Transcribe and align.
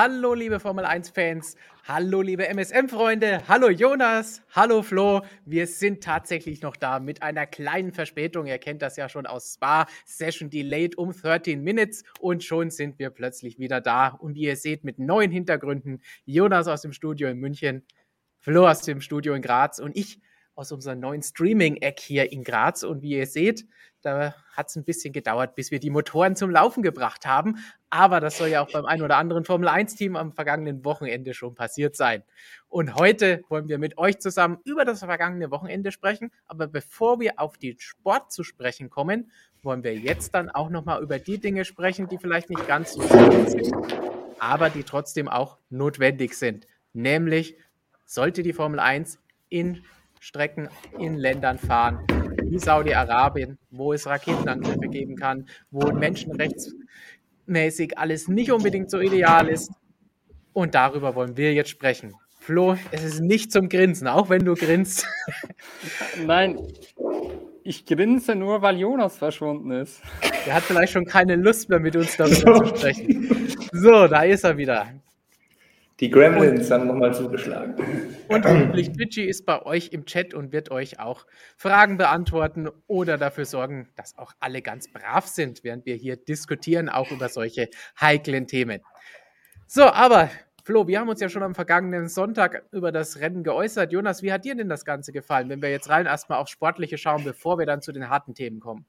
Hallo, 0.00 0.32
liebe 0.32 0.60
Formel 0.60 0.84
1-Fans. 0.84 1.56
Hallo, 1.88 2.22
liebe 2.22 2.46
MSM-Freunde. 2.46 3.42
Hallo, 3.48 3.68
Jonas. 3.68 4.42
Hallo, 4.54 4.84
Flo. 4.84 5.22
Wir 5.44 5.66
sind 5.66 6.04
tatsächlich 6.04 6.62
noch 6.62 6.76
da 6.76 7.00
mit 7.00 7.24
einer 7.24 7.48
kleinen 7.48 7.90
Verspätung. 7.90 8.46
Ihr 8.46 8.58
kennt 8.58 8.80
das 8.80 8.96
ja 8.96 9.08
schon 9.08 9.26
aus 9.26 9.54
Spa. 9.54 9.88
Session 10.06 10.50
delayed 10.50 10.96
um 10.96 11.10
13 11.10 11.60
Minutes. 11.64 12.04
Und 12.20 12.44
schon 12.44 12.70
sind 12.70 13.00
wir 13.00 13.10
plötzlich 13.10 13.58
wieder 13.58 13.80
da. 13.80 14.06
Und 14.06 14.36
wie 14.36 14.42
ihr 14.42 14.54
seht, 14.54 14.84
mit 14.84 15.00
neuen 15.00 15.32
Hintergründen. 15.32 16.00
Jonas 16.24 16.68
aus 16.68 16.82
dem 16.82 16.92
Studio 16.92 17.28
in 17.28 17.38
München, 17.38 17.84
Flo 18.38 18.68
aus 18.68 18.82
dem 18.82 19.00
Studio 19.00 19.34
in 19.34 19.42
Graz 19.42 19.80
und 19.80 19.96
ich 19.96 20.20
aus 20.58 20.72
unserem 20.72 20.98
neuen 20.98 21.22
Streaming-Eck 21.22 22.00
hier 22.00 22.32
in 22.32 22.42
Graz. 22.42 22.82
Und 22.82 23.00
wie 23.00 23.12
ihr 23.12 23.28
seht, 23.28 23.64
da 24.02 24.34
hat 24.52 24.68
es 24.68 24.76
ein 24.76 24.82
bisschen 24.82 25.12
gedauert, 25.12 25.54
bis 25.54 25.70
wir 25.70 25.78
die 25.78 25.88
Motoren 25.88 26.34
zum 26.34 26.50
Laufen 26.50 26.82
gebracht 26.82 27.26
haben. 27.26 27.58
Aber 27.90 28.18
das 28.18 28.38
soll 28.38 28.48
ja 28.48 28.60
auch 28.60 28.72
beim 28.72 28.84
ein 28.84 29.00
oder 29.00 29.18
anderen 29.18 29.44
Formel-1-Team 29.44 30.16
am 30.16 30.32
vergangenen 30.32 30.84
Wochenende 30.84 31.32
schon 31.32 31.54
passiert 31.54 31.94
sein. 31.94 32.24
Und 32.68 32.96
heute 32.96 33.44
wollen 33.48 33.68
wir 33.68 33.78
mit 33.78 33.98
euch 33.98 34.18
zusammen 34.18 34.58
über 34.64 34.84
das 34.84 34.98
vergangene 34.98 35.52
Wochenende 35.52 35.92
sprechen. 35.92 36.32
Aber 36.46 36.66
bevor 36.66 37.20
wir 37.20 37.38
auf 37.38 37.56
den 37.56 37.78
Sport 37.78 38.32
zu 38.32 38.42
sprechen 38.42 38.90
kommen, 38.90 39.30
wollen 39.62 39.84
wir 39.84 39.94
jetzt 39.94 40.34
dann 40.34 40.50
auch 40.50 40.70
nochmal 40.70 41.00
über 41.02 41.20
die 41.20 41.38
Dinge 41.38 41.64
sprechen, 41.64 42.08
die 42.08 42.18
vielleicht 42.18 42.50
nicht 42.50 42.66
ganz 42.66 42.94
so 42.94 43.02
schön 43.02 43.48
sind, 43.48 43.72
aber 44.40 44.70
die 44.70 44.82
trotzdem 44.82 45.28
auch 45.28 45.58
notwendig 45.70 46.36
sind. 46.36 46.66
Nämlich 46.92 47.56
sollte 48.04 48.42
die 48.42 48.52
Formel 48.52 48.80
1 48.80 49.20
in 49.50 49.84
Strecken 50.20 50.68
in 50.98 51.16
Ländern 51.16 51.58
fahren, 51.58 52.06
wie 52.44 52.58
Saudi-Arabien, 52.58 53.58
wo 53.70 53.92
es 53.92 54.06
Raketenangriffe 54.06 54.88
geben 54.88 55.16
kann, 55.16 55.46
wo 55.70 55.92
menschenrechtsmäßig 55.92 57.98
alles 57.98 58.28
nicht 58.28 58.52
unbedingt 58.52 58.90
so 58.90 59.00
ideal 59.00 59.48
ist. 59.48 59.72
Und 60.52 60.74
darüber 60.74 61.14
wollen 61.14 61.36
wir 61.36 61.54
jetzt 61.54 61.70
sprechen. 61.70 62.14
Flo, 62.40 62.76
es 62.90 63.04
ist 63.04 63.20
nicht 63.20 63.52
zum 63.52 63.68
Grinsen, 63.68 64.08
auch 64.08 64.30
wenn 64.30 64.44
du 64.44 64.54
grinst. 64.54 65.06
Nein, 66.26 66.58
ich 67.62 67.84
grinse 67.84 68.34
nur, 68.34 68.62
weil 68.62 68.78
Jonas 68.78 69.18
verschwunden 69.18 69.70
ist. 69.72 70.00
Er 70.46 70.54
hat 70.54 70.62
vielleicht 70.62 70.94
schon 70.94 71.04
keine 71.04 71.36
Lust 71.36 71.68
mehr, 71.68 71.78
mit 71.78 71.94
uns 71.94 72.16
darüber 72.16 72.64
zu 72.64 72.76
sprechen. 72.76 73.54
So, 73.72 74.08
da 74.08 74.22
ist 74.22 74.44
er 74.44 74.56
wieder. 74.56 74.88
Die 76.00 76.10
Gremlins 76.10 76.70
haben 76.70 76.86
nochmal 76.86 77.12
zugeschlagen. 77.12 77.74
Und 78.28 78.44
hoffentlich 78.44 78.92
Twitchy 78.92 79.24
ist 79.24 79.44
bei 79.46 79.66
euch 79.66 79.88
im 79.88 80.04
Chat 80.04 80.32
und 80.32 80.52
wird 80.52 80.70
euch 80.70 81.00
auch 81.00 81.26
Fragen 81.56 81.96
beantworten 81.96 82.68
oder 82.86 83.18
dafür 83.18 83.44
sorgen, 83.44 83.88
dass 83.96 84.16
auch 84.16 84.32
alle 84.38 84.62
ganz 84.62 84.92
brav 84.92 85.26
sind, 85.26 85.64
während 85.64 85.86
wir 85.86 85.96
hier 85.96 86.16
diskutieren, 86.16 86.88
auch 86.88 87.10
über 87.10 87.28
solche 87.28 87.68
heiklen 88.00 88.46
Themen. 88.46 88.80
So, 89.66 89.82
aber 89.82 90.30
Flo, 90.62 90.86
wir 90.86 91.00
haben 91.00 91.08
uns 91.08 91.20
ja 91.20 91.28
schon 91.28 91.42
am 91.42 91.54
vergangenen 91.54 92.08
Sonntag 92.08 92.62
über 92.72 92.92
das 92.92 93.18
Rennen 93.20 93.42
geäußert. 93.42 93.90
Jonas, 93.90 94.22
wie 94.22 94.32
hat 94.32 94.44
dir 94.44 94.54
denn 94.54 94.68
das 94.68 94.84
Ganze 94.84 95.12
gefallen, 95.12 95.48
wenn 95.48 95.62
wir 95.62 95.70
jetzt 95.70 95.88
rein 95.88 96.06
erstmal 96.06 96.38
aufs 96.38 96.50
Sportliche 96.50 96.98
schauen, 96.98 97.24
bevor 97.24 97.58
wir 97.58 97.66
dann 97.66 97.80
zu 97.80 97.90
den 97.90 98.08
harten 98.08 98.34
Themen 98.34 98.60
kommen? 98.60 98.86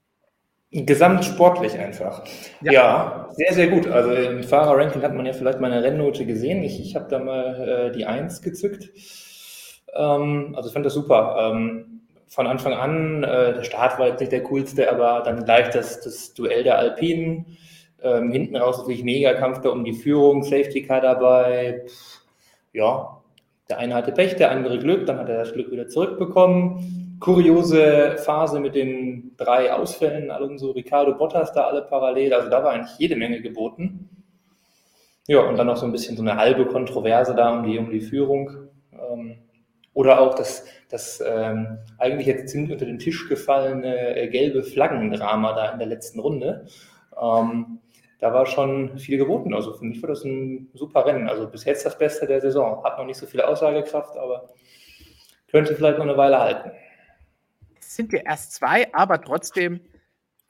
Gesamtsportlich 0.71 1.79
einfach. 1.79 2.23
Ja. 2.61 2.71
ja. 2.71 3.29
sehr, 3.31 3.53
sehr 3.53 3.67
gut. 3.69 3.87
Also 3.87 4.11
im 4.11 4.43
Fahrerranking 4.43 5.01
hat 5.01 5.15
man 5.15 5.25
ja 5.25 5.33
vielleicht 5.33 5.59
meine 5.59 5.83
Rennnote 5.83 6.27
gesehen. 6.27 6.63
Ich, 6.63 6.79
ich 6.79 6.95
habe 6.95 7.07
da 7.09 7.17
mal 7.17 7.89
äh, 7.89 7.91
die 7.91 8.05
Eins 8.05 8.43
gezückt. 8.43 8.91
Ähm, 9.95 10.53
also 10.55 10.69
ich 10.69 10.73
fand 10.73 10.85
das 10.85 10.93
super. 10.93 11.51
Ähm, 11.51 12.01
von 12.27 12.45
Anfang 12.45 12.73
an, 12.73 13.23
äh, 13.23 13.53
der 13.55 13.63
Start 13.63 13.97
war 13.97 14.09
jetzt 14.09 14.19
nicht 14.19 14.31
der 14.31 14.43
coolste, 14.43 14.91
aber 14.91 15.23
dann 15.25 15.43
gleich 15.43 15.69
das, 15.71 16.01
das 16.01 16.35
Duell 16.35 16.63
der 16.63 16.77
Alpinen. 16.77 17.57
Ähm, 18.03 18.31
hinten 18.31 18.55
raus 18.55 18.77
natürlich 18.77 19.03
mega 19.03 19.33
Kampf 19.33 19.61
da 19.61 19.69
um 19.69 19.83
die 19.83 19.93
Führung, 19.93 20.43
Safety 20.43 20.83
Car 20.83 21.01
dabei. 21.01 21.83
Pff, 21.87 22.21
ja, 22.73 23.19
der 23.69 23.79
eine 23.79 23.95
hatte 23.95 24.11
Pech, 24.11 24.35
der 24.35 24.51
andere 24.51 24.77
Glück, 24.77 25.07
dann 25.07 25.17
hat 25.17 25.29
er 25.29 25.39
das 25.39 25.51
Glück 25.51 25.71
wieder 25.71 25.87
zurückbekommen 25.87 26.98
kuriose 27.19 28.17
Phase 28.17 28.59
mit 28.59 28.75
den 28.75 29.35
drei 29.37 29.73
Ausfällen, 29.73 30.31
Alonso, 30.31 30.71
Ricardo, 30.71 31.15
Bottas 31.17 31.51
da 31.53 31.65
alle 31.65 31.81
parallel. 31.81 32.33
Also 32.33 32.49
da 32.49 32.63
war 32.63 32.71
eigentlich 32.71 32.97
jede 32.97 33.15
Menge 33.15 33.41
geboten. 33.41 34.09
Ja, 35.27 35.41
und 35.41 35.57
dann 35.57 35.67
noch 35.67 35.77
so 35.77 35.85
ein 35.85 35.91
bisschen 35.91 36.15
so 36.15 36.23
eine 36.23 36.37
halbe 36.37 36.65
Kontroverse 36.65 37.35
da 37.35 37.51
um 37.51 37.63
die, 37.63 37.77
um 37.77 37.89
die 37.89 38.01
Führung. 38.01 38.69
Ähm, 38.93 39.37
oder 39.93 40.21
auch 40.21 40.33
das, 40.33 40.65
das 40.89 41.21
ähm, 41.25 41.79
eigentlich 41.97 42.27
jetzt 42.27 42.49
ziemlich 42.49 42.71
unter 42.71 42.85
den 42.85 42.99
Tisch 42.99 43.27
gefallene 43.27 44.15
äh, 44.15 44.27
gelbe 44.29 44.63
Flaggendrama 44.63 45.53
da 45.53 45.71
in 45.71 45.79
der 45.79 45.87
letzten 45.87 46.19
Runde. 46.19 46.65
Ähm, 47.21 47.79
da 48.19 48.33
war 48.33 48.45
schon 48.45 48.97
viel 48.97 49.17
geboten. 49.17 49.53
Also 49.53 49.73
für 49.73 49.85
mich 49.85 50.01
war 50.01 50.09
das 50.09 50.23
ein 50.23 50.69
super 50.73 51.05
Rennen. 51.05 51.29
Also 51.29 51.47
bis 51.47 51.65
jetzt 51.65 51.85
das 51.85 51.97
Beste 51.97 52.27
der 52.27 52.41
Saison. 52.41 52.83
Hat 52.83 52.97
noch 52.97 53.05
nicht 53.05 53.17
so 53.17 53.25
viel 53.25 53.41
Aussagekraft, 53.41 54.17
aber 54.17 54.49
könnte 55.51 55.75
vielleicht 55.75 55.97
noch 55.97 56.05
eine 56.05 56.17
Weile 56.17 56.39
halten 56.39 56.71
sind 57.99 58.13
wir 58.13 58.25
erst 58.25 58.53
zwei, 58.53 58.93
aber 58.93 59.21
trotzdem 59.21 59.81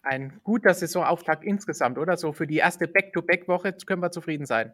ein 0.04 0.40
guter 0.44 0.76
Saisonauftakt 0.76 1.44
insgesamt, 1.44 1.98
oder? 1.98 2.16
So 2.16 2.32
für 2.32 2.46
die 2.46 2.58
erste 2.58 2.88
Back-to-Back-Woche 2.88 3.74
können 3.88 4.04
wir 4.04 4.12
zufrieden 4.12 4.46
sein. 4.46 4.72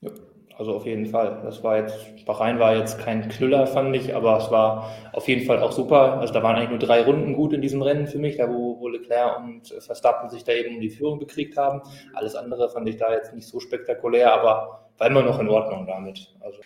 Ja, 0.00 0.10
also 0.56 0.76
auf 0.76 0.86
jeden 0.86 1.06
Fall. 1.06 1.40
Das 1.42 1.64
war 1.64 1.78
jetzt, 1.78 2.24
Bahrain 2.26 2.60
war 2.60 2.76
jetzt 2.76 3.00
kein 3.00 3.28
Knüller, 3.28 3.66
fand 3.66 3.96
ich, 3.96 4.14
aber 4.14 4.38
es 4.38 4.52
war 4.52 4.88
auf 5.12 5.26
jeden 5.26 5.44
Fall 5.46 5.58
auch 5.58 5.72
super. 5.72 6.20
Also 6.20 6.32
da 6.32 6.44
waren 6.44 6.54
eigentlich 6.54 6.70
nur 6.70 6.78
drei 6.78 7.02
Runden 7.02 7.34
gut 7.34 7.52
in 7.52 7.60
diesem 7.60 7.82
Rennen 7.82 8.06
für 8.06 8.18
mich, 8.18 8.36
da 8.36 8.48
wo, 8.48 8.78
wo 8.78 8.86
Leclerc 8.86 9.38
und 9.38 9.66
Verstappen 9.80 10.30
sich 10.30 10.44
da 10.44 10.52
eben 10.52 10.76
um 10.76 10.80
die 10.80 10.90
Führung 10.90 11.18
bekriegt 11.18 11.56
haben. 11.56 11.82
Alles 12.14 12.36
andere 12.36 12.70
fand 12.70 12.88
ich 12.88 12.98
da 12.98 13.12
jetzt 13.12 13.34
nicht 13.34 13.48
so 13.48 13.58
spektakulär, 13.58 14.32
aber 14.32 14.90
war 14.96 15.06
immer 15.08 15.22
noch 15.22 15.40
in 15.40 15.48
Ordnung 15.48 15.88
damit. 15.88 16.32
Also. 16.38 16.60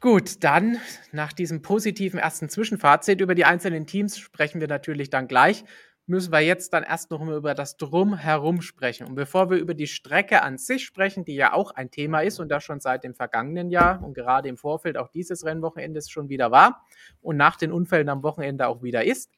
Gut, 0.00 0.44
dann 0.44 0.78
nach 1.12 1.32
diesem 1.32 1.62
positiven 1.62 2.18
ersten 2.18 2.50
Zwischenfazit 2.50 3.20
über 3.22 3.34
die 3.34 3.46
einzelnen 3.46 3.86
Teams 3.86 4.18
sprechen 4.18 4.60
wir 4.60 4.68
natürlich 4.68 5.08
dann 5.08 5.26
gleich. 5.26 5.64
Müssen 6.06 6.32
wir 6.32 6.40
jetzt 6.40 6.74
dann 6.74 6.84
erst 6.84 7.10
noch 7.10 7.24
mal 7.24 7.34
über 7.34 7.54
das 7.54 7.78
Drumherum 7.78 8.60
sprechen. 8.60 9.06
Und 9.06 9.14
bevor 9.14 9.50
wir 9.50 9.56
über 9.56 9.72
die 9.74 9.86
Strecke 9.86 10.42
an 10.42 10.58
sich 10.58 10.84
sprechen, 10.84 11.24
die 11.24 11.34
ja 11.34 11.54
auch 11.54 11.70
ein 11.72 11.90
Thema 11.90 12.20
ist 12.20 12.38
und 12.38 12.50
das 12.50 12.62
schon 12.62 12.78
seit 12.78 13.04
dem 13.04 13.14
vergangenen 13.14 13.70
Jahr 13.70 14.04
und 14.04 14.12
gerade 14.12 14.48
im 14.50 14.58
Vorfeld 14.58 14.98
auch 14.98 15.08
dieses 15.08 15.44
Rennwochenendes 15.44 16.10
schon 16.10 16.28
wieder 16.28 16.50
war 16.50 16.84
und 17.22 17.38
nach 17.38 17.56
den 17.56 17.72
Unfällen 17.72 18.10
am 18.10 18.22
Wochenende 18.22 18.68
auch 18.68 18.82
wieder 18.82 19.02
ist, 19.02 19.32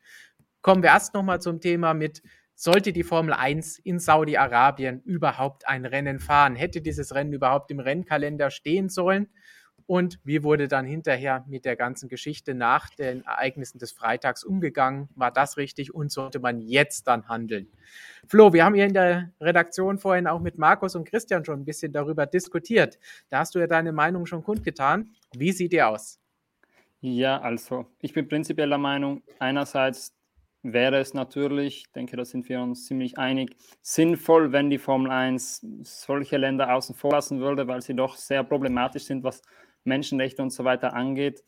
kommen 0.60 0.82
wir 0.82 0.90
erst 0.90 1.14
noch 1.14 1.22
mal 1.22 1.40
zum 1.40 1.60
Thema 1.60 1.94
mit 1.94 2.20
sollte 2.56 2.92
die 2.92 3.04
Formel 3.04 3.32
1 3.32 3.78
in 3.78 4.00
Saudi-Arabien 4.00 5.00
überhaupt 5.04 5.68
ein 5.68 5.86
Rennen 5.86 6.18
fahren? 6.18 6.56
Hätte 6.56 6.80
dieses 6.80 7.14
Rennen 7.14 7.32
überhaupt 7.32 7.70
im 7.70 7.78
Rennkalender 7.78 8.50
stehen 8.50 8.88
sollen? 8.88 9.28
Und 9.88 10.20
wie 10.22 10.42
wurde 10.42 10.68
dann 10.68 10.84
hinterher 10.84 11.46
mit 11.48 11.64
der 11.64 11.74
ganzen 11.74 12.10
Geschichte 12.10 12.52
nach 12.52 12.90
den 12.90 13.24
Ereignissen 13.24 13.78
des 13.78 13.90
Freitags 13.90 14.44
umgegangen? 14.44 15.08
War 15.14 15.30
das 15.30 15.56
richtig 15.56 15.94
und 15.94 16.12
sollte 16.12 16.40
man 16.40 16.60
jetzt 16.60 17.06
dann 17.06 17.26
handeln? 17.26 17.68
Flo, 18.26 18.52
wir 18.52 18.66
haben 18.66 18.74
hier 18.74 18.84
in 18.84 18.92
der 18.92 19.32
Redaktion 19.40 19.96
vorhin 19.96 20.26
auch 20.26 20.40
mit 20.40 20.58
Markus 20.58 20.94
und 20.94 21.08
Christian 21.08 21.42
schon 21.42 21.60
ein 21.60 21.64
bisschen 21.64 21.90
darüber 21.90 22.26
diskutiert. 22.26 22.98
Da 23.30 23.38
hast 23.38 23.54
du 23.54 23.60
ja 23.60 23.66
deine 23.66 23.92
Meinung 23.92 24.26
schon 24.26 24.44
kundgetan. 24.44 25.08
Wie 25.34 25.52
sieht 25.52 25.72
die 25.72 25.82
aus? 25.82 26.20
Ja, 27.00 27.40
also 27.40 27.86
ich 28.02 28.12
bin 28.12 28.28
prinzipiell 28.28 28.68
der 28.68 28.76
Meinung, 28.76 29.22
einerseits 29.38 30.14
wäre 30.62 30.98
es 30.98 31.14
natürlich, 31.14 31.84
ich 31.86 31.92
denke, 31.92 32.18
da 32.18 32.26
sind 32.26 32.46
wir 32.50 32.60
uns 32.60 32.84
ziemlich 32.84 33.16
einig, 33.16 33.56
sinnvoll, 33.80 34.52
wenn 34.52 34.68
die 34.68 34.76
Formel 34.76 35.10
1 35.10 35.64
solche 35.82 36.36
Länder 36.36 36.74
außen 36.74 36.94
vor 36.94 37.12
lassen 37.12 37.40
würde, 37.40 37.66
weil 37.68 37.80
sie 37.80 37.94
doch 37.94 38.16
sehr 38.16 38.44
problematisch 38.44 39.04
sind, 39.04 39.24
was 39.24 39.40
Menschenrechte 39.84 40.42
und 40.42 40.50
so 40.50 40.64
weiter 40.64 40.94
angeht. 40.94 41.42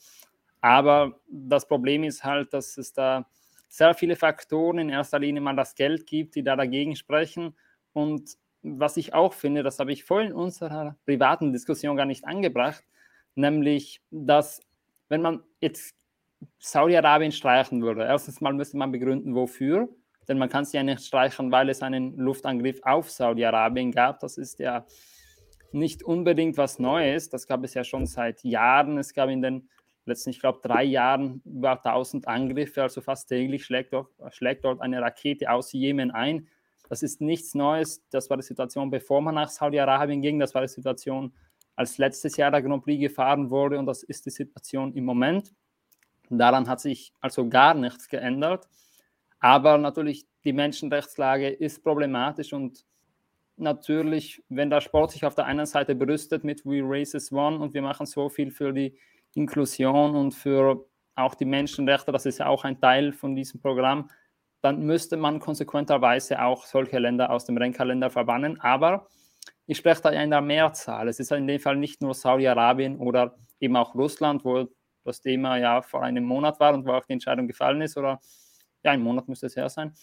Aber 0.60 1.20
das 1.28 1.66
Problem 1.66 2.04
ist 2.04 2.24
halt, 2.24 2.52
dass 2.52 2.76
es 2.76 2.92
da 2.92 3.26
sehr 3.68 3.94
viele 3.94 4.16
Faktoren, 4.16 4.78
in 4.78 4.88
erster 4.88 5.18
Linie 5.18 5.40
mal 5.40 5.56
das 5.56 5.74
Geld 5.74 6.06
gibt, 6.06 6.34
die 6.34 6.42
da 6.42 6.56
dagegen 6.56 6.96
sprechen. 6.96 7.56
Und 7.92 8.36
was 8.62 8.96
ich 8.96 9.14
auch 9.14 9.32
finde, 9.32 9.62
das 9.62 9.78
habe 9.78 9.92
ich 9.92 10.04
vorhin 10.04 10.30
in 10.30 10.36
unserer 10.36 10.96
privaten 11.06 11.52
Diskussion 11.52 11.96
gar 11.96 12.04
nicht 12.04 12.26
angebracht, 12.26 12.84
nämlich, 13.34 14.02
dass 14.10 14.60
wenn 15.08 15.22
man 15.22 15.42
jetzt 15.60 15.94
Saudi-Arabien 16.58 17.32
streichen 17.32 17.82
würde, 17.82 18.04
erstens 18.04 18.40
mal 18.40 18.52
müsste 18.52 18.76
man 18.76 18.92
begründen, 18.92 19.34
wofür. 19.34 19.88
Denn 20.28 20.38
man 20.38 20.48
kann 20.48 20.62
es 20.62 20.72
ja 20.72 20.82
nicht 20.82 21.04
streichen, 21.04 21.50
weil 21.50 21.68
es 21.70 21.82
einen 21.82 22.16
Luftangriff 22.16 22.80
auf 22.82 23.10
Saudi-Arabien 23.10 23.90
gab. 23.90 24.20
Das 24.20 24.38
ist 24.38 24.58
ja 24.58 24.86
nicht 25.74 26.02
unbedingt 26.02 26.56
was 26.56 26.78
Neues. 26.78 27.28
Das 27.28 27.46
gab 27.46 27.64
es 27.64 27.74
ja 27.74 27.84
schon 27.84 28.06
seit 28.06 28.42
Jahren. 28.44 28.98
Es 28.98 29.14
gab 29.14 29.28
in 29.28 29.42
den 29.42 29.68
letzten, 30.04 30.30
ich 30.30 30.40
glaube, 30.40 30.60
drei 30.62 30.84
Jahren 30.84 31.42
über 31.44 31.72
1000 31.72 32.28
Angriffe, 32.28 32.82
also 32.82 33.00
fast 33.00 33.28
täglich 33.28 33.64
schlägt 33.64 33.92
dort, 33.92 34.08
schlägt 34.30 34.64
dort 34.64 34.80
eine 34.80 35.00
Rakete 35.00 35.50
aus 35.50 35.72
Jemen 35.72 36.10
ein. 36.10 36.48
Das 36.88 37.02
ist 37.02 37.20
nichts 37.20 37.54
Neues. 37.54 38.02
Das 38.10 38.28
war 38.30 38.36
die 38.36 38.42
Situation, 38.42 38.90
bevor 38.90 39.20
man 39.20 39.36
nach 39.36 39.48
Saudi-Arabien 39.48 40.20
ging. 40.20 40.38
Das 40.40 40.54
war 40.54 40.62
die 40.62 40.68
Situation, 40.68 41.32
als 41.76 41.98
letztes 41.98 42.36
Jahr 42.36 42.50
der 42.50 42.62
Grand 42.62 42.82
Prix 42.82 43.00
gefahren 43.00 43.48
wurde. 43.50 43.78
Und 43.78 43.86
das 43.86 44.02
ist 44.02 44.26
die 44.26 44.30
Situation 44.30 44.92
im 44.94 45.04
Moment. 45.04 45.54
Daran 46.28 46.68
hat 46.68 46.80
sich 46.80 47.12
also 47.20 47.48
gar 47.48 47.74
nichts 47.74 48.08
geändert. 48.08 48.68
Aber 49.38 49.78
natürlich, 49.78 50.26
die 50.44 50.52
Menschenrechtslage 50.52 51.48
ist 51.48 51.82
problematisch 51.82 52.52
und 52.52 52.84
natürlich, 53.60 54.42
wenn 54.48 54.70
der 54.70 54.80
Sport 54.80 55.12
sich 55.12 55.24
auf 55.24 55.34
der 55.34 55.46
einen 55.46 55.66
Seite 55.66 55.94
berüstet 55.94 56.44
mit 56.44 56.64
We 56.64 56.80
Races 56.82 57.32
One 57.32 57.58
und 57.58 57.74
wir 57.74 57.82
machen 57.82 58.06
so 58.06 58.28
viel 58.28 58.50
für 58.50 58.72
die 58.72 58.96
Inklusion 59.34 60.16
und 60.16 60.32
für 60.32 60.86
auch 61.14 61.34
die 61.34 61.44
Menschenrechte, 61.44 62.12
das 62.12 62.26
ist 62.26 62.38
ja 62.38 62.46
auch 62.46 62.64
ein 62.64 62.80
Teil 62.80 63.12
von 63.12 63.36
diesem 63.36 63.60
Programm, 63.60 64.10
dann 64.62 64.80
müsste 64.80 65.16
man 65.16 65.40
konsequenterweise 65.40 66.42
auch 66.42 66.64
solche 66.64 66.98
Länder 66.98 67.30
aus 67.30 67.44
dem 67.44 67.56
Rennkalender 67.56 68.10
verbannen. 68.10 68.60
Aber 68.60 69.08
ich 69.66 69.78
spreche 69.78 70.02
da 70.02 70.12
ja 70.12 70.22
in 70.22 70.30
der 70.30 70.40
Mehrzahl. 70.40 71.08
Es 71.08 71.20
ist 71.20 71.32
in 71.32 71.46
dem 71.46 71.60
Fall 71.60 71.76
nicht 71.76 72.02
nur 72.02 72.14
Saudi-Arabien 72.14 72.98
oder 72.98 73.38
eben 73.60 73.76
auch 73.76 73.94
Russland, 73.94 74.44
wo 74.44 74.68
das 75.04 75.20
Thema 75.20 75.56
ja 75.56 75.80
vor 75.82 76.02
einem 76.02 76.24
Monat 76.24 76.60
war 76.60 76.74
und 76.74 76.86
wo 76.86 76.92
auch 76.92 77.06
die 77.06 77.14
Entscheidung 77.14 77.46
gefallen 77.46 77.80
ist, 77.80 77.96
oder 77.96 78.20
ja, 78.82 78.92
ein 78.92 79.02
Monat 79.02 79.28
müsste 79.28 79.46
es 79.46 79.56
her 79.56 79.68
sein. 79.68 79.94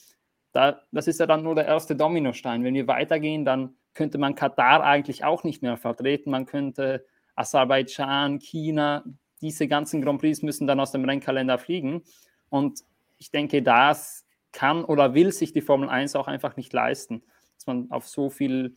Da, 0.58 0.82
das 0.92 1.06
ist 1.08 1.20
ja 1.20 1.28
dann 1.28 1.44
nur 1.44 1.54
der 1.54 1.68
erste 1.68 1.96
Dominostein. 1.96 2.64
Wenn 2.64 2.74
wir 2.74 2.88
weitergehen, 2.88 3.46
dann 3.46 3.76
könnte 3.94 4.18
man 4.18 4.34
Katar 4.34 4.84
eigentlich 4.84 5.24
auch 5.24 5.44
nicht 5.44 5.62
mehr 5.62 5.78
vertreten. 5.78 6.32
Man 6.32 6.48
könnte 6.48 7.06
Aserbaidschan, 7.36 8.40
China, 8.40 9.04
diese 9.40 9.68
ganzen 9.68 10.02
Grand 10.02 10.20
Prix 10.20 10.42
müssen 10.42 10.66
dann 10.66 10.80
aus 10.80 10.92
dem 10.92 11.06
Rennkalender 11.06 11.60
fliegen. 11.60 12.02
Und 12.50 12.80
ich 13.20 13.30
denke, 13.30 13.62
das 13.62 14.26
kann 14.52 14.84
oder 14.84 15.14
will 15.14 15.32
sich 15.32 15.54
die 15.54 15.62
Formel 15.62 15.90
1 15.90 16.16
auch 16.16 16.28
einfach 16.28 16.58
nicht 16.58 16.74
leisten, 16.74 17.22
dass 17.56 17.68
man 17.68 17.92
auf 17.92 18.08
so 18.08 18.32
viel 18.32 18.76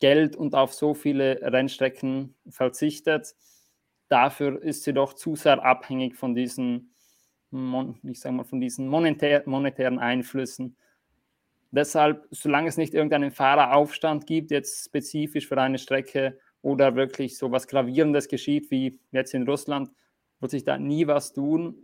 Geld 0.00 0.34
und 0.34 0.56
auf 0.56 0.74
so 0.74 0.94
viele 0.94 1.40
Rennstrecken 1.42 2.34
verzichtet. 2.48 3.36
Dafür 4.08 4.60
ist 4.60 4.82
sie 4.82 4.92
doch 4.92 5.12
zu 5.12 5.36
sehr 5.36 5.64
abhängig 5.64 6.16
von 6.16 6.34
diesen, 6.34 6.92
ich 8.02 8.18
sag 8.18 8.32
mal, 8.32 8.42
von 8.42 8.60
diesen 8.60 8.88
monetär, 8.88 9.44
monetären 9.46 10.00
Einflüssen. 10.00 10.76
Deshalb, 11.74 12.28
solange 12.30 12.68
es 12.68 12.76
nicht 12.76 12.94
irgendeinen 12.94 13.32
Fahreraufstand 13.32 14.26
gibt, 14.28 14.52
jetzt 14.52 14.86
spezifisch 14.86 15.48
für 15.48 15.60
eine 15.60 15.78
Strecke 15.78 16.38
oder 16.62 16.94
wirklich 16.94 17.36
so 17.36 17.50
was 17.50 17.66
Gravierendes 17.66 18.28
geschieht, 18.28 18.70
wie 18.70 19.00
jetzt 19.10 19.34
in 19.34 19.42
Russland, 19.42 19.90
wird 20.38 20.52
sich 20.52 20.64
da 20.64 20.78
nie 20.78 21.08
was 21.08 21.32
tun. 21.32 21.76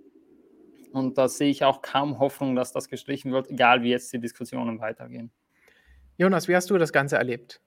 Und 0.93 1.19
da 1.19 1.29
sehe 1.29 1.51
ich 1.51 1.65
auch 1.65 1.83
kaum 1.83 2.21
Hoffnung, 2.21 2.55
dass 2.55 2.73
das 2.73 2.89
gestrichen 2.89 3.33
wird, 3.33 3.51
egal 3.51 3.83
wie 3.83 3.91
jetzt 3.91 4.13
die 4.13 4.21
Diskussionen 4.21 4.81
weitergehen. 4.81 5.33
Jonas, 6.17 6.47
wie 6.47 6.55
hast 6.55 6.71
du 6.71 6.79
das 6.79 6.93
Ganze 6.93 7.17
erlebt? 7.17 7.61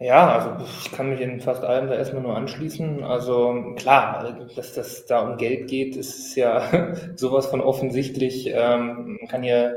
Ja, 0.00 0.32
also 0.34 0.64
ich 0.64 0.90
kann 0.92 1.10
mich 1.10 1.20
in 1.20 1.42
fast 1.42 1.62
allem 1.62 1.88
da 1.88 1.94
erstmal 1.94 2.22
nur 2.22 2.34
anschließen. 2.34 3.04
Also 3.04 3.74
klar, 3.76 4.48
dass 4.56 4.72
das 4.72 5.04
da 5.04 5.20
um 5.20 5.36
Geld 5.36 5.68
geht, 5.68 5.94
ist 5.94 6.34
ja 6.36 6.94
sowas 7.16 7.46
von 7.46 7.60
offensichtlich. 7.60 8.46
Ähm, 8.46 9.18
man 9.20 9.28
kann 9.28 9.44
ja, 9.44 9.72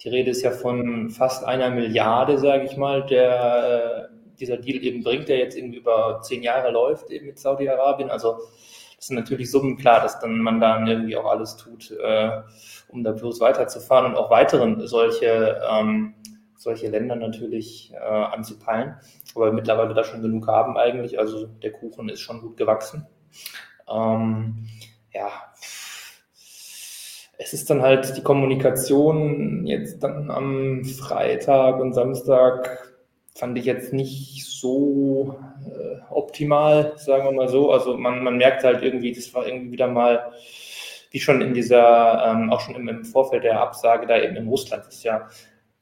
die 0.00 0.08
Rede 0.08 0.30
ist 0.30 0.42
ja 0.42 0.50
von 0.50 1.10
fast 1.10 1.44
einer 1.44 1.70
Milliarde, 1.70 2.38
sage 2.38 2.64
ich 2.64 2.76
mal, 2.76 3.04
der 3.06 4.08
äh, 4.10 4.14
dieser 4.38 4.56
Deal 4.56 4.82
eben 4.82 5.02
bringt, 5.02 5.28
der 5.28 5.38
jetzt 5.38 5.56
irgendwie 5.56 5.78
über 5.78 6.20
zehn 6.22 6.42
Jahre 6.42 6.70
läuft 6.70 7.10
eben 7.10 7.26
mit 7.26 7.38
Saudi-Arabien. 7.38 8.10
Also 8.10 8.38
das 8.96 9.06
sind 9.06 9.16
natürlich 9.16 9.50
Summen 9.50 9.76
klar, 9.76 10.00
dass 10.00 10.20
dann 10.20 10.38
man 10.38 10.60
dann 10.60 10.86
irgendwie 10.86 11.16
auch 11.16 11.26
alles 11.26 11.56
tut, 11.56 11.90
äh, 11.90 12.30
um 12.88 13.02
da 13.02 13.12
bloß 13.12 13.40
weiterzufahren 13.40 14.06
und 14.06 14.16
auch 14.16 14.30
weiteren 14.30 14.86
solche, 14.86 15.60
ähm, 15.70 16.14
solche 16.56 16.88
Länder 16.88 17.16
natürlich 17.16 17.92
äh, 17.92 17.98
anzupeilen. 17.98 18.96
Aber 19.34 19.52
mittlerweile 19.52 19.94
da 19.94 20.04
schon 20.04 20.22
genug 20.22 20.46
haben 20.46 20.76
eigentlich. 20.76 21.18
Also 21.18 21.46
der 21.46 21.72
Kuchen 21.72 22.08
ist 22.08 22.20
schon 22.20 22.40
gut 22.40 22.56
gewachsen. 22.56 23.06
Ähm, 23.88 24.68
ja, 25.12 25.30
es 27.38 27.52
ist 27.52 27.70
dann 27.70 27.82
halt 27.82 28.16
die 28.16 28.22
Kommunikation 28.22 29.64
jetzt 29.64 30.02
dann 30.02 30.30
am 30.30 30.84
Freitag 30.84 31.78
und 31.80 31.94
Samstag 31.94 32.88
fand 33.34 33.56
ich 33.56 33.64
jetzt 33.64 33.92
nicht 33.92 34.44
so 34.44 35.38
äh, 35.64 36.00
optimal, 36.10 36.94
sagen 36.96 37.24
wir 37.24 37.32
mal 37.32 37.48
so. 37.48 37.70
Also 37.70 37.96
man, 37.96 38.24
man 38.24 38.36
merkt 38.36 38.64
halt 38.64 38.82
irgendwie, 38.82 39.12
das 39.12 39.32
war 39.32 39.46
irgendwie 39.46 39.70
wieder 39.70 39.86
mal, 39.86 40.32
wie 41.12 41.20
schon 41.20 41.40
in 41.40 41.54
dieser, 41.54 42.26
ähm, 42.26 42.50
auch 42.50 42.60
schon 42.60 42.74
im, 42.74 42.88
im 42.88 43.04
Vorfeld 43.04 43.44
der 43.44 43.60
Absage 43.60 44.08
da 44.08 44.20
eben 44.20 44.34
in 44.34 44.48
Russland, 44.48 44.84
das 44.86 44.96
ist 44.96 45.04
ja 45.04 45.28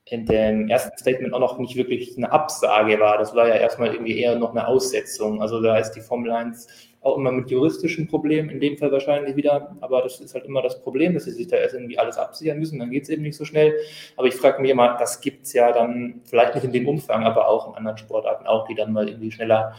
in 0.04 0.26
dem 0.26 0.68
ersten 0.68 0.96
Statement 0.98 1.32
auch 1.32 1.40
noch 1.40 1.58
nicht 1.58 1.74
wirklich 1.74 2.16
eine 2.16 2.30
Absage 2.30 3.00
war. 3.00 3.18
Das 3.18 3.34
war 3.34 3.48
ja 3.48 3.54
erstmal 3.54 3.92
irgendwie 3.92 4.20
eher 4.20 4.36
noch 4.36 4.50
eine 4.50 4.68
Aussetzung. 4.68 5.42
Also 5.42 5.60
da 5.60 5.78
ist 5.78 5.92
die 5.92 6.00
Formel 6.00 6.30
1 6.30 6.68
auch 7.06 7.16
immer 7.16 7.32
mit 7.32 7.50
juristischen 7.50 8.08
Problemen, 8.08 8.50
in 8.50 8.60
dem 8.60 8.76
Fall 8.76 8.92
wahrscheinlich 8.92 9.36
wieder. 9.36 9.76
Aber 9.80 10.02
das 10.02 10.20
ist 10.20 10.34
halt 10.34 10.44
immer 10.44 10.62
das 10.62 10.82
Problem, 10.82 11.14
dass 11.14 11.24
sie 11.24 11.32
sich 11.32 11.46
da 11.46 11.56
erst 11.56 11.74
irgendwie 11.74 11.98
alles 11.98 12.18
absichern 12.18 12.58
müssen. 12.58 12.78
Dann 12.78 12.90
geht 12.90 13.04
es 13.04 13.08
eben 13.08 13.22
nicht 13.22 13.36
so 13.36 13.44
schnell. 13.44 13.74
Aber 14.16 14.26
ich 14.26 14.34
frage 14.34 14.60
mich 14.60 14.70
immer, 14.70 14.96
das 14.98 15.20
gibt 15.20 15.46
es 15.46 15.52
ja 15.52 15.72
dann 15.72 16.20
vielleicht 16.24 16.54
nicht 16.54 16.64
in 16.64 16.72
dem 16.72 16.88
Umfang, 16.88 17.24
aber 17.24 17.48
auch 17.48 17.68
in 17.68 17.74
anderen 17.76 17.98
Sportarten 17.98 18.46
auch, 18.46 18.66
die 18.66 18.74
dann 18.74 18.92
mal 18.92 19.08
irgendwie 19.08 19.32
schneller 19.32 19.74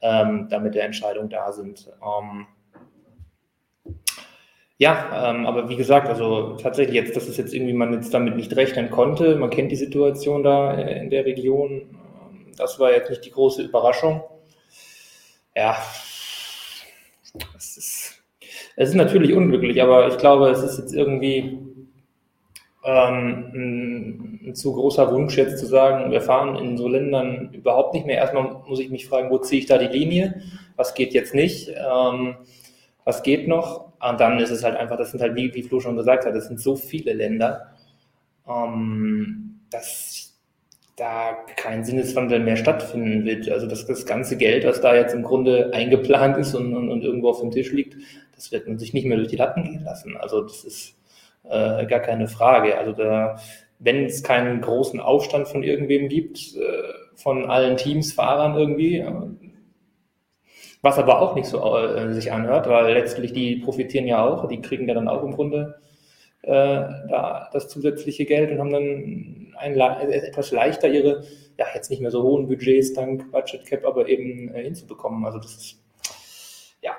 ähm, 0.00 0.48
da 0.48 0.58
mit 0.58 0.74
der 0.74 0.84
Entscheidung 0.84 1.28
da 1.28 1.52
sind. 1.52 1.90
Ähm, 2.02 2.46
ja, 4.78 5.30
ähm, 5.30 5.44
aber 5.44 5.68
wie 5.68 5.76
gesagt, 5.76 6.08
also 6.08 6.56
tatsächlich 6.56 6.94
jetzt, 6.94 7.14
dass 7.14 7.28
es 7.28 7.36
jetzt 7.36 7.52
irgendwie 7.52 7.74
man 7.74 7.92
jetzt 7.92 8.14
damit 8.14 8.36
nicht 8.36 8.56
rechnen 8.56 8.90
konnte. 8.90 9.36
Man 9.36 9.50
kennt 9.50 9.70
die 9.70 9.76
Situation 9.76 10.42
da 10.42 10.72
äh, 10.74 11.00
in 11.00 11.10
der 11.10 11.26
Region. 11.26 11.70
Ähm, 11.72 12.52
das 12.56 12.80
war 12.80 12.90
jetzt 12.90 13.10
nicht 13.10 13.24
die 13.26 13.30
große 13.30 13.62
Überraschung. 13.62 14.22
Ja, 15.54 15.76
es 17.56 17.76
ist, 17.76 18.24
es 18.76 18.90
ist 18.90 18.94
natürlich 18.94 19.32
unglücklich, 19.32 19.82
aber 19.82 20.08
ich 20.08 20.18
glaube, 20.18 20.50
es 20.50 20.62
ist 20.62 20.78
jetzt 20.78 20.94
irgendwie 20.94 21.58
ähm, 22.84 24.40
ein, 24.46 24.54
zu 24.54 24.72
großer 24.72 25.12
Wunsch 25.12 25.36
jetzt 25.36 25.58
zu 25.58 25.66
sagen, 25.66 26.10
wir 26.10 26.20
fahren 26.20 26.56
in 26.56 26.76
so 26.76 26.88
Ländern 26.88 27.52
überhaupt 27.52 27.94
nicht 27.94 28.06
mehr. 28.06 28.16
Erstmal 28.16 28.62
muss 28.66 28.80
ich 28.80 28.90
mich 28.90 29.06
fragen, 29.06 29.30
wo 29.30 29.38
ziehe 29.38 29.60
ich 29.60 29.66
da 29.66 29.78
die 29.78 29.86
Linie? 29.86 30.42
Was 30.76 30.94
geht 30.94 31.12
jetzt 31.12 31.34
nicht? 31.34 31.68
Ähm, 31.68 32.36
was 33.04 33.22
geht 33.22 33.48
noch? 33.48 33.92
Und 34.00 34.18
dann 34.18 34.38
ist 34.38 34.50
es 34.50 34.64
halt 34.64 34.76
einfach, 34.76 34.96
das 34.96 35.10
sind 35.10 35.20
halt, 35.20 35.36
wie, 35.36 35.54
wie 35.54 35.62
Flo 35.62 35.80
schon 35.80 35.96
gesagt 35.96 36.24
hat, 36.24 36.34
das 36.34 36.46
sind 36.46 36.60
so 36.60 36.74
viele 36.74 37.12
Länder, 37.12 37.74
ähm, 38.48 39.60
dass 39.70 40.29
da 41.00 41.38
kein 41.56 41.82
Sinneswandel 41.82 42.40
mehr 42.40 42.56
stattfinden 42.56 43.24
wird. 43.24 43.48
Also 43.48 43.66
das, 43.66 43.86
das 43.86 44.04
ganze 44.04 44.36
Geld, 44.36 44.66
was 44.66 44.80
da 44.80 44.94
jetzt 44.94 45.14
im 45.14 45.22
Grunde 45.22 45.70
eingeplant 45.72 46.36
ist 46.36 46.54
und, 46.54 46.76
und, 46.76 46.90
und 46.90 47.02
irgendwo 47.02 47.30
auf 47.30 47.40
dem 47.40 47.50
Tisch 47.50 47.72
liegt, 47.72 47.96
das 48.34 48.52
wird 48.52 48.68
man 48.68 48.78
sich 48.78 48.92
nicht 48.92 49.06
mehr 49.06 49.16
durch 49.16 49.28
die 49.28 49.36
Latten 49.36 49.64
gehen 49.64 49.82
lassen. 49.82 50.16
Also 50.18 50.42
das 50.42 50.62
ist 50.64 50.96
äh, 51.44 51.86
gar 51.86 52.00
keine 52.00 52.28
Frage. 52.28 52.76
Also 52.76 52.92
da, 52.92 53.40
wenn 53.78 54.04
es 54.04 54.22
keinen 54.22 54.60
großen 54.60 55.00
Aufstand 55.00 55.48
von 55.48 55.62
irgendwem 55.62 56.08
gibt, 56.08 56.54
äh, 56.56 56.82
von 57.14 57.50
allen 57.50 57.78
Teams, 57.78 58.12
Fahrern 58.12 58.56
irgendwie, 58.56 58.98
äh, 58.98 59.10
was 60.82 60.98
aber 60.98 61.20
auch 61.20 61.34
nicht 61.34 61.46
so 61.46 61.76
äh, 61.76 62.12
sich 62.12 62.30
anhört, 62.30 62.68
weil 62.68 62.92
letztlich 62.92 63.32
die 63.32 63.56
profitieren 63.56 64.06
ja 64.06 64.24
auch, 64.24 64.48
die 64.48 64.60
kriegen 64.60 64.86
ja 64.86 64.94
dann 64.94 65.08
auch 65.08 65.22
im 65.22 65.32
Grunde 65.32 65.80
äh, 66.42 66.50
da 66.50 67.50
das 67.52 67.68
zusätzliche 67.68 68.24
Geld 68.24 68.50
und 68.50 68.58
haben 68.58 68.72
dann 68.72 69.54
ein, 69.58 69.78
äh, 69.78 70.26
etwas 70.26 70.52
leichter 70.52 70.88
ihre, 70.88 71.24
ja, 71.58 71.66
jetzt 71.74 71.90
nicht 71.90 72.00
mehr 72.00 72.10
so 72.10 72.22
hohen 72.22 72.48
Budgets 72.48 72.92
dank 72.94 73.30
Budget 73.30 73.66
Cap, 73.66 73.84
aber 73.84 74.08
eben 74.08 74.54
äh, 74.54 74.62
hinzubekommen. 74.62 75.24
Also 75.24 75.38
das 75.38 75.54
ist, 75.56 75.82
ja, 76.82 76.92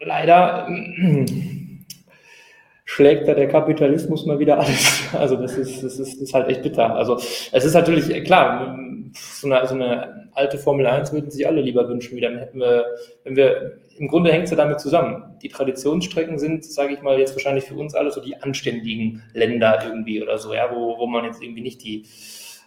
leider 0.00 0.68
äh, 0.68 1.26
schlägt 2.84 3.28
da 3.28 3.34
der 3.34 3.48
Kapitalismus 3.48 4.26
mal 4.26 4.38
wieder 4.38 4.58
alles. 4.58 4.96
Also 5.12 5.36
das 5.36 5.56
ist, 5.56 5.82
das 5.82 5.98
ist, 5.98 6.14
das 6.16 6.22
ist 6.22 6.34
halt 6.34 6.48
echt 6.48 6.62
bitter. 6.62 6.94
Also 6.94 7.16
es 7.16 7.64
ist 7.64 7.72
natürlich, 7.74 8.24
klar, 8.24 8.78
so 9.14 9.50
eine, 9.50 9.66
so 9.66 9.74
eine 9.74 10.30
alte 10.32 10.58
Formel 10.58 10.86
1 10.86 11.12
würden 11.12 11.30
sich 11.30 11.46
alle 11.46 11.60
lieber 11.60 11.88
wünschen, 11.88 12.16
wie 12.16 12.20
dann 12.20 12.38
hätten 12.38 12.60
wir, 12.60 12.86
wenn 13.24 13.36
wir, 13.36 13.78
im 13.96 14.08
Grunde 14.08 14.32
hängt 14.32 14.44
es 14.44 14.50
ja 14.50 14.56
damit 14.56 14.80
zusammen. 14.80 15.36
Die 15.42 15.48
Traditionsstrecken 15.48 16.38
sind, 16.38 16.64
sage 16.64 16.94
ich 16.94 17.02
mal, 17.02 17.18
jetzt 17.18 17.34
wahrscheinlich 17.34 17.64
für 17.64 17.74
uns 17.74 17.94
alle 17.94 18.10
so 18.10 18.20
die 18.20 18.36
anständigen 18.36 19.22
Länder 19.34 19.80
irgendwie 19.84 20.22
oder 20.22 20.38
so, 20.38 20.54
ja, 20.54 20.70
wo, 20.74 20.98
wo 20.98 21.06
man 21.06 21.24
jetzt 21.24 21.42
irgendwie 21.42 21.62
nicht 21.62 21.82
die, 21.82 22.06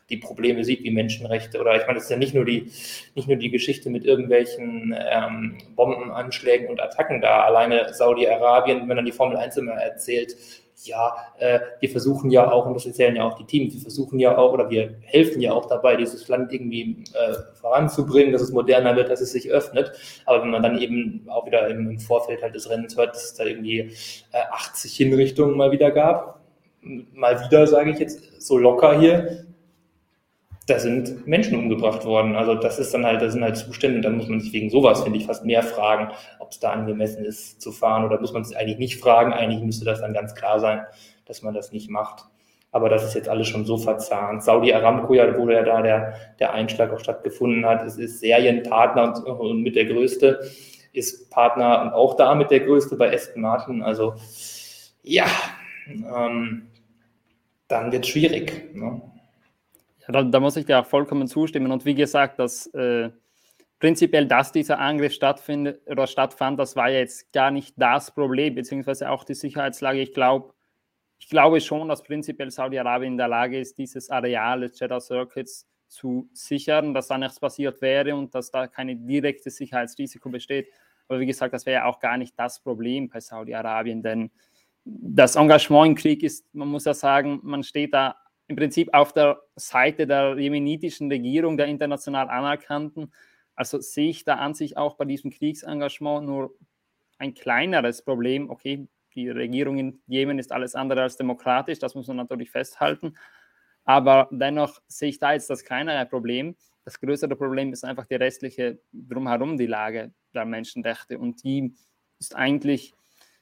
die 0.10 0.17
Probleme 0.17 0.63
sieht 0.63 0.83
wie 0.83 0.91
Menschenrechte 0.91 1.60
oder 1.60 1.75
ich 1.79 1.88
meine, 1.88 1.98
es 1.98 2.03
ist 2.03 2.10
ja 2.10 2.17
nicht 2.17 2.36
nur 2.36 2.45
die, 2.45 2.69
nicht 3.15 3.27
nur 3.27 3.38
die 3.38 3.50
Geschichte 3.50 3.89
mit 3.89 4.05
irgendwelchen 4.05 4.93
ähm, 5.10 5.57
Bombenanschlägen 5.75 6.67
und 6.67 6.81
Attacken 6.81 7.21
da. 7.21 7.43
Alleine 7.43 7.93
Saudi-Arabien, 7.93 8.88
wenn 8.89 8.98
dann 8.98 9.05
die 9.05 9.13
Formel 9.13 9.38
1 9.38 9.57
immer 9.57 9.74
erzählt, 9.74 10.36
ja, 10.85 11.15
äh, 11.39 11.59
wir 11.79 11.89
versuchen 11.89 12.31
ja 12.31 12.51
auch, 12.51 12.65
und 12.65 12.73
das 12.73 12.85
erzählen 12.85 13.15
ja 13.15 13.23
auch 13.23 13.38
die 13.38 13.45
Teams, 13.45 13.73
wir 13.73 13.81
versuchen 13.81 14.19
ja 14.19 14.38
auch 14.38 14.53
oder 14.53 14.69
wir 14.69 14.95
helfen 15.03 15.41
ja 15.41 15.53
auch 15.53 15.67
dabei, 15.67 15.95
dieses 15.95 16.27
Land 16.27 16.51
irgendwie 16.53 17.03
äh, 17.13 17.35
voranzubringen, 17.59 18.33
dass 18.33 18.41
es 18.41 18.51
moderner 18.51 18.95
wird, 18.95 19.09
dass 19.09 19.21
es 19.21 19.31
sich 19.31 19.50
öffnet. 19.50 19.91
Aber 20.25 20.41
wenn 20.43 20.50
man 20.50 20.63
dann 20.63 20.79
eben 20.79 21.25
auch 21.27 21.45
wieder 21.45 21.67
im, 21.67 21.89
im 21.89 22.00
Vorfeld 22.00 22.41
halt 22.41 22.55
des 22.55 22.69
Rennens 22.69 22.97
hört, 22.97 23.15
dass 23.15 23.25
es 23.25 23.33
da 23.35 23.43
irgendwie 23.43 23.79
äh, 24.31 24.41
80 24.51 24.93
Hinrichtungen 24.95 25.55
mal 25.55 25.71
wieder 25.71 25.91
gab, 25.91 26.41
mal 26.81 27.43
wieder, 27.45 27.67
sage 27.67 27.91
ich 27.91 28.00
jetzt, 28.00 28.41
so 28.41 28.57
locker 28.57 29.00
hier, 29.00 29.45
da 30.68 30.80
sind 30.80 31.27
Menschen 31.27 31.58
umgebracht 31.58 32.06
worden. 32.06 32.36
Also 32.36 32.56
das 32.56 32.77
ist 32.80 32.94
dann 32.94 33.06
halt, 33.06 33.22
das 33.22 33.34
sind 33.34 33.44
halt 33.44 33.58
Zustände, 33.58 34.01
da 34.01 34.10
muss 34.10 34.27
man 34.27 34.39
sich 34.39 34.53
wegen 34.53 34.70
sowas, 34.70 35.01
finde 35.01 35.18
ich, 35.18 35.25
fast 35.25 35.44
mehr 35.44 35.63
fragen, 35.63 36.12
ob 36.39 36.51
es 36.51 36.60
da 36.60 36.72
angemessen 36.72 37.25
ist 37.25 37.62
zu 37.62 37.72
fahren 37.72 38.06
oder 38.06 38.20
muss 38.20 38.34
man 38.34 38.44
es 38.44 38.53
eigentlich 38.56 38.77
nicht 38.77 39.00
fragen. 39.00 39.34
Eigentlich 39.34 39.63
müsste 39.63 39.86
das 39.86 40.01
dann 40.01 40.13
ganz 40.13 40.36
klar 40.36 40.60
sein, 40.60 40.82
dass 41.25 41.41
man 41.41 41.53
das 41.53 41.72
nicht 41.72 41.89
macht. 41.89 42.25
Aber 42.72 42.88
das 42.88 43.03
ist 43.03 43.15
jetzt 43.15 43.27
alles 43.27 43.48
schon 43.48 43.65
so 43.65 43.77
verzahnt. 43.77 44.44
Saudi 44.44 44.74
Aramco, 44.74 45.13
ja, 45.13 45.38
wo 45.38 45.50
ja 45.50 45.63
da 45.63 45.82
der, 45.82 46.13
der 46.39 46.53
Einschlag 46.53 46.94
auch 46.94 47.00
stattgefunden 47.00 47.65
hat, 47.65 47.84
es 47.86 47.98
ist 47.98 48.22
Serienpartner 48.22 49.15
und, 49.25 49.25
und 49.25 49.63
mit 49.63 49.75
der 49.75 49.86
größte, 49.86 50.39
ist 50.94 51.30
Partner 51.32 51.82
und 51.82 51.89
auch 51.89 52.15
da 52.15 52.36
mit 52.36 52.51
der 52.51 52.62
größte 52.62 52.96
bei 52.96 53.13
Aston 53.13 53.41
Martin. 53.41 53.82
Also 53.82 54.13
ja, 55.03 55.25
ähm, 55.88 56.68
dann 57.68 57.91
wird 57.91 58.08
schwierig. 58.08 58.74
Ne? 58.74 59.01
Ja, 60.01 60.13
da, 60.13 60.24
da, 60.24 60.39
muss 60.39 60.58
ich 60.58 60.65
dir 60.65 60.79
auch 60.79 60.86
vollkommen 60.86 61.27
zustimmen. 61.27 61.72
Und 61.72 61.86
wie 61.86 61.96
gesagt, 61.96 62.39
dass 62.39 62.67
äh, 62.67 63.10
prinzipiell, 63.79 64.27
dass 64.27 64.51
dieser 64.51 64.79
Angriff 64.79 65.13
stattfindet 65.13 65.81
oder 65.88 66.08
stattfand, 66.08 66.60
das 66.60 66.75
war 66.75 66.89
jetzt 66.89 67.31
gar 67.34 67.51
nicht 67.51 67.75
das 67.77 68.12
Problem, 68.12 68.55
beziehungsweise 68.55 69.10
auch 69.10 69.24
die 69.24 69.34
Sicherheitslage. 69.34 70.01
Ich 70.01 70.13
glaube, 70.13 70.53
ich 71.20 71.29
glaube 71.29 71.62
schon, 71.62 71.88
dass 71.88 72.01
prinzipiell 72.01 72.50
Saudi-Arabien 72.50 73.13
in 73.13 73.17
der 73.17 73.27
Lage 73.27 73.60
ist, 73.60 73.77
dieses 73.77 74.10
Areal 74.10 74.62
des 74.62 74.79
Jeddah 74.79 75.00
Circuits 75.00 75.67
zu 75.88 76.29
sichern, 76.34 76.93
dass 76.93 77.08
da 77.08 77.17
nichts 77.17 77.39
passiert 77.39 77.81
wäre 77.81 78.15
und 78.15 78.34
dass 78.34 78.50
da 78.50 78.67
keine 78.67 78.96
direkte 78.96 79.50
Sicherheitsrisiko 79.50 80.29
besteht. 80.29 80.70
Aber 81.08 81.20
wie 81.20 81.25
gesagt, 81.25 81.53
das 81.53 81.65
wäre 81.65 81.81
ja 81.81 81.86
auch 81.86 82.00
gar 82.00 82.17
nicht 82.17 82.39
das 82.39 82.60
Problem 82.60 83.10
bei 83.10 83.20
Saudi-Arabien, 83.20 84.01
denn 84.01 84.31
das 84.86 85.36
Engagement 85.36 85.89
im 85.89 85.96
Krieg 85.96 86.24
ist, 86.24 86.46
man 86.55 86.70
muss 86.70 86.86
ja 86.86 86.93
sagen, 86.93 87.39
man 87.43 87.63
steht 87.63 87.93
da 87.93 88.15
im 88.51 88.58
Prinzip 88.58 88.93
auf 88.93 89.13
der 89.13 89.41
Seite 89.55 90.05
der 90.05 90.38
jemenitischen 90.38 91.10
Regierung, 91.10 91.55
der 91.55 91.67
international 91.67 92.29
anerkannten. 92.29 93.13
Also 93.55 93.79
sehe 93.79 94.10
ich 94.10 94.25
da 94.25 94.36
an 94.36 94.53
sich 94.53 94.75
auch 94.75 94.98
bei 94.98 95.05
diesem 95.05 95.31
Kriegsengagement 95.31 96.25
nur 96.25 96.53
ein 97.17 97.34
kleineres 97.34 98.01
Problem. 98.01 98.50
Okay, 98.50 98.89
die 99.15 99.29
Regierung 99.29 99.77
in 99.77 100.01
Jemen 100.05 100.38
ist 100.38 100.51
alles 100.51 100.75
andere 100.75 101.01
als 101.01 101.15
demokratisch, 101.15 101.79
das 101.79 101.96
muss 101.96 102.08
man 102.08 102.17
natürlich 102.17 102.51
festhalten. 102.51 103.15
Aber 103.86 104.27
dennoch 104.31 104.81
sehe 104.88 105.10
ich 105.10 105.20
da 105.20 105.31
jetzt 105.31 105.50
das 105.50 105.63
kleinere 105.63 106.05
Problem. 106.05 106.58
Das 106.84 107.00
größere 107.00 107.38
Problem 107.38 107.72
ist 107.72 107.86
einfach 107.86 108.05
die 108.05 108.15
restliche 108.15 108.79
drumherum, 108.91 109.58
die 109.58 109.65
Lage 109.65 110.12
der 110.34 110.46
Menschenrechte. 110.46 111.17
Und 111.17 111.41
die 111.46 111.74
ist 112.20 112.36
eigentlich, 112.36 112.93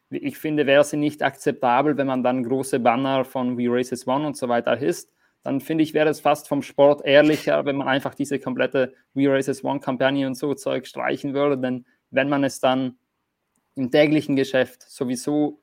ich 0.10 0.38
finde, 0.38 0.66
wäre 0.66 0.84
sie 0.84 0.98
nicht 0.98 1.22
akzeptabel, 1.22 1.98
wenn 1.98 2.08
man 2.08 2.24
dann 2.24 2.44
große 2.44 2.80
Banner 2.80 3.25
von 3.25 3.58
We 3.58 3.66
Races 3.68 4.08
One 4.08 4.25
und 4.25 4.38
so 4.38 4.50
weiter 4.50 4.75
hisst. 4.75 5.12
Dann 5.44 5.62
finde 5.62 5.84
ich, 5.84 5.94
wäre 5.94 6.10
es 6.10 6.20
fast 6.20 6.48
vom 6.48 6.62
Sport 6.62 7.06
ehrlicher, 7.06 7.66
wenn 7.66 7.78
man 7.78 7.88
einfach 7.88 8.13
diese 8.13 8.39
komplette 8.39 8.94
We 9.13 9.30
Races 9.30 9.63
One-Kampagne 9.63 10.28
und 10.28 10.36
so 10.36 10.54
Zeug 10.54 10.86
streichen 10.88 11.34
würde. 11.34 11.58
Denn 11.58 11.86
wenn 12.12 12.28
man 12.28 12.44
es 12.44 12.60
dann 12.60 12.98
im 13.75 13.92
täglichen 13.92 14.36
Geschäft 14.36 14.84
sowieso 14.84 15.62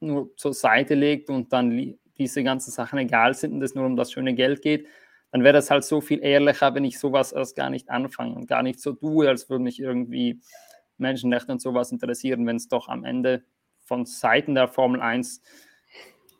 nur 0.00 0.36
zur 0.36 0.52
Seite 0.52 0.94
legt 0.94 1.30
und 1.30 1.52
dann 1.52 1.96
diese 2.18 2.44
ganzen 2.44 2.70
Sachen 2.70 2.98
egal 2.98 3.34
sind 3.34 3.52
und 3.52 3.62
es 3.62 3.74
nur 3.74 3.86
um 3.86 3.96
das 3.96 4.12
schöne 4.12 4.34
Geld 4.34 4.60
geht, 4.62 4.86
dann 5.32 5.44
wäre 5.44 5.54
das 5.54 5.70
halt 5.70 5.84
so 5.84 6.00
viel 6.00 6.22
ehrlicher, 6.22 6.74
wenn 6.74 6.84
ich 6.84 6.98
sowas 6.98 7.32
erst 7.32 7.56
gar 7.56 7.70
nicht 7.70 7.88
anfange 7.88 8.34
und 8.34 8.46
gar 8.46 8.62
nicht 8.62 8.80
so 8.80 8.92
tue, 8.92 9.28
als 9.28 9.48
würde 9.48 9.64
mich 9.64 9.80
irgendwie 9.80 10.40
Menschenrechte 10.98 11.52
und 11.52 11.60
sowas 11.60 11.92
interessieren, 11.92 12.46
wenn 12.46 12.56
es 12.56 12.68
doch 12.68 12.88
am 12.88 13.04
Ende 13.04 13.44
von 13.86 14.04
Seiten 14.04 14.54
der 14.54 14.68
Formel 14.68 15.00
1 15.00 15.40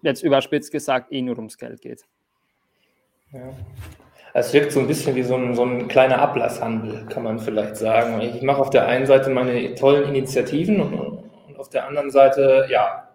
jetzt 0.03 0.23
überspitzt 0.23 0.73
gesagt 0.73 1.13
eh 1.13 1.23
nur 1.23 1.37
ums 1.37 1.57
Geld 1.57 1.81
geht. 1.81 2.05
Ja. 3.33 3.55
Es 4.35 4.53
wirkt 4.53 4.73
so 4.73 4.81
ein 4.81 4.87
bisschen 4.87 5.15
wie 5.15 5.23
so 5.23 5.35
ein, 5.37 5.55
so 5.55 5.65
ein 5.65 5.89
kleiner 5.89 6.19
Ablasshandel, 6.19 7.07
kann 7.07 7.23
man 7.23 7.39
vielleicht 7.39 7.77
sagen. 7.77 8.21
Ich 8.21 8.43
mache 8.43 8.61
auf 8.61 8.69
der 8.69 8.87
einen 8.87 9.07
Seite 9.07 9.31
meine 9.31 9.75
tollen 9.77 10.15
Initiativen 10.15 10.81
und, 10.81 10.93
und 10.93 11.59
auf 11.59 11.71
der 11.71 11.87
anderen 11.87 12.11
Seite, 12.11 12.67
ja, 12.69 13.09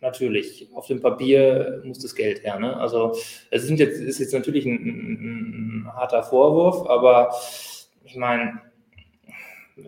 natürlich, 0.00 0.68
auf 0.74 0.86
dem 0.86 1.00
Papier 1.00 1.82
muss 1.84 1.98
das 1.98 2.14
Geld 2.14 2.44
her. 2.44 2.60
Ne? 2.60 2.76
Also 2.76 3.16
es 3.50 3.64
sind 3.64 3.80
jetzt, 3.80 4.00
ist 4.00 4.20
jetzt 4.20 4.32
natürlich 4.32 4.66
ein, 4.66 4.76
ein, 4.76 5.84
ein 5.86 5.92
harter 5.92 6.22
Vorwurf, 6.22 6.88
aber 6.88 7.34
ich 8.04 8.14
meine, 8.14 8.60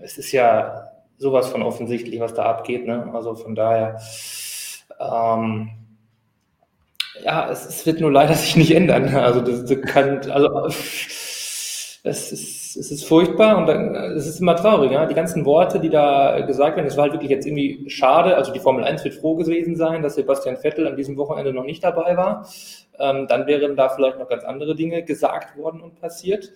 es 0.02 0.18
ist 0.18 0.32
ja 0.32 0.89
sowas 1.20 1.50
von 1.50 1.62
offensichtlich, 1.62 2.18
was 2.18 2.34
da 2.34 2.44
abgeht. 2.44 2.86
Ne? 2.86 3.10
Also 3.12 3.34
von 3.34 3.54
daher, 3.54 4.00
ähm, 4.98 5.68
ja, 7.22 7.50
es, 7.50 7.66
es, 7.66 7.84
wird 7.84 8.00
nur 8.00 8.10
leider 8.10 8.34
sich 8.34 8.56
nicht 8.56 8.74
ändern. 8.74 9.14
Also 9.14 9.42
das, 9.42 9.66
das 9.66 9.80
kann, 9.82 10.30
also 10.30 10.66
es 12.02 12.32
ist, 12.32 12.76
es 12.76 12.90
ist 12.90 13.04
furchtbar 13.04 13.58
und 13.58 13.66
dann, 13.66 13.94
es 14.16 14.26
ist 14.26 14.40
immer 14.40 14.56
traurig. 14.56 14.92
Ja? 14.92 15.04
Die 15.04 15.14
ganzen 15.14 15.44
Worte, 15.44 15.78
die 15.78 15.90
da 15.90 16.40
gesagt 16.40 16.76
werden, 16.76 16.86
es 16.86 16.96
war 16.96 17.04
halt 17.04 17.12
wirklich 17.12 17.30
jetzt 17.30 17.46
irgendwie 17.46 17.88
schade. 17.90 18.34
Also 18.34 18.50
die 18.54 18.60
Formel 18.60 18.82
1 18.84 19.04
wird 19.04 19.14
froh 19.14 19.36
gewesen 19.36 19.76
sein, 19.76 20.02
dass 20.02 20.14
Sebastian 20.14 20.56
Vettel 20.56 20.88
an 20.88 20.96
diesem 20.96 21.18
Wochenende 21.18 21.52
noch 21.52 21.64
nicht 21.64 21.84
dabei 21.84 22.16
war. 22.16 22.48
Ähm, 22.98 23.26
dann 23.28 23.46
wären 23.46 23.76
da 23.76 23.90
vielleicht 23.90 24.18
noch 24.18 24.28
ganz 24.28 24.44
andere 24.44 24.74
Dinge 24.74 25.02
gesagt 25.02 25.58
worden 25.58 25.82
und 25.82 26.00
passiert. 26.00 26.50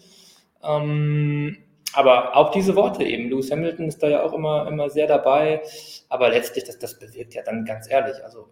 Ähm, 0.62 1.58
aber 1.94 2.36
auch 2.36 2.50
diese 2.50 2.76
Worte 2.76 3.04
eben, 3.04 3.30
Lewis 3.30 3.50
Hamilton 3.50 3.88
ist 3.88 4.02
da 4.02 4.08
ja 4.08 4.22
auch 4.22 4.32
immer, 4.32 4.66
immer 4.68 4.90
sehr 4.90 5.06
dabei. 5.06 5.62
Aber 6.08 6.30
letztlich, 6.30 6.64
das, 6.64 6.78
das 6.78 6.98
bewirkt 6.98 7.34
ja 7.34 7.42
dann 7.42 7.64
ganz 7.64 7.90
ehrlich, 7.90 8.22
also 8.24 8.48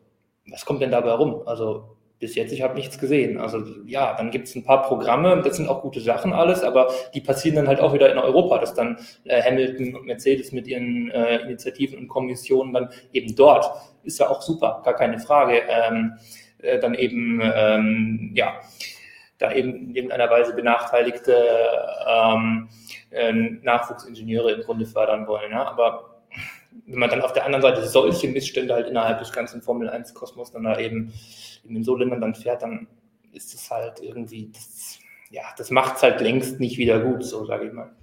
was 0.46 0.64
kommt 0.64 0.82
denn 0.82 0.90
dabei 0.90 1.12
rum? 1.12 1.42
Also 1.46 1.96
bis 2.22 2.36
jetzt, 2.36 2.52
ich 2.52 2.62
habe 2.62 2.74
nichts 2.74 3.00
gesehen. 3.00 3.38
Also 3.38 3.64
ja, 3.84 4.14
dann 4.14 4.30
gibt 4.30 4.46
es 4.46 4.54
ein 4.54 4.62
paar 4.62 4.82
Programme, 4.82 5.42
das 5.42 5.56
sind 5.56 5.68
auch 5.68 5.82
gute 5.82 6.00
Sachen 6.00 6.32
alles, 6.32 6.62
aber 6.62 6.88
die 7.14 7.20
passieren 7.20 7.56
dann 7.56 7.66
halt 7.66 7.80
auch 7.80 7.92
wieder 7.92 8.12
in 8.12 8.18
Europa, 8.18 8.58
dass 8.58 8.74
dann 8.74 8.96
äh, 9.24 9.42
Hamilton 9.42 9.96
und 9.96 10.06
Mercedes 10.06 10.52
mit 10.52 10.68
ihren 10.68 11.10
äh, 11.10 11.38
Initiativen 11.38 11.98
und 11.98 12.06
Kommissionen 12.06 12.72
dann 12.72 12.90
eben 13.12 13.34
dort, 13.34 13.66
ist 14.04 14.20
ja 14.20 14.30
auch 14.30 14.40
super, 14.40 14.82
gar 14.84 14.94
keine 14.94 15.18
Frage, 15.18 15.62
ähm, 15.68 16.12
äh, 16.58 16.78
dann 16.78 16.94
eben, 16.94 17.40
ähm, 17.42 18.30
ja, 18.36 18.54
da 19.38 19.52
eben 19.52 19.88
in 19.88 19.94
irgendeiner 19.96 20.30
Weise 20.30 20.54
benachteiligte 20.54 21.36
ähm, 22.08 22.68
äh, 23.12 23.32
Nachwuchsingenieure 23.32 24.52
im 24.52 24.62
Grunde 24.62 24.86
fördern 24.86 25.26
wollen. 25.26 25.50
Ja? 25.50 25.64
Aber 25.64 26.22
wenn 26.86 26.98
man 26.98 27.10
dann 27.10 27.22
auf 27.22 27.32
der 27.32 27.44
anderen 27.44 27.62
Seite 27.62 27.86
solche 27.86 28.28
Missstände 28.28 28.74
halt 28.74 28.88
innerhalb 28.88 29.18
des 29.18 29.32
ganzen 29.32 29.62
Formel 29.62 29.88
1-Kosmos 29.88 30.52
dann 30.52 30.64
da 30.64 30.78
eben 30.78 31.12
in 31.64 31.82
so 31.84 31.96
Ländern 31.96 32.20
dann 32.20 32.34
fährt, 32.34 32.62
dann 32.62 32.88
ist 33.32 33.54
es 33.54 33.70
halt 33.70 34.00
irgendwie, 34.00 34.50
das, 34.52 34.98
ja, 35.30 35.42
das 35.56 35.70
macht 35.70 35.96
es 35.96 36.02
halt 36.02 36.20
längst 36.20 36.60
nicht 36.60 36.78
wieder 36.78 37.00
gut, 37.00 37.24
so 37.24 37.44
sage 37.44 37.66
ich 37.66 37.72
mal. 37.72 37.94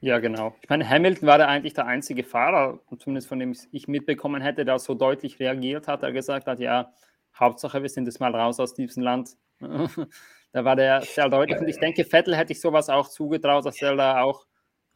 Ja, 0.00 0.18
genau. 0.18 0.54
Ich 0.60 0.68
meine, 0.68 0.88
Hamilton 0.88 1.28
war 1.28 1.38
ja 1.38 1.46
eigentlich 1.46 1.74
der 1.74 1.86
einzige 1.86 2.24
Fahrer, 2.24 2.80
zumindest 2.98 3.28
von 3.28 3.38
dem 3.38 3.54
ich 3.70 3.86
mitbekommen 3.86 4.42
hätte, 4.42 4.64
der 4.64 4.80
so 4.80 4.94
deutlich 4.94 5.38
reagiert 5.38 5.86
hat, 5.86 6.02
der 6.02 6.10
gesagt 6.10 6.48
hat, 6.48 6.58
ja, 6.58 6.92
Hauptsache, 7.38 7.82
wir 7.82 7.88
sind 7.88 8.06
jetzt 8.06 8.18
mal 8.18 8.34
raus 8.34 8.58
aus 8.58 8.74
diesem 8.74 9.02
Land. 9.02 9.36
da 10.52 10.64
war 10.64 10.76
der 10.76 11.00
sehr 11.02 11.28
deutlich. 11.28 11.58
Und 11.58 11.68
ich 11.68 11.78
denke, 11.78 12.04
Vettel 12.04 12.36
hätte 12.36 12.52
ich 12.52 12.60
sowas 12.60 12.88
auch 12.88 13.08
zugetraut, 13.08 13.64
dass 13.64 13.80
er 13.80 13.96
da 13.96 14.22
auch, 14.22 14.46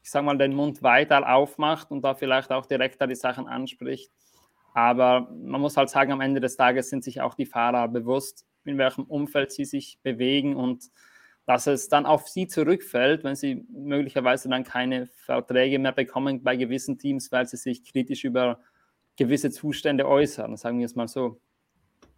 ich 0.02 0.10
sag 0.10 0.24
mal, 0.24 0.36
den 0.36 0.54
Mund 0.54 0.82
weiter 0.82 1.28
aufmacht 1.34 1.90
und 1.90 2.02
da 2.02 2.14
vielleicht 2.14 2.52
auch 2.52 2.66
direkter 2.66 3.06
die 3.06 3.14
Sachen 3.14 3.48
anspricht. 3.48 4.12
Aber 4.74 5.30
man 5.32 5.60
muss 5.60 5.76
halt 5.76 5.88
sagen, 5.88 6.12
am 6.12 6.20
Ende 6.20 6.40
des 6.40 6.56
Tages 6.56 6.90
sind 6.90 7.02
sich 7.02 7.22
auch 7.22 7.34
die 7.34 7.46
Fahrer 7.46 7.88
bewusst, 7.88 8.44
in 8.64 8.76
welchem 8.76 9.04
Umfeld 9.04 9.50
sie 9.50 9.64
sich 9.64 9.98
bewegen 10.02 10.54
und 10.54 10.84
dass 11.46 11.66
es 11.68 11.88
dann 11.88 12.06
auf 12.06 12.28
sie 12.28 12.48
zurückfällt, 12.48 13.24
wenn 13.24 13.36
sie 13.36 13.64
möglicherweise 13.70 14.48
dann 14.48 14.64
keine 14.64 15.06
Verträge 15.06 15.78
mehr 15.78 15.92
bekommen 15.92 16.42
bei 16.42 16.56
gewissen 16.56 16.98
Teams, 16.98 17.30
weil 17.30 17.46
sie 17.46 17.56
sich 17.56 17.84
kritisch 17.84 18.24
über 18.24 18.60
gewisse 19.16 19.50
Zustände 19.50 20.06
äußern, 20.06 20.56
sagen 20.56 20.80
wir 20.80 20.86
es 20.86 20.96
mal 20.96 21.08
so. 21.08 21.40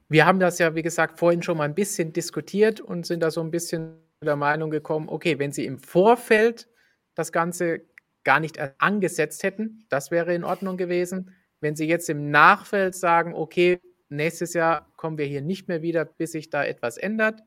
Wir 0.09 0.27
haben 0.27 0.41
das 0.41 0.59
ja, 0.59 0.75
wie 0.75 0.83
gesagt, 0.83 1.19
vorhin 1.19 1.43
schon 1.43 1.59
mal 1.59 1.65
ein 1.65 1.75
bisschen 1.75 2.13
diskutiert 2.13 2.81
und 2.81 3.07
sind 3.07 3.21
da 3.21 3.31
so 3.31 3.41
ein 3.41 3.51
bisschen 3.51 3.99
der 4.23 4.37
Meinung 4.37 4.71
gekommen, 4.71 5.09
okay, 5.09 5.39
wenn 5.39 5.53
sie 5.53 5.67
im 5.67 5.79
Vorfeld 5.79 6.69
das 7.15 7.31
Ganze 7.31 7.83
gar 8.25 8.41
nicht 8.41 8.59
angesetzt 8.79 9.43
hätten, 9.43 9.85
das 9.89 10.11
wäre 10.11 10.35
in 10.35 10.45
Ordnung 10.45 10.77
gewesen. 10.77 11.35
Wenn 11.61 11.77
Sie 11.77 11.87
jetzt 11.87 12.09
im 12.09 12.31
Nachfeld 12.31 12.95
sagen, 12.95 13.35
okay, 13.35 13.81
nächstes 14.09 14.55
Jahr 14.55 14.93
kommen 14.97 15.19
wir 15.19 15.27
hier 15.27 15.43
nicht 15.43 15.67
mehr 15.69 15.83
wieder, 15.83 16.05
bis 16.05 16.33
sich 16.33 16.51
da 16.51 16.65
etwas 16.65 16.97
ändert, 16.97 17.43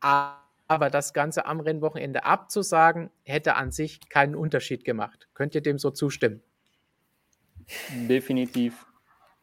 aber 0.00 0.90
das 0.90 1.12
Ganze 1.12 1.46
am 1.46 1.60
Rennwochenende 1.60 2.24
abzusagen, 2.24 3.10
hätte 3.22 3.54
an 3.54 3.70
sich 3.70 4.08
keinen 4.08 4.34
Unterschied 4.34 4.84
gemacht. 4.84 5.28
Könnt 5.34 5.54
ihr 5.54 5.60
dem 5.60 5.78
so 5.78 5.90
zustimmen? 5.90 6.42
Definitiv. 8.08 8.86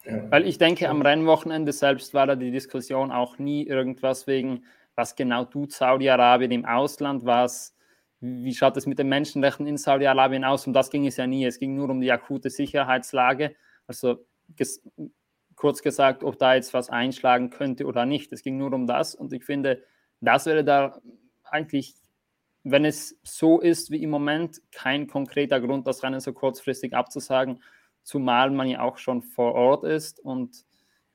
Ja. 0.05 0.31
Weil 0.31 0.47
ich 0.47 0.57
denke, 0.57 0.89
am 0.89 1.01
Rennwochenende 1.01 1.71
selbst 1.71 2.13
war 2.13 2.27
da 2.27 2.35
die 2.35 2.51
Diskussion 2.51 3.11
auch 3.11 3.37
nie 3.37 3.67
irgendwas 3.67 4.27
wegen, 4.27 4.65
was 4.95 5.15
genau 5.15 5.45
tut 5.45 5.71
Saudi-Arabien 5.71 6.51
im 6.51 6.65
Ausland, 6.65 7.25
was, 7.25 7.75
wie 8.19 8.53
schaut 8.53 8.77
es 8.77 8.87
mit 8.87 8.99
den 8.99 9.09
Menschenrechten 9.09 9.67
in 9.67 9.77
Saudi-Arabien 9.77 10.43
aus? 10.43 10.67
Um 10.67 10.73
das 10.73 10.89
ging 10.89 11.07
es 11.07 11.17
ja 11.17 11.27
nie. 11.27 11.45
Es 11.45 11.59
ging 11.59 11.75
nur 11.75 11.89
um 11.89 12.01
die 12.01 12.11
akute 12.11 12.49
Sicherheitslage. 12.49 13.55
Also 13.87 14.25
ges 14.55 14.81
kurz 15.55 15.83
gesagt, 15.83 16.23
ob 16.23 16.39
da 16.39 16.55
jetzt 16.55 16.73
was 16.73 16.89
einschlagen 16.89 17.51
könnte 17.51 17.85
oder 17.85 18.05
nicht. 18.05 18.33
Es 18.33 18.41
ging 18.41 18.57
nur 18.57 18.73
um 18.73 18.87
das 18.87 19.13
und 19.13 19.31
ich 19.31 19.43
finde, 19.45 19.83
das 20.19 20.47
wäre 20.47 20.63
da 20.63 20.99
eigentlich, 21.43 21.95
wenn 22.63 22.85
es 22.85 23.19
so 23.23 23.59
ist 23.59 23.91
wie 23.91 24.01
im 24.01 24.09
Moment, 24.09 24.61
kein 24.71 25.07
konkreter 25.07 25.61
Grund, 25.61 25.85
das 25.85 26.01
Rennen 26.01 26.19
so 26.19 26.33
kurzfristig 26.33 26.95
abzusagen, 26.95 27.61
zumal 28.03 28.51
man 28.51 28.67
ja 28.67 28.81
auch 28.81 28.97
schon 28.97 29.21
vor 29.21 29.53
Ort 29.53 29.83
ist 29.83 30.19
und 30.19 30.65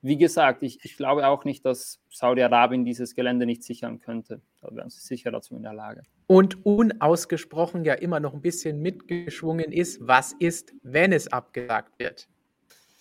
wie 0.03 0.17
gesagt, 0.17 0.63
ich, 0.63 0.85
ich 0.85 0.97
glaube 0.97 1.27
auch 1.27 1.45
nicht, 1.45 1.65
dass 1.65 2.01
Saudi-Arabien 2.11 2.85
dieses 2.85 3.17
Gelände 3.17 3.45
nicht 3.45 3.65
sichern 3.65 3.99
könnte. 3.99 4.41
Da 4.61 4.69
wären 4.73 4.89
sie 4.89 5.01
sicher 5.01 5.33
dazu 5.33 5.57
in 5.57 5.65
der 5.65 5.73
Lage. 5.73 6.03
Und 6.29 6.65
unausgesprochen 6.65 7.85
ja 7.85 7.95
immer 7.95 8.21
noch 8.21 8.33
ein 8.33 8.41
bisschen 8.41 8.81
mitgeschwungen 8.81 9.73
ist, 9.73 10.07
was 10.07 10.33
ist, 10.33 10.73
wenn 10.83 11.13
es 11.13 11.33
abgesagt 11.33 11.99
wird? 11.99 12.29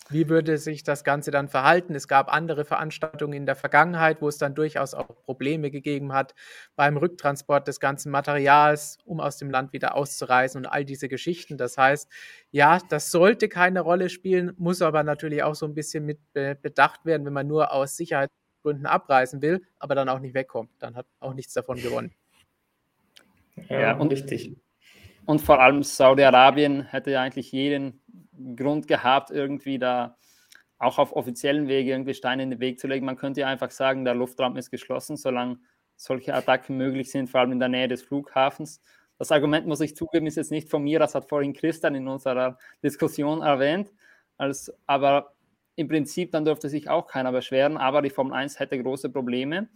Wie 0.09 0.29
würde 0.29 0.59
sich 0.59 0.83
das 0.83 1.03
Ganze 1.03 1.31
dann 1.31 1.47
verhalten? 1.47 1.95
Es 1.95 2.07
gab 2.07 2.31
andere 2.31 2.63
Veranstaltungen 2.63 3.33
in 3.33 3.45
der 3.47 3.55
Vergangenheit, 3.55 4.21
wo 4.21 4.27
es 4.27 4.37
dann 4.37 4.53
durchaus 4.53 4.93
auch 4.93 5.07
Probleme 5.23 5.71
gegeben 5.71 6.13
hat 6.13 6.35
beim 6.75 6.95
Rücktransport 6.97 7.67
des 7.67 7.79
ganzen 7.79 8.11
Materials, 8.11 8.99
um 9.05 9.19
aus 9.19 9.37
dem 9.37 9.49
Land 9.49 9.73
wieder 9.73 9.95
auszureisen 9.95 10.59
und 10.59 10.67
all 10.67 10.85
diese 10.85 11.09
Geschichten. 11.09 11.57
Das 11.57 11.79
heißt, 11.79 12.07
ja, 12.51 12.79
das 12.89 13.09
sollte 13.09 13.49
keine 13.49 13.81
Rolle 13.81 14.09
spielen, 14.09 14.53
muss 14.57 14.83
aber 14.83 15.01
natürlich 15.01 15.41
auch 15.41 15.55
so 15.55 15.65
ein 15.65 15.73
bisschen 15.73 16.05
mit 16.05 16.19
bedacht 16.33 17.05
werden, 17.05 17.25
wenn 17.25 17.33
man 17.33 17.47
nur 17.47 17.71
aus 17.71 17.97
Sicherheitsgründen 17.97 18.85
abreisen 18.85 19.41
will, 19.41 19.65
aber 19.79 19.95
dann 19.95 20.07
auch 20.07 20.19
nicht 20.19 20.35
wegkommt. 20.35 20.69
Dann 20.77 20.95
hat 20.95 21.07
auch 21.19 21.33
nichts 21.33 21.53
davon 21.53 21.81
gewonnen. 21.81 22.13
Ja, 23.69 23.79
ja 23.79 23.97
und 23.97 24.11
richtig. 24.11 24.55
Und 25.25 25.41
vor 25.41 25.59
allem 25.59 25.83
Saudi-Arabien 25.83 26.83
hätte 26.83 27.11
ja 27.11 27.21
eigentlich 27.21 27.51
jeden 27.51 28.01
Grund 28.55 28.87
gehabt, 28.87 29.31
irgendwie 29.31 29.79
da 29.79 30.17
auch 30.77 30.99
auf 30.99 31.15
offiziellen 31.15 31.67
Wege 31.67 31.91
irgendwie 31.91 32.13
Steine 32.13 32.43
in 32.43 32.51
den 32.51 32.59
Weg 32.59 32.79
zu 32.79 32.87
legen. 32.87 33.05
Man 33.05 33.15
könnte 33.15 33.41
ja 33.41 33.47
einfach 33.47 33.71
sagen, 33.71 34.05
der 34.05 34.13
Luftraum 34.13 34.57
ist 34.57 34.69
geschlossen, 34.69 35.17
solange 35.17 35.57
solche 35.95 36.33
Attacken 36.33 36.77
möglich 36.77 37.09
sind, 37.09 37.29
vor 37.29 37.39
allem 37.39 37.53
in 37.53 37.59
der 37.59 37.69
Nähe 37.69 37.87
des 37.87 38.03
Flughafens. 38.03 38.81
Das 39.17 39.31
Argument, 39.31 39.65
muss 39.65 39.79
ich 39.79 39.95
zugeben, 39.95 40.27
ist 40.27 40.35
jetzt 40.35 40.51
nicht 40.51 40.69
von 40.69 40.83
mir, 40.83 40.99
das 40.99 41.15
hat 41.15 41.29
vorhin 41.29 41.53
Christian 41.53 41.95
in 41.95 42.07
unserer 42.07 42.57
Diskussion 42.83 43.41
erwähnt. 43.41 43.93
Als, 44.37 44.73
aber 44.85 45.33
im 45.75 45.87
Prinzip, 45.87 46.31
dann 46.31 46.43
dürfte 46.43 46.67
sich 46.67 46.89
auch 46.89 47.07
keiner 47.07 47.31
beschweren, 47.31 47.77
aber 47.77 48.01
die 48.01 48.09
Formel 48.09 48.33
1 48.33 48.59
hätte 48.59 48.81
große 48.81 49.09
Probleme. 49.09 49.69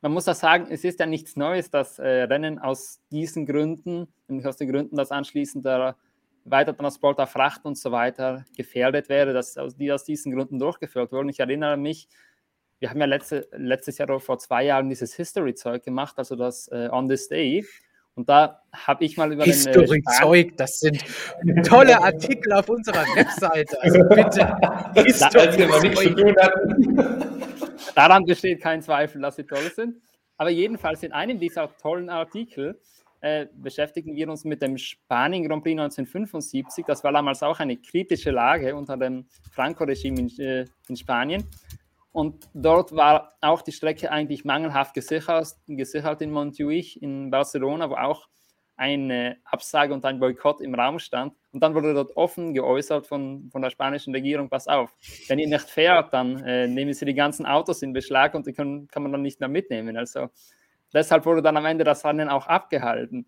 Man 0.00 0.12
muss 0.12 0.28
auch 0.28 0.34
sagen, 0.34 0.68
es 0.70 0.84
ist 0.84 1.00
ja 1.00 1.06
nichts 1.06 1.36
Neues, 1.36 1.70
dass 1.70 1.98
äh, 1.98 2.06
Rennen 2.06 2.58
aus 2.58 3.00
diesen 3.10 3.46
Gründen, 3.46 4.06
nämlich 4.28 4.46
aus 4.46 4.56
den 4.56 4.70
Gründen, 4.70 4.96
dass 4.96 5.10
anschließend 5.10 5.66
der 5.66 5.96
Weitertransport 6.44 7.18
auf 7.18 7.30
Fracht 7.30 7.64
und 7.64 7.76
so 7.76 7.90
weiter 7.90 8.44
gefährdet 8.56 9.08
wäre, 9.08 9.32
dass 9.32 9.56
die 9.76 9.92
aus 9.92 10.04
diesen 10.04 10.32
Gründen 10.32 10.58
durchgeführt 10.58 11.12
wurden. 11.12 11.28
Ich 11.28 11.40
erinnere 11.40 11.76
mich, 11.76 12.08
wir 12.78 12.90
haben 12.90 13.00
ja 13.00 13.06
letzte, 13.06 13.48
letztes 13.52 13.98
Jahr 13.98 14.20
vor 14.20 14.38
zwei 14.38 14.64
Jahren 14.64 14.88
dieses 14.88 15.14
History-Zeug 15.14 15.82
gemacht, 15.82 16.14
also 16.16 16.36
das 16.36 16.68
äh, 16.68 16.88
On 16.92 17.08
This 17.08 17.28
Day. 17.28 17.66
Und 18.14 18.28
da 18.28 18.62
habe 18.72 19.04
ich 19.04 19.16
mal 19.16 19.32
über 19.32 19.44
History-Zeug, 19.44 20.56
das 20.56 20.80
sind 20.80 21.02
tolle 21.64 22.00
Artikel 22.00 22.52
auf 22.52 22.68
unserer 22.68 23.04
Webseite. 23.14 23.80
Also 23.82 24.00
bitte. 24.08 24.56
History-Zeug. 25.04 27.37
Daran 27.94 28.24
besteht 28.24 28.60
kein 28.60 28.82
Zweifel, 28.82 29.20
dass 29.20 29.36
sie 29.36 29.44
toll 29.44 29.70
sind. 29.74 29.96
Aber 30.36 30.50
jedenfalls 30.50 31.02
in 31.02 31.12
einem 31.12 31.38
dieser 31.38 31.76
tollen 31.78 32.10
Artikel 32.10 32.78
äh, 33.20 33.46
beschäftigen 33.52 34.14
wir 34.14 34.28
uns 34.28 34.44
mit 34.44 34.62
dem 34.62 34.78
Spanien 34.78 35.46
Grand 35.48 35.64
Prix 35.64 35.72
1975. 35.72 36.84
Das 36.86 37.02
war 37.02 37.12
damals 37.12 37.42
auch 37.42 37.58
eine 37.58 37.76
kritische 37.76 38.30
Lage 38.30 38.76
unter 38.76 38.96
dem 38.96 39.26
Franco-Regime 39.50 40.20
in, 40.20 40.38
äh, 40.38 40.64
in, 40.88 40.96
Spanien. 40.96 41.44
Und 42.12 42.48
dort 42.54 42.94
war 42.94 43.34
auch 43.40 43.62
die 43.62 43.72
Strecke 43.72 44.12
eigentlich 44.12 44.44
mangelhaft 44.44 44.94
gesichert, 44.94 45.56
gesichert 45.66 46.22
in 46.22 46.30
Montjuich 46.30 47.02
in 47.02 47.30
Barcelona, 47.30 47.90
wo 47.90 47.94
auch 47.94 48.28
eine 48.78 49.36
Absage 49.44 49.92
und 49.92 50.04
ein 50.04 50.18
Boykott 50.18 50.60
im 50.60 50.74
Raum 50.74 50.98
stand. 50.98 51.34
Und 51.52 51.62
dann 51.62 51.74
wurde 51.74 51.92
dort 51.92 52.16
offen 52.16 52.54
geäußert 52.54 53.06
von, 53.06 53.50
von 53.50 53.60
der 53.60 53.70
spanischen 53.70 54.14
Regierung, 54.14 54.48
pass 54.48 54.66
auf, 54.68 54.94
wenn 55.28 55.38
ihr 55.38 55.48
nicht 55.48 55.68
fährt, 55.68 56.12
dann 56.14 56.42
äh, 56.44 56.66
nehmen 56.66 56.94
sie 56.94 57.04
die 57.04 57.14
ganzen 57.14 57.44
Autos 57.44 57.82
in 57.82 57.92
Beschlag 57.92 58.34
und 58.34 58.46
die 58.46 58.52
können, 58.52 58.88
kann 58.88 59.02
man 59.02 59.12
dann 59.12 59.22
nicht 59.22 59.40
mehr 59.40 59.48
mitnehmen. 59.48 59.96
Also 59.96 60.28
Deshalb 60.92 61.26
wurde 61.26 61.42
dann 61.42 61.56
am 61.56 61.66
Ende 61.66 61.84
das 61.84 62.04
Rennen 62.04 62.28
auch 62.28 62.46
abgehalten. 62.46 63.26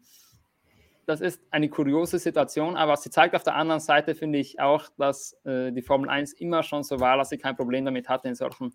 Das 1.06 1.20
ist 1.20 1.42
eine 1.50 1.68
kuriose 1.68 2.18
Situation, 2.18 2.76
aber 2.76 2.96
sie 2.96 3.10
zeigt 3.10 3.34
auf 3.34 3.42
der 3.42 3.56
anderen 3.56 3.80
Seite, 3.80 4.14
finde 4.14 4.38
ich 4.38 4.60
auch, 4.60 4.88
dass 4.96 5.36
äh, 5.44 5.72
die 5.72 5.82
Formel 5.82 6.08
1 6.08 6.34
immer 6.34 6.62
schon 6.62 6.84
so 6.84 7.00
war, 7.00 7.16
dass 7.16 7.30
sie 7.30 7.38
kein 7.38 7.56
Problem 7.56 7.84
damit 7.84 8.08
hatte, 8.08 8.28
in 8.28 8.34
solchen 8.34 8.74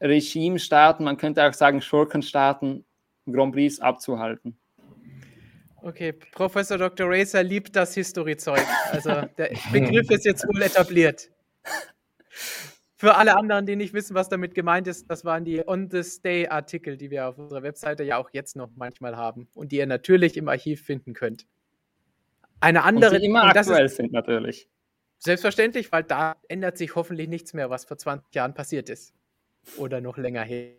Regimestaaten, 0.00 1.04
man 1.04 1.16
könnte 1.16 1.46
auch 1.46 1.54
sagen 1.54 1.80
Schurkenstaaten, 1.80 2.84
Grand 3.26 3.52
Prix 3.54 3.80
abzuhalten. 3.80 4.58
Okay, 5.86 6.12
Professor 6.12 6.78
Dr. 6.78 7.08
Racer 7.08 7.44
liebt 7.44 7.76
das 7.76 7.94
History-Zeug. 7.94 8.66
Also 8.90 9.22
der 9.38 9.50
Begriff 9.72 10.10
ist 10.10 10.24
jetzt 10.24 10.44
wohl 10.48 10.60
etabliert. 10.60 11.30
Für 12.96 13.14
alle 13.14 13.36
anderen, 13.36 13.66
die 13.66 13.76
nicht 13.76 13.94
wissen, 13.94 14.16
was 14.16 14.28
damit 14.28 14.56
gemeint 14.56 14.88
ist, 14.88 15.08
das 15.08 15.24
waren 15.24 15.44
die 15.44 15.62
On-the-Stay-Artikel, 15.64 16.96
die 16.96 17.12
wir 17.12 17.28
auf 17.28 17.38
unserer 17.38 17.62
Webseite 17.62 18.02
ja 18.02 18.16
auch 18.16 18.30
jetzt 18.32 18.56
noch 18.56 18.70
manchmal 18.74 19.16
haben 19.16 19.46
und 19.54 19.70
die 19.70 19.76
ihr 19.76 19.86
natürlich 19.86 20.36
im 20.36 20.48
Archiv 20.48 20.82
finden 20.82 21.14
könnt. 21.14 21.46
Eine 22.58 22.82
andere. 22.82 23.14
Und 23.14 23.20
die 23.20 23.26
immer 23.26 23.44
aktuell 23.44 23.88
sind, 23.88 24.10
natürlich. 24.10 24.68
Selbstverständlich, 25.18 25.92
weil 25.92 26.02
da 26.02 26.34
ändert 26.48 26.78
sich 26.78 26.96
hoffentlich 26.96 27.28
nichts 27.28 27.54
mehr, 27.54 27.70
was 27.70 27.84
vor 27.84 27.96
20 27.96 28.34
Jahren 28.34 28.54
passiert 28.54 28.88
ist. 28.88 29.14
Oder 29.76 30.00
noch 30.00 30.18
länger 30.18 30.42
her. 30.42 30.72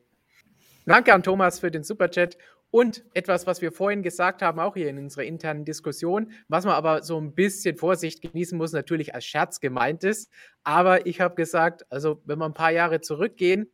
Danke 0.85 1.13
an 1.13 1.23
Thomas 1.23 1.59
für 1.59 1.71
den 1.71 1.83
Superchat 1.83 2.37
und 2.69 3.03
etwas, 3.13 3.47
was 3.47 3.61
wir 3.61 3.71
vorhin 3.71 4.03
gesagt 4.03 4.41
haben, 4.41 4.59
auch 4.59 4.75
hier 4.75 4.89
in 4.89 4.97
unserer 4.97 5.23
internen 5.23 5.65
Diskussion, 5.65 6.31
was 6.47 6.65
man 6.65 6.73
aber 6.73 7.03
so 7.03 7.19
ein 7.19 7.33
bisschen 7.33 7.77
Vorsicht 7.77 8.21
genießen 8.21 8.57
muss, 8.57 8.73
natürlich 8.73 9.15
als 9.15 9.25
Scherz 9.25 9.59
gemeint 9.59 10.03
ist. 10.03 10.29
Aber 10.63 11.05
ich 11.05 11.21
habe 11.21 11.35
gesagt, 11.35 11.85
also 11.89 12.21
wenn 12.25 12.39
wir 12.39 12.45
ein 12.45 12.53
paar 12.53 12.71
Jahre 12.71 13.01
zurückgehen, 13.01 13.71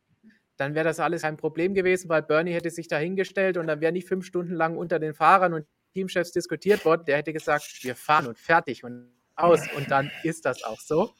dann 0.56 0.74
wäre 0.74 0.84
das 0.84 1.00
alles 1.00 1.22
kein 1.22 1.36
Problem 1.36 1.74
gewesen, 1.74 2.08
weil 2.08 2.22
Bernie 2.22 2.52
hätte 2.52 2.70
sich 2.70 2.86
da 2.86 2.96
hingestellt 2.96 3.56
und 3.56 3.66
dann 3.66 3.80
wäre 3.80 3.92
nicht 3.92 4.06
fünf 4.06 4.24
Stunden 4.24 4.54
lang 4.54 4.76
unter 4.76 5.00
den 5.00 5.14
Fahrern 5.14 5.52
und 5.52 5.66
Teamchefs 5.94 6.32
diskutiert 6.32 6.84
worden. 6.84 7.04
Der 7.06 7.16
hätte 7.16 7.32
gesagt, 7.32 7.82
wir 7.82 7.96
fahren 7.96 8.28
und 8.28 8.38
fertig 8.38 8.84
und 8.84 9.10
aus. 9.36 9.60
Und 9.76 9.90
dann 9.90 10.10
ist 10.22 10.44
das 10.44 10.62
auch 10.62 10.80
so. 10.80 11.14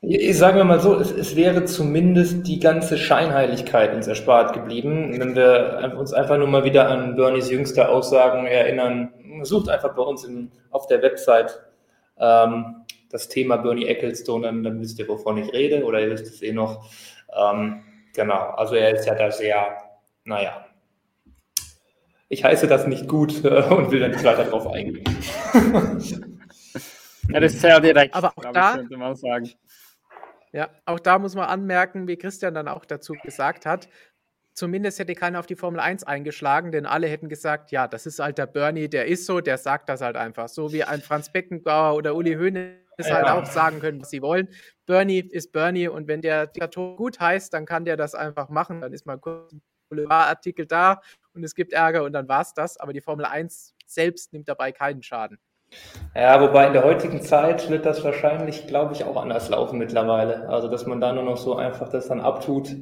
Ich 0.00 0.38
sage 0.38 0.62
mal 0.62 0.80
so, 0.80 0.94
es, 0.94 1.10
es, 1.10 1.34
wäre 1.34 1.64
zumindest 1.64 2.46
die 2.46 2.60
ganze 2.60 2.96
Scheinheiligkeit 2.96 3.94
uns 3.94 4.06
erspart 4.06 4.54
geblieben, 4.54 5.18
wenn 5.18 5.34
wir 5.34 5.94
uns 5.98 6.12
einfach 6.12 6.38
nur 6.38 6.46
mal 6.46 6.62
wieder 6.62 6.88
an 6.88 7.16
Bernies 7.16 7.50
jüngste 7.50 7.88
Aussagen 7.88 8.46
erinnern. 8.46 9.12
Sucht 9.42 9.68
einfach 9.68 9.94
bei 9.96 10.02
uns 10.02 10.22
in, 10.24 10.52
auf 10.70 10.86
der 10.86 11.02
Website 11.02 11.60
ähm, 12.16 12.84
das 13.10 13.28
Thema 13.28 13.56
Bernie 13.56 13.86
Ecclestone, 13.86 14.46
dann, 14.46 14.62
dann, 14.62 14.80
wisst 14.80 14.98
ihr, 14.98 15.08
wovon 15.08 15.38
ich 15.38 15.52
rede, 15.52 15.84
oder 15.84 16.00
ihr 16.00 16.10
wisst 16.10 16.26
es 16.26 16.42
eh 16.42 16.52
noch. 16.52 16.88
Ähm, 17.36 17.82
genau, 18.14 18.50
also 18.50 18.74
er 18.76 18.94
ist 18.94 19.06
ja 19.06 19.14
da 19.14 19.30
sehr, 19.30 19.78
naja, 20.24 20.64
ich 22.28 22.44
heiße 22.44 22.66
das 22.66 22.86
nicht 22.86 23.08
gut 23.08 23.44
äh, 23.44 23.62
und 23.62 23.90
will 23.90 24.00
dann 24.00 24.12
nicht 24.12 24.24
weiter 24.24 24.44
drauf 24.44 24.66
eingehen. 24.66 25.04
Er 27.30 27.42
ist 27.42 27.60
sehr 27.60 27.80
direkt, 27.80 28.14
aber 28.14 28.32
auch 28.36 28.52
da, 28.52 28.76
könnte 28.76 28.96
man 28.96 29.14
sagen. 29.14 29.50
Ja, 30.52 30.70
auch 30.86 31.00
da 31.00 31.18
muss 31.18 31.34
man 31.34 31.46
anmerken, 31.48 32.08
wie 32.08 32.16
Christian 32.16 32.54
dann 32.54 32.68
auch 32.68 32.84
dazu 32.84 33.14
gesagt 33.22 33.66
hat, 33.66 33.88
zumindest 34.54 34.98
hätte 34.98 35.14
keiner 35.14 35.38
auf 35.38 35.46
die 35.46 35.56
Formel 35.56 35.80
1 35.80 36.04
eingeschlagen, 36.04 36.72
denn 36.72 36.86
alle 36.86 37.06
hätten 37.06 37.28
gesagt, 37.28 37.70
ja, 37.70 37.86
das 37.86 38.06
ist 38.06 38.18
halt 38.18 38.38
der 38.38 38.46
Bernie, 38.46 38.88
der 38.88 39.06
ist 39.06 39.26
so, 39.26 39.40
der 39.40 39.58
sagt 39.58 39.88
das 39.88 40.00
halt 40.00 40.16
einfach. 40.16 40.48
So 40.48 40.72
wie 40.72 40.84
ein 40.84 41.00
Franz 41.02 41.30
Beckenbauer 41.30 41.96
oder 41.96 42.14
Uli 42.14 42.34
Höhne 42.34 42.78
es 42.96 43.10
halt 43.10 43.26
auch 43.28 43.46
sagen 43.46 43.78
können, 43.78 44.00
was 44.00 44.10
sie 44.10 44.22
wollen. 44.22 44.48
Bernie 44.86 45.20
ist 45.20 45.52
Bernie 45.52 45.86
und 45.88 46.08
wenn 46.08 46.20
der 46.20 46.48
Diktator 46.48 46.96
gut 46.96 47.20
heißt, 47.20 47.54
dann 47.54 47.64
kann 47.64 47.84
der 47.84 47.96
das 47.96 48.14
einfach 48.16 48.48
machen. 48.48 48.80
Dann 48.80 48.92
ist 48.92 49.06
mal 49.06 49.18
kurz 49.18 49.52
ein 49.52 49.62
Boulevardartikel 49.88 50.66
da 50.66 51.00
und 51.32 51.44
es 51.44 51.54
gibt 51.54 51.72
Ärger 51.72 52.02
und 52.02 52.12
dann 52.12 52.28
war 52.28 52.40
es 52.42 52.54
das. 52.54 52.76
Aber 52.78 52.92
die 52.92 53.00
Formel 53.00 53.24
1 53.26 53.74
selbst 53.86 54.32
nimmt 54.32 54.48
dabei 54.48 54.72
keinen 54.72 55.02
Schaden. 55.04 55.38
Ja, 56.14 56.40
wobei 56.40 56.66
in 56.66 56.72
der 56.72 56.84
heutigen 56.84 57.22
Zeit 57.22 57.70
wird 57.70 57.86
das 57.86 58.02
wahrscheinlich, 58.02 58.66
glaube 58.66 58.94
ich, 58.94 59.04
auch 59.04 59.16
anders 59.16 59.48
laufen 59.50 59.78
mittlerweile. 59.78 60.48
Also, 60.48 60.68
dass 60.68 60.86
man 60.86 61.00
da 61.00 61.12
nur 61.12 61.22
noch 61.22 61.36
so 61.36 61.56
einfach 61.56 61.90
das 61.90 62.08
dann 62.08 62.20
abtut, 62.20 62.74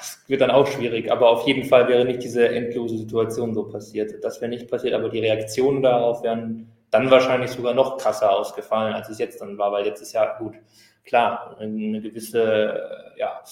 es 0.00 0.22
wird 0.26 0.40
dann 0.40 0.50
auch 0.50 0.66
schwierig. 0.66 1.10
Aber 1.10 1.30
auf 1.30 1.46
jeden 1.46 1.64
Fall 1.64 1.88
wäre 1.88 2.04
nicht 2.04 2.22
diese 2.22 2.48
endlose 2.48 2.98
Situation 2.98 3.54
so 3.54 3.64
passiert. 3.64 4.12
Das 4.22 4.40
wäre 4.40 4.48
nicht 4.48 4.70
passiert, 4.70 4.94
aber 4.94 5.08
die 5.08 5.20
Reaktionen 5.20 5.82
darauf 5.82 6.22
wären 6.22 6.70
dann 6.90 7.10
wahrscheinlich 7.10 7.50
sogar 7.50 7.74
noch 7.74 7.98
krasser 7.98 8.32
ausgefallen, 8.32 8.94
als 8.94 9.08
es 9.08 9.18
jetzt 9.18 9.40
dann 9.40 9.58
war, 9.58 9.70
weil 9.72 9.86
jetzt 9.86 10.02
ist 10.02 10.12
ja 10.12 10.38
gut, 10.38 10.54
klar, 11.10 11.56
eine 11.58 12.00
gewisse, 12.00 13.12
ja, 13.16 13.42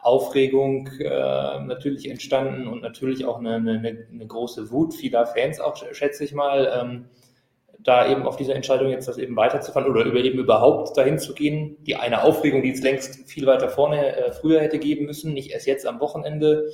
Aufregung 0.00 0.88
äh, 0.98 1.60
natürlich 1.60 2.10
entstanden 2.10 2.66
und 2.66 2.82
natürlich 2.82 3.24
auch 3.24 3.38
eine, 3.38 3.54
eine, 3.54 4.06
eine, 4.12 4.26
große 4.26 4.72
Wut 4.72 4.94
vieler 4.94 5.24
Fans 5.24 5.60
auch, 5.60 5.76
schätze 5.92 6.24
ich 6.24 6.34
mal, 6.34 6.70
ähm, 6.76 7.04
da 7.78 8.10
eben 8.10 8.26
auf 8.26 8.36
diese 8.36 8.52
Entscheidung 8.52 8.90
jetzt 8.90 9.06
das 9.06 9.18
eben 9.18 9.36
weiterzufahren 9.36 9.88
oder 9.88 10.04
über 10.04 10.18
eben 10.18 10.40
überhaupt 10.40 10.96
dahin 10.96 11.20
zu 11.20 11.34
gehen. 11.34 11.76
Die 11.84 11.94
eine 11.94 12.24
Aufregung, 12.24 12.62
die 12.62 12.72
es 12.72 12.82
längst 12.82 13.30
viel 13.30 13.46
weiter 13.46 13.68
vorne 13.68 14.16
äh, 14.16 14.32
früher 14.32 14.60
hätte 14.60 14.80
geben 14.80 15.06
müssen, 15.06 15.34
nicht 15.34 15.52
erst 15.52 15.68
jetzt 15.68 15.86
am 15.86 16.00
Wochenende, 16.00 16.68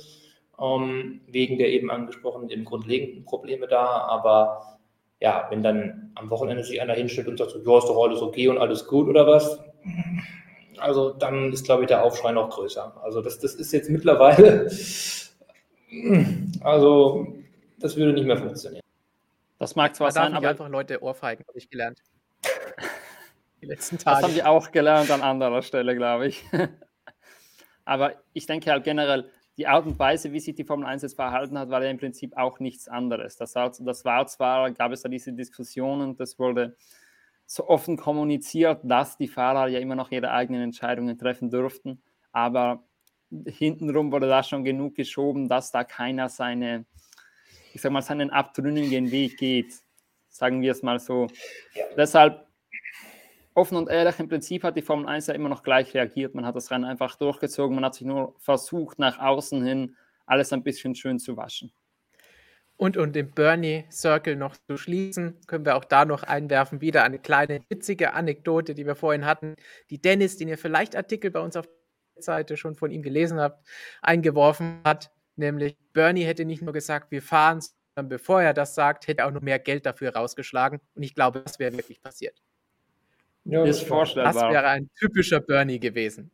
ähm, 0.59 1.21
wegen 1.27 1.59
der 1.59 1.69
eben 1.69 1.91
angesprochenen 1.91 2.49
eben 2.49 2.65
grundlegenden 2.65 3.25
Probleme 3.25 3.67
da, 3.67 3.85
aber 3.85 4.79
ja, 5.19 5.45
wenn 5.51 5.61
dann 5.61 6.11
am 6.15 6.31
Wochenende 6.31 6.63
sich 6.63 6.81
einer 6.81 6.95
hinstellt 6.95 7.27
und 7.27 7.37
sagt, 7.37 7.51
ja, 7.51 7.77
ist 7.77 7.87
doch 7.87 8.03
alles 8.03 8.23
okay 8.23 8.47
und 8.47 8.57
alles 8.57 8.87
gut 8.87 9.07
oder 9.07 9.27
was, 9.27 9.59
also 10.77 11.11
dann 11.11 11.51
ist, 11.53 11.65
glaube 11.65 11.83
ich, 11.83 11.87
der 11.87 12.03
Aufschrei 12.03 12.31
noch 12.31 12.49
größer. 12.49 13.01
Also 13.03 13.21
das, 13.21 13.39
das 13.39 13.55
ist 13.55 13.71
jetzt 13.71 13.89
mittlerweile, 13.89 14.69
also 16.61 17.27
das 17.79 17.95
würde 17.95 18.13
nicht 18.13 18.25
mehr 18.25 18.37
funktionieren. 18.37 18.81
Das 19.59 19.75
mag 19.75 19.95
zwar 19.95 20.11
sein, 20.11 20.33
aber 20.33 20.49
einfach 20.49 20.69
Leute 20.69 21.01
ohrfeigen, 21.03 21.45
habe 21.47 21.57
ich 21.57 21.69
gelernt. 21.69 21.99
Die 23.61 23.67
letzten 23.67 23.99
Tage. 23.99 24.21
Das 24.21 24.23
haben 24.23 24.35
wir 24.35 24.49
auch 24.49 24.71
gelernt 24.71 25.11
an 25.11 25.21
anderer 25.21 25.61
Stelle, 25.61 25.95
glaube 25.95 26.27
ich. 26.27 26.43
aber 27.85 28.15
ich 28.33 28.47
denke 28.47 28.71
halt 28.71 28.83
generell, 28.83 29.29
die 29.57 29.67
Art 29.67 29.85
und 29.85 29.99
Weise, 29.99 30.31
wie 30.33 30.39
sich 30.39 30.55
die 30.55 30.63
Formel 30.63 30.87
1 30.87 31.03
jetzt 31.03 31.15
verhalten 31.15 31.59
hat, 31.59 31.69
war 31.69 31.83
ja 31.83 31.91
im 31.91 31.99
Prinzip 31.99 32.35
auch 32.35 32.59
nichts 32.59 32.87
anderes. 32.87 33.35
Das 33.35 33.53
war, 33.53 33.71
das 33.79 34.05
war 34.05 34.25
zwar, 34.25 34.71
gab 34.71 34.91
es 34.91 35.03
da 35.03 35.09
diese 35.09 35.33
Diskussionen, 35.33 36.15
das 36.15 36.39
wurde 36.39 36.75
so 37.53 37.67
offen 37.67 37.97
kommuniziert, 37.97 38.79
dass 38.81 39.17
die 39.17 39.27
Fahrer 39.27 39.67
ja 39.67 39.79
immer 39.79 39.95
noch 39.95 40.09
ihre 40.09 40.31
eigenen 40.31 40.61
Entscheidungen 40.61 41.17
treffen 41.17 41.49
dürften, 41.49 42.01
aber 42.31 42.85
hintenrum 43.45 44.09
wurde 44.13 44.29
da 44.29 44.41
schon 44.41 44.63
genug 44.63 44.95
geschoben, 44.95 45.49
dass 45.49 45.69
da 45.69 45.83
keiner 45.83 46.29
seine, 46.29 46.85
ich 47.73 47.81
sag 47.81 47.91
mal, 47.91 48.01
seinen 48.01 48.29
abtrünnigen 48.29 49.11
Weg 49.11 49.35
geht. 49.35 49.73
Sagen 50.29 50.61
wir 50.61 50.71
es 50.71 50.81
mal 50.81 50.97
so. 50.99 51.27
Ja. 51.75 51.83
Deshalb 51.97 52.47
offen 53.53 53.75
und 53.75 53.89
ehrlich, 53.89 54.17
im 54.19 54.29
Prinzip 54.29 54.63
hat 54.63 54.77
die 54.77 54.81
Formel 54.81 55.07
1 55.07 55.27
ja 55.27 55.33
immer 55.33 55.49
noch 55.49 55.61
gleich 55.61 55.93
reagiert. 55.93 56.33
Man 56.33 56.45
hat 56.45 56.55
das 56.55 56.71
Rennen 56.71 56.85
einfach 56.85 57.17
durchgezogen. 57.17 57.75
Man 57.75 57.83
hat 57.83 57.95
sich 57.95 58.07
nur 58.07 58.33
versucht, 58.39 58.97
nach 58.97 59.19
außen 59.19 59.61
hin 59.61 59.97
alles 60.25 60.53
ein 60.53 60.63
bisschen 60.63 60.95
schön 60.95 61.19
zu 61.19 61.35
waschen. 61.35 61.73
Und 62.81 62.97
um 62.97 63.11
den 63.11 63.29
Bernie 63.29 63.85
Circle 63.91 64.35
noch 64.35 64.57
zu 64.57 64.75
schließen, 64.75 65.39
können 65.45 65.65
wir 65.65 65.75
auch 65.75 65.85
da 65.85 66.03
noch 66.03 66.23
einwerfen, 66.23 66.81
wieder 66.81 67.03
eine 67.03 67.19
kleine 67.19 67.61
witzige 67.69 68.13
Anekdote, 68.13 68.73
die 68.73 68.87
wir 68.87 68.95
vorhin 68.95 69.23
hatten, 69.23 69.55
die 69.91 70.01
Dennis, 70.01 70.37
den 70.37 70.47
ihr 70.47 70.57
vielleicht 70.57 70.95
Artikel 70.95 71.29
bei 71.29 71.41
uns 71.41 71.55
auf 71.55 71.69
der 72.15 72.23
Seite 72.23 72.57
schon 72.57 72.73
von 72.73 72.89
ihm 72.89 73.03
gelesen 73.03 73.39
habt, 73.39 73.63
eingeworfen 74.01 74.81
hat, 74.83 75.11
nämlich 75.35 75.77
Bernie 75.93 76.23
hätte 76.23 76.43
nicht 76.43 76.63
nur 76.63 76.73
gesagt, 76.73 77.11
wir 77.11 77.21
fahren, 77.21 77.61
sondern 77.61 78.09
bevor 78.09 78.41
er 78.41 78.55
das 78.55 78.73
sagt, 78.73 79.07
hätte 79.07 79.21
er 79.21 79.27
auch 79.27 79.31
noch 79.31 79.41
mehr 79.41 79.59
Geld 79.59 79.85
dafür 79.85 80.15
rausgeschlagen. 80.15 80.79
Und 80.95 81.03
ich 81.03 81.13
glaube, 81.13 81.41
das 81.41 81.59
wäre 81.59 81.77
wirklich 81.77 82.01
passiert. 82.01 82.41
Ja, 83.43 83.63
das. 83.63 83.85
Das 83.85 84.15
wäre 84.15 84.65
ein 84.65 84.89
typischer 84.97 85.39
Bernie 85.39 85.79
gewesen. 85.79 86.31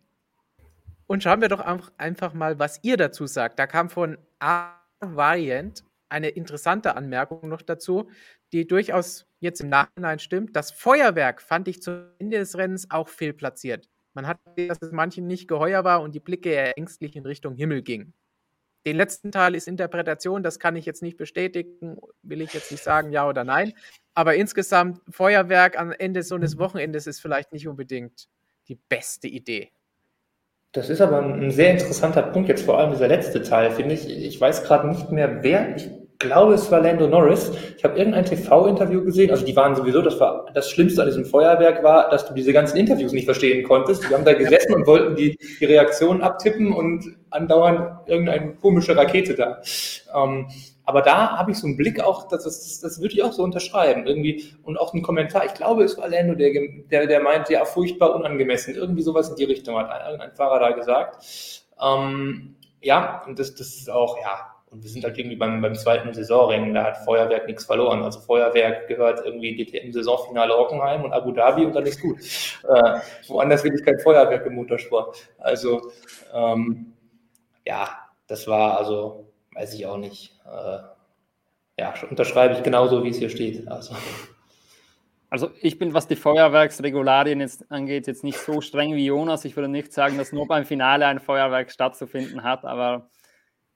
Und 1.07 1.23
schauen 1.23 1.41
wir 1.41 1.49
doch 1.49 1.59
einfach 1.97 2.33
mal, 2.33 2.57
was 2.57 2.79
ihr 2.83 2.95
dazu 2.95 3.27
sagt. 3.27 3.59
Da 3.59 3.67
kam 3.67 3.89
von 3.89 4.17
A 4.39 4.77
Variant 5.01 5.83
eine 6.09 6.29
interessante 6.29 6.95
Anmerkung 6.95 7.49
noch 7.49 7.61
dazu, 7.61 8.09
die 8.53 8.67
durchaus 8.67 9.25
jetzt 9.39 9.61
im 9.61 9.69
Nachhinein 9.69 10.19
stimmt. 10.19 10.55
Das 10.55 10.71
Feuerwerk 10.71 11.41
fand 11.41 11.67
ich 11.67 11.81
zu 11.81 12.13
Ende 12.19 12.37
des 12.37 12.57
Rennens 12.57 12.89
auch 12.89 13.07
fehlplatziert. 13.07 13.89
Man 14.13 14.27
hat 14.27 14.39
gesehen, 14.45 14.69
dass 14.69 14.81
es 14.81 14.91
manchen 14.91 15.27
nicht 15.27 15.47
geheuer 15.47 15.83
war 15.83 16.01
und 16.01 16.15
die 16.15 16.19
Blicke 16.19 16.49
eher 16.49 16.77
ängstlich 16.77 17.15
in 17.15 17.25
Richtung 17.25 17.55
Himmel 17.55 17.83
gingen. 17.83 18.13
Den 18.85 18.95
letzten 18.95 19.31
Teil 19.31 19.53
ist 19.53 19.67
Interpretation, 19.67 20.43
das 20.43 20.59
kann 20.59 20.75
ich 20.77 20.85
jetzt 20.85 21.01
nicht 21.01 21.17
bestätigen, 21.17 21.97
will 22.21 22.41
ich 22.41 22.53
jetzt 22.53 22.71
nicht 22.71 22.83
sagen, 22.83 23.11
ja 23.11 23.27
oder 23.27 23.43
nein. 23.43 23.73
Aber 24.13 24.35
insgesamt, 24.35 25.01
Feuerwerk 25.09 25.77
am 25.77 25.91
Ende 25.91 26.23
so 26.23 26.35
eines 26.35 26.57
Wochenendes 26.57 27.05
ist 27.05 27.19
vielleicht 27.19 27.51
nicht 27.51 27.67
unbedingt 27.67 28.29
die 28.69 28.79
beste 28.89 29.27
Idee. 29.27 29.71
Das 30.71 30.89
ist 30.89 31.01
aber 31.01 31.21
ein 31.21 31.51
sehr 31.51 31.71
interessanter 31.71 32.21
Punkt, 32.23 32.49
jetzt 32.49 32.63
vor 32.63 32.79
allem 32.79 32.91
dieser 32.91 33.07
letzte 33.07 33.41
Teil, 33.41 33.71
finde 33.71 33.95
ich. 33.95 34.09
Ich 34.09 34.39
weiß 34.39 34.63
gerade 34.63 34.87
nicht 34.87 35.11
mehr, 35.11 35.43
wer. 35.43 35.75
Ich 35.75 35.89
glaube, 36.19 36.53
es 36.53 36.71
war 36.71 36.81
Lando 36.81 37.07
Norris. 37.07 37.51
Ich 37.77 37.83
habe 37.83 37.97
irgendein 37.97 38.25
TV-Interview 38.25 39.03
gesehen. 39.03 39.31
Also 39.31 39.45
die 39.45 39.55
waren 39.55 39.75
sowieso, 39.75 40.01
das 40.01 40.19
war 40.19 40.45
das 40.53 40.69
Schlimmste 40.69 41.01
an 41.01 41.07
diesem 41.07 41.25
Feuerwerk 41.25 41.83
war, 41.83 42.09
dass 42.09 42.25
du 42.27 42.33
diese 42.33 42.53
ganzen 42.53 42.77
Interviews 42.77 43.11
nicht 43.11 43.25
verstehen 43.25 43.63
konntest. 43.67 44.03
Die 44.03 44.13
haben 44.13 44.25
da 44.25 44.33
gesessen 44.33 44.73
und 44.73 44.87
wollten 44.87 45.15
die, 45.15 45.37
die 45.59 45.65
Reaktionen 45.65 46.21
abtippen 46.21 46.73
und 46.73 47.15
andauernd 47.29 48.07
irgendeine 48.07 48.55
komische 48.55 48.95
Rakete 48.95 49.35
da. 49.35 49.61
Ähm, 50.15 50.47
aber 50.85 51.01
da 51.01 51.37
habe 51.37 51.51
ich 51.51 51.57
so 51.57 51.67
einen 51.67 51.75
Blick 51.75 51.99
auch, 51.99 52.29
das, 52.29 52.45
das, 52.45 52.79
das 52.79 53.01
würde 53.01 53.13
ich 53.13 53.21
auch 53.21 53.33
so 53.33 53.43
unterschreiben. 53.43 54.07
Irgendwie, 54.07 54.53
und 54.63 54.77
auch 54.77 54.93
einen 54.93 55.03
Kommentar, 55.03 55.45
ich 55.45 55.53
glaube, 55.53 55.83
es 55.83 55.97
war 55.97 56.07
Lando, 56.07 56.33
der, 56.33 56.51
der, 56.89 57.07
der 57.07 57.19
meint, 57.19 57.49
ja, 57.49 57.65
furchtbar 57.65 58.15
unangemessen. 58.15 58.73
Irgendwie 58.73 59.01
sowas 59.01 59.29
in 59.29 59.35
die 59.35 59.43
Richtung 59.43 59.77
hat 59.77 59.91
ein, 59.91 60.21
ein 60.21 60.31
Fahrer 60.31 60.59
da 60.59 60.71
gesagt. 60.71 61.25
Ähm, 61.83 62.55
ja, 62.81 63.21
und 63.27 63.37
das, 63.37 63.53
das 63.53 63.75
ist 63.75 63.89
auch, 63.89 64.17
ja, 64.21 64.56
und 64.69 64.83
wir 64.83 64.89
sind 64.89 65.03
halt 65.05 65.17
irgendwie 65.17 65.37
beim, 65.37 65.61
beim 65.61 65.75
zweiten 65.75 66.13
Saisonring, 66.13 66.73
da 66.73 66.83
hat 66.83 66.97
Feuerwerk 66.97 67.47
nichts 67.47 67.65
verloren. 67.65 68.03
Also 68.03 68.19
Feuerwerk 68.19 68.87
gehört 68.87 69.25
irgendwie 69.25 69.55
DTM-Saisonfinale 69.55 70.53
Hockenheim 70.57 71.05
und 71.05 71.13
Abu 71.13 71.31
Dhabi 71.31 71.65
und 71.65 71.73
dann 71.73 71.85
ist 71.85 72.01
gut. 72.01 72.17
Äh, 72.63 72.99
woanders 73.27 73.63
will 73.63 73.73
ich 73.73 73.85
kein 73.85 73.99
Feuerwerk 73.99 74.45
im 74.45 74.55
Motorsport. 74.55 75.29
Also 75.37 75.91
ähm, 76.33 76.93
ja, 77.65 77.89
das 78.27 78.47
war 78.47 78.77
also, 78.77 79.31
weiß 79.53 79.73
ich 79.73 79.85
auch 79.85 79.97
nicht. 79.97 80.35
Äh, 80.45 80.79
ja, 81.79 81.93
unterschreibe 82.09 82.55
ich 82.55 82.63
genauso, 82.63 83.03
wie 83.03 83.09
es 83.09 83.19
hier 83.19 83.29
steht. 83.29 83.67
Also. 83.67 83.95
Also 85.29 85.51
ich 85.61 85.77
bin, 85.77 85.93
was 85.93 86.07
die 86.07 86.15
Feuerwerksregularien 86.15 87.39
jetzt 87.41 87.69
angeht, 87.69 88.07
jetzt 88.07 88.23
nicht 88.23 88.39
so 88.39 88.61
streng 88.61 88.95
wie 88.95 89.05
Jonas. 89.05 89.45
Ich 89.45 89.55
würde 89.55 89.67
nicht 89.67 89.93
sagen, 89.93 90.17
dass 90.17 90.31
nur 90.31 90.47
beim 90.47 90.65
Finale 90.65 91.05
ein 91.05 91.19
Feuerwerk 91.19 91.69
stattzufinden 91.71 92.43
hat, 92.43 92.63
aber 92.63 93.09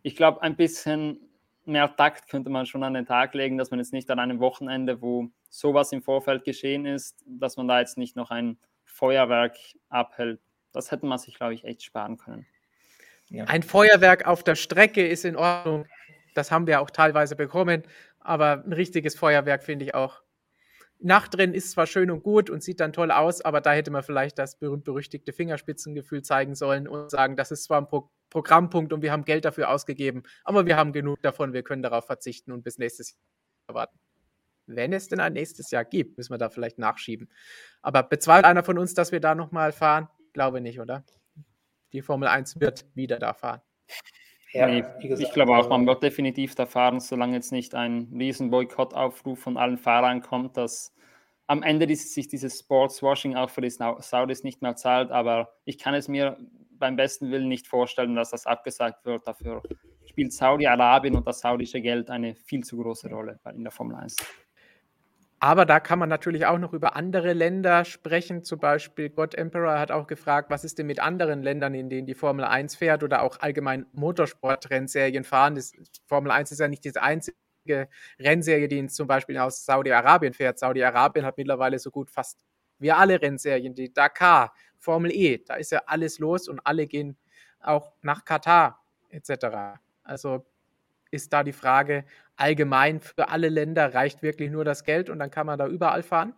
ich 0.04 0.16
glaube, 0.16 0.42
ein 0.42 0.56
bisschen 0.56 1.20
mehr 1.66 1.96
Takt 1.96 2.28
könnte 2.28 2.50
man 2.50 2.66
schon 2.66 2.84
an 2.84 2.94
den 2.94 3.06
Tag 3.06 3.34
legen, 3.34 3.58
dass 3.58 3.72
man 3.72 3.80
jetzt 3.80 3.94
nicht 3.94 4.10
an 4.10 4.20
einem 4.20 4.40
Wochenende, 4.40 5.02
wo 5.02 5.30
sowas 5.50 5.92
im 5.92 6.02
Vorfeld 6.02 6.44
geschehen 6.44 6.86
ist, 6.86 7.24
dass 7.26 7.58
man 7.58 7.68
da 7.68 7.80
jetzt 7.80 7.98
nicht 7.98 8.16
noch 8.16 8.32
ein 8.32 8.58
Feuerwerk 8.84 9.56
abhält. 9.90 10.40
Das 10.74 10.92
hätte 10.92 11.06
man 11.06 11.18
sich, 11.18 11.36
glaube 11.36 11.54
ich, 11.54 11.64
echt 11.64 11.84
sparen 11.84 12.18
können. 12.18 12.46
Ja. 13.30 13.46
Ein 13.46 13.64
Feuerwerk 13.64 14.26
auf 14.28 14.44
der 14.44 14.56
Strecke 14.56 15.08
ist 15.08 15.26
in 15.26 15.36
Ordnung. 15.36 15.86
Das 16.34 16.52
haben 16.52 16.68
wir 16.68 16.82
auch 16.82 16.90
teilweise 16.90 17.36
bekommen. 17.36 17.84
Aber 18.20 18.64
ein 18.66 18.74
richtiges 18.74 19.16
Feuerwerk 19.16 19.64
finde 19.64 19.86
ich 19.86 19.96
auch 19.96 20.22
Nachtrennen 21.04 21.56
ist 21.56 21.72
zwar 21.72 21.88
schön 21.88 22.12
und 22.12 22.24
gut 22.24 22.50
und 22.50 22.64
sieht 22.64 22.80
dann 22.80 22.94
toll 22.94 23.12
aus, 23.12 23.42
aber 23.42 23.60
da 23.60 23.74
hätte 23.74 23.92
man 23.92 24.04
vielleicht 24.04 24.38
das 24.38 24.58
berühmt-berüchtigte 24.60 25.34
Fingerspitzengefühl 25.34 26.22
zeigen 26.22 26.56
sollen 26.56 26.88
und 26.88 27.10
sagen, 27.10 27.36
das 27.36 27.52
ist 27.52 27.64
zwar 27.64 27.82
ein 27.82 27.88
Pro 27.88 28.10
Programmpunkt 28.30 28.94
und 28.94 29.02
wir 29.02 29.12
haben 29.12 29.26
Geld 29.26 29.44
dafür 29.44 29.70
ausgegeben, 29.70 30.24
aber 30.46 30.66
wir 30.66 30.78
haben 30.78 30.94
genug 30.94 31.22
davon, 31.22 31.52
wir 31.52 31.64
können 31.64 31.82
darauf 31.82 32.06
verzichten 32.06 32.54
und 32.54 32.64
bis 32.64 32.78
nächstes 32.78 33.18
Jahr 33.68 33.76
warten. 33.76 34.00
Wenn 34.68 34.94
es 34.94 35.10
denn 35.10 35.20
ein 35.20 35.34
nächstes 35.34 35.70
Jahr 35.70 35.84
gibt, 35.84 36.18
müssen 36.18 36.32
wir 36.32 36.38
da 36.38 36.50
vielleicht 36.50 36.78
nachschieben. 36.78 37.30
Aber 37.82 38.04
bezweifelt 38.04 38.46
einer 38.46 38.64
von 38.64 38.78
uns, 38.78 38.94
dass 38.94 39.12
wir 39.12 39.20
da 39.20 39.36
nochmal 39.36 39.74
fahren? 39.74 40.08
Glaube 40.32 40.62
nicht, 40.62 40.80
oder? 40.80 41.04
Die 41.92 42.02
Formel 42.02 42.30
1 42.30 42.62
wird 42.62 42.86
wieder 42.96 43.20
da 43.20 43.34
fahren. 43.34 43.62
Ja, 44.54 44.68
nee, 44.68 44.84
ich 45.02 45.32
glaube 45.32 45.56
auch, 45.56 45.70
man 45.70 45.86
wird 45.88 46.04
definitiv 46.04 46.56
da 46.56 46.66
fahren, 46.66 47.00
solange 47.00 47.36
jetzt 47.36 47.52
nicht 47.52 47.74
ein 47.74 48.12
riesen 48.14 48.50
Boykottaufruf 48.50 49.40
von 49.40 49.58
allen 49.58 49.78
Fahrern 49.78 50.22
kommt, 50.22 50.58
dass 50.58 50.94
am 51.48 51.64
Ende 51.64 51.88
dieses, 51.88 52.14
sich 52.14 52.28
dieses 52.28 52.60
Sportswashing 52.60 53.36
auch 53.36 53.50
für 53.50 53.62
die 53.62 53.70
Saudis 53.70 54.44
nicht 54.44 54.62
mehr 54.62 54.76
zahlt. 54.76 55.12
Aber 55.12 55.54
ich 55.66 55.78
kann 55.78 55.94
es 55.94 56.08
mir 56.08 56.38
beim 56.72 56.96
besten 56.96 57.32
Willen 57.32 57.48
nicht 57.48 57.68
vorstellen, 57.68 58.16
dass 58.16 58.32
das 58.32 58.46
abgesagt 58.46 59.06
wird. 59.06 59.28
Dafür 59.28 59.62
spielt 60.06 60.34
Saudi-Arabien 60.34 61.16
und 61.16 61.28
das 61.28 61.40
saudische 61.40 61.82
Geld 61.82 62.10
eine 62.10 62.36
viel 62.36 62.64
zu 62.64 62.78
große 62.78 63.10
Rolle 63.10 63.40
in 63.54 63.64
der 63.64 63.72
Formel 63.72 63.96
1. 63.96 64.16
Aber 65.44 65.66
da 65.66 65.80
kann 65.80 65.98
man 65.98 66.08
natürlich 66.08 66.46
auch 66.46 66.60
noch 66.60 66.72
über 66.72 66.96
andere 66.96 67.34
Länder 67.34 67.84
sprechen. 67.84 68.44
Zum 68.44 68.60
Beispiel 68.60 69.10
God 69.10 69.34
Emperor 69.34 69.80
hat 69.80 69.92
auch 69.92 70.06
gefragt, 70.06 70.52
was 70.52 70.64
ist 70.64 70.78
denn 70.78 70.86
mit 70.86 71.00
anderen 71.00 71.42
Ländern, 71.42 71.74
in 71.74 71.90
denen 71.90 72.06
die 72.06 72.14
Formel 72.14 72.46
1 72.46 72.76
fährt 72.76 73.02
oder 73.02 73.24
auch 73.24 73.40
allgemein 73.40 73.88
Motorsport-Rennserien 73.94 75.24
fahren. 75.24 75.56
Das 75.56 75.74
Formel 76.06 76.30
1 76.32 76.52
ist 76.52 76.60
ja 76.60 76.68
nicht 76.68 76.86
die 76.86 76.96
einzige 76.96 77.34
Rennserie, 78.20 78.68
die 78.68 78.86
zum 78.86 79.08
Beispiel 79.08 79.40
aus 79.40 79.66
Saudi-Arabien 79.66 80.34
fährt. 80.34 80.60
Saudi-Arabien 80.60 81.26
hat 81.26 81.38
mittlerweile 81.38 81.80
so 81.80 81.90
gut 81.90 82.12
fast 82.12 82.46
wie 82.78 82.92
alle 82.92 83.20
Rennserien, 83.20 83.74
die 83.74 83.92
Dakar, 83.92 84.54
Formel 84.78 85.12
E, 85.12 85.40
da 85.40 85.56
ist 85.56 85.72
ja 85.72 85.82
alles 85.88 86.20
los 86.20 86.50
und 86.50 86.60
alle 86.66 86.86
gehen 86.86 87.18
auch 87.60 87.94
nach 88.04 88.26
Katar 88.26 88.84
etc. 89.10 89.80
Also 90.04 90.46
ist 91.12 91.32
da 91.34 91.44
die 91.44 91.54
Frage 91.54 92.06
allgemein 92.36 93.00
für 93.00 93.30
alle 93.30 93.50
Länder, 93.50 93.94
reicht 93.94 94.24
wirklich 94.24 94.50
nur 94.50 94.66
das 94.66 94.84
Geld 94.84 95.10
und 95.10 95.20
dann 95.20 95.30
kann 95.30 95.46
man 95.46 95.60
da 95.60 95.68
überall 95.68 96.04
fahren? 96.04 96.34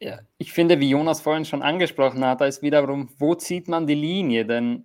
Ja, 0.00 0.20
ich 0.36 0.52
finde, 0.52 0.78
wie 0.78 0.90
Jonas 0.90 1.20
vorhin 1.20 1.44
schon 1.44 1.62
angesprochen 1.62 2.24
hat, 2.24 2.40
da 2.40 2.46
ist 2.46 2.62
wiederum, 2.62 3.08
wo 3.18 3.34
zieht 3.34 3.66
man 3.66 3.86
die 3.86 3.94
Linie? 3.94 4.46
Denn 4.46 4.84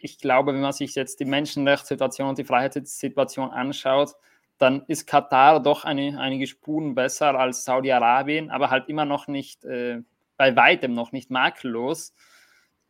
ich 0.00 0.18
glaube, 0.18 0.52
wenn 0.52 0.60
man 0.60 0.72
sich 0.72 0.94
jetzt 0.94 1.20
die 1.20 1.24
Menschenrechtssituation 1.24 2.28
und 2.28 2.38
die 2.38 2.44
Freiheitssituation 2.44 3.50
anschaut, 3.50 4.14
dann 4.58 4.84
ist 4.88 5.06
Katar 5.06 5.62
doch 5.62 5.84
eine, 5.84 6.20
einige 6.20 6.46
Spuren 6.46 6.94
besser 6.94 7.34
als 7.38 7.64
Saudi-Arabien, 7.64 8.50
aber 8.50 8.68
halt 8.68 8.88
immer 8.90 9.06
noch 9.06 9.26
nicht, 9.26 9.64
äh, 9.64 10.02
bei 10.36 10.54
weitem 10.54 10.92
noch 10.92 11.12
nicht 11.12 11.30
makellos. 11.30 12.14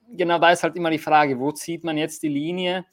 Genau 0.08 0.40
da 0.40 0.50
ist 0.50 0.64
halt 0.64 0.74
immer 0.74 0.90
die 0.90 0.98
Frage, 0.98 1.38
wo 1.38 1.52
zieht 1.52 1.84
man 1.84 1.96
jetzt 1.96 2.24
die 2.24 2.28
Linie? 2.28 2.84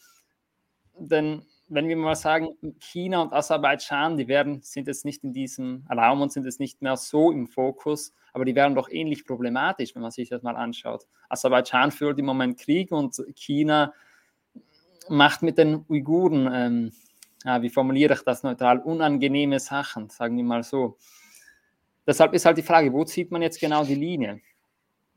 Denn 1.00 1.44
wenn 1.70 1.88
wir 1.88 1.98
mal 1.98 2.16
sagen, 2.16 2.56
China 2.80 3.22
und 3.22 3.34
Aserbaidschan, 3.34 4.18
die 4.18 4.28
werden, 4.28 4.62
sind 4.62 4.88
jetzt 4.88 5.06
nicht 5.06 5.24
in 5.24 5.34
diesem 5.34 5.86
Raum 5.92 6.22
und 6.22 6.32
sind 6.32 6.46
jetzt 6.46 6.60
nicht 6.60 6.82
mehr 6.82 6.98
so 6.98 7.32
im 7.32 7.48
Fokus, 7.48 8.14
aber 8.34 8.46
die 8.46 8.56
wären 8.56 8.76
doch 8.76 8.90
ähnlich 8.90 9.26
problematisch, 9.26 9.94
wenn 9.96 10.02
man 10.02 10.12
sich 10.12 10.30
das 10.30 10.44
mal 10.44 10.56
anschaut. 10.56 11.08
Aserbaidschan 11.30 11.92
führt 11.92 12.20
im 12.20 12.26
Moment 12.26 12.58
Krieg 12.60 12.92
und 12.92 13.22
China 13.36 13.94
macht 15.10 15.42
mit 15.42 15.58
den 15.58 15.86
Uiguren, 15.90 16.50
ähm, 16.54 16.92
ja, 17.44 17.62
wie 17.62 17.70
formuliere 17.70 18.14
ich 18.14 18.22
das 18.22 18.44
neutral, 18.44 18.80
unangenehme 18.80 19.60
Sachen, 19.60 20.10
sagen 20.10 20.38
wir 20.38 20.44
mal 20.44 20.64
so. 20.64 20.98
Deshalb 22.06 22.34
ist 22.34 22.46
halt 22.46 22.58
die 22.58 22.64
Frage, 22.64 22.92
wo 22.94 23.04
zieht 23.04 23.32
man 23.32 23.42
jetzt 23.42 23.60
genau 23.60 23.84
die 23.84 23.96
Linie? 23.96 24.42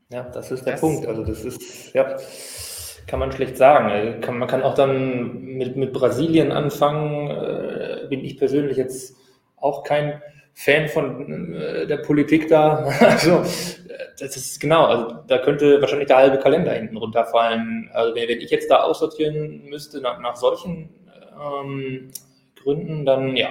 Ja, 0.09 0.23
das 0.23 0.51
ist 0.51 0.65
der 0.65 0.73
das 0.73 0.81
Punkt. 0.81 1.05
Also 1.05 1.23
das 1.23 1.45
ist, 1.45 1.93
ja, 1.93 2.17
kann 3.11 3.19
man 3.19 3.33
schlecht 3.33 3.57
sagen. 3.57 3.91
Also 3.91 4.31
man 4.31 4.47
kann 4.47 4.63
auch 4.63 4.73
dann 4.73 5.41
mit, 5.41 5.75
mit 5.75 5.91
Brasilien 5.91 6.53
anfangen. 6.53 7.29
Äh, 7.29 8.07
bin 8.07 8.23
ich 8.23 8.37
persönlich 8.37 8.77
jetzt 8.77 9.17
auch 9.57 9.83
kein 9.83 10.21
Fan 10.53 10.87
von 10.87 11.53
äh, 11.53 11.87
der 11.87 11.97
Politik 11.97 12.47
da. 12.47 12.89
Also 13.01 13.43
das 14.17 14.37
ist 14.37 14.61
genau, 14.61 14.85
also 14.85 15.15
da 15.27 15.39
könnte 15.39 15.81
wahrscheinlich 15.81 16.07
der 16.07 16.17
halbe 16.17 16.39
Kalender 16.39 16.71
hinten 16.71 16.95
runterfallen. 16.95 17.89
Also 17.93 18.15
wenn, 18.15 18.29
wenn 18.29 18.39
ich 18.39 18.49
jetzt 18.49 18.71
da 18.71 18.83
aussortieren 18.83 19.65
müsste 19.65 19.99
nach, 19.99 20.19
nach 20.21 20.37
solchen 20.37 20.89
ähm, 21.37 22.11
Gründen, 22.63 23.05
dann 23.05 23.35
ja, 23.35 23.49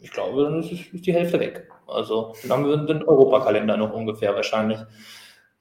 ich 0.00 0.10
glaube, 0.10 0.42
dann 0.44 0.60
ist, 0.60 0.72
ist 0.72 1.06
die 1.06 1.14
Hälfte 1.14 1.38
weg. 1.38 1.68
Also 1.86 2.34
dann 2.42 2.50
haben 2.50 2.68
wir 2.68 2.76
den 2.76 3.04
Europakalender 3.04 3.76
noch 3.76 3.92
ungefähr 3.92 4.34
wahrscheinlich. 4.34 4.80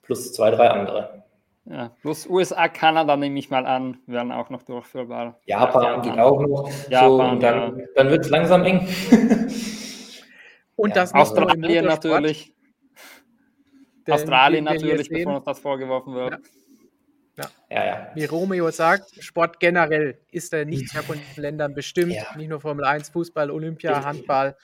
Plus 0.02 0.34
zwei, 0.34 0.50
drei 0.50 0.70
andere. 0.70 1.27
Ja, 1.70 1.92
plus 2.02 2.28
USA, 2.28 2.70
Kanada 2.70 3.18
nehme 3.18 3.38
ich 3.40 3.50
mal 3.50 3.66
an, 3.66 3.98
werden 4.06 4.32
auch 4.32 4.50
noch 4.50 4.64
durchführbar. 4.64 5.42
Japan, 5.46 5.84
Japan. 5.84 6.02
geht 6.02 6.18
auch 6.20 6.42
noch. 6.42 6.72
Japan, 6.90 7.10
so, 7.10 7.24
und 7.24 7.44
dann, 7.44 7.80
ja. 7.80 7.86
dann 7.96 8.10
wird 8.10 8.24
es 8.24 8.30
langsam 8.30 8.64
eng. 8.64 8.88
und 10.78 10.90
ja, 10.90 10.96
das 10.96 11.14
Australien 11.14 11.86
natürlich. 11.86 12.54
Den, 14.06 14.14
Australien 14.14 14.66
den 14.66 14.74
natürlich, 14.76 15.10
bevor 15.10 15.36
uns 15.36 15.46
das 15.46 15.60
vorgeworfen 15.60 16.14
wird. 16.14 16.32
Ja. 16.32 16.40
Ja. 17.38 17.50
ja. 17.70 17.86
ja, 17.86 18.12
Wie 18.16 18.26
Romeo 18.26 18.72
sagt, 18.72 19.22
Sport 19.22 19.60
generell 19.60 20.22
ist 20.32 20.54
er 20.54 20.64
nicht 20.64 20.90
von 20.92 21.20
Ländern 21.36 21.74
bestimmt. 21.74 22.14
Ja. 22.14 22.36
Nicht 22.38 22.48
nur 22.48 22.62
Formel 22.62 22.86
1, 22.86 23.10
Fußball, 23.10 23.52
Olympia, 23.52 24.06
Handball. 24.06 24.56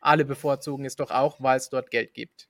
Alle 0.00 0.24
bevorzugen 0.24 0.86
es 0.86 0.96
doch 0.96 1.10
auch, 1.10 1.36
weil 1.40 1.58
es 1.58 1.68
dort 1.68 1.90
Geld 1.90 2.14
gibt. 2.14 2.48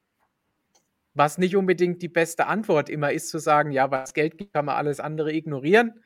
Was 1.19 1.37
nicht 1.37 1.57
unbedingt 1.57 2.01
die 2.01 2.09
beste 2.09 2.47
Antwort 2.47 2.89
immer 2.89 3.11
ist, 3.11 3.29
zu 3.31 3.41
sagen, 3.41 3.73
ja, 3.73 3.91
es 4.05 4.15
Geld 4.15 4.39
gibt, 4.39 4.53
kann 4.53 4.67
man 4.67 4.77
alles 4.77 5.01
andere 5.01 5.33
ignorieren. 5.33 6.01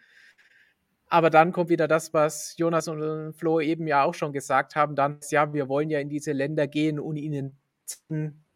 Aber 1.09 1.29
dann 1.29 1.53
kommt 1.53 1.69
wieder 1.69 1.87
das, 1.87 2.15
was 2.15 2.57
Jonas 2.57 2.89
und 2.89 3.35
Flo 3.35 3.61
eben 3.61 3.87
ja 3.87 4.05
auch 4.05 4.15
schon 4.15 4.33
gesagt 4.33 4.75
haben, 4.75 4.97
dann, 4.97 5.21
ja, 5.29 5.53
wir 5.53 5.69
wollen 5.69 5.91
ja 5.91 6.01
in 6.01 6.09
diese 6.09 6.33
Länder 6.33 6.67
gehen 6.67 6.99
und 6.99 7.17
ihnen 7.17 7.61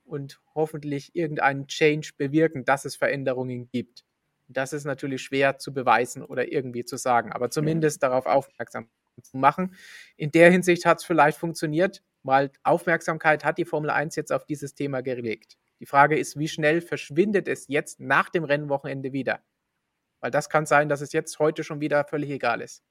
und 0.07 0.41
hoffentlich 0.55 1.15
irgendeinen 1.15 1.67
Change 1.67 2.13
bewirken, 2.17 2.65
dass 2.65 2.87
es 2.87 2.97
Veränderungen 2.97 3.69
gibt. 3.69 4.07
Das 4.49 4.73
ist 4.73 4.87
natürlich 4.87 5.21
schwer 5.21 5.59
zu 5.59 5.75
beweisen 5.75 6.23
oder 6.25 6.51
irgendwie 6.51 6.87
zu 6.87 6.97
sagen, 6.97 7.33
aber 7.33 7.51
zumindest 7.51 8.01
ja. 8.01 8.09
darauf 8.09 8.25
aufmerksam 8.25 8.89
zu 9.21 9.37
machen. 9.37 9.75
In 10.17 10.31
der 10.31 10.51
Hinsicht 10.51 10.87
hat 10.87 11.01
es 11.01 11.05
vielleicht 11.05 11.37
funktioniert, 11.37 12.03
weil 12.23 12.51
Aufmerksamkeit 12.63 13.45
hat 13.45 13.59
die 13.59 13.67
Formel 13.67 13.91
1 13.91 14.17
jetzt 14.17 14.33
auf 14.33 14.47
dieses 14.47 14.75
Thema 14.75 15.03
gelegt. 15.03 15.59
Die 15.81 15.87
Frage 15.87 16.19
ist, 16.19 16.39
wie 16.39 16.49
schnell 16.49 16.81
verschwindet 16.81 17.49
es 17.49 17.69
jetzt 17.69 18.01
nach 18.01 18.31
dem 18.31 18.45
Rennwochenende 18.45 19.13
wieder? 19.13 19.41
Weil 20.21 20.31
das 20.31 20.49
kann 20.49 20.65
sein, 20.65 20.89
dass 20.89 21.03
es 21.03 21.13
jetzt 21.13 21.39
heute 21.39 21.65
schon 21.65 21.81
wieder 21.81 22.05
völlig 22.05 22.31
egal 22.31 22.63
ist. 22.63 22.83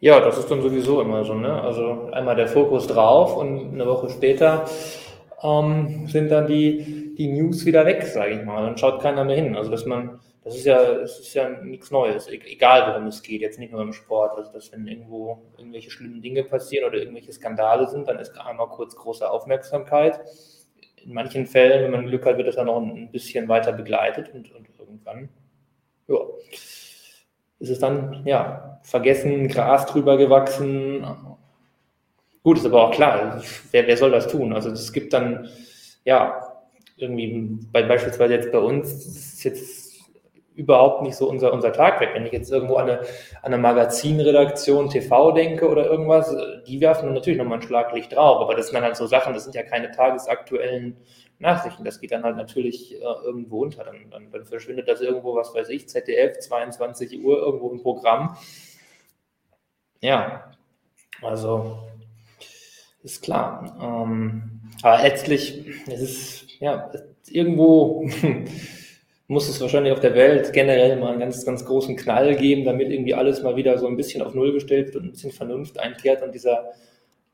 Ja, 0.00 0.20
das 0.20 0.36
ist 0.36 0.50
dann 0.50 0.60
sowieso 0.60 1.00
immer 1.00 1.24
so. 1.24 1.34
Ne? 1.34 1.62
Also 1.62 2.10
einmal 2.12 2.36
der 2.36 2.48
Fokus 2.48 2.86
drauf 2.88 3.36
und 3.36 3.72
eine 3.72 3.86
Woche 3.86 4.10
später 4.10 4.68
ähm, 5.42 6.06
sind 6.08 6.30
dann 6.30 6.46
die, 6.48 7.14
die 7.16 7.28
News 7.28 7.64
wieder 7.64 7.86
weg, 7.86 8.02
sage 8.02 8.34
ich 8.34 8.44
mal. 8.44 8.64
Dann 8.64 8.76
schaut 8.76 9.00
keiner 9.00 9.24
mehr 9.24 9.36
hin. 9.36 9.56
Also 9.56 9.70
dass 9.70 9.86
man, 9.86 10.20
das 10.42 10.56
ist 10.56 10.66
ja, 10.66 10.94
das 10.94 11.20
ist 11.20 11.32
ja 11.34 11.48
nichts 11.48 11.92
Neues, 11.92 12.28
e-, 12.28 12.40
egal 12.44 12.90
worum 12.90 13.06
es 13.06 13.22
geht, 13.22 13.40
jetzt 13.40 13.60
nicht 13.60 13.72
nur 13.72 13.82
im 13.82 13.92
Sport. 13.92 14.36
Also 14.36 14.52
dass 14.52 14.72
wenn 14.72 14.88
irgendwo 14.88 15.42
irgendwelche 15.56 15.90
schlimmen 15.90 16.20
Dinge 16.20 16.42
passieren 16.42 16.88
oder 16.88 16.98
irgendwelche 16.98 17.32
Skandale 17.32 17.88
sind, 17.88 18.08
dann 18.08 18.18
ist 18.18 18.36
einmal 18.38 18.68
kurz 18.68 18.96
große 18.96 19.30
Aufmerksamkeit 19.30 20.20
in 21.04 21.12
manchen 21.12 21.46
Fällen, 21.46 21.84
wenn 21.84 21.90
man 21.90 22.06
Glück 22.06 22.24
hat, 22.24 22.36
wird 22.36 22.48
das 22.48 22.56
dann 22.56 22.66
noch 22.66 22.80
ein 22.80 23.10
bisschen 23.10 23.48
weiter 23.48 23.72
begleitet 23.72 24.30
und, 24.32 24.52
und 24.52 24.68
irgendwann, 24.78 25.28
ja, 26.08 26.16
ist 27.58 27.70
es 27.70 27.78
dann, 27.78 28.22
ja, 28.26 28.80
vergessen, 28.82 29.48
Gras 29.48 29.86
drüber 29.86 30.16
gewachsen. 30.16 31.06
Gut, 32.42 32.58
ist 32.58 32.66
aber 32.66 32.88
auch 32.88 32.90
klar, 32.90 33.42
wer, 33.70 33.86
wer 33.86 33.96
soll 33.96 34.10
das 34.10 34.28
tun? 34.28 34.52
Also 34.52 34.70
es 34.70 34.92
gibt 34.92 35.12
dann, 35.12 35.48
ja, 36.04 36.40
irgendwie 36.96 37.58
bei, 37.72 37.82
beispielsweise 37.82 38.34
jetzt 38.34 38.52
bei 38.52 38.58
uns, 38.58 38.92
ist 39.06 39.44
jetzt 39.44 39.83
überhaupt 40.54 41.02
nicht 41.02 41.16
so 41.16 41.28
unser, 41.28 41.52
unser 41.52 41.72
Tagwerk. 41.72 42.14
Wenn 42.14 42.26
ich 42.26 42.32
jetzt 42.32 42.50
irgendwo 42.50 42.76
an 42.76 42.88
eine, 42.88 43.00
an 43.42 43.52
eine 43.52 43.58
Magazinredaktion 43.58 44.88
TV 44.88 45.32
denke 45.32 45.68
oder 45.68 45.86
irgendwas, 45.86 46.34
die 46.66 46.80
werfen 46.80 47.06
dann 47.06 47.14
natürlich 47.14 47.38
nochmal 47.38 47.58
ein 47.58 47.62
Schlaglicht 47.62 48.14
drauf. 48.14 48.40
Aber 48.40 48.54
das 48.54 48.66
sind 48.66 48.74
dann 48.74 48.84
halt 48.84 48.96
so 48.96 49.06
Sachen, 49.06 49.34
das 49.34 49.44
sind 49.44 49.54
ja 49.54 49.62
keine 49.62 49.90
tagesaktuellen 49.90 50.96
Nachrichten. 51.38 51.84
Das 51.84 52.00
geht 52.00 52.12
dann 52.12 52.22
halt 52.22 52.36
natürlich 52.36 52.94
äh, 52.94 53.04
irgendwo 53.24 53.62
unter. 53.62 53.84
Dann, 53.84 54.10
dann, 54.10 54.30
dann 54.30 54.44
verschwindet 54.44 54.88
das 54.88 55.00
irgendwo, 55.00 55.34
was 55.34 55.54
weiß 55.54 55.68
ich, 55.70 55.88
ZDF, 55.88 56.38
22 56.38 57.22
Uhr, 57.24 57.38
irgendwo 57.38 57.70
im 57.70 57.80
Programm. 57.82 58.36
Ja, 60.00 60.52
also 61.22 61.78
ist 63.02 63.22
klar. 63.22 63.76
Ähm, 63.80 64.60
aber 64.82 65.02
letztlich, 65.02 65.66
es 65.86 66.00
ist 66.00 66.60
ja 66.60 66.90
irgendwo 67.28 68.08
muss 69.26 69.48
es 69.48 69.60
wahrscheinlich 69.60 69.92
auf 69.92 70.00
der 70.00 70.14
Welt 70.14 70.52
generell 70.52 70.96
mal 70.96 71.10
einen 71.10 71.20
ganz, 71.20 71.44
ganz 71.44 71.64
großen 71.64 71.96
Knall 71.96 72.36
geben, 72.36 72.64
damit 72.64 72.90
irgendwie 72.90 73.14
alles 73.14 73.42
mal 73.42 73.56
wieder 73.56 73.78
so 73.78 73.86
ein 73.86 73.96
bisschen 73.96 74.22
auf 74.22 74.34
Null 74.34 74.52
gestellt 74.52 74.88
wird 74.88 74.96
und 74.96 75.06
ein 75.06 75.10
bisschen 75.12 75.32
Vernunft 75.32 75.78
einkehrt 75.78 76.22
und 76.22 76.34
dieser 76.34 76.72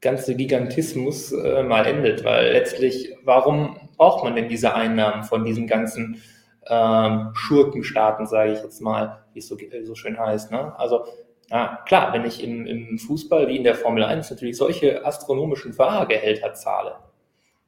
ganze 0.01 0.35
Gigantismus 0.37 1.33
äh, 1.33 1.63
mal 1.63 1.87
endet. 1.87 2.25
Weil 2.25 2.53
letztlich, 2.53 3.17
warum 3.25 3.77
braucht 3.97 4.25
man 4.25 4.37
denn 4.37 4.49
diese 4.49 4.75
Einnahmen 4.75 5.25
von 5.25 5.45
diesen 5.45 5.67
ganzen 5.67 6.23
ähm, 6.69 7.31
Schurkenstaaten, 7.35 8.27
sage 8.27 8.53
ich 8.53 8.63
jetzt 8.63 8.81
mal, 8.81 9.25
wie 9.33 9.41
es 9.41 9.49
so, 9.49 9.57
so 9.83 9.95
schön 9.95 10.19
heißt. 10.19 10.53
Ne? 10.53 10.73
Also 10.79 11.05
ja, 11.51 11.81
klar, 11.87 12.13
wenn 12.13 12.25
ich 12.25 12.45
im, 12.45 12.67
im 12.67 12.99
Fußball 12.99 13.49
wie 13.49 13.57
in 13.57 13.65
der 13.65 13.75
Formel 13.75 14.05
1 14.05 14.31
natürlich 14.31 14.57
solche 14.57 15.05
astronomischen 15.05 15.73
Fahrergehälter 15.73 16.55
zahle, 16.55 16.95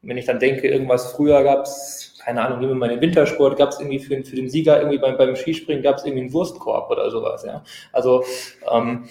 wenn 0.02 0.18
ich 0.18 0.26
dann 0.26 0.40
denke, 0.40 0.68
irgendwas 0.68 1.12
früher 1.12 1.42
gab 1.44 1.64
es, 1.64 2.18
keine 2.24 2.42
Ahnung, 2.42 2.60
nehmen 2.60 2.72
wir 2.72 2.76
mal 2.76 2.88
den 2.88 3.00
Wintersport, 3.00 3.56
gab 3.56 3.70
es 3.70 3.80
irgendwie 3.80 3.98
für, 3.98 4.22
für 4.24 4.36
den 4.36 4.50
Sieger 4.50 4.78
irgendwie 4.78 4.98
beim, 4.98 5.16
beim 5.16 5.36
Skispringen 5.36 5.82
gab 5.82 5.96
es 5.96 6.04
irgendwie 6.04 6.22
einen 6.22 6.32
Wurstkorb 6.32 6.90
oder 6.90 7.10
sowas, 7.10 7.44
ja. 7.44 7.62
Also 7.92 8.24
ähm, 8.70 9.04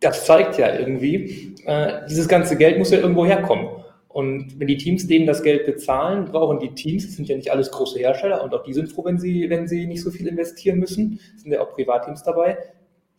das 0.00 0.24
zeigt 0.24 0.58
ja 0.58 0.78
irgendwie, 0.78 1.54
äh, 1.66 2.06
dieses 2.08 2.28
ganze 2.28 2.56
Geld 2.56 2.78
muss 2.78 2.90
ja 2.90 2.98
irgendwo 2.98 3.26
herkommen. 3.26 3.68
Und 4.08 4.58
wenn 4.58 4.66
die 4.66 4.78
Teams 4.78 5.06
denen 5.06 5.26
das 5.26 5.42
Geld 5.42 5.66
bezahlen, 5.66 6.26
brauchen 6.26 6.58
die 6.60 6.74
Teams, 6.74 7.04
das 7.06 7.16
sind 7.16 7.28
ja 7.28 7.36
nicht 7.36 7.52
alles 7.52 7.70
große 7.70 7.98
Hersteller 7.98 8.42
und 8.42 8.54
auch 8.54 8.62
die 8.62 8.72
sind 8.72 8.90
froh, 8.90 9.04
wenn 9.04 9.18
sie, 9.18 9.50
wenn 9.50 9.68
sie 9.68 9.86
nicht 9.86 10.02
so 10.02 10.10
viel 10.10 10.26
investieren 10.26 10.78
müssen, 10.78 11.20
sind 11.36 11.52
ja 11.52 11.60
auch 11.60 11.72
Privatteams 11.72 12.22
dabei, 12.22 12.58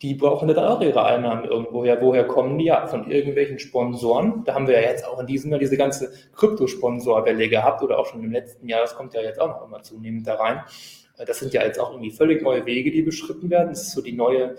die 0.01 0.13
brauchen 0.13 0.47
dann 0.47 0.65
auch 0.65 0.81
ihre 0.81 1.03
Einnahmen 1.05 1.45
irgendwoher. 1.45 2.01
Woher 2.01 2.25
kommen 2.25 2.57
die? 2.57 2.65
Ja, 2.65 2.87
von 2.87 3.11
irgendwelchen 3.11 3.59
Sponsoren. 3.59 4.43
Da 4.45 4.55
haben 4.55 4.67
wir 4.67 4.81
ja 4.81 4.89
jetzt 4.89 5.05
auch 5.05 5.19
in 5.19 5.27
diesem 5.27 5.51
Jahr 5.51 5.59
diese 5.59 5.75
ganze 5.75 6.11
Kryptosponsorwelle 6.35 7.49
gehabt 7.49 7.83
oder 7.83 7.99
auch 7.99 8.05
schon 8.05 8.23
im 8.23 8.31
letzten 8.31 8.67
Jahr. 8.69 8.81
Das 8.81 8.95
kommt 8.95 9.13
ja 9.13 9.21
jetzt 9.21 9.41
auch 9.41 9.49
noch 9.49 9.65
immer 9.65 9.81
zunehmend 9.83 10.25
da 10.25 10.35
rein. 10.35 10.61
Äh, 11.17 11.25
das 11.25 11.39
sind 11.39 11.53
ja 11.53 11.63
jetzt 11.63 11.79
auch 11.79 11.91
irgendwie 11.91 12.11
völlig 12.11 12.41
neue 12.41 12.65
Wege, 12.65 12.91
die 12.91 13.01
beschritten 13.01 13.49
werden. 13.49 13.69
Das 13.69 13.81
ist 13.81 13.91
so 13.91 14.01
die 14.01 14.13
neue 14.13 14.55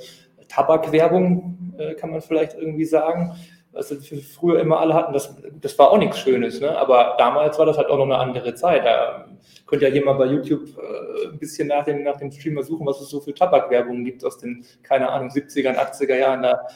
Tabakwerbung, 0.48 1.74
äh, 1.78 1.94
kann 1.94 2.10
man 2.10 2.20
vielleicht 2.20 2.54
irgendwie 2.54 2.84
sagen 2.84 3.34
was 3.72 3.90
wir 4.10 4.20
früher 4.22 4.60
immer 4.60 4.80
alle 4.80 4.94
hatten, 4.94 5.12
das, 5.12 5.36
das 5.60 5.78
war 5.78 5.90
auch 5.90 5.98
nichts 5.98 6.18
Schönes, 6.18 6.60
ne? 6.60 6.76
aber 6.76 7.14
damals 7.18 7.58
war 7.58 7.66
das 7.66 7.76
halt 7.78 7.88
auch 7.88 7.98
noch 7.98 8.04
eine 8.04 8.18
andere 8.18 8.54
Zeit. 8.54 8.84
Da 8.84 9.28
könnte 9.70 9.86
ja 9.86 9.94
jemand 9.94 10.18
bei 10.18 10.26
YouTube 10.26 10.64
äh, 10.76 11.28
ein 11.28 11.38
bisschen 11.38 11.68
nach 11.68 11.84
dem, 11.84 12.02
nach 12.02 12.16
dem 12.16 12.30
Streamer 12.30 12.62
suchen, 12.62 12.86
was 12.86 13.00
es 13.00 13.08
so 13.08 13.20
für 13.20 13.32
Tabakwerbung 13.32 14.04
gibt 14.04 14.24
aus 14.24 14.36
den, 14.36 14.64
keine 14.82 15.08
Ahnung, 15.08 15.28
70er, 15.28 15.76
80er 15.76 16.16
Jahren. 16.16 16.42
Da 16.42 16.66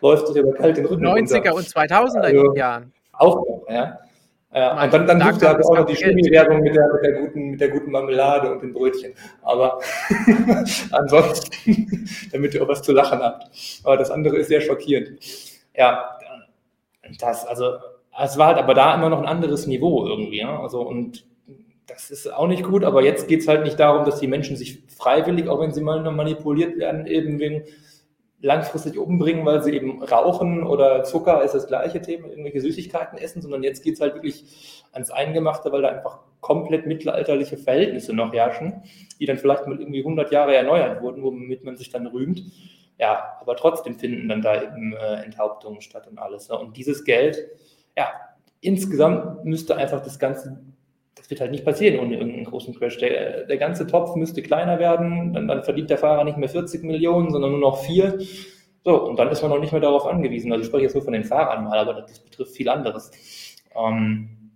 läuft 0.00 0.28
sich 0.28 0.38
aber 0.38 0.52
kalt 0.52 0.76
den 0.76 0.86
Rücken 0.86 1.04
90er 1.04 1.50
runter. 1.50 1.54
und 1.54 1.66
2000er 1.66 2.20
also, 2.20 2.54
Jahren. 2.54 2.92
Auch 3.12 3.36
noch, 3.36 3.64
ja. 3.68 3.98
Ja, 4.54 4.84
und 4.84 4.92
dann, 4.92 5.06
dann 5.06 5.20
sucht 5.22 5.42
er 5.42 5.50
aber 5.50 5.64
auch 5.64 5.78
noch 5.78 5.86
die 5.86 5.94
Chemiewerbung 5.94 6.60
mit 6.60 6.74
der, 6.74 6.86
mit, 6.92 7.02
der 7.02 7.12
guten, 7.22 7.50
mit 7.52 7.60
der 7.62 7.68
guten 7.70 7.90
Marmelade 7.90 8.52
und 8.52 8.62
den 8.62 8.74
Brötchen. 8.74 9.14
Aber 9.40 9.80
ansonsten, 10.90 12.06
damit 12.32 12.52
ihr 12.52 12.62
auch 12.62 12.68
was 12.68 12.82
zu 12.82 12.92
lachen 12.92 13.18
habt. 13.20 13.46
Aber 13.82 13.96
das 13.96 14.10
andere 14.10 14.36
ist 14.36 14.48
sehr 14.48 14.60
schockierend. 14.60 15.18
Ja, 15.74 16.18
das, 17.18 17.46
also, 17.46 17.76
es 18.22 18.36
war 18.36 18.48
halt 18.48 18.58
aber 18.58 18.74
da 18.74 18.94
immer 18.94 19.08
noch 19.08 19.20
ein 19.20 19.26
anderes 19.26 19.66
Niveau 19.66 20.06
irgendwie, 20.06 20.40
ja. 20.40 20.60
Also, 20.60 20.82
und 20.82 21.24
das 21.92 22.10
ist 22.10 22.32
auch 22.32 22.46
nicht 22.46 22.64
gut, 22.64 22.84
aber 22.84 23.02
jetzt 23.02 23.28
geht 23.28 23.40
es 23.40 23.48
halt 23.48 23.64
nicht 23.64 23.78
darum, 23.78 24.04
dass 24.04 24.20
die 24.20 24.26
Menschen 24.26 24.56
sich 24.56 24.82
freiwillig, 24.96 25.48
auch 25.48 25.60
wenn 25.60 25.72
sie 25.72 25.80
mal 25.80 26.00
manipuliert 26.10 26.78
werden, 26.78 27.06
eben 27.06 27.38
wegen, 27.38 27.64
langfristig 28.42 28.98
umbringen, 28.98 29.46
weil 29.46 29.62
sie 29.62 29.72
eben 29.72 30.02
rauchen 30.02 30.64
oder 30.64 31.04
Zucker 31.04 31.42
ist 31.42 31.54
das 31.54 31.68
gleiche 31.68 32.02
Thema, 32.02 32.28
irgendwelche 32.28 32.60
Süßigkeiten 32.60 33.16
essen, 33.16 33.40
sondern 33.40 33.62
jetzt 33.62 33.84
geht 33.84 33.94
es 33.94 34.00
halt 34.00 34.14
wirklich 34.14 34.44
ans 34.90 35.12
Eingemachte, 35.12 35.70
weil 35.70 35.82
da 35.82 35.88
einfach 35.88 36.18
komplett 36.40 36.86
mittelalterliche 36.86 37.56
Verhältnisse 37.56 38.12
noch 38.12 38.32
herrschen, 38.32 38.82
die 39.20 39.26
dann 39.26 39.38
vielleicht 39.38 39.68
mal 39.68 39.78
irgendwie 39.78 40.00
100 40.00 40.32
Jahre 40.32 40.56
erneuert 40.56 41.00
wurden, 41.00 41.22
womit 41.22 41.64
man 41.64 41.76
sich 41.76 41.90
dann 41.90 42.08
rühmt. 42.08 42.42
Ja, 42.98 43.36
aber 43.40 43.56
trotzdem 43.56 43.94
finden 43.94 44.28
dann 44.28 44.42
da 44.42 44.60
eben 44.60 44.92
äh, 44.92 45.22
Enthauptungen 45.22 45.80
statt 45.80 46.08
und 46.08 46.18
alles. 46.18 46.48
Ne? 46.48 46.58
Und 46.58 46.76
dieses 46.76 47.04
Geld, 47.04 47.38
ja, 47.96 48.08
insgesamt 48.60 49.44
müsste 49.44 49.76
einfach 49.76 50.02
das 50.02 50.18
Ganze 50.18 50.60
wird 51.32 51.40
halt 51.40 51.50
nicht 51.50 51.64
passieren 51.64 51.98
ohne 51.98 52.14
irgendeinen 52.14 52.44
großen 52.44 52.74
Crash. 52.74 52.98
Der, 52.98 53.44
der 53.44 53.56
ganze 53.56 53.86
Topf 53.86 54.14
müsste 54.16 54.42
kleiner 54.42 54.78
werden, 54.78 55.32
dann, 55.32 55.48
dann 55.48 55.64
verdient 55.64 55.88
der 55.88 55.96
Fahrer 55.96 56.24
nicht 56.24 56.36
mehr 56.36 56.50
40 56.50 56.84
Millionen, 56.84 57.30
sondern 57.30 57.52
nur 57.52 57.60
noch 57.60 57.78
vier. 57.78 58.18
So, 58.84 59.02
und 59.02 59.18
dann 59.18 59.28
ist 59.30 59.40
man 59.40 59.50
noch 59.50 59.58
nicht 59.58 59.72
mehr 59.72 59.80
darauf 59.80 60.06
angewiesen. 60.06 60.52
Also 60.52 60.60
ich 60.60 60.66
spreche 60.66 60.84
jetzt 60.84 60.94
nur 60.94 61.04
von 61.04 61.14
den 61.14 61.24
Fahrern 61.24 61.64
mal, 61.64 61.78
aber 61.78 62.02
das 62.02 62.20
betrifft 62.20 62.54
viel 62.54 62.68
anderes. 62.68 63.10
Ähm, 63.74 64.50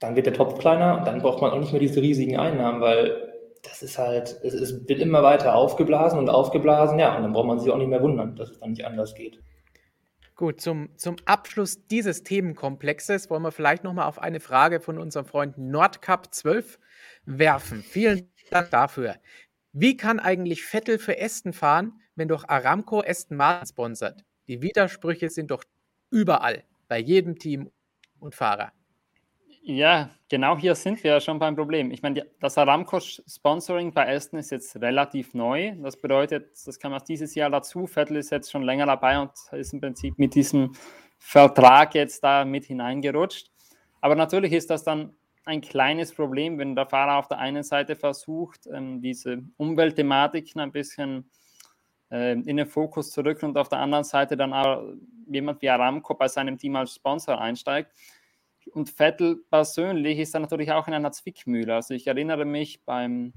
dann 0.00 0.16
wird 0.16 0.26
der 0.26 0.34
Topf 0.34 0.58
kleiner 0.58 0.98
und 0.98 1.06
dann 1.06 1.22
braucht 1.22 1.40
man 1.40 1.50
auch 1.52 1.58
nicht 1.58 1.72
mehr 1.72 1.80
diese 1.80 2.02
riesigen 2.02 2.36
Einnahmen, 2.36 2.82
weil 2.82 3.32
das 3.62 3.82
ist 3.82 3.96
halt, 3.96 4.38
es, 4.44 4.52
es 4.52 4.86
wird 4.86 5.00
immer 5.00 5.22
weiter 5.22 5.54
aufgeblasen 5.54 6.18
und 6.18 6.28
aufgeblasen, 6.28 6.98
ja, 6.98 7.16
und 7.16 7.22
dann 7.22 7.32
braucht 7.32 7.46
man 7.46 7.58
sich 7.58 7.70
auch 7.70 7.78
nicht 7.78 7.88
mehr 7.88 8.02
wundern, 8.02 8.36
dass 8.36 8.50
es 8.50 8.60
dann 8.60 8.70
nicht 8.70 8.84
anders 8.84 9.14
geht. 9.14 9.40
Gut, 10.36 10.60
zum, 10.60 10.90
zum 10.98 11.16
Abschluss 11.24 11.86
dieses 11.86 12.22
Themenkomplexes 12.22 13.30
wollen 13.30 13.42
wir 13.42 13.52
vielleicht 13.52 13.84
nochmal 13.84 14.06
auf 14.06 14.18
eine 14.18 14.38
Frage 14.38 14.80
von 14.80 14.98
unserem 14.98 15.24
Freund 15.24 15.56
Nordcup 15.56 16.28
12 16.30 16.78
werfen. 17.24 17.82
Vielen 17.82 18.30
Dank 18.50 18.70
dafür. 18.70 19.16
Wie 19.72 19.96
kann 19.96 20.20
eigentlich 20.20 20.62
Vettel 20.62 20.98
für 20.98 21.18
Aston 21.18 21.54
fahren, 21.54 22.02
wenn 22.16 22.28
doch 22.28 22.46
Aramco 22.48 23.00
Aston 23.00 23.38
Martin 23.38 23.66
sponsert? 23.66 24.24
Die 24.46 24.60
Widersprüche 24.60 25.30
sind 25.30 25.50
doch 25.50 25.64
überall, 26.10 26.64
bei 26.86 26.98
jedem 26.98 27.38
Team 27.38 27.70
und 28.20 28.34
Fahrer. 28.34 28.72
Ja, 29.68 30.10
genau 30.28 30.56
hier 30.56 30.76
sind 30.76 31.02
wir 31.02 31.10
ja 31.14 31.20
schon 31.20 31.40
beim 31.40 31.56
Problem. 31.56 31.90
Ich 31.90 32.00
meine, 32.00 32.24
das 32.38 32.56
Aramco-Sponsoring 32.56 33.92
bei 33.92 34.14
Aston 34.14 34.38
ist 34.38 34.52
jetzt 34.52 34.80
relativ 34.80 35.34
neu. 35.34 35.74
Das 35.82 36.00
bedeutet, 36.00 36.52
das 36.64 36.78
kam 36.78 36.92
erst 36.92 37.08
dieses 37.08 37.34
Jahr 37.34 37.50
dazu. 37.50 37.88
Vettel 37.88 38.18
ist 38.18 38.30
jetzt 38.30 38.52
schon 38.52 38.62
länger 38.62 38.86
dabei 38.86 39.18
und 39.18 39.32
ist 39.50 39.72
im 39.72 39.80
Prinzip 39.80 40.20
mit 40.20 40.36
diesem 40.36 40.72
Vertrag 41.18 41.96
jetzt 41.96 42.22
da 42.22 42.44
mit 42.44 42.66
hineingerutscht. 42.66 43.50
Aber 44.00 44.14
natürlich 44.14 44.52
ist 44.52 44.70
das 44.70 44.84
dann 44.84 45.16
ein 45.44 45.62
kleines 45.62 46.14
Problem, 46.14 46.58
wenn 46.58 46.76
der 46.76 46.86
Fahrer 46.86 47.18
auf 47.18 47.26
der 47.26 47.38
einen 47.38 47.64
Seite 47.64 47.96
versucht, 47.96 48.68
ähm, 48.72 49.00
diese 49.00 49.42
Umweltthematiken 49.56 50.60
ein 50.60 50.70
bisschen 50.70 51.28
äh, 52.12 52.34
in 52.34 52.56
den 52.56 52.68
Fokus 52.68 53.10
zu 53.10 53.24
rücken 53.24 53.46
und 53.46 53.58
auf 53.58 53.68
der 53.68 53.80
anderen 53.80 54.04
Seite 54.04 54.36
dann 54.36 55.00
jemand 55.26 55.60
wie 55.60 55.70
Aramco 55.70 56.14
bei 56.14 56.28
seinem 56.28 56.56
Team 56.56 56.76
als 56.76 56.94
Sponsor 56.94 57.40
einsteigt 57.40 57.90
und 58.72 58.90
Vettel 58.90 59.36
persönlich 59.50 60.18
ist 60.18 60.34
dann 60.34 60.42
natürlich 60.42 60.72
auch 60.72 60.88
in 60.88 60.94
einer 60.94 61.12
Zwickmühle. 61.12 61.74
Also 61.74 61.94
ich 61.94 62.06
erinnere 62.06 62.44
mich 62.44 62.84
beim, 62.84 63.32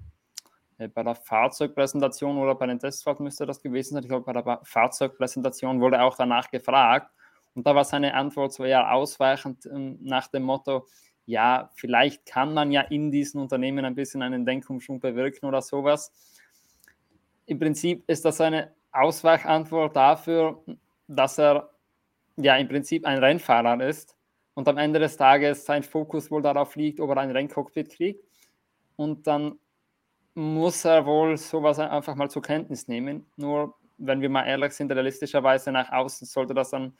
äh, 0.78 0.88
bei 0.88 1.04
der 1.04 1.16
Fahrzeugpräsentation 1.16 2.38
oder 2.38 2.56
bei 2.56 2.68
den 2.68 2.80
Testfahrten 2.80 3.24
müsste 3.24 3.46
das 3.46 3.62
gewesen 3.62 3.94
sein. 3.94 4.04
Ich 4.04 4.10
glaube, 4.10 4.26
bei 4.26 4.34
der 4.34 4.62
Fahrzeugpräsentation 4.64 5.82
wurde 5.82 6.02
auch 6.02 6.16
danach 6.16 6.50
gefragt. 6.50 7.12
Und 7.56 7.66
da 7.66 7.76
war 7.76 7.84
seine 7.84 8.14
Antwort 8.14 8.54
so 8.54 8.64
eher 8.64 8.92
ausweichend 8.92 9.66
äh, 9.66 9.96
nach 10.02 10.28
dem 10.28 10.44
Motto, 10.44 10.88
ja, 11.26 11.70
vielleicht 11.76 12.26
kann 12.26 12.56
man 12.56 12.72
ja 12.72 12.82
in 12.82 13.12
diesen 13.12 13.40
Unternehmen 13.40 13.86
ein 13.86 13.94
bisschen 13.94 14.24
einen 14.24 14.48
Denkumschwung 14.48 15.00
bewirken 15.00 15.46
oder 15.46 15.62
sowas. 15.62 16.12
Im 17.46 17.60
Prinzip 17.60 18.04
ist 18.08 18.26
das 18.26 18.42
eine 18.42 18.74
Ausweichantwort 18.92 19.96
dafür, 19.96 20.64
dass 21.08 21.38
er 21.38 21.70
ja 22.38 22.56
im 22.56 22.68
Prinzip 22.68 23.06
ein 23.06 23.20
Rennfahrer 23.20 23.80
ist 23.88 24.19
und 24.60 24.68
am 24.68 24.78
Ende 24.78 25.00
des 25.00 25.16
Tages 25.16 25.64
sein 25.64 25.84
Fokus 25.84 26.30
wohl 26.30 26.42
darauf 26.42 26.76
liegt, 26.76 27.00
ob 27.00 27.12
er 27.12 27.18
ein 27.20 27.32
Renncockpit 27.32 27.90
kriegt. 27.92 28.28
Und 28.98 29.26
dann 29.26 29.58
muss 30.34 30.84
er 30.84 31.06
wohl 31.06 31.38
sowas 31.38 31.80
einfach 31.80 32.14
mal 32.16 32.30
zur 32.30 32.42
Kenntnis 32.42 32.90
nehmen. 32.90 33.26
Nur, 33.38 33.76
wenn 33.98 34.20
wir 34.20 34.30
mal 34.30 34.44
ehrlich 34.44 34.74
sind, 34.74 34.92
realistischerweise 34.92 35.72
nach 35.72 35.90
außen 35.94 36.28
sollte 36.28 36.54
das 36.54 36.72
dann, 36.72 36.98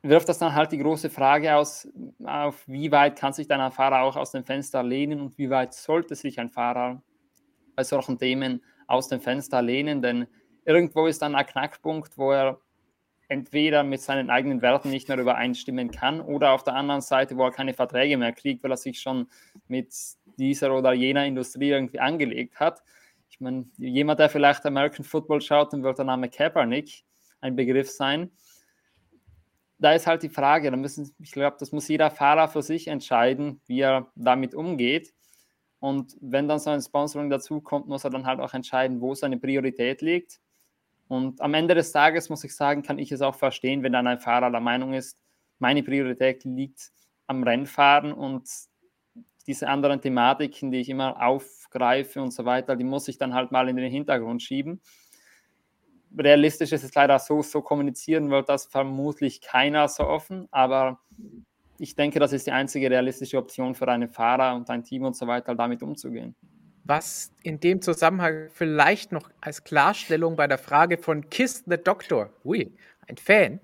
wirft 0.00 0.30
das 0.30 0.38
dann 0.38 0.54
halt 0.54 0.72
die 0.72 0.78
große 0.78 1.10
Frage 1.10 1.54
aus, 1.54 1.86
auf 2.24 2.66
wie 2.66 2.90
weit 2.90 3.18
kann 3.18 3.34
sich 3.34 3.46
dann 3.46 3.60
ein 3.60 3.70
Fahrer 3.70 4.00
auch 4.00 4.16
aus 4.16 4.30
dem 4.30 4.46
Fenster 4.46 4.82
lehnen 4.82 5.20
und 5.20 5.36
wie 5.36 5.50
weit 5.50 5.74
sollte 5.74 6.14
sich 6.14 6.40
ein 6.40 6.48
Fahrer 6.48 7.02
bei 7.76 7.84
solchen 7.84 8.16
Themen 8.16 8.62
aus 8.86 9.08
dem 9.08 9.20
Fenster 9.20 9.60
lehnen, 9.60 10.00
denn 10.00 10.26
irgendwo 10.64 11.08
ist 11.08 11.20
dann 11.20 11.34
ein 11.34 11.44
Knackpunkt, 11.44 12.16
wo 12.16 12.32
er 12.32 12.58
entweder 13.28 13.82
mit 13.82 14.00
seinen 14.00 14.30
eigenen 14.30 14.62
Werten 14.62 14.90
nicht 14.90 15.08
mehr 15.08 15.18
übereinstimmen 15.18 15.90
kann 15.90 16.20
oder 16.20 16.52
auf 16.52 16.62
der 16.62 16.74
anderen 16.74 17.00
Seite, 17.00 17.36
wo 17.36 17.44
er 17.44 17.50
keine 17.50 17.74
Verträge 17.74 18.16
mehr 18.16 18.32
kriegt, 18.32 18.62
weil 18.62 18.70
er 18.70 18.76
sich 18.76 19.00
schon 19.00 19.28
mit 19.66 19.94
dieser 20.36 20.74
oder 20.74 20.92
jener 20.92 21.24
Industrie 21.24 21.70
irgendwie 21.70 22.00
angelegt 22.00 22.60
hat. 22.60 22.82
Ich 23.30 23.40
meine, 23.40 23.66
jemand, 23.78 24.20
der 24.20 24.28
vielleicht 24.28 24.64
American 24.66 25.04
Football 25.04 25.40
schaut, 25.40 25.72
dann 25.72 25.82
wird 25.82 25.98
der 25.98 26.04
Name 26.04 26.28
Kaepernick 26.28 27.04
ein 27.40 27.56
Begriff 27.56 27.90
sein. 27.90 28.30
Da 29.78 29.92
ist 29.92 30.06
halt 30.06 30.22
die 30.22 30.28
Frage, 30.28 30.70
da 30.70 30.76
müssen, 30.76 31.14
ich 31.18 31.32
glaube, 31.32 31.56
das 31.58 31.72
muss 31.72 31.88
jeder 31.88 32.10
Fahrer 32.10 32.48
für 32.48 32.62
sich 32.62 32.88
entscheiden, 32.88 33.60
wie 33.66 33.80
er 33.80 34.10
damit 34.14 34.54
umgeht. 34.54 35.12
Und 35.80 36.16
wenn 36.20 36.48
dann 36.48 36.60
so 36.60 36.70
ein 36.70 36.80
Sponsoring 36.80 37.28
dazu 37.28 37.60
kommt, 37.60 37.88
muss 37.88 38.04
er 38.04 38.10
dann 38.10 38.24
halt 38.24 38.40
auch 38.40 38.54
entscheiden, 38.54 39.00
wo 39.00 39.14
seine 39.14 39.36
Priorität 39.36 40.00
liegt. 40.00 40.40
Und 41.08 41.40
am 41.40 41.54
Ende 41.54 41.74
des 41.74 41.92
Tages 41.92 42.28
muss 42.28 42.44
ich 42.44 42.54
sagen, 42.54 42.82
kann 42.82 42.98
ich 42.98 43.12
es 43.12 43.20
auch 43.20 43.34
verstehen, 43.34 43.82
wenn 43.82 43.92
dann 43.92 44.06
ein 44.06 44.18
Fahrer 44.18 44.50
der 44.50 44.60
Meinung 44.60 44.94
ist, 44.94 45.18
meine 45.58 45.82
Priorität 45.82 46.44
liegt 46.44 46.92
am 47.26 47.42
Rennfahren 47.42 48.12
und 48.12 48.48
diese 49.46 49.68
anderen 49.68 50.00
Thematiken, 50.00 50.70
die 50.70 50.80
ich 50.80 50.88
immer 50.88 51.22
aufgreife 51.22 52.22
und 52.22 52.32
so 52.32 52.44
weiter, 52.44 52.76
die 52.76 52.84
muss 52.84 53.08
ich 53.08 53.18
dann 53.18 53.34
halt 53.34 53.52
mal 53.52 53.68
in 53.68 53.76
den 53.76 53.90
Hintergrund 53.90 54.42
schieben. 54.42 54.80
Realistisch 56.16 56.72
ist 56.72 56.84
es 56.84 56.94
leider 56.94 57.18
so, 57.18 57.42
so 57.42 57.60
kommunizieren 57.60 58.30
wird 58.30 58.48
das 58.48 58.66
vermutlich 58.66 59.40
keiner 59.40 59.88
so 59.88 60.04
offen, 60.04 60.48
aber 60.50 61.00
ich 61.78 61.96
denke, 61.96 62.20
das 62.20 62.32
ist 62.32 62.46
die 62.46 62.52
einzige 62.52 62.90
realistische 62.90 63.36
Option 63.36 63.74
für 63.74 63.88
einen 63.88 64.08
Fahrer 64.08 64.54
und 64.54 64.70
ein 64.70 64.84
Team 64.84 65.04
und 65.04 65.16
so 65.16 65.26
weiter, 65.26 65.54
damit 65.54 65.82
umzugehen. 65.82 66.34
Was 66.84 67.32
in 67.42 67.60
dem 67.60 67.80
Zusammenhang 67.80 68.50
vielleicht 68.52 69.10
noch 69.10 69.30
als 69.40 69.64
Klarstellung 69.64 70.36
bei 70.36 70.46
der 70.46 70.58
Frage 70.58 70.98
von 70.98 71.30
Kiss 71.30 71.64
the 71.66 71.78
Doctor, 71.78 72.30
ui, 72.44 72.70
ein 73.08 73.16
Fan, 73.16 73.60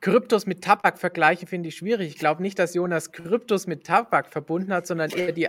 Kryptos 0.00 0.46
mit 0.46 0.62
Tabak 0.62 0.98
vergleichen 0.98 1.48
finde 1.48 1.68
ich 1.68 1.76
schwierig. 1.76 2.08
Ich 2.08 2.18
glaube 2.18 2.42
nicht, 2.42 2.58
dass 2.58 2.74
Jonas 2.74 3.12
Kryptos 3.12 3.66
mit 3.66 3.84
Tabak 3.84 4.32
verbunden 4.32 4.72
hat, 4.72 4.86
sondern 4.86 5.10
eher 5.10 5.32
die 5.32 5.48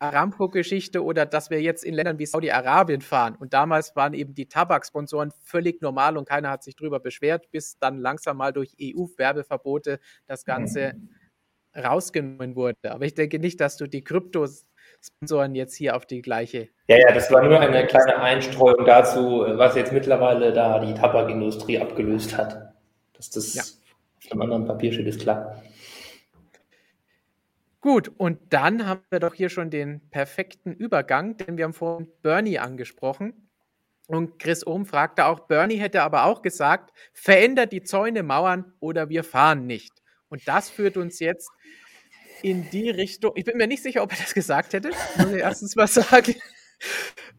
Aramco-Geschichte 0.00 1.04
oder 1.04 1.26
dass 1.26 1.50
wir 1.50 1.60
jetzt 1.60 1.84
in 1.84 1.94
Ländern 1.94 2.18
wie 2.18 2.26
Saudi-Arabien 2.26 3.02
fahren. 3.02 3.36
Und 3.36 3.52
damals 3.52 3.94
waren 3.96 4.14
eben 4.14 4.34
die 4.34 4.46
Tabaksponsoren 4.46 5.30
völlig 5.42 5.82
normal 5.82 6.16
und 6.16 6.28
keiner 6.28 6.50
hat 6.50 6.62
sich 6.62 6.74
darüber 6.74 7.00
beschwert, 7.00 7.50
bis 7.50 7.78
dann 7.78 7.98
langsam 7.98 8.38
mal 8.38 8.52
durch 8.52 8.74
EU-Werbeverbote 8.80 10.00
das 10.26 10.44
Ganze 10.44 10.94
mhm. 10.94 11.80
rausgenommen 11.80 12.56
wurde. 12.56 12.90
Aber 12.90 13.04
ich 13.04 13.14
denke 13.14 13.38
nicht, 13.38 13.60
dass 13.60 13.76
du 13.76 13.86
die 13.86 14.02
Kryptos 14.02 14.66
Sponsoren 15.02 15.54
jetzt 15.54 15.74
hier 15.74 15.96
auf 15.96 16.06
die 16.06 16.22
gleiche. 16.22 16.68
Ja, 16.88 16.98
ja, 16.98 17.12
das 17.12 17.30
war 17.30 17.42
nur 17.42 17.58
eine 17.58 17.86
kleine 17.86 18.20
Einstreuung 18.20 18.84
dazu, 18.84 19.44
was 19.46 19.74
jetzt 19.74 19.92
mittlerweile 19.92 20.52
da 20.52 20.78
die 20.78 20.94
Tabakindustrie 20.94 21.78
abgelöst 21.78 22.36
hat. 22.36 22.74
Dass 23.14 23.30
das 23.30 23.54
ja. 23.54 23.62
auf 23.62 24.32
einem 24.32 24.42
anderen 24.42 24.66
Papier 24.66 24.92
steht, 24.92 25.06
ist 25.06 25.20
klar. 25.20 25.62
Gut, 27.80 28.12
und 28.18 28.38
dann 28.50 28.86
haben 28.86 29.00
wir 29.08 29.20
doch 29.20 29.32
hier 29.32 29.48
schon 29.48 29.70
den 29.70 30.02
perfekten 30.10 30.72
Übergang, 30.72 31.38
denn 31.38 31.56
wir 31.56 31.64
haben 31.64 31.72
vorhin 31.72 32.08
Bernie 32.20 32.58
angesprochen. 32.58 33.48
Und 34.06 34.38
Chris 34.38 34.66
Ohm 34.66 34.84
fragte 34.84 35.24
auch, 35.24 35.40
Bernie 35.40 35.76
hätte 35.76 36.02
aber 36.02 36.24
auch 36.24 36.42
gesagt, 36.42 36.92
verändert 37.14 37.72
die 37.72 37.82
Zäune, 37.82 38.22
Mauern 38.22 38.74
oder 38.80 39.08
wir 39.08 39.24
fahren 39.24 39.66
nicht. 39.66 40.02
Und 40.28 40.46
das 40.46 40.68
führt 40.68 40.96
uns 40.96 41.20
jetzt 41.20 41.50
in 42.42 42.68
die 42.70 42.90
Richtung. 42.90 43.32
Ich 43.34 43.44
bin 43.44 43.56
mir 43.56 43.66
nicht 43.66 43.82
sicher, 43.82 44.02
ob 44.02 44.12
er 44.12 44.18
das 44.18 44.34
gesagt 44.34 44.72
hätte, 44.72 44.90
muss 45.16 45.32
ich 45.32 45.40
erstens 45.40 45.76
mal 45.76 45.86
sagen. 45.86 46.34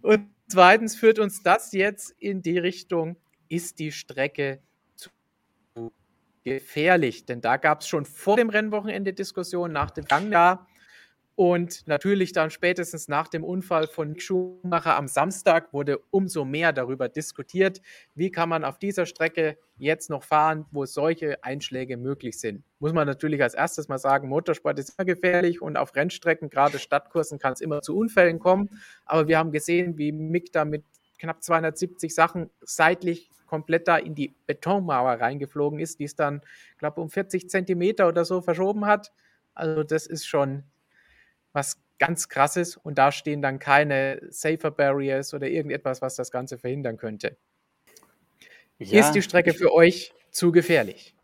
Und 0.01 0.29
zweitens 0.47 0.95
führt 0.95 1.19
uns 1.19 1.43
das 1.43 1.71
jetzt 1.71 2.11
in 2.19 2.41
die 2.41 2.57
Richtung, 2.57 3.17
ist 3.49 3.79
die 3.79 3.91
Strecke 3.91 4.61
zu 4.95 5.09
gefährlich? 6.43 7.25
Denn 7.25 7.41
da 7.41 7.57
gab 7.57 7.81
es 7.81 7.87
schon 7.87 8.05
vor 8.05 8.37
dem 8.37 8.49
Rennwochenende 8.49 9.13
Diskussionen, 9.13 9.73
nach 9.73 9.91
dem 9.91 10.05
Gangjahr 10.05 10.67
und 11.35 11.87
natürlich 11.87 12.33
dann 12.33 12.49
spätestens 12.49 13.07
nach 13.07 13.27
dem 13.27 13.43
Unfall 13.43 13.87
von 13.87 14.19
Schumacher 14.19 14.95
am 14.97 15.07
Samstag 15.07 15.73
wurde 15.73 15.99
umso 16.11 16.45
mehr 16.45 16.73
darüber 16.73 17.09
diskutiert, 17.09 17.81
wie 18.15 18.31
kann 18.31 18.49
man 18.49 18.65
auf 18.65 18.77
dieser 18.77 19.05
Strecke 19.05 19.57
jetzt 19.77 20.09
noch 20.09 20.23
fahren, 20.23 20.65
wo 20.71 20.85
solche 20.85 21.43
Einschläge 21.43 21.97
möglich 21.97 22.39
sind. 22.39 22.63
Muss 22.79 22.93
man 22.93 23.07
natürlich 23.07 23.41
als 23.41 23.53
erstes 23.53 23.87
mal 23.87 23.97
sagen, 23.97 24.27
Motorsport 24.27 24.77
ist 24.77 24.93
immer 24.97 25.05
gefährlich 25.05 25.61
und 25.61 25.77
auf 25.77 25.95
Rennstrecken, 25.95 26.49
gerade 26.49 26.79
Stadtkursen, 26.79 27.39
kann 27.39 27.53
es 27.53 27.61
immer 27.61 27.81
zu 27.81 27.97
Unfällen 27.97 28.39
kommen. 28.39 28.69
Aber 29.05 29.27
wir 29.27 29.37
haben 29.37 29.51
gesehen, 29.51 29.97
wie 29.97 30.11
Mick 30.11 30.51
da 30.51 30.65
mit 30.65 30.83
knapp 31.17 31.41
270 31.41 32.13
Sachen 32.13 32.49
seitlich 32.61 33.29
komplett 33.45 33.87
da 33.87 33.97
in 33.97 34.15
die 34.15 34.33
Betonmauer 34.47 35.13
reingeflogen 35.13 35.79
ist, 35.79 35.99
die 35.99 36.05
es 36.05 36.15
dann, 36.15 36.41
glaube 36.77 37.01
um 37.01 37.09
40 37.09 37.49
Zentimeter 37.49 38.07
oder 38.07 38.25
so 38.25 38.41
verschoben 38.41 38.85
hat. 38.85 39.11
Also 39.53 39.83
das 39.83 40.07
ist 40.07 40.25
schon 40.25 40.63
was 41.53 41.81
ganz 41.99 42.29
krasses 42.29 42.77
und 42.77 42.97
da 42.97 43.11
stehen 43.11 43.41
dann 43.41 43.59
keine 43.59 44.21
Safer 44.29 44.71
Barriers 44.71 45.33
oder 45.33 45.47
irgendetwas, 45.47 46.01
was 46.01 46.15
das 46.15 46.31
Ganze 46.31 46.57
verhindern 46.57 46.97
könnte. 46.97 47.37
Ja, 48.79 48.99
ist 48.99 49.11
die 49.11 49.21
Strecke 49.21 49.53
für 49.53 49.71
euch 49.71 50.11
zu 50.31 50.51
gefährlich? 50.51 51.15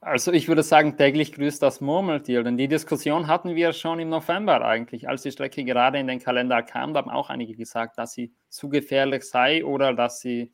Also 0.00 0.32
ich 0.32 0.46
würde 0.46 0.62
sagen, 0.62 0.96
täglich 0.96 1.32
grüßt 1.32 1.60
das 1.60 1.80
Murmeltier, 1.80 2.44
denn 2.44 2.56
die 2.56 2.68
Diskussion 2.68 3.26
hatten 3.26 3.56
wir 3.56 3.72
schon 3.72 3.98
im 3.98 4.08
November 4.08 4.64
eigentlich, 4.64 5.08
als 5.08 5.22
die 5.22 5.32
Strecke 5.32 5.64
gerade 5.64 5.98
in 5.98 6.06
den 6.06 6.20
Kalender 6.20 6.62
kam, 6.62 6.94
da 6.94 7.00
haben 7.00 7.10
auch 7.10 7.28
einige 7.28 7.56
gesagt, 7.56 7.98
dass 7.98 8.12
sie 8.12 8.32
zu 8.48 8.68
gefährlich 8.68 9.24
sei 9.24 9.64
oder 9.64 9.92
dass 9.94 10.20
sie 10.20 10.52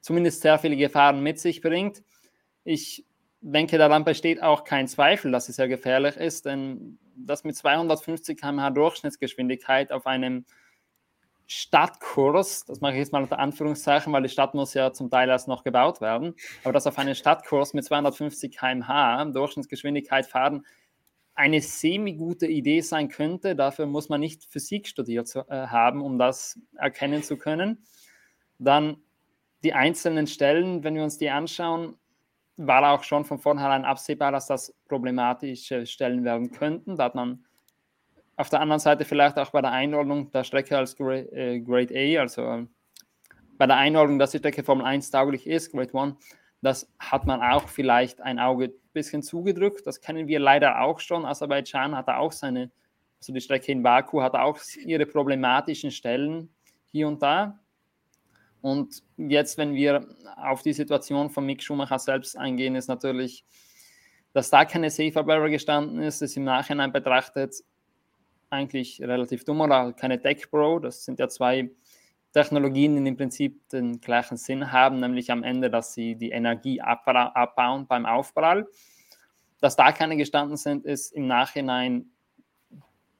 zumindest 0.00 0.40
sehr 0.40 0.58
viele 0.58 0.76
Gefahren 0.76 1.20
mit 1.20 1.40
sich 1.40 1.62
bringt. 1.62 2.04
Ich 2.62 3.04
denke, 3.40 3.76
daran 3.76 4.04
besteht 4.04 4.40
auch 4.40 4.62
kein 4.62 4.86
Zweifel, 4.86 5.32
dass 5.32 5.46
sie 5.46 5.52
sehr 5.52 5.68
gefährlich 5.68 6.16
ist, 6.16 6.46
denn 6.46 6.98
das 7.16 7.44
mit 7.44 7.56
250 7.56 8.40
km/h 8.40 8.70
Durchschnittsgeschwindigkeit 8.70 9.92
auf 9.92 10.06
einem 10.06 10.44
Stadtkurs, 11.48 12.64
das 12.64 12.80
mache 12.80 12.94
ich 12.94 12.98
jetzt 12.98 13.12
mal 13.12 13.22
unter 13.22 13.38
Anführungszeichen, 13.38 14.12
weil 14.12 14.22
die 14.22 14.28
Stadt 14.28 14.54
muss 14.54 14.74
ja 14.74 14.92
zum 14.92 15.10
Teil 15.10 15.28
erst 15.28 15.46
noch 15.46 15.62
gebaut 15.62 16.00
werden, 16.00 16.34
aber 16.64 16.72
dass 16.72 16.86
auf 16.86 16.98
einem 16.98 17.14
Stadtkurs 17.14 17.72
mit 17.72 17.84
250 17.84 18.56
km/h 18.56 19.24
Durchschnittsgeschwindigkeit 19.26 20.26
fahren 20.26 20.66
eine 21.36 21.60
semi-gute 21.60 22.46
Idee 22.46 22.80
sein 22.80 23.08
könnte. 23.08 23.54
Dafür 23.54 23.86
muss 23.86 24.08
man 24.08 24.20
nicht 24.20 24.44
Physik 24.44 24.88
studiert 24.88 25.36
äh, 25.36 25.66
haben, 25.66 26.00
um 26.00 26.18
das 26.18 26.58
erkennen 26.74 27.22
zu 27.22 27.36
können. 27.36 27.84
Dann 28.58 28.96
die 29.62 29.74
einzelnen 29.74 30.26
Stellen, 30.26 30.82
wenn 30.82 30.94
wir 30.94 31.04
uns 31.04 31.18
die 31.18 31.28
anschauen, 31.28 31.98
war 32.56 32.92
auch 32.92 33.02
schon 33.02 33.24
von 33.24 33.38
vornherein 33.38 33.84
absehbar, 33.84 34.32
dass 34.32 34.46
das 34.46 34.74
problematische 34.88 35.86
Stellen 35.86 36.24
werden 36.24 36.50
könnten. 36.50 36.96
Da 36.96 37.04
hat 37.04 37.14
man 37.14 37.44
auf 38.36 38.50
der 38.50 38.60
anderen 38.60 38.80
Seite 38.80 39.04
vielleicht 39.04 39.38
auch 39.38 39.50
bei 39.50 39.62
der 39.62 39.72
Einordnung 39.72 40.30
der 40.30 40.44
Strecke 40.44 40.76
als 40.76 40.96
Grade, 40.96 41.30
äh, 41.32 41.60
Grade 41.60 41.94
A, 41.94 42.20
also 42.20 42.42
äh, 42.42 42.66
bei 43.58 43.66
der 43.66 43.76
Einordnung, 43.76 44.18
dass 44.18 44.32
die 44.32 44.38
Strecke 44.38 44.62
Formel 44.62 44.84
1 44.84 45.10
tauglich 45.10 45.46
ist, 45.46 45.72
Grade 45.72 45.98
1, 45.98 46.16
das 46.62 46.90
hat 46.98 47.26
man 47.26 47.42
auch 47.42 47.68
vielleicht 47.68 48.20
ein 48.20 48.38
Auge 48.38 48.66
ein 48.66 48.72
bisschen 48.92 49.22
zugedrückt. 49.22 49.86
Das 49.86 50.00
kennen 50.00 50.26
wir 50.26 50.40
leider 50.40 50.80
auch 50.80 51.00
schon. 51.00 51.24
Aserbaidschan 51.24 51.94
hat 51.94 52.08
auch 52.08 52.32
seine, 52.32 52.70
also 53.20 53.32
die 53.32 53.40
Strecke 53.40 53.72
in 53.72 53.82
Baku 53.82 54.20
hat 54.20 54.34
auch 54.34 54.58
ihre 54.84 55.06
problematischen 55.06 55.90
Stellen 55.90 56.54
hier 56.90 57.08
und 57.08 57.22
da. 57.22 57.58
Und 58.62 59.02
jetzt, 59.16 59.58
wenn 59.58 59.74
wir 59.74 60.08
auf 60.36 60.62
die 60.62 60.72
Situation 60.72 61.30
von 61.30 61.46
Mick 61.46 61.62
Schumacher 61.62 61.98
selbst 61.98 62.36
eingehen, 62.36 62.74
ist 62.74 62.88
natürlich, 62.88 63.44
dass 64.32 64.50
da 64.50 64.64
keine 64.64 64.90
Safer 64.90 65.22
Barrier 65.22 65.50
gestanden 65.50 66.00
ist, 66.00 66.20
ist 66.22 66.36
im 66.36 66.44
Nachhinein 66.44 66.92
betrachtet 66.92 67.54
eigentlich 68.50 69.00
relativ 69.00 69.44
dumm 69.44 69.60
oder 69.60 69.92
keine 69.92 70.20
Tech 70.20 70.50
Pro. 70.50 70.78
Das 70.78 71.04
sind 71.04 71.18
ja 71.18 71.28
zwei 71.28 71.70
Technologien, 72.32 73.02
die 73.02 73.08
im 73.08 73.16
Prinzip 73.16 73.68
den 73.70 74.00
gleichen 74.00 74.36
Sinn 74.36 74.72
haben, 74.72 75.00
nämlich 75.00 75.30
am 75.30 75.42
Ende, 75.42 75.70
dass 75.70 75.94
sie 75.94 76.16
die 76.16 76.30
Energie 76.30 76.80
abbauen 76.80 77.86
beim 77.86 78.04
Aufprall. 78.04 78.66
Dass 79.60 79.74
da 79.74 79.90
keine 79.90 80.16
gestanden 80.16 80.58
sind, 80.58 80.84
ist 80.84 81.12
im 81.12 81.26
Nachhinein 81.26 82.10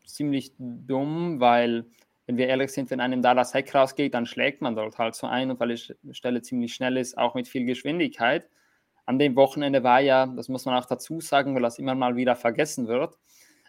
ziemlich 0.05 0.53
dumm, 0.59 1.41
weil, 1.41 1.87
wenn 2.27 2.37
wir 2.37 2.49
ehrlich 2.49 2.73
sind, 2.73 2.91
wenn 2.91 3.01
einem 3.01 3.23
da 3.23 3.35
das 3.35 3.55
Heck 3.55 3.75
rausgeht, 3.75 4.15
dann 4.15 4.27
schlägt 4.27 4.61
man 4.61 4.75
dort 4.75 4.99
halt 4.99 5.15
so 5.15 5.27
ein 5.27 5.51
und 5.51 5.61
weil 5.61 5.75
die 5.75 6.15
Stelle 6.15 6.43
ziemlich 6.43 6.75
schnell 6.75 6.97
ist, 6.97 7.17
auch 7.17 7.35
mit 7.35 7.47
viel 7.49 7.65
Geschwindigkeit. 7.65 8.49
An 9.05 9.21
dem 9.21 9.37
Wochenende 9.37 9.85
war 9.85 10.01
ja, 10.01 10.27
das 10.27 10.49
muss 10.49 10.65
man 10.65 10.75
auch 10.75 10.87
dazu 10.87 11.21
sagen, 11.21 11.55
weil 11.55 11.63
das 11.63 11.79
immer 11.79 11.95
mal 11.95 12.17
wieder 12.17 12.35
vergessen 12.35 12.89
wird, 12.89 13.17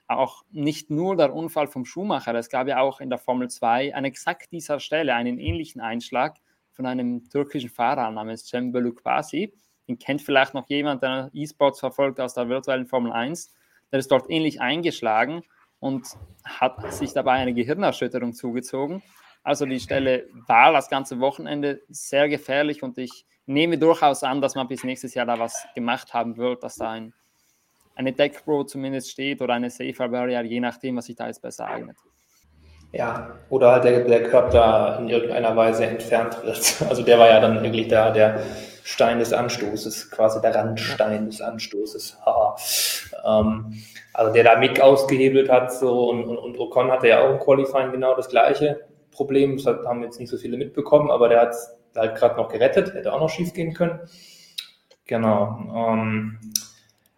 auch 0.08 0.44
nicht 0.52 0.90
nur 0.90 1.16
der 1.16 1.34
Unfall 1.34 1.68
vom 1.68 1.86
Schumacher, 1.86 2.34
es 2.34 2.50
gab 2.50 2.68
ja 2.68 2.80
auch 2.80 3.00
in 3.00 3.10
der 3.10 3.20
Formel 3.20 3.50
2 3.50 3.94
an 3.94 4.06
exakt 4.06 4.52
dieser 4.52 4.80
Stelle 4.80 5.14
einen 5.14 5.38
ähnlichen 5.38 5.82
Einschlag 5.82 6.38
von 6.72 6.86
einem 6.86 7.30
türkischen 7.30 7.70
Fahrer 7.70 8.10
namens 8.10 8.48
Cem 8.48 8.72
Belukbasi. 8.72 9.54
Den 9.88 10.00
kennt 10.00 10.22
vielleicht 10.22 10.54
noch 10.54 10.68
jemand, 10.70 11.04
der 11.04 11.30
E-Sports 11.34 11.80
verfolgt 11.80 12.20
aus 12.20 12.34
der 12.34 12.50
virtuellen 12.50 12.88
Formel 12.88 13.12
1. 13.12 13.54
Der 13.92 14.00
ist 14.00 14.12
dort 14.12 14.30
ähnlich 14.30 14.62
eingeschlagen 14.62 15.44
und 15.80 16.08
hat 16.44 16.94
sich 16.94 17.14
dabei 17.14 17.34
eine 17.34 17.54
Gehirnerschütterung 17.54 18.34
zugezogen. 18.34 19.04
Also 19.44 19.66
die 19.66 19.80
Stelle 19.80 20.28
war 20.48 20.74
das 20.74 20.90
ganze 20.90 21.20
Wochenende 21.20 21.82
sehr 21.90 22.28
gefährlich 22.28 22.84
und 22.84 22.98
ich 22.98 23.26
nehme 23.46 23.78
durchaus 23.78 24.24
an, 24.24 24.42
dass 24.42 24.56
man 24.56 24.68
bis 24.68 24.84
nächstes 24.84 25.14
Jahr 25.14 25.26
da 25.26 25.40
was 25.40 25.68
gemacht 25.76 26.14
haben 26.14 26.38
wird, 26.38 26.64
dass 26.64 26.76
da 26.76 26.92
ein 26.92 27.14
eine 27.98 28.14
Deck 28.14 28.44
Pro 28.46 28.64
zumindest 28.64 29.10
steht 29.10 29.42
oder 29.42 29.56
eine 29.56 29.70
Safer 29.70 30.08
Barrier, 30.08 30.44
je 30.44 30.60
nachdem, 30.60 30.98
was 30.98 31.06
sich 31.06 31.16
da 31.16 31.28
jetzt 31.28 31.42
besser 31.42 31.66
eignet. 31.66 31.98
Ja, 32.94 33.36
oder 33.50 33.72
halt 33.72 33.84
der, 33.84 34.06
der 34.06 34.24
Körper 34.24 34.98
in 35.00 35.10
irgendeiner 35.10 35.56
Weise 35.56 35.86
entfernt 35.86 36.38
wird. 36.44 36.82
Also 36.90 37.02
der 37.02 37.20
war 37.20 37.28
ja 37.28 37.42
dann 37.42 37.62
wirklich 37.62 37.88
da 37.88 38.12
der 38.12 38.42
Stein 38.88 39.20
des 39.20 39.34
Anstoßes, 39.34 40.12
quasi 40.12 40.40
der 40.40 40.56
Randstein 40.56 41.26
des 41.26 41.42
Anstoßes. 41.42 42.18
ähm, 43.26 43.74
also 44.14 44.32
der 44.32 44.46
da 44.46 44.58
Mick 44.58 44.80
ausgehebelt 44.80 45.50
hat 45.50 45.74
so 45.74 46.10
und, 46.10 46.24
und, 46.24 46.38
und 46.38 46.58
Ocon 46.58 46.90
hatte 46.90 47.10
ja 47.10 47.20
auch 47.20 47.32
im 47.32 47.40
Qualifying 47.40 47.92
genau 47.92 48.16
das 48.16 48.30
gleiche 48.30 48.80
Problem. 49.12 49.58
Das 49.58 49.66
haben 49.86 50.04
jetzt 50.04 50.22
nicht 50.22 50.30
so 50.30 50.38
viele 50.38 50.56
mitbekommen, 50.56 51.12
aber 51.12 51.28
der 51.28 51.42
hat 51.42 51.50
es 51.50 51.76
halt 51.98 52.16
gerade 52.16 52.38
noch 52.38 52.48
gerettet, 52.48 52.94
hätte 52.94 53.12
auch 53.12 53.20
noch 53.20 53.30
schief 53.30 53.54
gehen 53.54 53.74
können. 53.74 54.00
Genau. 55.06 55.60
Ähm, 55.76 56.40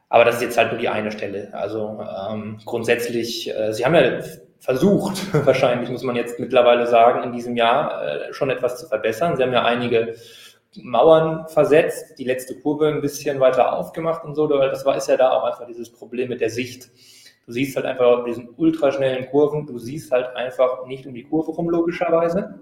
aber 0.09 0.26
das 0.26 0.38
ist 0.38 0.41
jetzt 0.41 0.57
halt 0.57 0.72
nur 0.72 0.82
die 0.82 0.89
eine 0.89 1.11
Stelle. 1.11 1.49
Also 1.53 2.03
ähm, 2.32 2.57
grundsätzlich, 2.65 3.55
äh, 3.55 3.74
Sie 3.74 3.86
haben 3.86 3.93
ja 3.93 4.22
versucht, 4.59 5.22
wahrscheinlich 5.45 5.91
muss 5.91 6.01
man 6.01 6.15
jetzt 6.15 6.39
mittlerweile 6.39 6.88
sagen, 6.88 7.22
in 7.22 7.32
diesem 7.32 7.55
Jahr 7.55 8.03
äh, 8.03 8.34
schon 8.34 8.49
etwas 8.49 8.80
zu 8.80 8.88
verbessern. 8.88 9.38
Sie 9.38 9.43
haben 9.43 9.53
ja 9.53 9.65
einige 9.65 10.15
Mauern 10.76 11.47
versetzt, 11.47 12.17
die 12.20 12.26
letzte 12.26 12.59
Kurve 12.59 12.88
ein 12.88 13.01
bisschen 13.01 13.39
weiter 13.39 13.74
aufgemacht 13.74 14.24
und 14.24 14.36
so, 14.36 14.49
weil 14.49 14.70
das 14.70 14.86
war 14.86 14.95
ist 14.95 15.07
ja 15.07 15.17
da 15.17 15.32
auch 15.32 15.43
einfach 15.43 15.65
dieses 15.65 15.89
Problem 15.89 16.30
mit 16.30 16.41
der 16.41 16.49
Sicht. 16.49 16.89
Du 17.45 17.53
siehst 17.53 17.76
halt 17.76 17.88
einfach 17.88 18.26
diesen 18.26 18.49
ultraschnellen 18.57 19.28
Kurven, 19.32 19.65
du 19.65 19.80
siehst 19.80 20.11
halt 20.11 20.36
einfach 20.36 20.86
nicht 20.86 21.07
um 21.07 21.13
die 21.15 21.24
Kurve 21.24 21.51
rum, 21.51 21.70
logischerweise. 21.70 22.61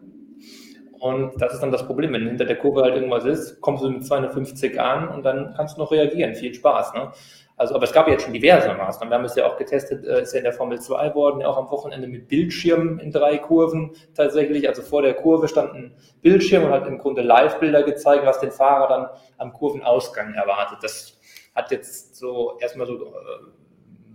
Und 0.99 1.41
das 1.41 1.53
ist 1.53 1.59
dann 1.59 1.71
das 1.71 1.85
Problem, 1.85 2.13
wenn 2.13 2.27
hinter 2.27 2.45
der 2.45 2.57
Kurve 2.57 2.81
halt 2.81 2.95
irgendwas 2.95 3.25
ist, 3.25 3.61
kommst 3.61 3.83
du 3.83 3.89
mit 3.89 4.05
250 4.05 4.79
an 4.79 5.09
und 5.09 5.23
dann 5.23 5.53
kannst 5.55 5.77
du 5.77 5.81
noch 5.81 5.91
reagieren. 5.91 6.33
Viel 6.33 6.53
Spaß. 6.53 6.93
Ne? 6.93 7.11
Also, 7.57 7.73
aber 7.73 7.85
es 7.85 7.91
gab 7.91 8.05
ja 8.05 8.13
jetzt 8.13 8.23
schon 8.23 8.33
diverse 8.33 8.71
Maßnahmen. 8.71 9.09
Wir 9.09 9.17
haben 9.17 9.25
es 9.25 9.35
ja 9.35 9.47
auch 9.47 9.57
getestet, 9.57 10.05
äh, 10.05 10.21
ist 10.21 10.31
ja 10.31 10.37
in 10.37 10.43
der 10.43 10.53
Formel 10.53 10.79
2 10.79 11.15
worden, 11.15 11.41
ja 11.41 11.47
auch 11.47 11.57
am 11.57 11.71
Wochenende 11.71 12.07
mit 12.07 12.27
Bildschirmen 12.27 12.99
in 12.99 13.11
drei 13.11 13.39
Kurven 13.39 13.93
tatsächlich. 14.13 14.69
Also 14.69 14.83
vor 14.83 15.01
der 15.01 15.15
Kurve 15.15 15.47
stand 15.47 15.73
ein 15.73 15.95
Bildschirm 16.21 16.65
und 16.65 16.71
hat 16.71 16.85
im 16.87 16.99
Grunde 16.99 17.23
Live-Bilder 17.23 17.81
gezeigt, 17.81 18.27
was 18.27 18.39
den 18.39 18.51
Fahrer 18.51 18.87
dann 18.87 19.09
am 19.39 19.53
Kurvenausgang 19.53 20.35
erwartet. 20.35 20.77
Das 20.83 21.19
hat 21.55 21.71
jetzt 21.71 22.15
so 22.15 22.59
erstmal 22.59 22.85
so 22.85 22.93
äh, 22.93 23.07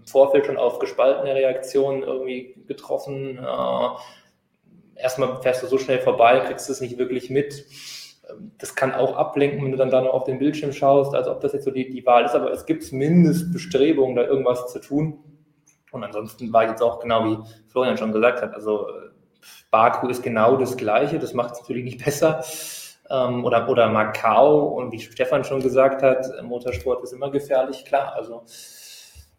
im 0.03 0.07
Vorfeld 0.07 0.47
schon 0.47 0.57
auf 0.57 0.78
gespaltene 0.78 1.34
Reaktionen 1.34 2.05
irgendwie 2.05 2.55
getroffen. 2.68 3.38
Äh, 3.38 5.01
erstmal 5.03 5.43
fährst 5.43 5.64
du 5.64 5.66
so 5.66 5.78
schnell 5.78 5.99
vorbei, 5.99 6.38
kriegst 6.47 6.70
es 6.70 6.80
nicht 6.80 6.97
wirklich 6.97 7.28
mit. 7.28 7.64
Das 8.59 8.74
kann 8.74 8.93
auch 8.93 9.16
ablenken, 9.16 9.64
wenn 9.64 9.72
du 9.72 9.78
dann 9.78 9.91
da 9.91 10.01
noch 10.01 10.12
auf 10.12 10.24
den 10.24 10.39
Bildschirm 10.39 10.72
schaust, 10.72 11.14
als 11.14 11.28
ob 11.28 11.41
das 11.41 11.53
jetzt 11.53 11.64
so 11.64 11.70
die, 11.70 11.91
die 11.91 12.05
Wahl 12.07 12.24
ist, 12.24 12.35
aber 12.35 12.51
es 12.51 12.66
gibt 12.66 12.85
zumindest 12.85 13.53
Bestrebungen, 13.53 14.16
da 14.16 14.22
irgendwas 14.24 14.72
zu 14.72 14.80
tun. 14.80 15.18
Und 15.91 16.05
ansonsten 16.05 16.53
war 16.53 16.68
jetzt 16.68 16.83
auch 16.83 17.01
genau 17.01 17.24
wie 17.24 17.39
Florian 17.68 17.97
schon 17.97 18.12
gesagt 18.12 18.43
hat, 18.43 18.55
also 18.55 18.87
Baku 19.70 20.09
ist 20.09 20.22
genau 20.22 20.57
das 20.57 20.76
Gleiche, 20.76 21.18
das 21.18 21.35
macht 21.35 21.55
es 21.55 21.61
natürlich 21.61 21.85
nicht 21.85 22.05
besser. 22.05 22.43
Ähm, 23.11 23.45
oder, 23.45 23.68
oder 23.68 23.89
Macau 23.89 24.68
und 24.68 24.93
wie 24.93 25.01
Stefan 25.01 25.45
schon 25.45 25.61
gesagt 25.61 26.03
hat, 26.03 26.26
Motorsport 26.43 27.03
ist 27.03 27.12
immer 27.12 27.30
gefährlich, 27.30 27.85
klar. 27.85 28.14
Also 28.14 28.45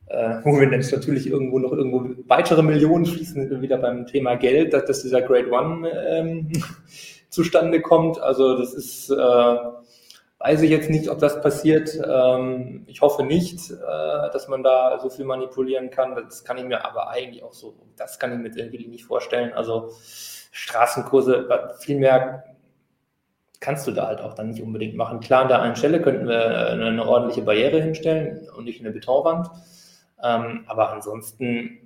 äh, 0.08 0.36
wo 0.44 0.60
wir 0.60 0.70
jetzt 0.70 0.92
natürlich 0.92 1.28
irgendwo 1.28 1.60
noch 1.60 1.72
irgendwo 1.72 2.10
weitere 2.28 2.62
Millionen 2.62 3.06
fließen, 3.06 3.62
wieder 3.62 3.78
beim 3.78 4.06
Thema 4.06 4.36
Geld, 4.36 4.74
dass, 4.74 4.86
dass 4.86 5.02
dieser 5.02 5.22
Grade 5.22 5.50
One 5.50 5.90
ähm, 5.90 6.52
zustande 7.34 7.82
kommt. 7.82 8.20
Also 8.20 8.58
das 8.58 8.74
ist, 8.74 9.10
äh, 9.10 9.16
weiß 10.40 10.62
ich 10.62 10.70
jetzt 10.70 10.90
nicht, 10.90 11.10
ob 11.10 11.20
das 11.20 11.42
passiert. 11.42 11.90
Ähm, 12.06 12.84
ich 12.88 13.02
hoffe 13.02 13.24
nicht, 13.24 13.72
äh, 13.72 14.32
dass 14.32 14.48
man 14.48 14.64
da 14.64 15.00
so 15.00 15.10
viel 15.10 15.26
manipulieren 15.26 15.90
kann. 15.90 16.16
Das 16.16 16.44
kann 16.44 16.58
ich 16.58 16.66
mir 16.66 16.86
aber 16.86 17.10
eigentlich 17.10 17.44
auch 17.44 17.54
so, 17.54 17.76
das 17.98 18.20
kann 18.20 18.32
ich 18.34 18.40
mir 18.40 18.56
irgendwie 18.56 18.88
nicht 18.88 19.06
vorstellen. 19.06 19.52
Also 19.54 19.92
Straßenkurse, 20.52 21.50
viel 21.80 21.98
mehr 21.98 22.44
kannst 23.60 23.88
du 23.88 23.92
da 23.92 24.08
halt 24.08 24.22
auch 24.22 24.36
dann 24.36 24.50
nicht 24.50 24.62
unbedingt 24.62 24.96
machen. 24.96 25.22
Klar, 25.22 25.44
an 25.44 25.48
der 25.48 25.62
einen 25.62 25.76
Stelle 25.76 26.02
könnten 26.02 26.28
wir 26.28 26.70
eine, 26.70 26.86
eine 26.86 27.08
ordentliche 27.08 27.42
Barriere 27.42 27.82
hinstellen 27.82 28.48
und 28.56 28.66
nicht 28.66 28.82
eine 28.82 28.92
Betonwand. 28.92 29.48
Ähm, 30.22 30.66
aber 30.68 30.92
ansonsten 30.92 31.83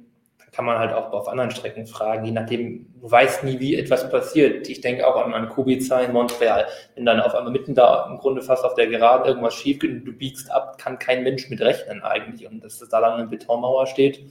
kann 0.52 0.66
man 0.66 0.80
halt 0.80 0.94
auch 0.94 1.12
auf 1.12 1.28
anderen 1.28 1.52
Strecken 1.52 1.86
fragen, 1.86 2.26
je 2.26 2.32
nachdem, 2.32 2.88
du 3.00 3.12
weißt 3.12 3.44
nie, 3.44 3.60
wie 3.60 3.76
etwas 3.76 4.10
passiert. 4.10 4.68
Ich 4.70 4.82
denke 4.82 5.06
auch 5.06 5.16
an, 5.24 5.34
an 5.34 5.50
Kubica 5.50 6.00
in 6.00 6.14
Montreal. 6.14 6.68
Wenn 6.96 7.06
dann 7.06 7.20
auf 7.20 7.36
einmal 7.36 7.52
mitten 7.52 7.76
da 7.76 8.08
im 8.10 8.18
Grunde 8.18 8.42
fast 8.42 8.64
auf 8.64 8.74
der 8.74 8.88
Geraden 8.88 9.28
irgendwas 9.28 9.54
schief 9.54 9.80
geht 9.80 9.92
und 9.92 10.06
du 10.06 10.14
biegst 10.14 10.50
ab, 10.52 10.78
kann 10.78 11.00
kein 11.00 11.24
Mensch 11.24 11.50
mit 11.50 11.62
rechnen 11.62 12.02
eigentlich. 12.02 12.48
Und 12.48 12.64
dass 12.64 12.80
das 12.80 12.90
da 12.90 13.00
lange 13.00 13.16
eine 13.16 13.28
Betonmauer 13.28 13.88
steht, 13.88 14.22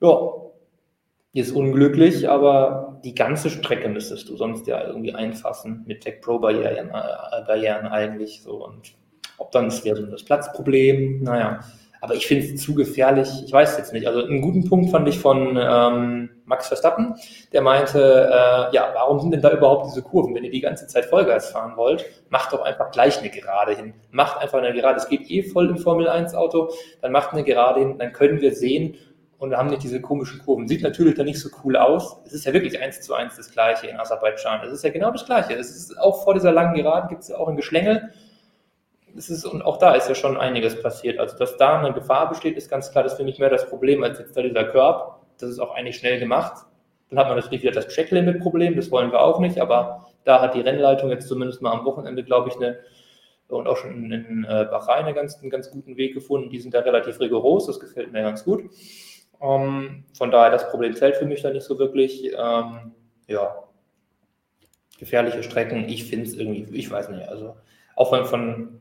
ja, 0.00 0.32
ist 1.34 1.52
unglücklich, 1.52 2.28
aber 2.28 3.00
die 3.04 3.14
ganze 3.14 3.48
Strecke 3.48 3.88
müsstest 3.88 4.28
du 4.28 4.36
sonst 4.36 4.66
ja 4.66 4.86
irgendwie 4.86 5.14
einfassen 5.14 5.82
mit 5.86 6.02
Tech 6.02 6.20
Pro 6.20 6.38
Barrieren, 6.38 6.90
äh, 6.90 7.44
Barrieren 7.46 7.86
eigentlich 7.86 8.42
so. 8.42 8.64
Und 8.64 8.92
ob 9.38 9.50
dann 9.50 9.68
es 9.68 9.84
wäre 9.84 9.96
so 9.96 10.06
das 10.06 10.24
Platzproblem, 10.24 11.22
naja. 11.22 11.60
Aber 12.02 12.16
ich 12.16 12.26
finde 12.26 12.44
es 12.46 12.60
zu 12.60 12.74
gefährlich. 12.74 13.28
Ich 13.46 13.52
weiß 13.52 13.78
jetzt 13.78 13.92
nicht. 13.92 14.08
Also 14.08 14.24
einen 14.24 14.40
guten 14.40 14.68
Punkt 14.68 14.90
fand 14.90 15.06
ich 15.06 15.20
von 15.20 15.56
ähm, 15.56 16.30
Max 16.46 16.66
Verstappen. 16.66 17.14
Der 17.52 17.62
meinte, 17.62 18.28
äh, 18.28 18.74
ja, 18.74 18.90
warum 18.92 19.20
sind 19.20 19.30
denn 19.30 19.40
da 19.40 19.52
überhaupt 19.52 19.86
diese 19.86 20.02
Kurven? 20.02 20.34
Wenn 20.34 20.42
ihr 20.42 20.50
die 20.50 20.60
ganze 20.60 20.88
Zeit 20.88 21.04
Vollgas 21.04 21.52
fahren 21.52 21.76
wollt, 21.76 22.04
macht 22.28 22.52
doch 22.52 22.62
einfach 22.62 22.90
gleich 22.90 23.20
eine 23.20 23.30
Gerade 23.30 23.76
hin. 23.76 23.94
Macht 24.10 24.42
einfach 24.42 24.58
eine 24.58 24.72
Gerade. 24.72 24.98
Es 24.98 25.08
geht 25.08 25.30
eh 25.30 25.44
voll 25.44 25.70
im 25.70 25.78
Formel 25.78 26.08
1 26.08 26.34
Auto. 26.34 26.70
Dann 27.02 27.12
macht 27.12 27.34
eine 27.34 27.44
Gerade 27.44 27.78
hin. 27.78 27.98
Dann 27.98 28.12
können 28.12 28.40
wir 28.40 28.52
sehen 28.52 28.96
und 29.38 29.56
haben 29.56 29.68
nicht 29.68 29.84
diese 29.84 30.00
komischen 30.00 30.40
Kurven. 30.40 30.66
Sieht 30.66 30.82
natürlich 30.82 31.14
dann 31.14 31.26
nicht 31.26 31.38
so 31.38 31.50
cool 31.62 31.76
aus. 31.76 32.20
Es 32.26 32.32
ist 32.32 32.44
ja 32.44 32.52
wirklich 32.52 32.82
eins 32.82 33.00
zu 33.00 33.14
eins 33.14 33.36
das 33.36 33.52
Gleiche 33.52 33.86
in 33.86 33.96
Aserbaidschan. 34.00 34.60
Es 34.66 34.72
ist 34.72 34.82
ja 34.82 34.90
genau 34.90 35.12
das 35.12 35.24
Gleiche. 35.24 35.54
Es 35.54 35.70
ist 35.70 35.96
auch 36.00 36.24
vor 36.24 36.34
dieser 36.34 36.50
langen 36.50 36.74
Geraden 36.74 37.08
gibt 37.08 37.22
es 37.22 37.28
ja 37.28 37.36
auch 37.36 37.46
ein 37.46 37.56
Geschlängel 37.56 38.10
es 39.16 39.30
ist, 39.30 39.44
und 39.44 39.62
auch 39.62 39.78
da 39.78 39.94
ist 39.94 40.08
ja 40.08 40.14
schon 40.14 40.36
einiges 40.36 40.80
passiert. 40.80 41.18
Also, 41.18 41.36
dass 41.36 41.56
da 41.56 41.78
eine 41.78 41.92
Gefahr 41.92 42.28
besteht, 42.28 42.56
ist 42.56 42.70
ganz 42.70 42.90
klar, 42.90 43.04
das 43.04 43.12
ist 43.12 43.18
für 43.18 43.24
mich 43.24 43.38
mehr 43.38 43.50
das 43.50 43.68
Problem 43.68 44.02
als 44.02 44.18
jetzt 44.18 44.36
da 44.36 44.42
dieser 44.42 44.64
Körb. 44.64 45.20
Das 45.38 45.50
ist 45.50 45.58
auch 45.58 45.74
eigentlich 45.74 45.96
schnell 45.96 46.18
gemacht. 46.18 46.64
Dann 47.10 47.18
hat 47.18 47.28
man 47.28 47.36
natürlich 47.36 47.62
wieder 47.62 47.72
das 47.72 47.88
Checklimit-Problem, 47.88 48.76
das 48.76 48.90
wollen 48.90 49.12
wir 49.12 49.20
auch 49.20 49.38
nicht, 49.38 49.58
aber 49.58 50.06
da 50.24 50.40
hat 50.40 50.54
die 50.54 50.60
Rennleitung 50.60 51.10
jetzt 51.10 51.28
zumindest 51.28 51.60
mal 51.60 51.72
am 51.72 51.84
Wochenende, 51.84 52.24
glaube 52.24 52.48
ich, 52.48 52.56
eine 52.56 52.78
und 53.48 53.66
auch 53.66 53.76
schon 53.76 54.10
in 54.10 54.44
äh, 54.44 54.66
Bahrain 54.70 55.04
einen 55.04 55.14
ganz, 55.14 55.38
einen 55.38 55.50
ganz 55.50 55.70
guten 55.70 55.98
Weg 55.98 56.14
gefunden. 56.14 56.48
Die 56.48 56.58
sind 56.58 56.72
da 56.72 56.80
relativ 56.80 57.20
rigoros, 57.20 57.66
das 57.66 57.78
gefällt 57.78 58.10
mir 58.10 58.22
ganz 58.22 58.44
gut. 58.44 58.64
Ähm, 59.42 60.04
von 60.16 60.30
daher, 60.30 60.50
das 60.50 60.70
Problem 60.70 60.94
zählt 60.94 61.16
für 61.16 61.26
mich 61.26 61.42
da 61.42 61.50
nicht 61.50 61.64
so 61.64 61.78
wirklich. 61.78 62.32
Ähm, 62.34 62.92
ja, 63.26 63.62
gefährliche 64.98 65.42
Strecken, 65.42 65.88
ich 65.88 66.04
finde 66.04 66.26
es 66.26 66.34
irgendwie, 66.34 66.76
ich 66.76 66.90
weiß 66.90 67.08
nicht, 67.08 67.28
also 67.28 67.56
auch 67.96 68.10
von, 68.10 68.24
von 68.24 68.80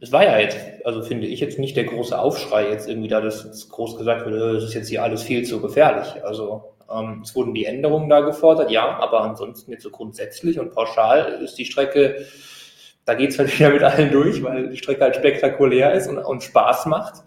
es 0.00 0.12
war 0.12 0.24
ja 0.24 0.38
jetzt, 0.38 0.58
also 0.84 1.02
finde 1.02 1.26
ich 1.26 1.40
jetzt 1.40 1.58
nicht 1.58 1.76
der 1.76 1.84
große 1.84 2.18
Aufschrei 2.18 2.68
jetzt 2.68 2.88
irgendwie 2.88 3.08
da, 3.08 3.20
dass 3.20 3.68
groß 3.68 3.96
gesagt 3.96 4.26
wird, 4.26 4.34
es 4.56 4.64
ist 4.64 4.74
jetzt 4.74 4.88
hier 4.88 5.02
alles 5.02 5.22
viel 5.22 5.44
zu 5.44 5.60
gefährlich. 5.60 6.22
Also 6.24 6.74
ähm, 6.92 7.22
es 7.24 7.34
wurden 7.34 7.54
die 7.54 7.64
Änderungen 7.64 8.08
da 8.08 8.20
gefordert, 8.20 8.70
ja, 8.70 8.98
aber 8.98 9.20
ansonsten 9.22 9.72
jetzt 9.72 9.82
so 9.82 9.90
grundsätzlich 9.90 10.58
und 10.58 10.72
pauschal 10.72 11.40
ist 11.42 11.56
die 11.56 11.64
Strecke, 11.64 12.26
da 13.04 13.14
geht 13.14 13.30
es 13.30 13.38
halt 13.38 13.52
wieder 13.58 13.70
mit 13.70 13.82
allen 13.82 14.10
durch, 14.10 14.42
weil 14.42 14.68
die 14.68 14.76
Strecke 14.76 15.02
halt 15.02 15.16
spektakulär 15.16 15.92
ist 15.92 16.08
und, 16.08 16.18
und 16.18 16.42
Spaß 16.42 16.86
macht. 16.86 17.22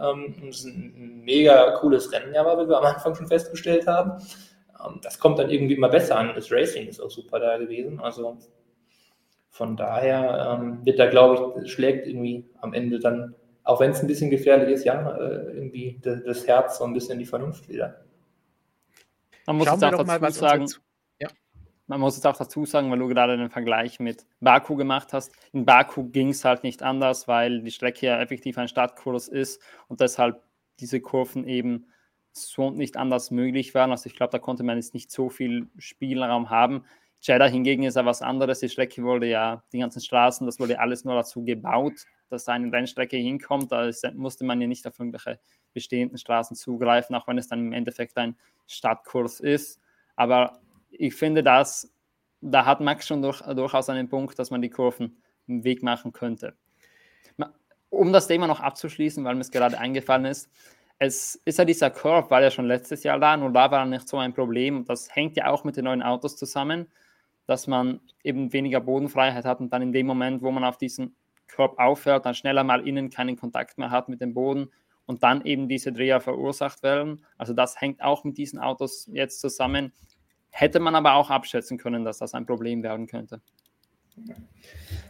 Ähm, 0.00 0.34
und 0.42 0.48
es 0.48 0.60
ist 0.60 0.66
ein 0.66 1.22
mega 1.24 1.70
cooles 1.72 2.12
Rennen 2.12 2.34
ja 2.34 2.44
war, 2.44 2.58
wie 2.58 2.68
wir 2.68 2.78
am 2.78 2.84
Anfang 2.84 3.14
schon 3.14 3.28
festgestellt 3.28 3.86
haben. 3.86 4.22
Ähm, 4.84 5.00
das 5.02 5.18
kommt 5.18 5.38
dann 5.38 5.50
irgendwie 5.50 5.74
immer 5.74 5.88
besser 5.88 6.16
an. 6.16 6.32
Das 6.34 6.50
Racing 6.50 6.88
ist 6.88 7.00
auch 7.00 7.10
super 7.10 7.40
da 7.40 7.56
gewesen. 7.56 8.00
Also 8.00 8.36
von 9.56 9.74
daher 9.74 10.58
ähm, 10.60 10.84
wird 10.84 10.98
da, 10.98 11.06
glaube 11.06 11.62
ich, 11.62 11.72
schlägt 11.72 12.06
irgendwie 12.06 12.44
am 12.60 12.74
Ende 12.74 12.98
dann, 12.98 13.34
auch 13.64 13.80
wenn 13.80 13.92
es 13.92 14.00
ein 14.02 14.06
bisschen 14.06 14.28
gefährlich 14.28 14.68
ist, 14.68 14.84
ja, 14.84 15.16
äh, 15.16 15.56
irgendwie 15.56 15.98
das, 16.02 16.22
das, 16.24 16.46
Herz 16.46 16.76
so 16.76 16.84
ein 16.84 16.92
bisschen 16.92 17.18
die 17.18 17.24
Vernunft 17.24 17.66
wieder. 17.66 18.04
Man 19.46 19.56
muss 19.56 19.66
Schauen 19.66 19.80
jetzt 19.80 19.94
auch 19.94 20.04
dazu 20.04 20.20
mal, 20.20 20.30
sagen, 20.30 20.66
ja. 21.18 21.28
man 21.86 22.00
muss 22.00 22.16
jetzt 22.16 22.26
auch 22.26 22.36
dazu 22.36 22.66
sagen, 22.66 22.90
weil 22.90 22.98
du 22.98 23.08
gerade 23.08 23.38
den 23.38 23.48
Vergleich 23.48 23.98
mit 23.98 24.26
Baku 24.40 24.76
gemacht 24.76 25.14
hast. 25.14 25.32
In 25.54 25.64
Baku 25.64 26.04
ging 26.10 26.28
es 26.28 26.44
halt 26.44 26.62
nicht 26.62 26.82
anders, 26.82 27.26
weil 27.26 27.62
die 27.62 27.70
Strecke 27.70 28.04
ja 28.04 28.20
effektiv 28.20 28.58
ein 28.58 28.68
Stadtkurs 28.68 29.26
ist 29.26 29.62
und 29.88 30.02
deshalb 30.02 30.42
diese 30.80 31.00
Kurven 31.00 31.48
eben 31.48 31.86
so 32.32 32.70
nicht 32.70 32.98
anders 32.98 33.30
möglich 33.30 33.74
waren. 33.74 33.90
Also 33.90 34.06
ich 34.06 34.16
glaube, 34.16 34.32
da 34.32 34.38
konnte 34.38 34.64
man 34.64 34.76
jetzt 34.76 34.92
nicht 34.92 35.10
so 35.10 35.30
viel 35.30 35.68
Spielraum 35.78 36.50
haben. 36.50 36.84
Jeddah 37.26 37.48
hingegen 37.48 37.82
ist 37.84 37.96
ja 37.96 38.04
was 38.04 38.22
anderes. 38.22 38.60
Die 38.60 38.68
Strecke 38.68 39.02
wurde 39.02 39.26
ja, 39.26 39.62
die 39.72 39.78
ganzen 39.78 40.00
Straßen, 40.00 40.46
das 40.46 40.60
wurde 40.60 40.78
alles 40.78 41.04
nur 41.04 41.14
dazu 41.14 41.44
gebaut, 41.44 42.04
dass 42.28 42.48
eine 42.48 42.72
Rennstrecke 42.72 43.16
hinkommt. 43.16 43.72
Da 43.72 43.90
musste 44.14 44.44
man 44.44 44.60
ja 44.60 44.66
nicht 44.66 44.86
auf 44.86 44.98
irgendwelche 44.98 45.40
bestehenden 45.74 46.18
Straßen 46.18 46.56
zugreifen, 46.56 47.16
auch 47.16 47.26
wenn 47.26 47.38
es 47.38 47.48
dann 47.48 47.66
im 47.66 47.72
Endeffekt 47.72 48.16
ein 48.16 48.36
Stadtkurs 48.66 49.40
ist. 49.40 49.80
Aber 50.14 50.60
ich 50.90 51.14
finde, 51.14 51.42
dass 51.42 51.92
da 52.40 52.64
hat 52.64 52.80
Max 52.80 53.06
schon 53.06 53.22
durch, 53.22 53.40
durchaus 53.40 53.88
einen 53.88 54.08
Punkt, 54.08 54.38
dass 54.38 54.50
man 54.50 54.62
die 54.62 54.70
Kurven 54.70 55.16
im 55.46 55.64
Weg 55.64 55.82
machen 55.82 56.12
könnte. 56.12 56.54
Um 57.88 58.12
das 58.12 58.26
Thema 58.26 58.46
noch 58.46 58.60
abzuschließen, 58.60 59.24
weil 59.24 59.36
mir 59.36 59.40
es 59.40 59.50
gerade 59.50 59.78
eingefallen 59.78 60.26
ist, 60.26 60.50
es 60.98 61.36
ist 61.44 61.58
ja 61.58 61.64
dieser 61.64 61.90
Curve, 61.90 62.30
war 62.30 62.42
ja 62.42 62.50
schon 62.50 62.66
letztes 62.66 63.02
Jahr 63.04 63.18
da, 63.18 63.34
und 63.34 63.54
da 63.54 63.70
war 63.70 63.84
nicht 63.84 64.08
so 64.08 64.18
ein 64.18 64.34
Problem. 64.34 64.84
Das 64.84 65.14
hängt 65.14 65.36
ja 65.36 65.48
auch 65.48 65.64
mit 65.64 65.76
den 65.76 65.84
neuen 65.84 66.02
Autos 66.02 66.36
zusammen 66.36 66.86
dass 67.46 67.66
man 67.66 68.00
eben 68.22 68.52
weniger 68.52 68.80
Bodenfreiheit 68.80 69.44
hat 69.44 69.60
und 69.60 69.72
dann 69.72 69.82
in 69.82 69.92
dem 69.92 70.06
Moment, 70.06 70.42
wo 70.42 70.50
man 70.50 70.64
auf 70.64 70.78
diesen 70.78 71.14
Korb 71.54 71.78
aufhört, 71.78 72.26
dann 72.26 72.34
schneller 72.34 72.64
mal 72.64 72.86
innen 72.86 73.10
keinen 73.10 73.36
Kontakt 73.36 73.78
mehr 73.78 73.90
hat 73.90 74.08
mit 74.08 74.20
dem 74.20 74.34
Boden 74.34 74.70
und 75.06 75.22
dann 75.22 75.44
eben 75.44 75.68
diese 75.68 75.92
Dreher 75.92 76.20
verursacht 76.20 76.82
werden. 76.82 77.24
Also 77.38 77.52
das 77.52 77.80
hängt 77.80 78.02
auch 78.02 78.24
mit 78.24 78.36
diesen 78.36 78.58
Autos 78.58 79.08
jetzt 79.12 79.40
zusammen. 79.40 79.92
Hätte 80.50 80.80
man 80.80 80.94
aber 80.94 81.14
auch 81.14 81.30
abschätzen 81.30 81.78
können, 81.78 82.04
dass 82.04 82.18
das 82.18 82.34
ein 82.34 82.46
Problem 82.46 82.82
werden 82.82 83.06
könnte. 83.06 83.40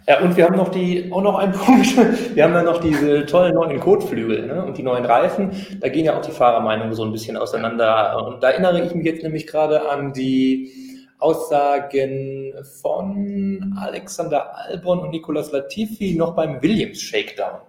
Ja, 0.08 0.20
und 0.20 0.36
wir 0.36 0.44
haben 0.44 0.56
noch 0.56 0.68
die, 0.68 1.10
auch 1.12 1.22
noch 1.22 1.38
einen 1.38 1.52
Punkt. 1.58 1.96
Wir 2.34 2.44
haben 2.44 2.52
dann 2.52 2.64
noch 2.64 2.80
diese 2.80 3.24
tollen 3.26 3.54
neuen 3.54 3.80
Kotflügel 3.80 4.46
ne? 4.46 4.64
und 4.64 4.76
die 4.76 4.82
neuen 4.82 5.04
Reifen. 5.04 5.50
Da 5.80 5.88
gehen 5.88 6.04
ja 6.04 6.16
auch 6.16 6.24
die 6.24 6.32
Fahrermeinungen 6.32 6.92
so 6.92 7.04
ein 7.04 7.12
bisschen 7.12 7.36
auseinander. 7.36 8.26
Und 8.26 8.42
da 8.42 8.50
erinnere 8.50 8.84
ich 8.84 8.94
mich 8.94 9.06
jetzt 9.06 9.22
nämlich 9.22 9.46
gerade 9.46 9.88
an 9.88 10.12
die 10.12 10.85
Aussagen 11.18 12.54
von 12.80 13.76
Alexander 13.78 14.56
Albon 14.56 15.00
und 15.00 15.10
Nicolas 15.10 15.52
Latifi 15.52 16.14
noch 16.14 16.34
beim 16.34 16.62
Williams 16.62 17.00
Shakedown. 17.00 17.60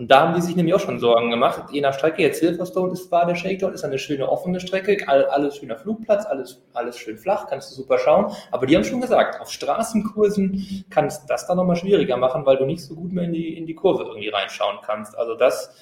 Und 0.00 0.10
da 0.10 0.20
haben 0.20 0.34
die 0.34 0.40
sich 0.40 0.56
nämlich 0.56 0.74
auch 0.74 0.80
schon 0.80 0.98
Sorgen 0.98 1.30
gemacht. 1.30 1.64
Je 1.72 1.82
nach 1.82 1.92
Strecke, 1.92 2.22
jetzt 2.22 2.40
Silverstone 2.40 2.92
ist, 2.92 3.12
war 3.12 3.26
der 3.26 3.34
Shakedown, 3.34 3.74
ist 3.74 3.84
eine 3.84 3.98
schöne 3.98 4.30
offene 4.30 4.58
Strecke, 4.58 4.96
alles 5.06 5.56
schöner 5.56 5.76
Flugplatz, 5.76 6.24
alles, 6.24 6.62
alles 6.72 6.96
schön 6.96 7.18
flach, 7.18 7.48
kannst 7.48 7.70
du 7.70 7.74
super 7.74 7.98
schauen. 7.98 8.32
Aber 8.50 8.66
die 8.66 8.76
haben 8.76 8.84
schon 8.84 9.02
gesagt, 9.02 9.40
auf 9.40 9.50
Straßenkursen 9.50 10.86
kannst 10.88 11.24
du 11.24 11.26
das 11.26 11.46
dann 11.46 11.58
nochmal 11.58 11.76
schwieriger 11.76 12.16
machen, 12.16 12.46
weil 12.46 12.56
du 12.56 12.64
nicht 12.64 12.82
so 12.82 12.94
gut 12.94 13.12
mehr 13.12 13.24
in 13.24 13.34
die, 13.34 13.58
in 13.58 13.66
die 13.66 13.74
Kurve 13.74 14.04
irgendwie 14.04 14.30
reinschauen 14.30 14.78
kannst. 14.82 15.18
Also 15.18 15.34
das 15.34 15.74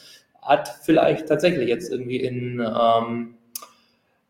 hat 0.43 0.68
vielleicht 0.82 1.28
tatsächlich 1.28 1.68
jetzt 1.68 1.93
irgendwie 1.93 2.16
in, 2.16 2.61
ähm, 2.61 3.38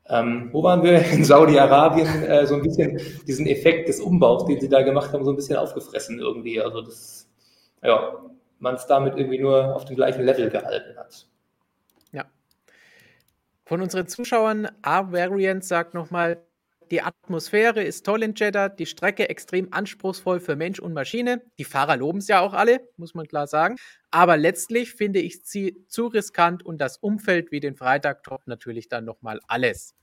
ähm, 0.08 0.48
wo 0.52 0.62
waren 0.62 0.82
wir? 0.82 1.00
In 1.12 1.24
Saudi-Arabien, 1.24 2.22
äh, 2.22 2.46
so 2.46 2.54
ein 2.54 2.62
bisschen 2.62 3.00
diesen 3.26 3.46
Effekt 3.46 3.88
des 3.88 4.00
Umbaus, 4.00 4.46
den 4.46 4.60
sie 4.60 4.68
da 4.68 4.82
gemacht 4.82 5.12
haben, 5.12 5.24
so 5.24 5.30
ein 5.30 5.36
bisschen 5.36 5.56
aufgefressen 5.56 6.18
irgendwie. 6.18 6.60
Also 6.60 6.80
das, 6.80 7.28
ja, 7.82 8.18
man 8.58 8.74
es 8.74 8.86
damit 8.86 9.16
irgendwie 9.16 9.38
nur 9.38 9.74
auf 9.74 9.84
dem 9.84 9.96
gleichen 9.96 10.24
Level 10.24 10.50
gehalten 10.50 10.98
hat. 10.98 11.26
Ja. 12.12 12.24
Von 13.64 13.82
unseren 13.82 14.08
Zuschauern, 14.08 14.68
A-Variant 14.82 15.64
sagt 15.64 15.94
nochmal, 15.94 16.42
die 16.90 17.02
Atmosphäre 17.02 17.82
ist 17.82 18.04
toll 18.04 18.22
in 18.22 18.34
Jeddah, 18.34 18.68
die 18.68 18.86
Strecke 18.86 19.28
extrem 19.28 19.72
anspruchsvoll 19.72 20.40
für 20.40 20.56
Mensch 20.56 20.78
und 20.78 20.92
Maschine. 20.92 21.42
Die 21.58 21.64
Fahrer 21.64 21.96
loben 21.96 22.18
es 22.18 22.28
ja 22.28 22.40
auch 22.40 22.52
alle, 22.52 22.80
muss 22.96 23.14
man 23.14 23.26
klar 23.26 23.46
sagen. 23.46 23.76
Aber 24.10 24.36
letztlich 24.36 24.92
finde 24.92 25.20
ich 25.20 25.44
sie 25.44 25.84
zu 25.88 26.06
riskant 26.06 26.64
und 26.64 26.80
das 26.80 26.96
Umfeld 26.96 27.52
wie 27.52 27.60
den 27.60 27.76
Freitag 27.76 28.22
top 28.22 28.46
natürlich 28.46 28.88
dann 28.88 29.04
nochmal 29.04 29.40
alles. 29.48 29.94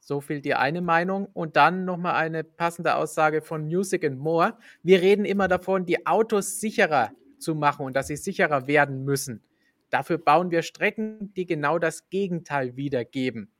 So 0.00 0.20
viel 0.20 0.40
die 0.40 0.54
eine 0.54 0.80
Meinung. 0.80 1.26
Und 1.32 1.56
dann 1.56 1.84
nochmal 1.84 2.14
eine 2.14 2.44
passende 2.44 2.96
Aussage 2.96 3.42
von 3.42 3.64
Music 3.66 4.04
and 4.04 4.18
More. 4.18 4.58
Wir 4.82 5.02
reden 5.02 5.24
immer 5.24 5.48
davon, 5.48 5.86
die 5.86 6.06
Autos 6.06 6.60
sicherer 6.60 7.10
zu 7.38 7.54
machen 7.54 7.86
und 7.86 7.96
dass 7.96 8.06
sie 8.06 8.16
sicherer 8.16 8.66
werden 8.66 9.04
müssen. 9.04 9.42
Dafür 9.90 10.18
bauen 10.18 10.50
wir 10.50 10.62
Strecken, 10.62 11.32
die 11.34 11.46
genau 11.46 11.78
das 11.78 12.08
Gegenteil 12.10 12.76
wiedergeben. 12.76 13.50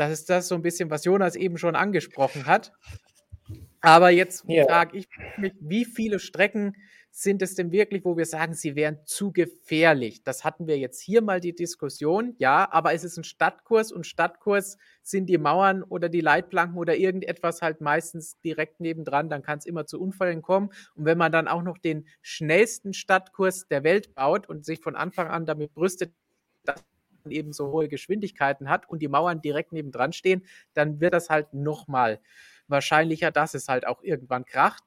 Das 0.00 0.12
ist 0.12 0.30
das 0.30 0.48
so 0.48 0.54
ein 0.54 0.62
bisschen, 0.62 0.88
was 0.88 1.04
Jonas 1.04 1.36
eben 1.36 1.58
schon 1.58 1.76
angesprochen 1.76 2.46
hat. 2.46 2.72
Aber 3.82 4.08
jetzt 4.08 4.46
ja. 4.48 4.64
frage 4.64 4.96
ich 4.96 5.06
mich, 5.36 5.52
wie 5.60 5.84
viele 5.84 6.18
Strecken 6.18 6.74
sind 7.10 7.42
es 7.42 7.54
denn 7.54 7.70
wirklich, 7.70 8.02
wo 8.02 8.16
wir 8.16 8.24
sagen, 8.24 8.54
sie 8.54 8.76
wären 8.76 9.04
zu 9.04 9.30
gefährlich? 9.30 10.24
Das 10.24 10.42
hatten 10.42 10.66
wir 10.66 10.78
jetzt 10.78 11.02
hier 11.02 11.20
mal 11.20 11.38
die 11.38 11.54
Diskussion, 11.54 12.34
ja, 12.38 12.66
aber 12.72 12.94
es 12.94 13.04
ist 13.04 13.18
ein 13.18 13.24
Stadtkurs 13.24 13.92
und 13.92 14.06
Stadtkurs 14.06 14.78
sind 15.02 15.26
die 15.26 15.36
Mauern 15.36 15.82
oder 15.82 16.08
die 16.08 16.22
Leitplanken 16.22 16.78
oder 16.78 16.96
irgendetwas 16.96 17.60
halt 17.60 17.82
meistens 17.82 18.40
direkt 18.40 18.80
nebendran, 18.80 19.28
dann 19.28 19.42
kann 19.42 19.58
es 19.58 19.66
immer 19.66 19.84
zu 19.84 20.00
Unfällen 20.00 20.40
kommen. 20.40 20.70
Und 20.94 21.04
wenn 21.04 21.18
man 21.18 21.30
dann 21.30 21.46
auch 21.46 21.62
noch 21.62 21.76
den 21.76 22.06
schnellsten 22.22 22.94
Stadtkurs 22.94 23.68
der 23.68 23.84
Welt 23.84 24.14
baut 24.14 24.48
und 24.48 24.64
sich 24.64 24.80
von 24.80 24.96
Anfang 24.96 25.28
an 25.28 25.44
damit 25.44 25.74
brüstet, 25.74 26.14
dass 26.64 26.82
eben 27.28 27.52
so 27.52 27.72
hohe 27.72 27.88
Geschwindigkeiten 27.88 28.68
hat 28.68 28.88
und 28.88 29.02
die 29.02 29.08
Mauern 29.08 29.42
direkt 29.42 29.72
nebendran 29.72 30.12
stehen, 30.12 30.44
dann 30.74 31.00
wird 31.00 31.14
das 31.14 31.28
halt 31.28 31.52
nochmal 31.52 32.20
wahrscheinlicher, 32.68 33.30
dass 33.30 33.54
es 33.54 33.68
halt 33.68 33.86
auch 33.86 34.02
irgendwann 34.02 34.44
kracht. 34.44 34.84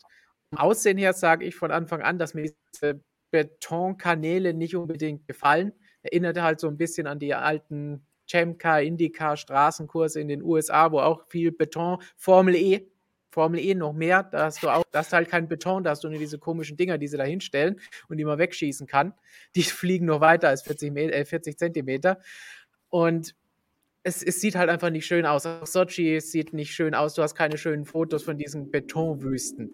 Vom 0.50 0.60
Aussehen 0.60 0.98
her 0.98 1.14
sage 1.14 1.46
ich 1.46 1.56
von 1.56 1.72
Anfang 1.72 2.02
an, 2.02 2.18
dass 2.18 2.34
mir 2.34 2.52
diese 2.74 3.02
Betonkanäle 3.32 4.54
nicht 4.54 4.76
unbedingt 4.76 5.28
gefallen. 5.28 5.74
Erinnerte 6.04 6.44
halt 6.44 6.60
so 6.60 6.68
ein 6.68 6.78
bisschen 6.78 7.08
an 7.08 7.20
die 7.20 7.34
alten 7.34 8.06
Chemka, 8.28 8.80
Indycar, 8.80 9.38
Straßenkurse 9.38 10.20
in 10.20 10.28
den 10.28 10.44
USA, 10.44 10.92
wo 10.92 11.00
auch 11.00 11.28
viel 11.28 11.52
Beton, 11.52 11.98
Formel 12.16 12.56
E, 12.56 12.88
Formel 13.34 13.60
E 13.60 13.74
noch 13.74 13.94
mehr, 13.94 14.24
da 14.24 14.46
hast 14.46 14.62
du 14.64 14.70
auch, 14.70 14.84
das 14.92 15.12
halt 15.12 15.28
kein 15.28 15.48
Beton, 15.48 15.84
da 15.84 15.90
hast 15.90 16.04
du 16.04 16.10
nur 16.10 16.20
diese 16.20 16.38
komischen 16.38 16.78
Dinger, 16.78 16.98
die 16.98 17.08
sie 17.08 17.18
da 17.18 17.24
hinstellen 17.24 17.80
und 18.08 18.18
die 18.18 18.26
man 18.26 18.38
wegschießen 18.38 18.88
kann. 18.88 19.14
Die 19.56 19.64
fliegen 19.64 20.06
noch 20.06 20.22
weiter 20.22 20.50
als 20.50 20.62
40, 20.62 20.96
äh, 20.96 21.26
40 21.26 21.58
Zentimeter. 21.58 22.20
Und 22.90 23.36
es, 24.04 24.22
es, 24.22 24.40
sieht 24.40 24.56
halt 24.56 24.70
einfach 24.70 24.92
nicht 24.92 25.06
schön 25.06 25.26
aus. 25.26 25.46
Auch 25.46 25.66
Sochi 25.66 26.20
sieht 26.22 26.54
nicht 26.54 26.76
schön 26.76 26.94
aus. 26.94 27.16
Du 27.16 27.24
hast 27.24 27.36
keine 27.36 27.58
schönen 27.58 27.86
Fotos 27.86 28.24
von 28.24 28.38
diesen 28.38 28.70
Betonwüsten. 28.70 29.72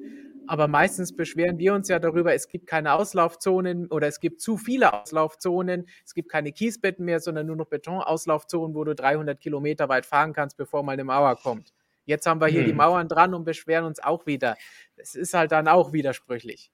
Aber 0.47 0.67
meistens 0.67 1.15
beschweren 1.15 1.59
wir 1.59 1.73
uns 1.73 1.89
ja 1.89 1.99
darüber, 1.99 2.33
es 2.33 2.47
gibt 2.47 2.65
keine 2.65 2.93
Auslaufzonen 2.93 3.87
oder 3.87 4.07
es 4.07 4.19
gibt 4.19 4.41
zu 4.41 4.57
viele 4.57 4.93
Auslaufzonen. 4.93 5.87
Es 6.05 6.13
gibt 6.13 6.29
keine 6.29 6.51
Kiesbetten 6.51 7.05
mehr, 7.05 7.19
sondern 7.19 7.45
nur 7.45 7.55
noch 7.55 7.67
Betonauslaufzonen, 7.67 8.75
wo 8.75 8.83
du 8.83 8.95
300 8.95 9.39
Kilometer 9.39 9.89
weit 9.89 10.05
fahren 10.05 10.33
kannst, 10.33 10.57
bevor 10.57 10.81
mal 10.81 10.93
eine 10.93 11.03
Mauer 11.03 11.35
kommt. 11.35 11.73
Jetzt 12.09 12.25
haben 12.25 12.41
wir 12.41 12.47
hier 12.47 12.61
hm. 12.61 12.67
die 12.67 12.73
Mauern 12.73 13.07
dran 13.07 13.35
und 13.35 13.43
beschweren 13.43 13.85
uns 13.85 14.03
auch 14.03 14.25
wieder. 14.25 14.57
Es 14.97 15.13
ist 15.13 15.35
halt 15.35 15.51
dann 15.51 15.67
auch 15.67 15.93
widersprüchlich. 15.93 16.71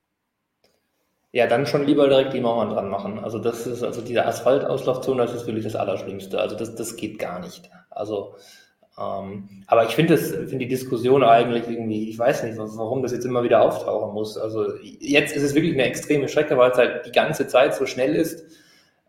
Ja, 1.34 1.48
dann 1.48 1.68
schon 1.68 1.86
lieber 1.86 2.08
direkt 2.08 2.34
die 2.34 2.40
Mauern 2.40 2.70
dran 2.70 2.90
machen. 2.90 3.20
Also 3.20 3.40
das 3.40 3.68
ist, 3.68 3.84
also 3.84 4.02
diese 4.02 4.26
Asphaltauslaufzone, 4.26 5.22
das 5.22 5.34
ist 5.34 5.46
wirklich 5.46 5.66
das 5.66 5.76
Allerschlimmste. 5.76 6.40
Also 6.40 6.56
das, 6.56 6.76
das 6.76 6.96
geht 6.96 7.20
gar 7.20 7.42
nicht. 7.42 7.70
Also 7.90 8.36
ähm, 8.98 9.50
aber 9.68 9.84
ich 9.84 9.96
finde 9.96 10.18
find 10.18 10.62
die 10.62 10.70
Diskussion 10.70 11.22
eigentlich 11.22 11.68
irgendwie, 11.68 12.10
ich 12.10 12.18
weiß 12.18 12.44
nicht, 12.44 12.58
warum 12.58 13.02
das 13.04 13.12
jetzt 13.12 13.26
immer 13.26 13.44
wieder 13.44 13.62
auftauchen 13.62 14.14
muss. 14.14 14.38
Also 14.38 14.78
jetzt 14.82 15.36
ist 15.36 15.44
es 15.44 15.54
wirklich 15.54 15.74
eine 15.74 15.84
extreme 15.84 16.30
Strecke, 16.30 16.58
weil 16.58 16.72
es 16.72 16.78
halt 16.78 17.06
die 17.06 17.12
ganze 17.12 17.48
Zeit 17.48 17.76
so 17.76 17.86
schnell 17.86 18.16
ist. 18.16 18.46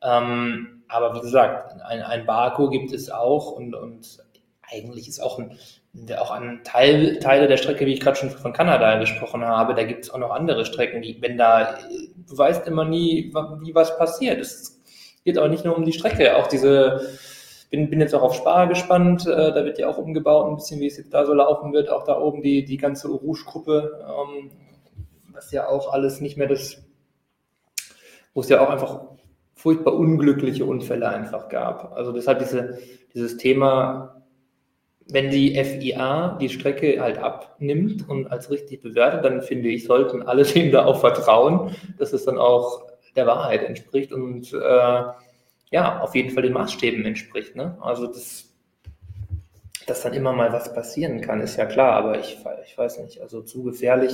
Ähm, 0.03 0.83
aber 0.89 1.15
wie 1.15 1.21
gesagt, 1.21 1.81
ein, 1.83 2.03
ein 2.03 2.27
Baku 2.27 2.69
gibt 2.69 2.93
es 2.93 3.11
auch 3.11 3.53
und, 3.53 3.75
und 3.75 4.25
eigentlich 4.69 5.09
ist 5.09 5.21
auch 5.21 5.39
ein, 5.39 5.57
auch 6.19 6.31
an 6.31 6.61
Teil, 6.65 7.19
Teile 7.19 7.49
der 7.49 7.57
Strecke, 7.57 7.87
wie 7.87 7.95
ich 7.95 8.01
gerade 8.01 8.17
schon 8.17 8.31
von 8.31 8.53
Kanada 8.53 8.99
gesprochen 8.99 9.45
habe, 9.45 9.75
da 9.75 9.85
gibt 9.85 10.05
es 10.05 10.11
auch 10.11 10.19
noch 10.19 10.31
andere 10.31 10.65
Strecken, 10.65 11.03
die, 11.03 11.17
wenn 11.21 11.39
da, 11.39 11.79
du 12.29 12.37
weißt 12.37 12.67
immer 12.67 12.85
nie, 12.85 13.33
wie 13.63 13.75
was 13.75 13.97
passiert. 13.99 14.41
Es 14.41 14.81
geht 15.25 15.39
auch 15.39 15.49
nicht 15.49 15.65
nur 15.65 15.77
um 15.77 15.85
die 15.85 15.93
Strecke, 15.93 16.37
auch 16.37 16.47
diese 16.47 17.01
bin, 17.71 17.91
bin 17.91 18.01
jetzt 18.01 18.15
auch 18.15 18.23
auf 18.23 18.35
Spar 18.35 18.67
gespannt. 18.69 19.27
Äh, 19.27 19.53
da 19.53 19.65
wird 19.65 19.79
ja 19.79 19.89
auch 19.89 19.99
umgebaut, 19.99 20.49
ein 20.49 20.57
bisschen, 20.57 20.81
wie 20.81 20.87
es 20.87 20.97
jetzt 20.97 21.13
da 21.13 21.27
so 21.27 21.35
laufen 21.35 21.73
wird. 21.73 21.91
Auch 21.91 22.05
da 22.05 22.19
oben 22.19 22.43
die, 22.43 22.65
die 22.65 22.77
ganze 22.77 23.09
Rouge-Gruppe, 23.09 24.05
ähm, 24.09 24.51
was 25.33 25.51
ja 25.53 25.69
auch 25.69 25.93
alles 25.93 26.21
nicht 26.21 26.37
mehr 26.37 26.49
das, 26.49 26.83
wo 28.35 28.41
es 28.41 28.49
ja 28.49 28.65
auch 28.65 28.71
einfach 28.71 29.03
furchtbar 29.55 29.95
unglückliche 29.95 30.65
Unfälle 30.65 31.09
einfach 31.09 31.49
gab. 31.49 31.97
Also 31.97 32.13
deshalb 32.13 32.39
diese, 32.39 32.79
dieses 33.15 33.37
Thema, 33.37 34.16
wenn 35.09 35.31
die 35.31 35.63
FIA 35.63 36.37
die 36.41 36.49
Strecke 36.49 37.01
halt 37.01 37.19
abnimmt 37.19 38.09
und 38.09 38.27
als 38.27 38.51
richtig 38.51 38.83
bewertet, 38.83 39.25
dann 39.25 39.43
finde 39.43 39.69
ich, 39.69 39.85
sollten 39.85 40.23
alle 40.23 40.45
dem 40.45 40.73
da 40.73 40.85
auch 40.85 41.01
vertrauen, 41.01 41.75
dass 41.99 42.13
es 42.13 42.25
dann 42.25 42.39
auch 42.39 42.85
der 43.15 43.27
Wahrheit 43.27 43.65
entspricht 43.65 44.13
und 44.13 44.53
äh, 44.53 45.03
ja, 45.71 46.01
auf 46.01 46.15
jeden 46.15 46.31
Fall 46.31 46.43
den 46.43 46.53
Maßstäben 46.53 47.05
entspricht. 47.05 47.57
Ne? 47.57 47.79
Also 47.81 48.07
das, 48.07 48.53
dass 49.87 50.03
dann 50.03 50.13
immer 50.13 50.33
mal 50.33 50.53
was 50.53 50.73
passieren 50.75 51.21
kann, 51.21 51.41
ist 51.41 51.57
ja 51.57 51.67
klar, 51.67 51.93
aber 51.93 52.19
ich, 52.19 52.39
ich 52.67 52.77
weiß 52.77 53.01
nicht, 53.01 53.21
also 53.21 53.43
zu 53.43 53.63
gefährlich. 53.63 54.13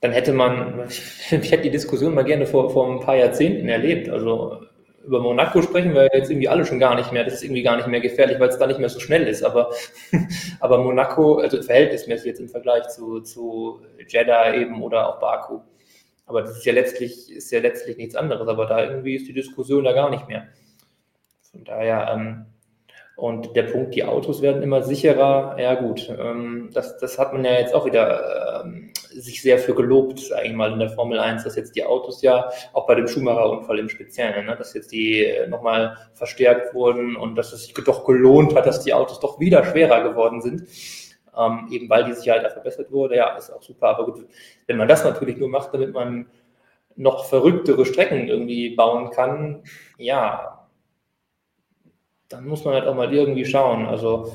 Dann 0.00 0.12
hätte 0.12 0.32
man, 0.32 0.88
ich, 0.88 1.02
ich 1.32 1.52
hätte 1.52 1.62
die 1.62 1.70
Diskussion 1.70 2.14
mal 2.14 2.24
gerne 2.24 2.46
vor, 2.46 2.70
vor 2.70 2.90
ein 2.90 3.00
paar 3.00 3.16
Jahrzehnten 3.16 3.68
erlebt. 3.68 4.08
Also 4.08 4.62
über 5.04 5.20
Monaco 5.20 5.62
sprechen 5.62 5.94
wir 5.94 6.08
jetzt 6.12 6.30
irgendwie 6.30 6.48
alle 6.48 6.66
schon 6.66 6.78
gar 6.78 6.94
nicht 6.94 7.12
mehr. 7.12 7.24
Das 7.24 7.34
ist 7.34 7.44
irgendwie 7.44 7.62
gar 7.62 7.76
nicht 7.76 7.88
mehr 7.88 8.00
gefährlich, 8.00 8.38
weil 8.38 8.48
es 8.48 8.58
da 8.58 8.66
nicht 8.66 8.80
mehr 8.80 8.88
so 8.88 9.00
schnell 9.00 9.26
ist. 9.26 9.42
Aber, 9.42 9.70
aber 10.60 10.78
Monaco, 10.78 11.38
also 11.38 11.62
verhältnismäßig 11.62 12.26
jetzt 12.26 12.40
im 12.40 12.48
Vergleich 12.48 12.88
zu, 12.88 13.20
zu 13.20 13.80
Jeddah 14.06 14.54
eben 14.54 14.82
oder 14.82 15.08
auch 15.08 15.20
Baku, 15.20 15.60
aber 16.28 16.42
das 16.42 16.58
ist 16.58 16.66
ja 16.66 16.74
letztlich, 16.74 17.32
ist 17.32 17.50
ja 17.50 17.60
letztlich 17.60 17.96
nichts 17.96 18.14
anderes. 18.14 18.46
Aber 18.48 18.66
da 18.66 18.84
irgendwie 18.84 19.16
ist 19.16 19.26
die 19.26 19.32
Diskussion 19.32 19.84
da 19.84 19.92
gar 19.92 20.10
nicht 20.10 20.28
mehr. 20.28 20.48
Von 21.50 21.64
daher, 21.64 22.12
ähm, 22.12 22.46
und 23.18 23.56
der 23.56 23.64
Punkt, 23.64 23.96
die 23.96 24.04
Autos 24.04 24.42
werden 24.42 24.62
immer 24.62 24.84
sicherer, 24.84 25.56
ja 25.58 25.74
gut, 25.74 26.08
ähm, 26.08 26.70
das, 26.72 26.98
das 26.98 27.18
hat 27.18 27.32
man 27.32 27.44
ja 27.44 27.54
jetzt 27.54 27.74
auch 27.74 27.84
wieder 27.84 28.62
ähm, 28.64 28.92
sich 29.10 29.42
sehr 29.42 29.58
für 29.58 29.74
gelobt, 29.74 30.20
sage 30.20 30.46
ich 30.46 30.52
mal, 30.52 30.72
in 30.72 30.78
der 30.78 30.90
Formel 30.90 31.18
1, 31.18 31.42
dass 31.42 31.56
jetzt 31.56 31.74
die 31.74 31.84
Autos 31.84 32.22
ja, 32.22 32.48
auch 32.74 32.86
bei 32.86 32.94
dem 32.94 33.08
Schumacher-Unfall 33.08 33.80
im 33.80 33.88
Speziellen, 33.88 34.46
ne, 34.46 34.54
dass 34.54 34.72
jetzt 34.72 34.92
die 34.92 35.24
äh, 35.24 35.48
nochmal 35.48 35.96
verstärkt 36.14 36.72
wurden 36.74 37.16
und 37.16 37.34
dass 37.34 37.52
es 37.52 37.64
sich 37.64 37.74
doch 37.74 38.04
gelohnt 38.04 38.54
hat, 38.54 38.66
dass 38.66 38.84
die 38.84 38.94
Autos 38.94 39.18
doch 39.18 39.40
wieder 39.40 39.64
schwerer 39.64 40.04
geworden 40.04 40.40
sind 40.40 40.68
ähm, 41.36 41.66
eben 41.72 41.90
weil 41.90 42.04
die 42.04 42.12
Sicherheit 42.12 42.44
da 42.44 42.50
verbessert 42.50 42.92
wurde. 42.92 43.16
Ja, 43.16 43.36
ist 43.36 43.50
auch 43.50 43.62
super. 43.62 43.88
Aber 43.88 44.06
gut, 44.06 44.26
wenn 44.68 44.76
man 44.76 44.86
das 44.86 45.02
natürlich 45.02 45.38
nur 45.38 45.48
macht, 45.48 45.74
damit 45.74 45.92
man 45.92 46.26
noch 46.94 47.26
verrücktere 47.26 47.84
Strecken 47.84 48.28
irgendwie 48.28 48.76
bauen 48.76 49.10
kann, 49.10 49.64
ja, 49.98 50.57
dann 52.28 52.46
muss 52.46 52.64
man 52.64 52.74
halt 52.74 52.86
auch 52.86 52.94
mal 52.94 53.12
irgendwie 53.12 53.44
schauen. 53.44 53.86
Also 53.86 54.32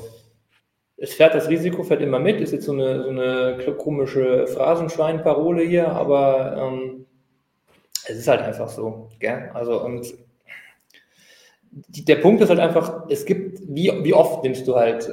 es 0.96 1.14
fährt 1.14 1.34
das 1.34 1.48
Risiko, 1.48 1.82
fährt 1.82 2.02
immer 2.02 2.18
mit, 2.18 2.40
ist 2.40 2.52
jetzt 2.52 2.66
so 2.66 2.72
eine, 2.72 3.02
so 3.04 3.10
eine 3.10 3.76
komische 3.78 4.46
Phrasenschwein-Parole 4.46 5.62
hier, 5.62 5.88
aber 5.88 6.56
ähm, 6.56 7.06
es 8.06 8.18
ist 8.18 8.28
halt 8.28 8.42
einfach 8.42 8.68
so. 8.68 9.08
Gell? 9.18 9.50
Also 9.54 9.82
und 9.82 10.14
die, 11.70 12.04
der 12.04 12.16
Punkt 12.16 12.40
ist 12.40 12.50
halt 12.50 12.60
einfach, 12.60 13.06
es 13.08 13.24
gibt, 13.24 13.60
wie, 13.66 13.90
wie 14.04 14.14
oft 14.14 14.44
nimmst 14.44 14.66
du 14.68 14.76
halt 14.76 15.08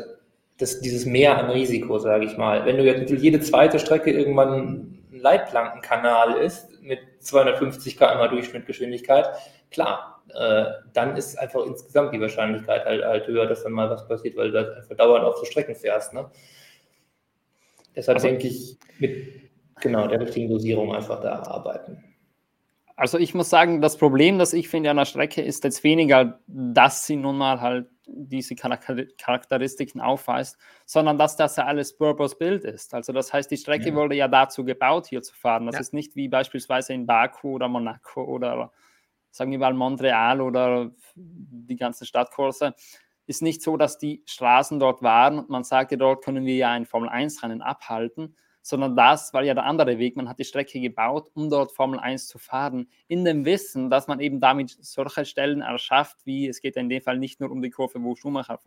das, 0.57 0.79
dieses 0.79 1.05
Mehr 1.05 1.38
an 1.38 1.49
Risiko, 1.49 1.97
sage 1.97 2.25
ich 2.25 2.38
mal. 2.38 2.65
Wenn 2.65 2.77
du 2.77 2.84
jetzt 2.84 3.11
jede 3.11 3.39
zweite 3.39 3.79
Strecke 3.79 4.11
irgendwann 4.11 4.53
ein 4.53 5.03
Leitplankenkanal 5.11 6.38
ist 6.38 6.82
mit 6.82 6.99
250 7.19 7.97
km 7.97 8.29
Durchschnittgeschwindigkeit, 8.29 9.29
klar, 9.71 10.11
äh, 10.36 10.65
dann 10.93 11.15
ist 11.15 11.38
einfach 11.38 11.65
insgesamt 11.65 12.13
die 12.13 12.21
Wahrscheinlichkeit 12.21 12.86
halt, 12.86 13.03
halt, 13.03 13.27
höher, 13.27 13.45
dass 13.45 13.63
dann 13.63 13.73
mal 13.73 13.89
was 13.89 14.07
passiert, 14.07 14.36
weil 14.38 14.51
du 14.51 14.57
halt 14.57 14.77
einfach 14.77 14.95
dauernd 14.95 15.25
auf 15.25 15.38
so 15.38 15.45
Strecken 15.45 15.75
fährst. 15.75 16.13
Ne? 16.13 16.29
Deshalb 17.95 18.17
also, 18.17 18.27
denke 18.27 18.47
ich, 18.47 18.77
mit 18.99 19.51
genau 19.82 20.07
der 20.07 20.21
richtigen 20.21 20.49
Dosierung 20.49 20.93
einfach 20.93 21.21
da 21.21 21.39
arbeiten. 21.43 22.03
Also 22.95 23.17
ich 23.17 23.34
muss 23.34 23.49
sagen, 23.49 23.82
das 23.82 23.97
Problem, 23.97 24.38
das 24.38 24.53
ich 24.53 24.69
finde 24.69 24.91
an 24.91 24.97
der 24.97 25.05
Strecke, 25.05 25.41
ist 25.41 25.63
jetzt 25.63 25.84
weniger, 25.84 26.39
dass 26.47 27.07
sie 27.07 27.15
nun 27.15 27.38
mal 27.38 27.59
halt 27.59 27.88
diese 28.05 28.55
Charakteristiken 28.55 30.01
aufweist, 30.01 30.57
sondern 30.86 31.17
dass 31.17 31.36
das 31.36 31.55
ja 31.55 31.65
alles 31.65 31.97
Purpose-Built 31.97 32.63
ist. 32.63 32.93
Also 32.93 33.13
das 33.13 33.34
heißt, 33.34 33.49
die 33.49 33.57
Strecke 33.57 33.89
ja. 33.89 33.95
wurde 33.95 34.15
ja 34.15 34.27
dazu 34.27 34.63
gebaut, 34.65 35.07
hier 35.07 35.21
zu 35.21 35.34
fahren. 35.34 35.65
Das 35.65 35.75
ja. 35.75 35.82
ist 35.82 35.93
nicht 35.93 36.15
wie 36.15 36.27
beispielsweise 36.27 36.93
in 36.93 37.07
Baku 37.07 37.53
oder 37.53 37.67
Monaco 37.67 38.23
oder 38.23 38.71
sagen 39.32 39.51
wir 39.51 39.59
mal 39.59 39.73
Montreal 39.73 40.41
oder 40.41 40.91
die 41.15 41.75
ganzen 41.75 42.05
Stadtkurse. 42.05 42.75
Ist 43.25 43.41
nicht 43.41 43.61
so, 43.61 43.77
dass 43.77 43.97
die 43.97 44.23
Straßen 44.25 44.79
dort 44.79 45.01
waren 45.01 45.39
und 45.39 45.49
man 45.49 45.63
sagte, 45.63 45.97
dort 45.97 46.23
können 46.23 46.45
wir 46.45 46.55
ja 46.55 46.71
ein 46.71 46.86
Formel-1-Rennen 46.86 47.61
abhalten, 47.61 48.36
sondern 48.61 48.95
das 48.95 49.34
war 49.34 49.43
ja 49.43 49.53
der 49.53 49.65
andere 49.65 49.97
Weg. 49.97 50.15
Man 50.15 50.29
hat 50.29 50.39
die 50.39 50.43
Strecke 50.43 50.79
gebaut, 50.79 51.32
um 51.34 51.49
dort 51.49 51.71
Formel 51.71 51.99
1 51.99 52.27
zu 52.27 52.38
fahren, 52.38 52.88
in 53.07 53.25
dem 53.25 53.45
Wissen, 53.45 53.89
dass 53.89 54.07
man 54.07 54.19
eben 54.19 54.39
damit 54.39 54.77
solche 54.82 55.25
Stellen 55.25 55.61
erschafft, 55.61 56.25
wie 56.25 56.47
es 56.47 56.61
geht 56.61 56.75
in 56.75 56.89
dem 56.89 57.01
Fall 57.01 57.17
nicht 57.17 57.39
nur 57.39 57.51
um 57.51 57.61
die 57.61 57.71
Kurve, 57.71 58.01
wo 58.03 58.15
Schumacher 58.15 58.59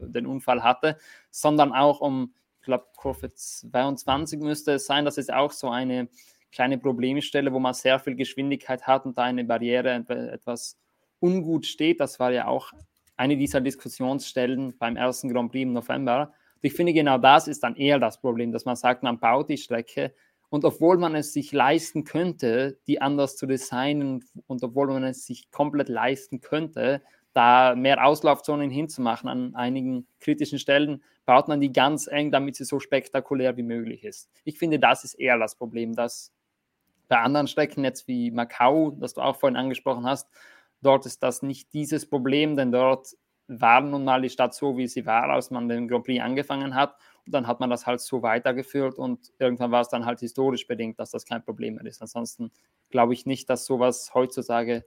den 0.00 0.26
Unfall 0.26 0.62
hatte, 0.62 0.98
sondern 1.30 1.72
auch 1.72 2.00
um, 2.00 2.34
ich 2.60 2.64
glaube, 2.64 2.86
Kurve 2.96 3.32
22 3.32 4.40
müsste 4.40 4.72
es 4.72 4.86
sein, 4.86 5.04
das 5.04 5.18
ist 5.18 5.32
auch 5.32 5.52
so 5.52 5.70
eine 5.70 6.08
kleine 6.52 6.78
Problemstelle, 6.78 7.52
wo 7.52 7.58
man 7.58 7.74
sehr 7.74 7.98
viel 7.98 8.14
Geschwindigkeit 8.14 8.86
hat 8.86 9.06
und 9.06 9.18
da 9.18 9.24
eine 9.24 9.44
Barriere 9.44 10.04
etwas 10.32 10.78
ungut 11.20 11.66
steht. 11.66 12.00
Das 12.00 12.18
war 12.20 12.32
ja 12.32 12.46
auch 12.46 12.72
eine 13.16 13.36
dieser 13.36 13.60
Diskussionsstellen 13.60 14.76
beim 14.78 14.96
ersten 14.96 15.28
Grand 15.28 15.50
Prix 15.50 15.62
im 15.62 15.72
November 15.72 16.32
ich 16.60 16.72
finde, 16.72 16.92
genau 16.92 17.18
das 17.18 17.48
ist 17.48 17.62
dann 17.62 17.76
eher 17.76 17.98
das 17.98 18.20
Problem, 18.20 18.52
dass 18.52 18.64
man 18.64 18.76
sagt, 18.76 19.02
man 19.02 19.18
baut 19.18 19.48
die 19.48 19.58
Strecke 19.58 20.14
und 20.48 20.64
obwohl 20.64 20.98
man 20.98 21.14
es 21.14 21.32
sich 21.32 21.52
leisten 21.52 22.04
könnte, 22.04 22.78
die 22.86 23.00
anders 23.00 23.36
zu 23.36 23.46
designen 23.46 24.24
und 24.46 24.62
obwohl 24.62 24.88
man 24.88 25.04
es 25.04 25.26
sich 25.26 25.50
komplett 25.50 25.88
leisten 25.88 26.40
könnte, 26.40 27.02
da 27.32 27.74
mehr 27.76 28.04
Auslaufzonen 28.04 28.70
hinzumachen 28.70 29.28
an 29.28 29.54
einigen 29.54 30.06
kritischen 30.18 30.58
Stellen, 30.58 31.02
baut 31.26 31.46
man 31.46 31.60
die 31.60 31.72
ganz 31.72 32.06
eng, 32.06 32.32
damit 32.32 32.56
sie 32.56 32.64
so 32.64 32.80
spektakulär 32.80 33.56
wie 33.56 33.62
möglich 33.62 34.02
ist. 34.02 34.30
Ich 34.44 34.58
finde, 34.58 34.78
das 34.78 35.04
ist 35.04 35.14
eher 35.14 35.38
das 35.38 35.54
Problem, 35.54 35.94
dass 35.94 36.32
bei 37.08 37.18
anderen 37.18 37.46
Strecken 37.46 37.84
jetzt 37.84 38.06
wie 38.08 38.30
Macau, 38.30 38.92
das 38.92 39.14
du 39.14 39.20
auch 39.20 39.36
vorhin 39.36 39.56
angesprochen 39.56 40.06
hast, 40.06 40.28
Dort 40.80 41.06
ist 41.06 41.22
das 41.22 41.42
nicht 41.42 41.72
dieses 41.72 42.08
Problem, 42.08 42.56
denn 42.56 42.70
dort 42.70 43.16
war 43.48 43.80
nun 43.80 44.04
mal 44.04 44.22
die 44.22 44.30
Stadt 44.30 44.54
so, 44.54 44.76
wie 44.76 44.86
sie 44.86 45.06
war, 45.06 45.24
als 45.24 45.50
man 45.50 45.68
den 45.68 45.88
Grand 45.88 46.04
Prix 46.04 46.22
angefangen 46.22 46.74
hat. 46.74 46.96
Und 47.26 47.34
dann 47.34 47.46
hat 47.46 47.60
man 47.60 47.70
das 47.70 47.86
halt 47.86 48.00
so 48.00 48.22
weitergeführt 48.22 48.98
und 48.98 49.32
irgendwann 49.38 49.70
war 49.70 49.80
es 49.80 49.88
dann 49.88 50.06
halt 50.06 50.20
historisch 50.20 50.66
bedingt, 50.66 50.98
dass 51.00 51.10
das 51.10 51.24
kein 51.24 51.44
Problem 51.44 51.74
mehr 51.74 51.86
ist. 51.86 52.00
Ansonsten 52.00 52.52
glaube 52.90 53.14
ich 53.14 53.26
nicht, 53.26 53.50
dass 53.50 53.64
sowas 53.64 54.12
heutzutage 54.14 54.84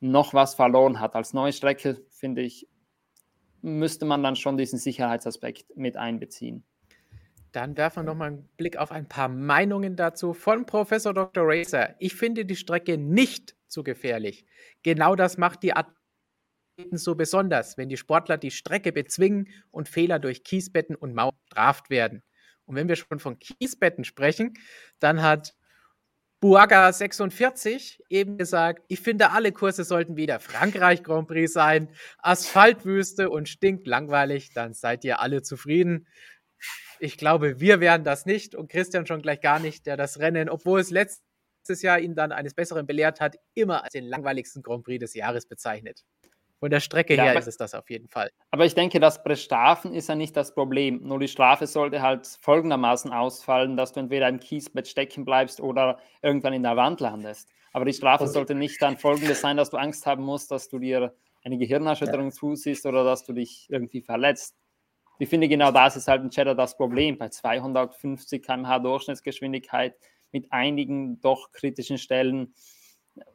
noch 0.00 0.34
was 0.34 0.54
verloren 0.54 1.00
hat. 1.00 1.14
Als 1.14 1.32
neue 1.32 1.52
Strecke, 1.52 2.02
finde 2.10 2.42
ich, 2.42 2.68
müsste 3.62 4.04
man 4.04 4.22
dann 4.22 4.36
schon 4.36 4.56
diesen 4.56 4.78
Sicherheitsaspekt 4.78 5.74
mit 5.74 5.96
einbeziehen. 5.96 6.64
Dann 7.56 7.74
werfen 7.78 8.00
wir 8.00 8.02
nochmal 8.02 8.28
einen 8.28 8.48
Blick 8.58 8.76
auf 8.76 8.92
ein 8.92 9.08
paar 9.08 9.28
Meinungen 9.28 9.96
dazu 9.96 10.34
von 10.34 10.66
Professor 10.66 11.14
Dr. 11.14 11.42
Racer. 11.46 11.94
Ich 12.00 12.14
finde 12.14 12.44
die 12.44 12.54
Strecke 12.54 12.98
nicht 12.98 13.56
zu 13.66 13.82
gefährlich. 13.82 14.44
Genau 14.82 15.16
das 15.16 15.38
macht 15.38 15.62
die 15.62 15.72
Athleten 15.72 16.98
so 16.98 17.14
besonders, 17.14 17.78
wenn 17.78 17.88
die 17.88 17.96
Sportler 17.96 18.36
die 18.36 18.50
Strecke 18.50 18.92
bezwingen 18.92 19.48
und 19.70 19.88
Fehler 19.88 20.18
durch 20.18 20.44
Kiesbetten 20.44 20.96
und 20.96 21.14
Mauern 21.14 21.32
bestraft 21.46 21.88
werden. 21.88 22.22
Und 22.66 22.76
wenn 22.76 22.88
wir 22.88 22.96
schon 22.96 23.20
von 23.20 23.38
Kiesbetten 23.38 24.04
sprechen, 24.04 24.52
dann 24.98 25.22
hat 25.22 25.54
Buaga 26.40 26.92
46 26.92 28.02
eben 28.10 28.36
gesagt, 28.36 28.84
ich 28.88 29.00
finde, 29.00 29.30
alle 29.30 29.52
Kurse 29.52 29.84
sollten 29.84 30.16
wieder 30.16 30.38
Frankreich 30.40 31.02
Grand 31.02 31.26
Prix 31.28 31.50
sein, 31.50 31.88
Asphaltwüste 32.18 33.30
und 33.30 33.48
stinkt 33.48 33.86
langweilig, 33.86 34.52
dann 34.52 34.74
seid 34.74 35.02
ihr 35.04 35.20
alle 35.20 35.40
zufrieden. 35.40 36.06
Ich 36.98 37.16
glaube, 37.18 37.60
wir 37.60 37.80
wären 37.80 38.04
das 38.04 38.26
nicht 38.26 38.54
und 38.54 38.70
Christian 38.70 39.06
schon 39.06 39.22
gleich 39.22 39.40
gar 39.40 39.58
nicht, 39.58 39.86
der 39.86 39.96
das 39.96 40.18
Rennen, 40.18 40.48
obwohl 40.48 40.80
es 40.80 40.90
letztes 40.90 41.82
Jahr 41.82 41.98
ihn 41.98 42.14
dann 42.14 42.32
eines 42.32 42.54
Besseren 42.54 42.86
belehrt 42.86 43.20
hat, 43.20 43.36
immer 43.54 43.84
als 43.84 43.92
den 43.92 44.04
langweiligsten 44.04 44.62
Grand 44.62 44.84
Prix 44.84 45.00
des 45.00 45.14
Jahres 45.14 45.46
bezeichnet. 45.46 46.04
Von 46.58 46.70
der 46.70 46.80
Strecke 46.80 47.14
ja, 47.14 47.24
her 47.24 47.30
aber, 47.32 47.40
ist 47.40 47.48
es 47.48 47.58
das 47.58 47.74
auf 47.74 47.90
jeden 47.90 48.08
Fall. 48.08 48.30
Aber 48.50 48.64
ich 48.64 48.74
denke, 48.74 48.98
das 48.98 49.22
Bestrafen 49.22 49.92
ist 49.92 50.08
ja 50.08 50.14
nicht 50.14 50.34
das 50.36 50.54
Problem. 50.54 51.02
Nur 51.02 51.18
die 51.18 51.28
Strafe 51.28 51.66
sollte 51.66 52.00
halt 52.00 52.26
folgendermaßen 52.40 53.12
ausfallen, 53.12 53.76
dass 53.76 53.92
du 53.92 54.00
entweder 54.00 54.28
im 54.28 54.40
Kiesbett 54.40 54.88
stecken 54.88 55.26
bleibst 55.26 55.60
oder 55.60 55.98
irgendwann 56.22 56.54
in 56.54 56.62
der 56.62 56.76
Wand 56.76 57.00
landest. 57.00 57.50
Aber 57.72 57.84
die 57.84 57.92
Strafe 57.92 58.24
okay. 58.24 58.32
sollte 58.32 58.54
nicht 58.54 58.80
dann 58.80 58.96
folgendes 58.96 59.42
sein, 59.42 59.58
dass 59.58 59.68
du 59.68 59.76
Angst 59.76 60.06
haben 60.06 60.24
musst, 60.24 60.50
dass 60.50 60.68
du 60.68 60.78
dir 60.78 61.14
eine 61.44 61.58
Gehirnerschütterung 61.58 62.30
ja. 62.30 62.32
zusiehst 62.32 62.86
oder 62.86 63.04
dass 63.04 63.24
du 63.24 63.34
dich 63.34 63.66
irgendwie 63.68 64.00
verletzt. 64.00 64.56
Ich 65.18 65.28
finde, 65.28 65.48
genau 65.48 65.70
das 65.70 65.96
ist 65.96 66.08
halt 66.08 66.22
in 66.22 66.30
Cheddar 66.30 66.54
das 66.54 66.76
Problem. 66.76 67.18
Bei 67.18 67.28
250 67.28 68.42
km/h 68.42 68.78
Durchschnittsgeschwindigkeit 68.80 69.94
mit 70.32 70.52
einigen 70.52 71.20
doch 71.20 71.52
kritischen 71.52 71.98
Stellen 71.98 72.54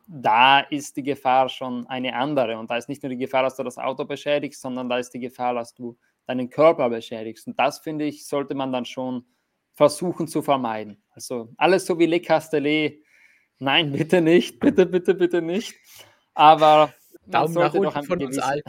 da 0.08 0.60
ist 0.60 0.98
die 0.98 1.04
Gefahr 1.04 1.50
schon 1.50 1.88
eine 1.88 2.16
andere. 2.16 2.58
Und 2.58 2.70
da 2.70 2.78
ist 2.78 2.90
nicht 2.90 3.02
nur 3.04 3.10
die 3.10 3.18
Gefahr, 3.18 3.44
dass 3.44 3.56
du 3.56 3.64
das 3.64 3.78
Auto 3.78 4.06
beschädigst, 4.06 4.62
sondern 4.62 4.90
da 4.90 4.98
ist 4.98 5.14
die 5.14 5.20
Gefahr, 5.20 5.54
dass 5.54 5.74
du 5.74 5.98
deinen 6.26 6.50
Körper 6.50 6.90
beschädigst. 6.90 7.48
Und 7.48 7.58
das, 7.60 7.80
finde 7.80 8.06
ich, 8.06 8.28
sollte 8.28 8.54
man 8.54 8.72
dann 8.72 8.86
schon 8.86 9.26
versuchen 9.74 10.28
zu 10.28 10.42
vermeiden. 10.42 11.02
Also 11.12 11.54
alles 11.58 11.86
so 11.86 11.98
wie 11.98 12.06
Le 12.06 12.20
Castellet, 12.20 13.04
nein, 13.60 13.92
bitte 13.92 14.22
nicht, 14.22 14.60
bitte, 14.60 14.86
bitte, 14.86 15.16
bitte 15.16 15.42
nicht. 15.42 15.76
Aber 16.34 16.94
Daumen 17.26 17.54
doch 17.56 17.96
ein 17.96 18.04
von 18.04 18.20
gewissen, 18.20 18.62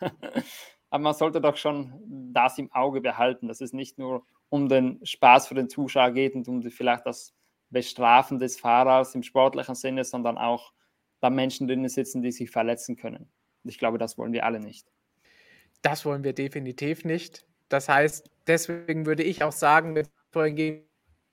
aber 0.92 1.04
man 1.04 1.14
sollte 1.14 1.40
doch 1.40 1.56
schon 1.56 1.90
das 2.34 2.58
im 2.58 2.70
Auge 2.70 3.00
behalten, 3.00 3.48
dass 3.48 3.62
es 3.62 3.72
nicht 3.72 3.98
nur 3.98 4.26
um 4.50 4.68
den 4.68 5.00
Spaß 5.02 5.46
für 5.46 5.54
den 5.54 5.70
Zuschauer 5.70 6.10
geht 6.10 6.34
und 6.34 6.46
um 6.48 6.62
vielleicht 6.62 7.06
das 7.06 7.32
Bestrafen 7.70 8.38
des 8.38 8.60
Fahrers 8.60 9.14
im 9.14 9.22
sportlichen 9.22 9.74
Sinne, 9.74 10.04
sondern 10.04 10.36
auch 10.36 10.74
da 11.20 11.30
Menschen 11.30 11.66
drinnen 11.66 11.88
sitzen, 11.88 12.20
die 12.20 12.30
sich 12.30 12.50
verletzen 12.50 12.96
können. 12.96 13.32
Ich 13.64 13.78
glaube, 13.78 13.96
das 13.96 14.18
wollen 14.18 14.34
wir 14.34 14.44
alle 14.44 14.60
nicht. 14.60 14.92
Das 15.80 16.04
wollen 16.04 16.24
wir 16.24 16.34
definitiv 16.34 17.06
nicht. 17.06 17.46
Das 17.70 17.88
heißt, 17.88 18.30
deswegen 18.46 19.06
würde 19.06 19.22
ich 19.22 19.42
auch 19.42 19.52
sagen, 19.52 19.94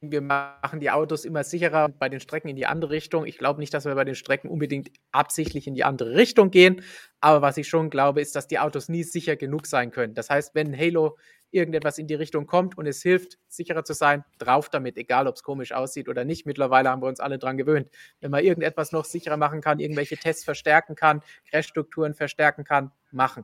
wir 0.01 0.21
machen 0.21 0.79
die 0.79 0.91
Autos 0.91 1.25
immer 1.25 1.43
sicherer 1.43 1.89
bei 1.89 2.07
den 2.07 2.19
Strecken 2.19 2.47
in 2.47 2.55
die 2.55 2.65
andere 2.65 2.91
Richtung. 2.91 3.25
Ich 3.25 3.37
glaube 3.37 3.59
nicht, 3.59 3.73
dass 3.73 3.85
wir 3.85 3.95
bei 3.95 4.05
den 4.05 4.15
Strecken 4.15 4.49
unbedingt 4.49 4.91
absichtlich 5.11 5.67
in 5.67 5.75
die 5.75 5.83
andere 5.83 6.15
Richtung 6.15 6.51
gehen. 6.51 6.81
Aber 7.19 7.41
was 7.41 7.57
ich 7.57 7.67
schon 7.67 7.89
glaube, 7.89 8.21
ist, 8.21 8.35
dass 8.35 8.47
die 8.47 8.59
Autos 8.59 8.87
nie 8.87 9.03
sicher 9.03 9.35
genug 9.35 9.67
sein 9.67 9.91
können. 9.91 10.13
Das 10.13 10.29
heißt, 10.29 10.55
wenn 10.55 10.77
Halo 10.77 11.17
irgendetwas 11.51 11.97
in 11.97 12.07
die 12.07 12.15
Richtung 12.15 12.45
kommt 12.45 12.77
und 12.77 12.85
es 12.85 13.01
hilft, 13.01 13.39
sicherer 13.47 13.83
zu 13.83 13.93
sein, 13.93 14.23
drauf 14.37 14.69
damit, 14.69 14.97
egal 14.97 15.27
ob 15.27 15.35
es 15.35 15.43
komisch 15.43 15.73
aussieht 15.73 16.07
oder 16.07 16.23
nicht. 16.23 16.45
Mittlerweile 16.45 16.89
haben 16.89 17.01
wir 17.01 17.07
uns 17.07 17.19
alle 17.19 17.39
dran 17.39 17.57
gewöhnt. 17.57 17.89
Wenn 18.21 18.31
man 18.31 18.43
irgendetwas 18.43 18.91
noch 18.91 19.05
sicherer 19.05 19.37
machen 19.37 19.59
kann, 19.59 19.79
irgendwelche 19.79 20.17
Tests 20.17 20.45
verstärken 20.45 20.95
kann, 20.95 21.21
Crashstrukturen 21.49 22.13
verstärken 22.13 22.63
kann, 22.63 22.91
machen. 23.11 23.43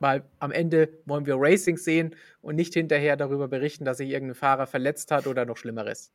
Weil 0.00 0.24
am 0.38 0.50
Ende 0.50 0.88
wollen 1.04 1.26
wir 1.26 1.36
Racing 1.38 1.76
sehen 1.76 2.16
und 2.40 2.56
nicht 2.56 2.74
hinterher 2.74 3.16
darüber 3.16 3.48
berichten, 3.48 3.84
dass 3.84 3.98
sich 3.98 4.10
irgendein 4.10 4.34
Fahrer 4.34 4.66
verletzt 4.66 5.10
hat 5.10 5.26
oder 5.26 5.44
noch 5.44 5.56
Schlimmeres. 5.56 6.12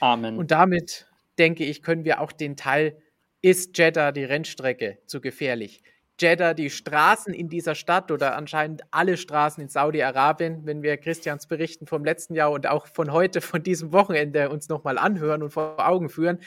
Amen. 0.00 0.38
Und 0.38 0.50
damit 0.50 1.08
denke 1.38 1.64
ich, 1.64 1.82
können 1.82 2.04
wir 2.04 2.20
auch 2.20 2.32
den 2.32 2.56
Teil, 2.56 2.96
ist 3.40 3.76
Jeddah 3.76 4.12
die 4.12 4.24
Rennstrecke 4.24 4.98
zu 5.06 5.20
gefährlich? 5.20 5.82
Jeddah 6.20 6.54
die 6.54 6.70
Straßen 6.70 7.32
in 7.34 7.48
dieser 7.48 7.74
Stadt 7.74 8.10
oder 8.12 8.36
anscheinend 8.36 8.82
alle 8.90 9.16
Straßen 9.16 9.62
in 9.62 9.68
Saudi-Arabien, 9.68 10.66
wenn 10.66 10.82
wir 10.82 10.96
Christians 10.98 11.46
Berichten 11.46 11.86
vom 11.86 12.04
letzten 12.04 12.34
Jahr 12.34 12.52
und 12.52 12.66
auch 12.66 12.86
von 12.86 13.10
heute, 13.10 13.40
von 13.40 13.62
diesem 13.62 13.92
Wochenende 13.92 14.50
uns 14.50 14.68
nochmal 14.68 14.98
anhören 14.98 15.42
und 15.42 15.50
vor 15.50 15.76
Augen 15.78 16.08
führen, 16.08 16.38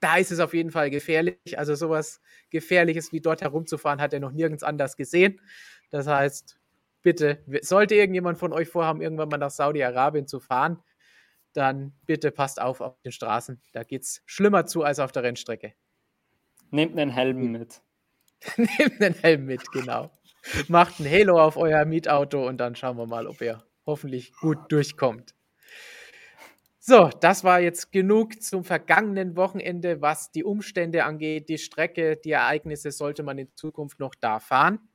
da 0.00 0.16
ist 0.16 0.30
es 0.30 0.38
auf 0.38 0.54
jeden 0.54 0.70
Fall 0.70 0.90
gefährlich. 0.90 1.36
Also 1.56 1.74
sowas 1.74 2.20
Gefährliches 2.50 3.12
wie 3.12 3.20
dort 3.20 3.42
herumzufahren, 3.42 4.00
hat 4.00 4.12
er 4.12 4.20
noch 4.20 4.32
nirgends 4.32 4.62
anders 4.62 4.96
gesehen. 4.96 5.40
Das 5.90 6.06
heißt, 6.06 6.58
bitte, 7.02 7.42
sollte 7.62 7.94
irgendjemand 7.94 8.38
von 8.38 8.52
euch 8.52 8.68
vorhaben, 8.68 9.00
irgendwann 9.00 9.28
mal 9.28 9.38
nach 9.38 9.50
Saudi-Arabien 9.50 10.26
zu 10.26 10.40
fahren, 10.40 10.82
dann 11.52 11.92
bitte 12.06 12.30
passt 12.30 12.60
auf 12.60 12.80
auf 12.80 13.00
den 13.02 13.12
Straßen. 13.12 13.60
Da 13.72 13.82
geht 13.82 14.02
es 14.02 14.22
schlimmer 14.26 14.66
zu 14.66 14.82
als 14.82 14.98
auf 14.98 15.12
der 15.12 15.22
Rennstrecke. 15.22 15.74
Nehmt 16.70 16.98
einen 16.98 17.10
Helm 17.10 17.52
mit. 17.52 17.80
Nehmt 18.56 19.02
einen 19.02 19.14
Helm 19.14 19.46
mit, 19.46 19.70
genau. 19.72 20.10
Macht 20.68 21.00
ein 21.00 21.10
Halo 21.10 21.40
auf 21.40 21.56
euer 21.56 21.84
Mietauto 21.84 22.46
und 22.46 22.58
dann 22.58 22.76
schauen 22.76 22.96
wir 22.96 23.06
mal, 23.06 23.26
ob 23.26 23.40
ihr 23.40 23.64
hoffentlich 23.86 24.32
gut 24.34 24.70
durchkommt. 24.70 25.34
So, 26.78 27.10
das 27.20 27.44
war 27.44 27.60
jetzt 27.60 27.92
genug 27.92 28.42
zum 28.42 28.64
vergangenen 28.64 29.36
Wochenende, 29.36 30.00
was 30.00 30.30
die 30.30 30.44
Umstände 30.44 31.04
angeht, 31.04 31.48
die 31.48 31.58
Strecke, 31.58 32.16
die 32.16 32.30
Ereignisse 32.30 32.92
sollte 32.92 33.22
man 33.22 33.36
in 33.36 33.54
Zukunft 33.56 33.98
noch 33.98 34.14
da 34.14 34.40
fahren. 34.40 34.87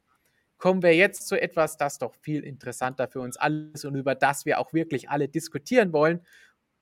Kommen 0.57 0.81
wir 0.81 0.95
jetzt 0.95 1.27
zu 1.27 1.39
etwas, 1.41 1.77
das 1.77 1.97
doch 1.97 2.15
viel 2.15 2.43
interessanter 2.43 3.07
für 3.07 3.19
uns 3.19 3.37
alle 3.37 3.71
ist 3.73 3.85
und 3.85 3.95
über 3.95 4.15
das 4.15 4.45
wir 4.45 4.59
auch 4.59 4.73
wirklich 4.73 5.09
alle 5.09 5.27
diskutieren 5.27 5.93
wollen. 5.93 6.21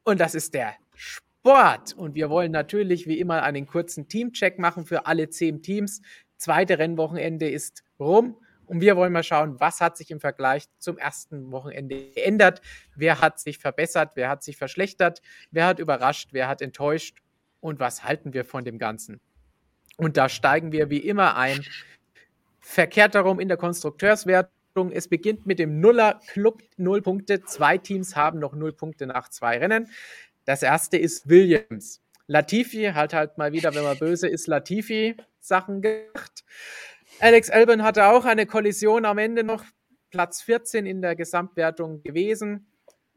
Und 0.04 0.20
das 0.20 0.36
ist 0.36 0.54
der 0.54 0.76
Sport. 0.96 1.94
Und 1.94 2.16
wir 2.16 2.30
wollen 2.30 2.52
natürlich 2.52 3.08
wie 3.08 3.20
immer 3.20 3.44
einen 3.44 3.66
kurzen 3.66 4.08
Teamcheck 4.08 4.60
machen 4.60 4.86
für 4.86 5.06
alle 5.08 5.30
zehn 5.30 5.62
Teams 5.62 6.02
zweite 6.42 6.80
Rennwochenende 6.80 7.50
ist 7.50 7.84
rum. 8.00 8.38
Und 8.66 8.82
wir 8.82 8.96
wollen 8.96 9.14
mal 9.14 9.24
schauen, 9.24 9.60
was 9.60 9.82
hat 9.82 9.98
sich 9.98 10.12
im 10.12 10.20
Vergleich 10.20 10.66
zum 10.80 10.98
ersten 10.98 11.52
Wochenende 11.52 12.10
geändert? 12.12 12.62
Wer 12.96 13.20
hat 13.20 13.40
sich 13.40 13.58
verbessert? 13.58 14.12
Wer 14.16 14.30
hat 14.30 14.44
sich 14.44 14.58
verschlechtert? 14.58 15.22
Wer 15.52 15.68
hat 15.68 15.80
überrascht? 15.80 16.30
Wer 16.32 16.48
hat 16.48 16.62
enttäuscht? 16.62 17.22
Und 17.60 17.80
was 17.80 18.04
halten 18.04 18.34
wir 18.34 18.46
von 18.46 18.64
dem 18.64 18.80
Ganzen? 18.80 19.20
Und 19.98 20.18
da 20.18 20.30
steigen 20.30 20.72
wir 20.72 20.90
wie 20.90 20.98
immer 20.98 21.36
ein. 21.36 21.64
Verkehrt 22.62 23.16
darum 23.16 23.40
in 23.40 23.48
der 23.48 23.58
Konstrukteurswertung. 23.58 24.92
Es 24.92 25.08
beginnt 25.08 25.46
mit 25.46 25.60
dem 25.60 25.82
Nuller 25.82 26.22
Club, 26.28 26.62
null 26.78 27.02
Punkte. 27.02 27.44
Zwei 27.44 27.78
Teams 27.78 28.16
haben 28.16 28.40
noch 28.40 28.54
null 28.54 28.72
Punkte 28.72 29.08
nach 29.08 29.30
zwei 29.30 29.58
Rennen. 29.58 29.90
Das 30.46 30.64
erste 30.64 30.98
ist 30.98 31.28
Williams. 31.28 32.02
Latifi 32.28 32.92
halt 32.94 33.14
halt 33.14 33.38
mal 33.38 33.52
wieder, 33.52 33.76
wenn 33.76 33.84
man 33.84 33.98
böse 33.98 34.28
ist, 34.28 34.48
Latifi 34.48 35.18
Sachen 35.40 35.82
gemacht. 35.82 36.46
Alex 37.20 37.50
Albon 37.50 37.84
hatte 37.84 38.06
auch 38.06 38.26
eine 38.26 38.46
Kollision 38.46 39.06
am 39.06 39.18
Ende 39.18 39.44
noch, 39.44 39.66
Platz 40.12 40.42
14 40.42 40.86
in 40.86 41.02
der 41.02 41.16
Gesamtwertung 41.16 42.04
gewesen. 42.04 42.68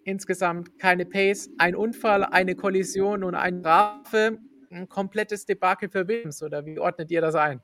Insgesamt 0.05 0.79
keine 0.79 1.07
Pace, 1.07 1.51
ein 1.59 1.75
Unfall, 1.75 2.25
eine 2.25 2.57
Kollision 2.57 3.25
und 3.25 3.35
eine 3.35 3.61
Strafe. 3.61 4.39
Ein 4.71 4.89
komplettes 4.89 5.47
Debakel 5.47 5.89
für 5.89 6.09
Williams, 6.09 6.43
oder 6.43 6.67
wie 6.67 6.79
ordnet 6.79 7.11
ihr 7.11 7.21
das 7.21 7.35
ein? 7.37 7.61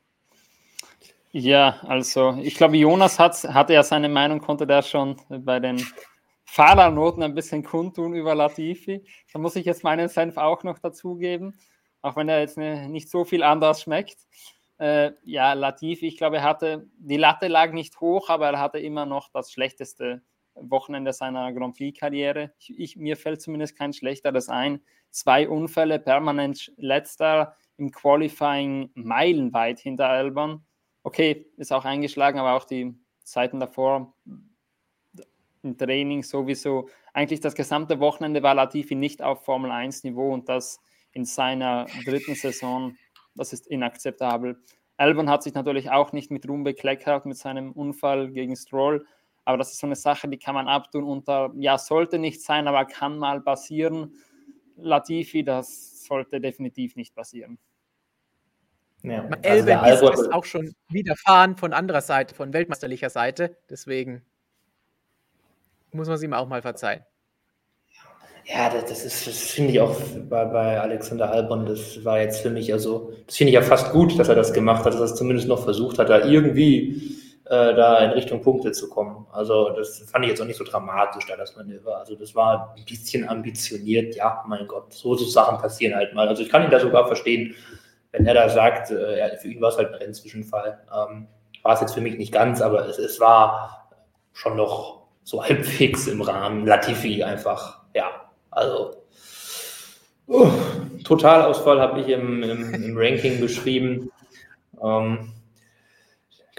Ja, 1.32 1.80
also 1.86 2.36
ich 2.42 2.56
glaube, 2.56 2.76
Jonas 2.76 3.18
hat, 3.18 3.34
hatte 3.44 3.72
ja 3.72 3.82
seine 3.82 4.08
Meinung, 4.08 4.40
konnte 4.40 4.66
der 4.66 4.82
schon 4.82 5.16
bei 5.28 5.60
den 5.60 5.84
Fahrernoten 6.44 7.22
ein 7.22 7.34
bisschen 7.34 7.62
kundtun 7.62 8.14
über 8.14 8.34
Latifi. 8.34 9.04
Da 9.32 9.38
muss 9.38 9.54
ich 9.54 9.64
jetzt 9.64 9.84
meinen 9.84 10.08
Senf 10.08 10.36
auch 10.36 10.64
noch 10.64 10.78
dazugeben 10.80 11.54
auch 12.02 12.16
wenn 12.16 12.28
er 12.28 12.40
jetzt 12.40 12.58
ne, 12.58 12.88
nicht 12.88 13.10
so 13.10 13.24
viel 13.24 13.42
anders 13.42 13.82
schmeckt. 13.82 14.18
Äh, 14.78 15.12
ja, 15.24 15.52
Latifi, 15.52 16.06
ich 16.06 16.16
glaube, 16.16 16.36
er 16.36 16.42
hatte, 16.42 16.88
die 16.98 17.16
Latte 17.16 17.48
lag 17.48 17.72
nicht 17.72 18.00
hoch, 18.00 18.30
aber 18.30 18.50
er 18.50 18.58
hatte 18.58 18.78
immer 18.78 19.06
noch 19.06 19.28
das 19.32 19.52
schlechteste 19.52 20.22
Wochenende 20.54 21.12
seiner 21.12 21.52
Grand 21.52 21.76
Prix-Karriere. 21.76 22.52
Mir 22.96 23.16
fällt 23.16 23.42
zumindest 23.42 23.76
kein 23.76 23.92
schlechteres 23.92 24.48
ein. 24.48 24.80
Zwei 25.10 25.48
Unfälle, 25.48 25.98
permanent 25.98 26.72
letzter, 26.76 27.56
im 27.76 27.90
Qualifying 27.90 28.90
meilenweit 28.94 29.80
hinter 29.80 30.08
Albon. 30.08 30.64
Okay, 31.02 31.46
ist 31.56 31.72
auch 31.72 31.84
eingeschlagen, 31.84 32.38
aber 32.38 32.54
auch 32.54 32.64
die 32.64 32.94
Zeiten 33.22 33.60
davor 33.60 34.14
im 35.62 35.76
Training 35.76 36.22
sowieso. 36.22 36.88
Eigentlich 37.12 37.40
das 37.40 37.54
gesamte 37.54 38.00
Wochenende 38.00 38.42
war 38.42 38.54
Latifi 38.54 38.94
nicht 38.94 39.22
auf 39.22 39.44
Formel 39.44 39.70
1 39.70 40.04
Niveau 40.04 40.32
und 40.32 40.48
das 40.48 40.80
in 41.12 41.24
seiner 41.24 41.86
dritten 42.04 42.34
Saison, 42.34 42.96
das 43.34 43.52
ist 43.52 43.66
inakzeptabel. 43.66 44.62
Albon 44.96 45.30
hat 45.30 45.42
sich 45.42 45.54
natürlich 45.54 45.90
auch 45.90 46.12
nicht 46.12 46.30
mit 46.30 46.48
Ruhm 46.48 46.62
bekleckert 46.62 47.26
mit 47.26 47.36
seinem 47.36 47.72
Unfall 47.72 48.30
gegen 48.30 48.54
Stroll, 48.56 49.06
aber 49.44 49.56
das 49.56 49.72
ist 49.72 49.80
so 49.80 49.86
eine 49.86 49.96
Sache, 49.96 50.28
die 50.28 50.38
kann 50.38 50.54
man 50.54 50.68
abtun 50.68 51.04
unter, 51.04 51.52
ja, 51.56 51.78
sollte 51.78 52.18
nicht 52.18 52.42
sein, 52.42 52.68
aber 52.68 52.84
kann 52.84 53.18
mal 53.18 53.40
passieren. 53.40 54.14
Latifi, 54.76 55.42
das 55.42 56.04
sollte 56.04 56.40
definitiv 56.40 56.96
nicht 56.96 57.14
passieren. 57.14 57.58
Ja, 59.02 59.24
also 59.24 59.36
Elben 59.42 59.84
ist 59.84 60.02
es 60.02 60.30
auch 60.30 60.44
schon 60.44 60.74
widerfahren 60.88 61.56
von 61.56 61.72
anderer 61.72 62.02
Seite, 62.02 62.34
von 62.34 62.52
weltmeisterlicher 62.52 63.10
Seite. 63.10 63.56
Deswegen 63.70 64.22
muss 65.92 66.06
man 66.06 66.16
es 66.16 66.22
ihm 66.22 66.34
auch 66.34 66.48
mal 66.48 66.62
verzeihen. 66.62 67.02
Ja, 68.44 68.68
das, 68.68 69.04
ist, 69.04 69.26
das 69.26 69.38
finde 69.50 69.72
ich 69.72 69.80
auch 69.80 69.96
bei, 70.28 70.44
bei 70.44 70.80
Alexander 70.80 71.30
Albon, 71.30 71.66
das 71.66 72.04
war 72.04 72.20
jetzt 72.20 72.40
für 72.40 72.50
mich 72.50 72.72
also, 72.72 73.12
das 73.26 73.36
finde 73.36 73.50
ich 73.50 73.54
ja 73.54 73.62
fast 73.62 73.92
gut, 73.92 74.18
dass 74.18 74.28
er 74.28 74.34
das 74.34 74.52
gemacht 74.52 74.84
hat, 74.84 74.94
dass 74.94 75.00
er 75.00 75.04
es 75.04 75.14
zumindest 75.14 75.46
noch 75.46 75.62
versucht 75.62 75.98
hat, 75.98 76.08
da 76.08 76.24
irgendwie 76.24 77.20
äh, 77.44 77.74
da 77.74 77.98
in 77.98 78.10
Richtung 78.10 78.42
Punkte 78.42 78.72
zu 78.72 78.88
kommen. 78.88 79.26
Also 79.30 79.70
das 79.70 79.98
fand 80.10 80.24
ich 80.24 80.30
jetzt 80.30 80.40
auch 80.40 80.46
nicht 80.46 80.56
so 80.56 80.64
dramatisch, 80.64 81.26
da 81.26 81.36
das 81.36 81.54
Manöver. 81.54 81.98
Also 81.98 82.16
das 82.16 82.34
war 82.34 82.74
ein 82.76 82.84
bisschen 82.84 83.28
ambitioniert, 83.28 84.16
ja, 84.16 84.42
mein 84.48 84.66
Gott, 84.66 84.92
so, 84.92 85.14
so 85.14 85.26
Sachen 85.26 85.58
passieren 85.58 85.94
halt 85.94 86.14
mal. 86.14 86.26
Also 86.26 86.42
ich 86.42 86.48
kann 86.48 86.64
ihn 86.64 86.70
da 86.70 86.80
sogar 86.80 87.06
verstehen, 87.06 87.54
wenn 88.12 88.26
er 88.26 88.34
da 88.34 88.48
sagt, 88.48 88.90
äh, 88.90 89.36
für 89.38 89.48
ihn 89.48 89.60
war 89.60 89.70
es 89.70 89.76
halt 89.76 89.88
ein 89.88 89.94
Rennzwischenfall. 89.94 90.80
Ähm, 90.94 91.28
war 91.62 91.74
es 91.74 91.80
jetzt 91.80 91.94
für 91.94 92.00
mich 92.00 92.16
nicht 92.16 92.32
ganz, 92.32 92.60
aber 92.60 92.86
es, 92.88 92.98
es 92.98 93.20
war 93.20 93.88
schon 94.32 94.56
noch 94.56 95.02
so 95.24 95.44
halbwegs 95.44 96.06
im 96.06 96.22
Rahmen. 96.22 96.66
Latifi 96.66 97.22
einfach, 97.22 97.82
ja, 97.94 98.10
also 98.50 98.96
uh, 100.28 100.50
Totalausfall 101.04 101.80
habe 101.80 102.00
ich 102.00 102.08
im, 102.08 102.42
im, 102.42 102.74
im, 102.74 102.96
Ranking 102.96 103.40
beschrieben. 103.40 104.10
Ähm, 104.82 105.32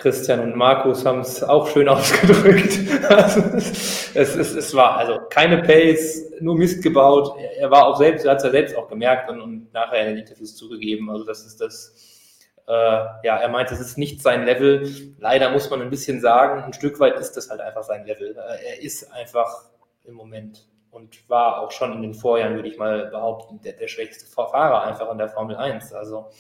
Christian 0.02 0.40
und 0.40 0.56
Markus 0.56 1.06
haben 1.06 1.20
es 1.20 1.44
auch 1.44 1.68
schön 1.68 1.88
ausgedrückt. 1.90 2.80
Also, 3.08 3.40
es, 3.56 4.36
es, 4.36 4.56
es, 4.56 4.76
war 4.76 4.98
also 4.98 5.20
keine 5.30 5.62
Pace, 5.62 6.32
nur 6.40 6.58
Mist 6.58 6.82
gebaut. 6.82 7.38
Er, 7.58 7.70
war 7.70 7.86
auch 7.86 7.98
selbst, 7.98 8.28
hat 8.28 8.38
es 8.38 8.44
ja 8.44 8.50
selbst 8.50 8.76
auch 8.76 8.88
gemerkt 8.88 9.30
und, 9.30 9.40
und 9.40 9.74
nachher 9.74 10.02
in 10.02 10.16
den 10.16 10.26
Interviews 10.26 10.56
zugegeben. 10.56 11.10
Also 11.12 11.24
das 11.24 11.46
ist 11.46 11.62
das, 11.62 12.20
äh, 12.68 12.72
ja, 12.72 13.38
er 13.38 13.50
meint, 13.50 13.72
es 13.72 13.80
ist 13.80 14.00
nicht 14.00 14.24
sein 14.24 14.44
Level. 14.44 15.16
Leider 15.20 15.52
muss 15.52 15.70
man 15.70 15.82
ein 15.84 15.92
bisschen 15.92 16.20
sagen, 16.20 16.64
ein 16.64 16.74
Stück 16.74 17.00
weit 17.00 17.20
ist 17.20 17.34
das 17.34 17.52
halt 17.52 17.62
einfach 17.62 17.84
sein 17.84 18.04
Level. 18.06 18.36
Äh, 18.36 18.70
er 18.70 18.82
ist 18.82 19.12
einfach 19.14 19.66
im 20.06 20.16
Moment 20.16 20.68
und 20.90 21.30
war 21.30 21.60
auch 21.60 21.72
schon 21.72 21.94
in 21.94 22.02
den 22.02 22.16
Vorjahren, 22.16 22.56
würde 22.56 22.70
ich 22.70 22.78
mal 22.80 23.06
behaupten, 23.06 23.62
der, 23.62 23.74
der 23.74 23.88
schwächste 23.88 24.26
Fahrer 24.26 24.84
einfach 24.84 25.12
in 25.12 25.20
der 25.20 25.30
Formel 25.30 25.56
1. 25.58 25.94
Also 25.94 26.32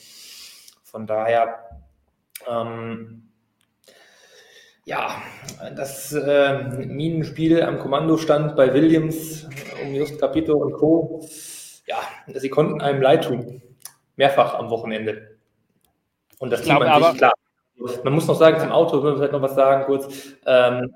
von 0.84 1.06
daher, 1.06 1.80
ähm, 2.50 3.31
ja, 4.92 5.22
das 5.74 6.12
äh, 6.12 6.64
Minenspiel 6.86 7.64
am 7.64 7.80
Kommandostand 7.80 8.58
bei 8.58 8.74
Williams 8.74 9.48
um 9.82 9.94
Just 9.94 10.20
Capito 10.20 10.58
und 10.58 10.74
Co. 10.74 11.26
Ja, 11.88 12.00
sie 12.28 12.50
konnten 12.50 12.82
einem 12.82 13.02
leid 13.02 13.24
tun. 13.24 13.62
Mehrfach 14.18 14.54
am 14.54 14.70
Wochenende. 14.70 15.38
Und 16.40 16.52
das 16.52 16.64
Team 16.64 16.76
an 16.76 17.04
sich, 17.04 17.18
klar. 17.18 17.32
Man 18.04 18.14
muss 18.14 18.28
noch 18.28 18.38
sagen, 18.38 18.60
zum 18.60 18.72
Auto, 18.72 19.02
wir 19.02 19.16
vielleicht 19.16 19.32
noch 19.32 19.42
was 19.42 19.56
sagen 19.56 19.86
kurz. 19.86 20.36
Ähm, 20.46 20.94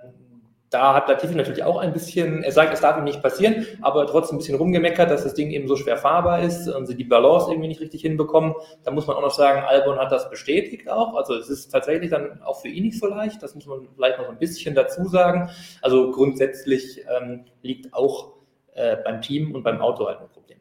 da 0.75 0.93
hat 0.93 1.07
Latifi 1.07 1.35
natürlich 1.35 1.63
auch 1.63 1.77
ein 1.77 1.93
bisschen, 1.93 2.43
er 2.43 2.51
sagt, 2.51 2.73
es 2.73 2.81
darf 2.81 2.97
ihm 2.97 3.05
nicht 3.05 3.21
passieren, 3.21 3.65
aber 3.81 4.05
trotzdem 4.07 4.35
ein 4.35 4.39
bisschen 4.39 4.57
rumgemeckert, 4.57 5.09
dass 5.09 5.23
das 5.23 5.33
Ding 5.33 5.51
eben 5.51 5.69
so 5.69 5.77
schwer 5.77 5.95
fahrbar 5.95 6.41
ist 6.41 6.67
und 6.67 6.85
sie 6.85 6.95
die 6.95 7.05
Balance 7.05 7.49
irgendwie 7.49 7.69
nicht 7.69 7.79
richtig 7.79 8.01
hinbekommen. 8.01 8.53
Da 8.83 8.91
muss 8.91 9.07
man 9.07 9.15
auch 9.15 9.21
noch 9.21 9.33
sagen, 9.33 9.63
Albon 9.65 9.97
hat 9.97 10.11
das 10.11 10.29
bestätigt 10.29 10.89
auch. 10.89 11.15
Also 11.15 11.33
es 11.35 11.49
ist 11.49 11.69
tatsächlich 11.69 12.09
dann 12.09 12.41
auch 12.41 12.59
für 12.59 12.67
ihn 12.67 12.83
nicht 12.83 12.99
so 12.99 13.07
leicht. 13.07 13.41
Das 13.41 13.55
muss 13.55 13.65
man 13.67 13.87
vielleicht 13.95 14.17
noch 14.17 14.27
ein 14.27 14.37
bisschen 14.37 14.75
dazu 14.75 15.07
sagen. 15.07 15.49
Also 15.81 16.11
grundsätzlich 16.11 17.05
ähm, 17.17 17.45
liegt 17.61 17.93
auch 17.93 18.33
äh, 18.73 18.97
beim 18.97 19.21
Team 19.21 19.55
und 19.55 19.63
beim 19.63 19.79
Auto 19.79 20.07
halt 20.07 20.19
ein 20.19 20.27
Problem. 20.27 20.59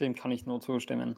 Dem 0.00 0.16
kann 0.16 0.32
ich 0.32 0.46
nur 0.46 0.60
zustimmen. 0.60 1.14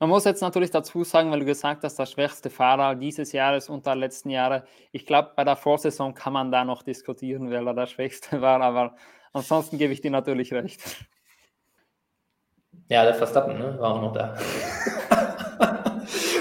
Man 0.00 0.10
muss 0.10 0.24
jetzt 0.24 0.42
natürlich 0.42 0.70
dazu 0.70 1.02
sagen, 1.02 1.32
weil 1.32 1.40
du 1.40 1.44
gesagt 1.44 1.82
hast, 1.82 1.98
der 1.98 2.06
schwächste 2.06 2.50
Fahrer 2.50 2.94
dieses 2.94 3.32
Jahres 3.32 3.68
und 3.68 3.84
der 3.84 3.96
letzten 3.96 4.30
Jahre. 4.30 4.62
Ich 4.92 5.06
glaube, 5.06 5.32
bei 5.34 5.42
der 5.42 5.56
Vorsaison 5.56 6.14
kann 6.14 6.32
man 6.32 6.52
da 6.52 6.64
noch 6.64 6.84
diskutieren, 6.84 7.50
wer 7.50 7.64
da 7.64 7.72
der 7.72 7.86
schwächste 7.86 8.40
war, 8.40 8.60
aber 8.60 8.94
ansonsten 9.32 9.76
gebe 9.76 9.92
ich 9.92 10.00
dir 10.00 10.12
natürlich 10.12 10.52
recht. 10.52 10.82
Ja, 12.88 13.04
der 13.04 13.14
Verstappen 13.14 13.58
ne, 13.58 13.76
war 13.78 13.94
auch 13.94 14.02
noch 14.02 14.12
da. 14.12 14.36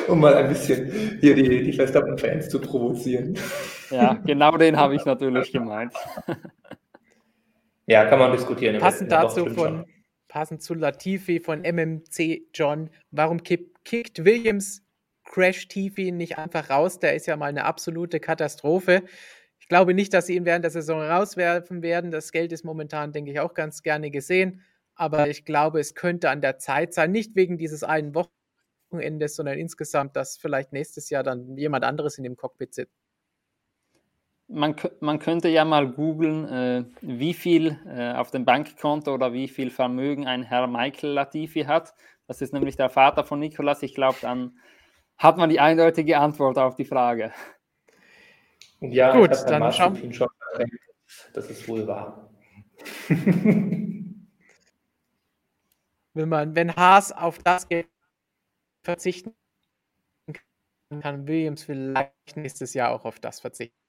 um 0.07 0.19
mal 0.19 0.35
ein 0.35 0.49
bisschen 0.49 1.17
hier 1.19 1.35
die, 1.35 1.63
die 1.63 1.73
Verstappen-Fans 1.73 2.49
zu 2.49 2.61
provozieren. 2.61 3.37
Ja, 3.89 4.13
genau 4.25 4.55
den 4.55 4.77
habe 4.77 4.95
ich 4.95 5.03
natürlich 5.03 5.51
gemeint. 5.51 5.93
ja, 7.87 8.05
kann 8.05 8.19
man 8.19 8.31
diskutieren. 8.31 8.77
Passend 8.79 9.11
dazu 9.11 9.47
von, 9.47 9.85
passend 10.37 10.61
zu 10.61 10.75
Latifi 10.75 11.39
von 11.39 11.63
MMC 11.63 12.49
John. 12.53 12.91
Warum 13.09 13.41
kickt 13.41 14.23
Williams 14.23 14.83
Crash 15.23 15.67
Tifi 15.67 16.11
nicht 16.11 16.37
einfach 16.37 16.69
raus? 16.69 16.99
Der 16.99 17.15
ist 17.15 17.25
ja 17.25 17.35
mal 17.35 17.47
eine 17.47 17.65
absolute 17.65 18.19
Katastrophe. 18.19 19.01
Ich 19.57 19.67
glaube 19.67 19.95
nicht, 19.95 20.13
dass 20.13 20.27
sie 20.27 20.35
ihn 20.35 20.45
während 20.45 20.63
der 20.63 20.69
Saison 20.69 21.01
rauswerfen 21.01 21.81
werden. 21.81 22.11
Das 22.11 22.31
Geld 22.31 22.51
ist 22.51 22.63
momentan, 22.63 23.13
denke 23.13 23.31
ich, 23.31 23.39
auch 23.39 23.55
ganz 23.55 23.81
gerne 23.81 24.11
gesehen. 24.11 24.61
Aber 24.93 25.27
ich 25.27 25.43
glaube, 25.43 25.79
es 25.79 25.95
könnte 25.95 26.29
an 26.29 26.41
der 26.41 26.59
Zeit 26.59 26.93
sein, 26.93 27.11
nicht 27.11 27.35
wegen 27.35 27.57
dieses 27.57 27.83
einen 27.83 28.13
Wochenendes, 28.13 29.37
sondern 29.37 29.57
insgesamt, 29.57 30.15
dass 30.15 30.37
vielleicht 30.37 30.71
nächstes 30.71 31.09
Jahr 31.09 31.23
dann 31.23 31.57
jemand 31.57 31.83
anderes 31.83 32.19
in 32.19 32.23
dem 32.23 32.35
Cockpit 32.35 32.75
sitzt 32.75 33.06
man, 34.47 34.75
man 34.99 35.19
könnte 35.19 35.49
ja 35.49 35.65
mal 35.65 35.87
googeln, 35.91 36.47
äh, 36.47 36.85
wie 37.01 37.33
viel 37.33 37.79
äh, 37.85 38.13
auf 38.13 38.31
dem 38.31 38.45
Bankkonto 38.45 39.13
oder 39.13 39.33
wie 39.33 39.47
viel 39.47 39.69
Vermögen 39.69 40.25
ein 40.25 40.43
Herr 40.43 40.67
Michael 40.67 41.13
Latifi 41.13 41.63
hat. 41.63 41.93
Das 42.27 42.41
ist 42.41 42.53
nämlich 42.53 42.75
der 42.75 42.89
Vater 42.89 43.23
von 43.23 43.39
Nikolas. 43.39 43.83
Ich 43.83 43.93
glaube, 43.93 44.17
dann 44.21 44.57
hat 45.17 45.37
man 45.37 45.49
die 45.49 45.59
eindeutige 45.59 46.17
Antwort 46.19 46.57
auf 46.57 46.75
die 46.75 46.85
Frage. 46.85 47.31
Ja, 48.79 49.17
gut, 49.17 49.31
dann 49.47 49.71
schauen 49.73 50.13
schon 50.13 50.29
dass 51.33 51.49
es 51.49 51.67
wohl 51.67 51.87
wahr. 51.87 52.29
wenn 56.13 56.29
man, 56.29 56.55
wenn 56.55 56.75
Haas 56.75 57.11
auf 57.11 57.39
das 57.39 57.67
Geld 57.67 57.87
verzichten 58.83 59.35
kann, 60.31 61.01
kann 61.01 61.27
Williams 61.27 61.63
vielleicht 61.63 62.35
nächstes 62.35 62.73
Jahr 62.73 62.91
auch 62.91 63.05
auf 63.05 63.19
das 63.19 63.39
verzichten. 63.39 63.86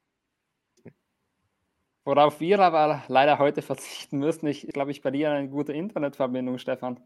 Worauf 2.09 2.41
wir 2.41 2.59
aber 2.61 3.05
leider 3.09 3.39
heute 3.39 3.61
verzichten 3.61 4.17
müssen, 4.19 4.47
ich 4.47 4.67
glaube, 4.69 4.91
ich 4.91 5.03
bei 5.03 5.11
dir 5.11 5.31
eine 5.31 5.47
gute 5.47 5.75
Internetverbindung, 5.75 6.57
Stefan. 6.57 6.99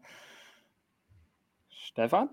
Stefan? 1.67 2.29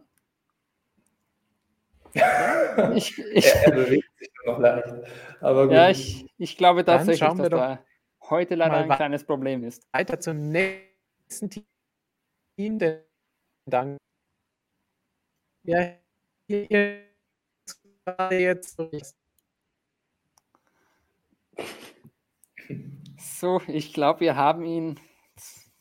Ja, 2.15 2.93
ich, 2.95 3.19
ich, 3.19 3.45
er, 3.45 3.73
bewegt 3.73 4.17
sich 4.17 4.31
noch 4.47 4.61
leicht. 4.61 4.87
Aber 5.41 5.65
gut. 5.65 5.75
Ja, 5.75 5.91
ich, 5.91 6.33
ich 6.39 6.57
glaube 6.57 6.85
tatsächlich, 6.85 7.29
dass 7.29 7.49
da 7.49 7.85
heute 8.29 8.55
leider 8.55 8.77
ein 8.77 8.89
kleines 8.89 9.25
Problem 9.25 9.65
ist. 9.65 9.83
Weiter 9.93 10.21
zum 10.21 10.51
nächsten 10.51 11.51
Team, 11.51 12.79
der 12.79 13.03
dann 13.67 13.97
ja, 15.65 15.97
hier 16.47 17.01
jetzt 18.31 18.79
So, 23.19 23.61
ich 23.67 23.93
glaube, 23.93 24.21
wir 24.21 24.37
haben 24.37 24.65
ihn 24.65 24.97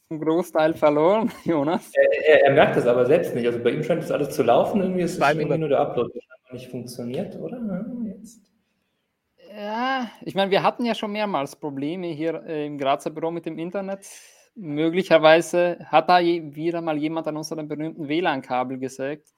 zum 0.07 0.19
Großteil 0.19 0.73
verloren, 0.73 1.31
Jonas. 1.43 1.91
Er, 1.93 2.27
er, 2.27 2.43
er, 2.45 2.53
merkt 2.53 2.75
das 2.75 2.87
aber 2.87 3.05
selbst 3.05 3.35
nicht. 3.35 3.45
Also 3.45 3.59
bei 3.59 3.71
ihm 3.71 3.83
scheint 3.83 4.03
das 4.03 4.11
alles 4.11 4.31
zu 4.31 4.43
laufen. 4.43 4.81
Irgendwie 4.81 5.01
ist 5.01 5.21
es 5.21 5.29
irgendwie 5.29 5.57
nur 5.57 5.69
der 5.69 5.79
Upload, 5.79 6.11
der 6.13 6.53
nicht 6.53 6.69
funktioniert, 6.69 7.35
oder? 7.37 7.59
Jetzt. 8.05 8.41
Ja, 9.55 10.09
ich 10.23 10.35
meine, 10.35 10.51
wir 10.51 10.63
hatten 10.63 10.85
ja 10.85 10.95
schon 10.95 11.11
mehrmals 11.11 11.55
Probleme 11.55 12.07
hier 12.07 12.43
äh, 12.45 12.65
im 12.65 12.77
Grazer 12.77 13.09
Büro 13.09 13.31
mit 13.31 13.45
dem 13.45 13.57
Internet. 13.57 14.05
Möglicherweise 14.55 15.77
hat 15.85 16.09
da 16.09 16.19
wieder 16.19 16.81
mal 16.81 16.97
jemand 16.97 17.27
an 17.27 17.37
unserem 17.37 17.67
berühmten 17.67 18.07
WLAN-Kabel 18.07 18.77
gesägt. 18.77 19.29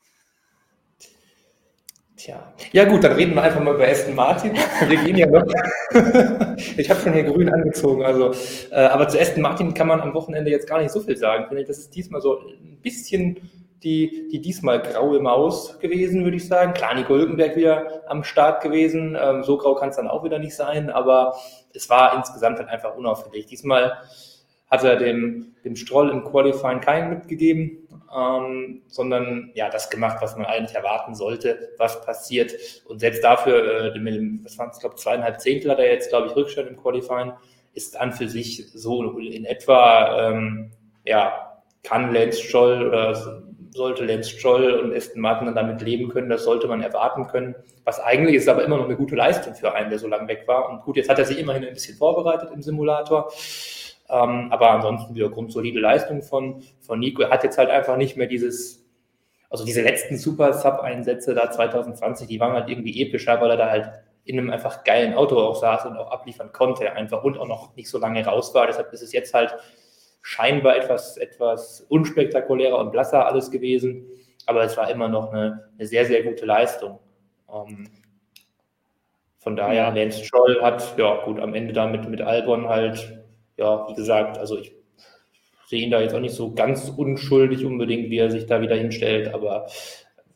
Tja. 2.22 2.54
Ja 2.72 2.86
gut, 2.86 3.04
dann 3.04 3.14
reden 3.14 3.34
wir 3.34 3.42
einfach 3.42 3.64
mal 3.64 3.74
über 3.74 3.88
Aston 3.88 4.14
Martin. 4.14 4.54
Wir 4.88 4.98
gehen 4.98 5.18
ja 5.18 5.26
noch. 5.26 5.42
ich 6.78 6.88
habe 6.88 7.02
schon 7.02 7.14
hier 7.14 7.24
grün 7.24 7.50
angezogen. 7.50 8.04
Also, 8.04 8.32
äh, 8.70 8.76
aber 8.76 9.08
zu 9.08 9.20
Aston 9.20 9.42
Martin 9.42 9.74
kann 9.74 9.88
man 9.88 10.02
am 10.02 10.14
Wochenende 10.14 10.52
jetzt 10.52 10.70
gar 10.70 10.80
nicht 10.80 10.92
so 10.92 11.00
viel 11.00 11.18
sagen. 11.18 11.48
Finde 11.48 11.64
ich, 11.64 11.68
das 11.68 11.80
ist 11.80 11.96
diesmal 11.96 12.22
so 12.22 12.38
ein 12.42 12.78
bisschen 12.84 13.50
die, 13.82 14.28
die 14.32 14.40
diesmal 14.40 14.84
graue 14.84 15.20
Maus 15.20 15.80
gewesen, 15.80 16.24
würde 16.24 16.38
ich 16.38 16.48
sagen. 16.48 16.74
Klar, 16.74 16.94
Nico 16.94 17.16
Hülkenberg 17.16 17.56
wieder 17.56 18.04
am 18.06 18.24
Start 18.24 18.62
gewesen. 18.62 19.18
Ähm, 19.20 19.44
so 19.44 19.58
grau 19.58 19.74
kann 19.74 19.90
es 19.90 19.96
dann 19.96 20.08
auch 20.08 20.24
wieder 20.24 20.38
nicht 20.38 20.56
sein, 20.56 20.92
aber 20.92 21.36
es 21.74 21.90
war 21.90 22.16
insgesamt 22.16 22.60
halt 22.60 22.70
einfach 22.70 22.96
unauffällig. 22.96 23.48
Diesmal 23.48 23.98
hat 24.70 24.84
er 24.84 24.98
dem, 24.98 25.56
dem 25.66 25.76
Stroll 25.76 26.12
im 26.12 26.24
Qualifying 26.24 26.82
keinen 26.82 27.10
mitgegeben, 27.10 27.81
ähm, 28.16 28.82
sondern 28.88 29.52
ja, 29.54 29.70
das 29.70 29.90
gemacht, 29.90 30.18
was 30.22 30.36
man 30.36 30.46
eigentlich 30.46 30.76
erwarten 30.76 31.16
sollte, 31.16 31.70
was 31.78 32.02
passiert. 32.06 32.54
Und 32.86 33.00
selbst 33.00 33.24
dafür, 33.24 33.94
äh, 33.96 34.00
mit 34.00 34.46
was 34.46 34.58
waren 34.58 34.70
es, 34.70 34.80
glaube 34.80 34.96
zweieinhalb 34.96 35.40
Zehntel 35.40 35.72
hat 35.72 35.80
er 35.80 35.92
jetzt, 35.92 36.10
glaube 36.10 36.28
ich, 36.28 36.36
Rückstand 36.36 36.70
im 36.70 36.78
Qualifying, 36.78 37.34
ist 37.74 38.00
an 38.00 38.12
für 38.12 38.28
sich 38.28 38.72
so 38.74 39.18
in 39.18 39.46
etwa, 39.46 40.30
ähm, 40.30 40.72
ja, 41.06 41.62
kann 41.84 42.14
Lance 42.14 42.42
Stroll 42.42 42.88
oder 42.88 43.16
sollte 43.74 44.06
Lance 44.06 44.30
Stroll 44.30 44.72
und 44.74 44.94
Aston 44.94 45.22
Martin 45.22 45.46
dann 45.46 45.56
damit 45.56 45.82
leben 45.82 46.10
können, 46.10 46.30
das 46.30 46.44
sollte 46.44 46.68
man 46.68 46.82
erwarten 46.82 47.28
können. 47.28 47.56
Was 47.86 48.00
eigentlich 48.00 48.36
ist 48.36 48.50
aber 48.50 48.64
immer 48.64 48.78
noch 48.78 48.86
eine 48.86 48.98
gute 48.98 49.16
Leistung 49.16 49.56
für 49.56 49.74
einen, 49.74 49.90
der 49.90 50.00
so 50.00 50.08
lange 50.08 50.28
weg 50.28 50.44
war. 50.46 50.70
Und 50.70 50.82
gut, 50.82 50.98
jetzt 50.98 51.10
hat 51.10 51.20
er 51.20 51.26
sich 51.26 51.40
immerhin 51.40 51.64
ein 51.64 51.74
bisschen 51.74 51.98
vorbereitet 51.98 52.50
im 52.54 52.62
Simulator. 52.62 53.32
Ähm, 54.12 54.52
aber 54.52 54.72
ansonsten 54.72 55.16
wieder 55.16 55.30
grundsolide 55.30 55.80
Leistung 55.80 56.22
von, 56.22 56.62
von 56.82 57.00
Nico. 57.00 57.22
Er 57.22 57.30
hat 57.30 57.46
jetzt 57.46 57.58
halt 57.58 57.70
einfach 57.70 57.96
nicht 57.96 58.18
mehr 58.18 58.28
dieses, 58.28 58.86
also 59.50 59.64
diese 59.64 59.82
letzten 59.82 60.18
Super 60.18 60.52
Sub-Einsätze 60.52 61.34
da 61.34 61.50
2020, 61.50 62.28
die 62.28 62.40
waren 62.40 62.52
halt 62.52 62.70
irgendwie 62.70 63.02
epischer, 63.02 63.40
weil 63.40 63.52
er 63.52 63.58
da 63.58 63.70
halt 63.70 63.90
in 64.26 64.38
einem 64.38 64.50
einfach 64.50 64.84
geilen 64.84 65.14
Auto 65.14 65.40
auch 65.40 65.56
saß 65.56 65.86
und 65.86 65.98
auch 65.98 66.12
abliefern 66.12 66.52
konnte 66.52 66.92
einfach 66.92 67.24
und 67.24 67.38
auch 67.38 67.48
noch 67.48 67.76
nicht 67.76 67.90
so 67.90 67.98
lange 68.00 68.26
raus 68.26 68.54
war. 68.54 68.68
Deshalb 68.68 68.92
ist 68.92 69.02
es 69.02 69.14
jetzt 69.14 69.34
halt 69.34 69.56
scheinbar 70.22 70.76
etwas, 70.76 71.16
etwas 71.18 71.82
unspektakulärer 71.88 72.78
und 72.78 72.92
blasser 72.92 73.26
alles 73.26 73.50
gewesen. 73.50 74.06
Aber 74.46 74.64
es 74.64 74.76
war 74.76 74.92
immer 74.92 75.08
noch 75.08 75.32
eine, 75.32 75.70
eine 75.78 75.88
sehr, 75.88 76.06
sehr 76.06 76.24
gute 76.24 76.46
Leistung. 76.46 77.00
Ähm, 77.52 77.90
von 79.38 79.56
daher. 79.56 79.92
Lance 79.92 80.24
Stroll 80.24 80.62
hat, 80.62 80.98
ja 80.98 81.24
gut, 81.26 81.40
am 81.40 81.54
Ende 81.54 81.74
damit 81.74 82.08
mit 82.08 82.22
Albon 82.22 82.68
halt 82.68 83.21
ja, 83.62 83.88
wie 83.88 83.94
gesagt, 83.94 84.38
also 84.38 84.58
ich 84.58 84.74
sehe 85.68 85.84
ihn 85.84 85.92
da 85.92 86.02
jetzt 86.02 86.14
auch 86.14 86.20
nicht 86.20 86.36
so 86.36 86.54
ganz 86.54 86.90
unschuldig 86.90 87.64
unbedingt, 87.66 88.10
wie 88.10 88.18
er 88.18 88.32
sich 88.32 88.48
da 88.48 88.60
wieder 88.60 88.76
hinstellt, 88.76 89.34
aber 89.34 89.68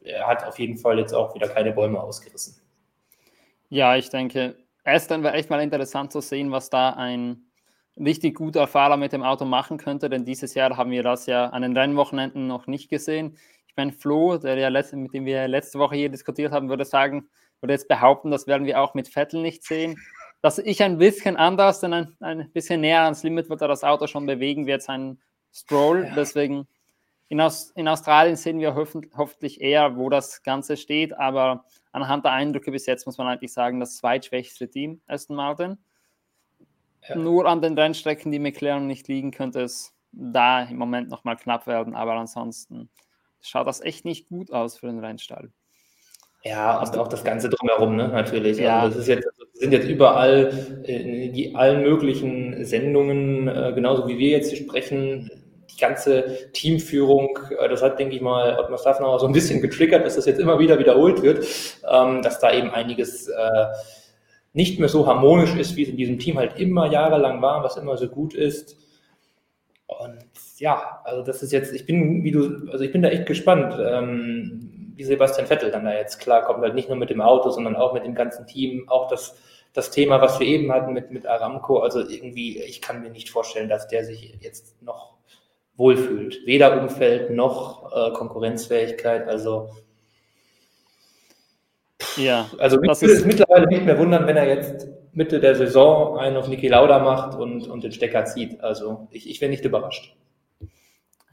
er 0.03 0.27
hat 0.27 0.45
auf 0.45 0.59
jeden 0.59 0.77
Fall 0.77 0.99
jetzt 0.99 1.13
auch 1.13 1.33
wieder 1.33 1.49
keine 1.49 1.71
Bäume 1.71 1.99
ausgerissen. 1.99 2.55
Ja, 3.69 3.95
ich 3.95 4.09
denke, 4.09 4.55
es 4.83 5.07
dann 5.07 5.23
wäre 5.23 5.33
echt 5.33 5.49
mal 5.49 5.61
interessant 5.61 6.11
zu 6.11 6.21
sehen, 6.21 6.51
was 6.51 6.69
da 6.69 6.91
ein 6.91 7.47
richtig 7.97 8.35
guter 8.35 8.67
Fahrer 8.67 8.97
mit 8.97 9.11
dem 9.11 9.23
Auto 9.23 9.45
machen 9.45 9.77
könnte, 9.77 10.09
denn 10.09 10.23
dieses 10.23 10.53
Jahr 10.53 10.77
haben 10.77 10.91
wir 10.91 11.01
das 11.01 11.25
ja 11.25 11.47
an 11.47 11.63
den 11.63 11.75
Rennwochenenden 11.75 12.45
noch 12.45 12.67
nicht 12.67 12.89
gesehen. 12.89 13.37
Ich 13.67 13.75
meine, 13.75 13.91
Flo, 13.91 14.37
der 14.37 14.57
ja 14.57 14.67
letzte, 14.67 14.97
mit 14.97 15.13
dem 15.13 15.25
wir 15.25 15.47
letzte 15.47 15.79
Woche 15.79 15.95
hier 15.95 16.09
diskutiert 16.09 16.51
haben, 16.51 16.69
würde 16.69 16.85
sagen, 16.85 17.27
würde 17.59 17.73
jetzt 17.73 17.87
behaupten, 17.87 18.29
das 18.29 18.47
werden 18.47 18.67
wir 18.67 18.79
auch 18.79 18.93
mit 18.93 19.07
Vettel 19.07 19.41
nicht 19.41 19.63
sehen 19.63 19.97
dass 20.45 20.59
ich 20.59 20.83
ein 20.83 20.99
bisschen 20.99 21.37
anders, 21.37 21.79
denn 21.79 21.91
ein, 21.91 22.15
ein 22.19 22.51
bisschen 22.51 22.81
näher 22.81 23.01
ans 23.01 23.23
Limit 23.23 23.49
wird 23.49 23.61
er 23.61 23.67
das 23.67 23.83
Auto 23.83 24.05
schon 24.05 24.27
bewegen, 24.27 24.67
wird 24.67 24.83
sein 24.83 25.19
Stroll. 25.51 26.05
Ja. 26.05 26.13
Deswegen 26.13 26.67
in, 27.29 27.41
Aus, 27.41 27.71
in, 27.71 27.87
Australien 27.87 28.35
sehen 28.35 28.59
wir 28.59 28.75
hoffentlich 28.75 29.59
eher, 29.59 29.97
wo 29.97 30.07
das 30.07 30.43
Ganze 30.43 30.77
steht, 30.77 31.17
aber 31.17 31.65
anhand 31.91 32.25
der 32.25 32.33
Eindrücke 32.33 32.69
bis 32.69 32.85
jetzt 32.85 33.07
muss 33.07 33.17
man 33.17 33.25
eigentlich 33.25 33.53
sagen, 33.53 33.79
das 33.79 33.97
zweitschwächste 33.97 34.69
Team, 34.69 35.01
Aston 35.07 35.35
Martin. 35.35 35.79
Ja. 37.09 37.15
Nur 37.15 37.47
an 37.47 37.63
den 37.63 37.75
Rennstrecken, 37.75 38.31
die 38.31 38.37
McLaren 38.37 38.85
nicht 38.85 39.07
liegen, 39.07 39.31
könnte 39.31 39.61
es 39.61 39.95
da 40.11 40.61
im 40.61 40.77
Moment 40.77 41.09
nochmal 41.09 41.37
knapp 41.37 41.65
werden, 41.65 41.95
aber 41.95 42.13
ansonsten 42.13 42.91
schaut 43.41 43.65
das 43.65 43.81
echt 43.81 44.05
nicht 44.05 44.29
gut 44.29 44.51
aus 44.51 44.77
für 44.77 44.85
den 44.85 44.99
Rennstall. 44.99 45.51
Ja, 46.43 46.79
und 46.79 46.95
auch 46.99 47.07
das 47.07 47.23
Ganze 47.23 47.49
drumherum, 47.49 47.95
ne, 47.95 48.09
natürlich. 48.09 48.59
Ja. 48.59 48.81
Also 48.81 48.99
das 48.99 49.07
ist 49.07 49.07
jetzt, 49.07 49.27
sind 49.55 49.71
jetzt 49.71 49.87
überall 49.87 50.83
in 50.83 51.33
die, 51.33 51.55
allen 51.55 51.81
möglichen 51.81 52.65
Sendungen, 52.65 53.47
äh, 53.47 53.71
genauso 53.73 54.07
wie 54.07 54.17
wir 54.17 54.29
jetzt 54.29 54.51
hier 54.51 54.59
sprechen, 54.59 55.31
die 55.71 55.77
ganze 55.79 56.51
Teamführung, 56.51 57.39
äh, 57.57 57.69
das 57.69 57.81
hat, 57.81 57.97
denke 57.97 58.15
ich 58.15 58.21
mal, 58.21 58.59
Ottmar 58.59 58.77
Staffner 58.77 59.17
so 59.17 59.25
ein 59.25 59.33
bisschen 59.33 59.61
getriggert, 59.61 60.05
dass 60.05 60.15
das 60.15 60.25
jetzt 60.25 60.39
immer 60.39 60.59
wieder 60.59 60.77
wiederholt 60.77 61.21
wird, 61.21 61.45
ähm, 61.89 62.21
dass 62.21 62.39
da 62.39 62.53
eben 62.53 62.69
einiges 62.69 63.29
äh, 63.29 63.65
nicht 64.51 64.79
mehr 64.79 64.89
so 64.89 65.07
harmonisch 65.07 65.55
ist, 65.55 65.75
wie 65.77 65.83
es 65.83 65.89
in 65.89 65.97
diesem 65.97 66.19
Team 66.19 66.37
halt 66.37 66.59
immer 66.59 66.91
jahrelang 66.91 67.41
war, 67.41 67.63
was 67.63 67.77
immer 67.77 67.97
so 67.97 68.07
gut 68.09 68.33
ist. 68.33 68.77
Und 69.87 70.25
ja, 70.57 71.01
also 71.05 71.23
das 71.23 71.43
ist 71.43 71.51
jetzt, 71.51 71.73
ich 71.73 71.85
bin, 71.85 72.23
wie 72.23 72.31
du, 72.31 72.69
also 72.71 72.83
ich 72.83 72.91
bin 72.91 73.01
da 73.01 73.09
echt 73.09 73.25
gespannt. 73.25 73.75
Ähm, 73.79 74.74
wie 74.95 75.03
Sebastian 75.03 75.47
Vettel 75.47 75.71
dann 75.71 75.85
da 75.85 75.93
jetzt 75.93 76.19
klarkommt, 76.19 76.61
halt 76.61 76.75
nicht 76.75 76.89
nur 76.89 76.97
mit 76.97 77.09
dem 77.09 77.21
Auto, 77.21 77.49
sondern 77.49 77.75
auch 77.75 77.93
mit 77.93 78.05
dem 78.05 78.15
ganzen 78.15 78.47
Team, 78.47 78.87
auch 78.89 79.07
das, 79.07 79.37
das 79.73 79.91
Thema, 79.91 80.21
was 80.21 80.39
wir 80.39 80.47
eben 80.47 80.71
hatten 80.71 80.93
mit, 80.93 81.11
mit 81.11 81.25
Aramco, 81.25 81.79
also 81.79 81.99
irgendwie, 81.99 82.61
ich 82.61 82.81
kann 82.81 83.01
mir 83.01 83.09
nicht 83.09 83.29
vorstellen, 83.29 83.69
dass 83.69 83.87
der 83.87 84.05
sich 84.05 84.37
jetzt 84.39 84.81
noch 84.81 85.13
wohlfühlt. 85.75 86.45
Weder 86.45 86.81
Umfeld 86.81 87.31
noch 87.31 87.91
äh, 87.91 88.11
Konkurrenzfähigkeit, 88.13 89.27
also 89.27 89.69
ja, 92.17 92.49
also 92.57 92.79
mich 92.79 93.01
würde 93.01 93.13
es 93.13 93.25
mittlerweile 93.25 93.67
nicht 93.67 93.83
mehr 93.83 93.97
wundern, 93.97 94.25
wenn 94.27 94.37
er 94.37 94.47
jetzt 94.47 94.87
Mitte 95.13 95.39
der 95.39 95.55
Saison 95.55 96.17
einen 96.17 96.37
auf 96.37 96.47
Niki 96.47 96.67
Lauda 96.67 96.99
macht 96.99 97.37
und, 97.37 97.67
und 97.67 97.83
den 97.83 97.91
Stecker 97.91 98.25
zieht. 98.25 98.61
Also 98.61 99.07
ich, 99.11 99.29
ich 99.29 99.39
wäre 99.41 99.49
nicht 99.49 99.65
überrascht. 99.65 100.15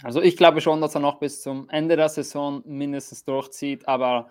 Also 0.03 0.21
ich 0.21 0.37
glaube 0.37 0.61
schon, 0.61 0.81
dass 0.81 0.95
er 0.95 1.01
noch 1.01 1.19
bis 1.19 1.43
zum 1.43 1.69
Ende 1.69 1.97
der 1.97 2.09
Saison 2.09 2.63
mindestens 2.65 3.25
durchzieht, 3.25 3.87
aber 3.87 4.31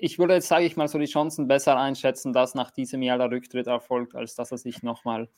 ich 0.00 0.18
würde 0.18 0.34
jetzt, 0.34 0.48
sage 0.48 0.64
ich 0.64 0.76
mal, 0.76 0.88
so 0.88 0.98
die 0.98 1.06
Chancen 1.06 1.48
besser 1.48 1.76
einschätzen, 1.76 2.32
dass 2.32 2.54
nach 2.54 2.70
diesem 2.70 3.02
Jahr 3.02 3.18
der 3.18 3.30
Rücktritt 3.30 3.66
erfolgt, 3.66 4.14
als 4.14 4.34
dass 4.34 4.52
er 4.52 4.58
sich 4.58 4.82
nochmal 4.82 5.28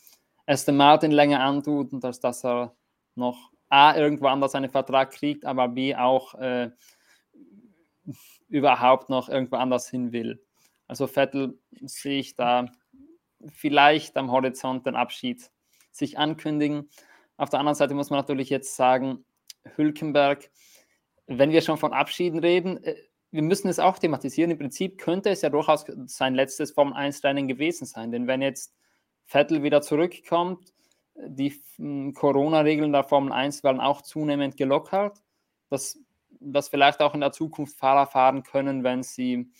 Aston 0.46 0.76
Martin 0.76 1.10
länger 1.10 1.40
antut 1.40 1.92
und 1.92 2.04
als 2.04 2.20
dass 2.20 2.44
er 2.44 2.74
noch 3.14 3.50
A, 3.68 3.96
irgendwo 3.96 4.26
anders 4.26 4.54
einen 4.54 4.70
Vertrag 4.70 5.12
kriegt, 5.12 5.44
aber 5.44 5.68
B, 5.68 5.94
auch 5.94 6.34
äh, 6.34 6.70
überhaupt 8.48 9.08
noch 9.08 9.28
irgendwo 9.28 9.56
anders 9.56 9.88
hin 9.88 10.12
will. 10.12 10.42
Also 10.88 11.06
Vettel 11.06 11.58
sehe 11.82 12.18
ich 12.18 12.34
da 12.34 12.66
vielleicht 13.52 14.16
am 14.16 14.32
Horizont 14.32 14.86
den 14.86 14.96
Abschied 14.96 15.50
sich 15.92 16.18
ankündigen. 16.18 16.90
Auf 17.36 17.48
der 17.48 17.60
anderen 17.60 17.76
Seite 17.76 17.94
muss 17.94 18.10
man 18.10 18.18
natürlich 18.18 18.50
jetzt 18.50 18.74
sagen, 18.74 19.24
Hülkenberg, 19.76 20.50
wenn 21.26 21.50
wir 21.50 21.62
schon 21.62 21.78
von 21.78 21.92
Abschieden 21.92 22.40
reden, 22.40 22.82
äh, 22.82 22.96
wir 23.30 23.42
müssen 23.42 23.68
es 23.68 23.78
auch 23.78 23.98
thematisieren. 23.98 24.50
Im 24.50 24.58
Prinzip 24.58 24.98
könnte 24.98 25.30
es 25.30 25.42
ja 25.42 25.50
durchaus 25.50 25.84
sein 26.06 26.34
letztes 26.34 26.72
Formel 26.72 26.94
1-Rennen 26.94 27.46
gewesen 27.46 27.86
sein. 27.86 28.10
Denn 28.10 28.26
wenn 28.26 28.42
jetzt 28.42 28.74
Vettel 29.24 29.62
wieder 29.62 29.82
zurückkommt, 29.82 30.72
die 31.14 31.54
hm, 31.76 32.12
Corona-Regeln 32.14 32.92
der 32.92 33.04
Formel 33.04 33.32
1 33.32 33.62
werden 33.62 33.80
auch 33.80 34.02
zunehmend 34.02 34.56
gelockert, 34.56 35.22
dass, 35.68 35.98
dass 36.40 36.68
vielleicht 36.68 37.00
auch 37.00 37.14
in 37.14 37.20
der 37.20 37.32
Zukunft 37.32 37.78
Fahrer 37.78 38.06
fahren 38.06 38.42
können, 38.42 38.82
wenn 38.82 39.02
sie 39.02 39.52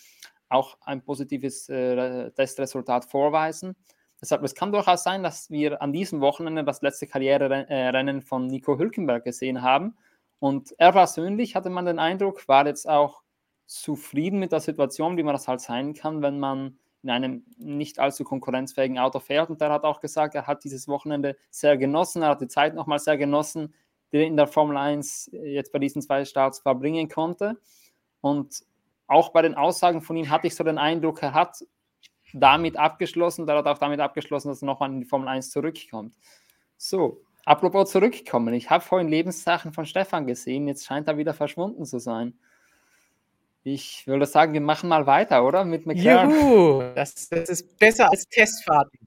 auch 0.49 0.79
ein 0.81 1.03
positives 1.03 1.69
äh, 1.69 2.33
Testresultat 2.33 3.05
vorweisen. 3.05 3.77
Deshalb, 4.21 4.43
es 4.43 4.55
kann 4.55 4.73
durchaus 4.73 5.03
sein, 5.03 5.23
dass 5.23 5.51
wir 5.51 5.81
an 5.81 5.93
diesem 5.93 6.21
Wochenende 6.21 6.63
das 6.63 6.83
letzte 6.83 7.07
Karriererennen 7.07 8.21
von 8.21 8.47
Nico 8.47 8.79
Hülkenberg 8.79 9.25
gesehen 9.25 9.63
haben. 9.63 9.97
Und 10.39 10.75
er 10.79 10.93
persönlich 10.93 11.57
hatte 11.57 11.71
man 11.71 11.87
den 11.87 11.99
Eindruck, 11.99 12.47
war 12.47 12.67
jetzt 12.67 12.89
auch 12.89 13.23
zufrieden 13.67 14.39
mit 14.39 14.53
der 14.53 14.61
Situation, 14.61 15.17
wie 15.17 15.23
man 15.23 15.35
das 15.35 15.49
halt 15.49 15.61
sein 15.61 15.95
kann, 15.95 16.23
wenn 16.23 16.39
man 16.39 16.79
in 17.03 17.11
einem 17.11 17.45
nicht 17.57 17.99
allzu 17.99 18.25
konkurrenzfähigen 18.25 18.99
Auto 18.99 19.21
fährt. 19.21 19.49
Und 19.49 19.61
er 19.63 19.71
hat 19.71 19.85
auch 19.85 20.01
gesagt, 20.01 20.35
er 20.35 20.47
hat 20.47 20.65
dieses 20.65 20.87
Wochenende 20.87 21.37
sehr 21.51 21.77
genossen, 21.77 22.23
er 22.23 22.31
hat 22.31 22.43
die 22.43 22.49
Zeit 22.49 22.75
nochmal 22.75 22.99
sehr 22.99 23.17
genossen, 23.17 23.75
die 24.13 24.19
er 24.19 24.27
in 24.27 24.37
der 24.37 24.47
Formel 24.47 24.77
1 24.77 25.31
jetzt 25.33 25.73
bei 25.73 25.79
diesen 25.79 26.03
zwei 26.03 26.25
Starts 26.25 26.59
verbringen 26.59 27.09
konnte. 27.09 27.59
Und 28.21 28.65
auch 29.07 29.31
bei 29.31 29.43
den 29.43 29.55
Aussagen 29.55 30.03
von 30.03 30.17
ihm 30.17 30.29
hatte 30.29 30.47
ich 30.47 30.55
so 30.55 30.65
den 30.65 30.79
Eindruck, 30.79 31.23
er 31.23 31.33
hat 31.33 31.65
damit 32.35 32.77
abgeschlossen. 32.77 33.47
Der 33.47 33.57
hat 33.57 33.67
auch 33.67 33.79
damit 33.79 34.01
abgeschlossen, 34.01 34.49
dass 34.49 34.63
er 34.63 34.67
nochmal 34.67 34.91
in 34.91 35.01
die 35.01 35.07
Formel 35.07 35.29
1 35.29 35.51
zurückkommt. 35.51 36.15
So, 36.77 37.23
apropos 37.45 37.91
zurückkommen. 37.91 38.55
Ich 38.55 38.71
habe 38.71 38.85
vorhin 38.85 39.09
Lebenszeichen 39.09 39.73
von 39.73 39.87
Stefan 39.87 40.27
gesehen. 40.27 40.69
Jetzt 40.69 40.87
scheint 40.87 41.09
er 41.09 41.19
wieder 41.19 41.35
verschwunden 41.35 41.85
zu 41.85 41.99
sein. 41.99 42.35
Ich 43.63 44.07
würde 44.07 44.25
sagen, 44.25 44.55
wir 44.55 44.61
machen 44.61 44.89
mal 44.89 45.07
weiter, 45.07 45.45
oder? 45.45 45.65
Mit 45.65 45.85
McLaren. 45.85 46.31
Juhu, 46.31 46.83
das, 46.95 47.29
das 47.29 47.49
ist 47.51 47.79
besser 47.79 48.11
als 48.11 48.27
Testfahrten. 48.27 48.99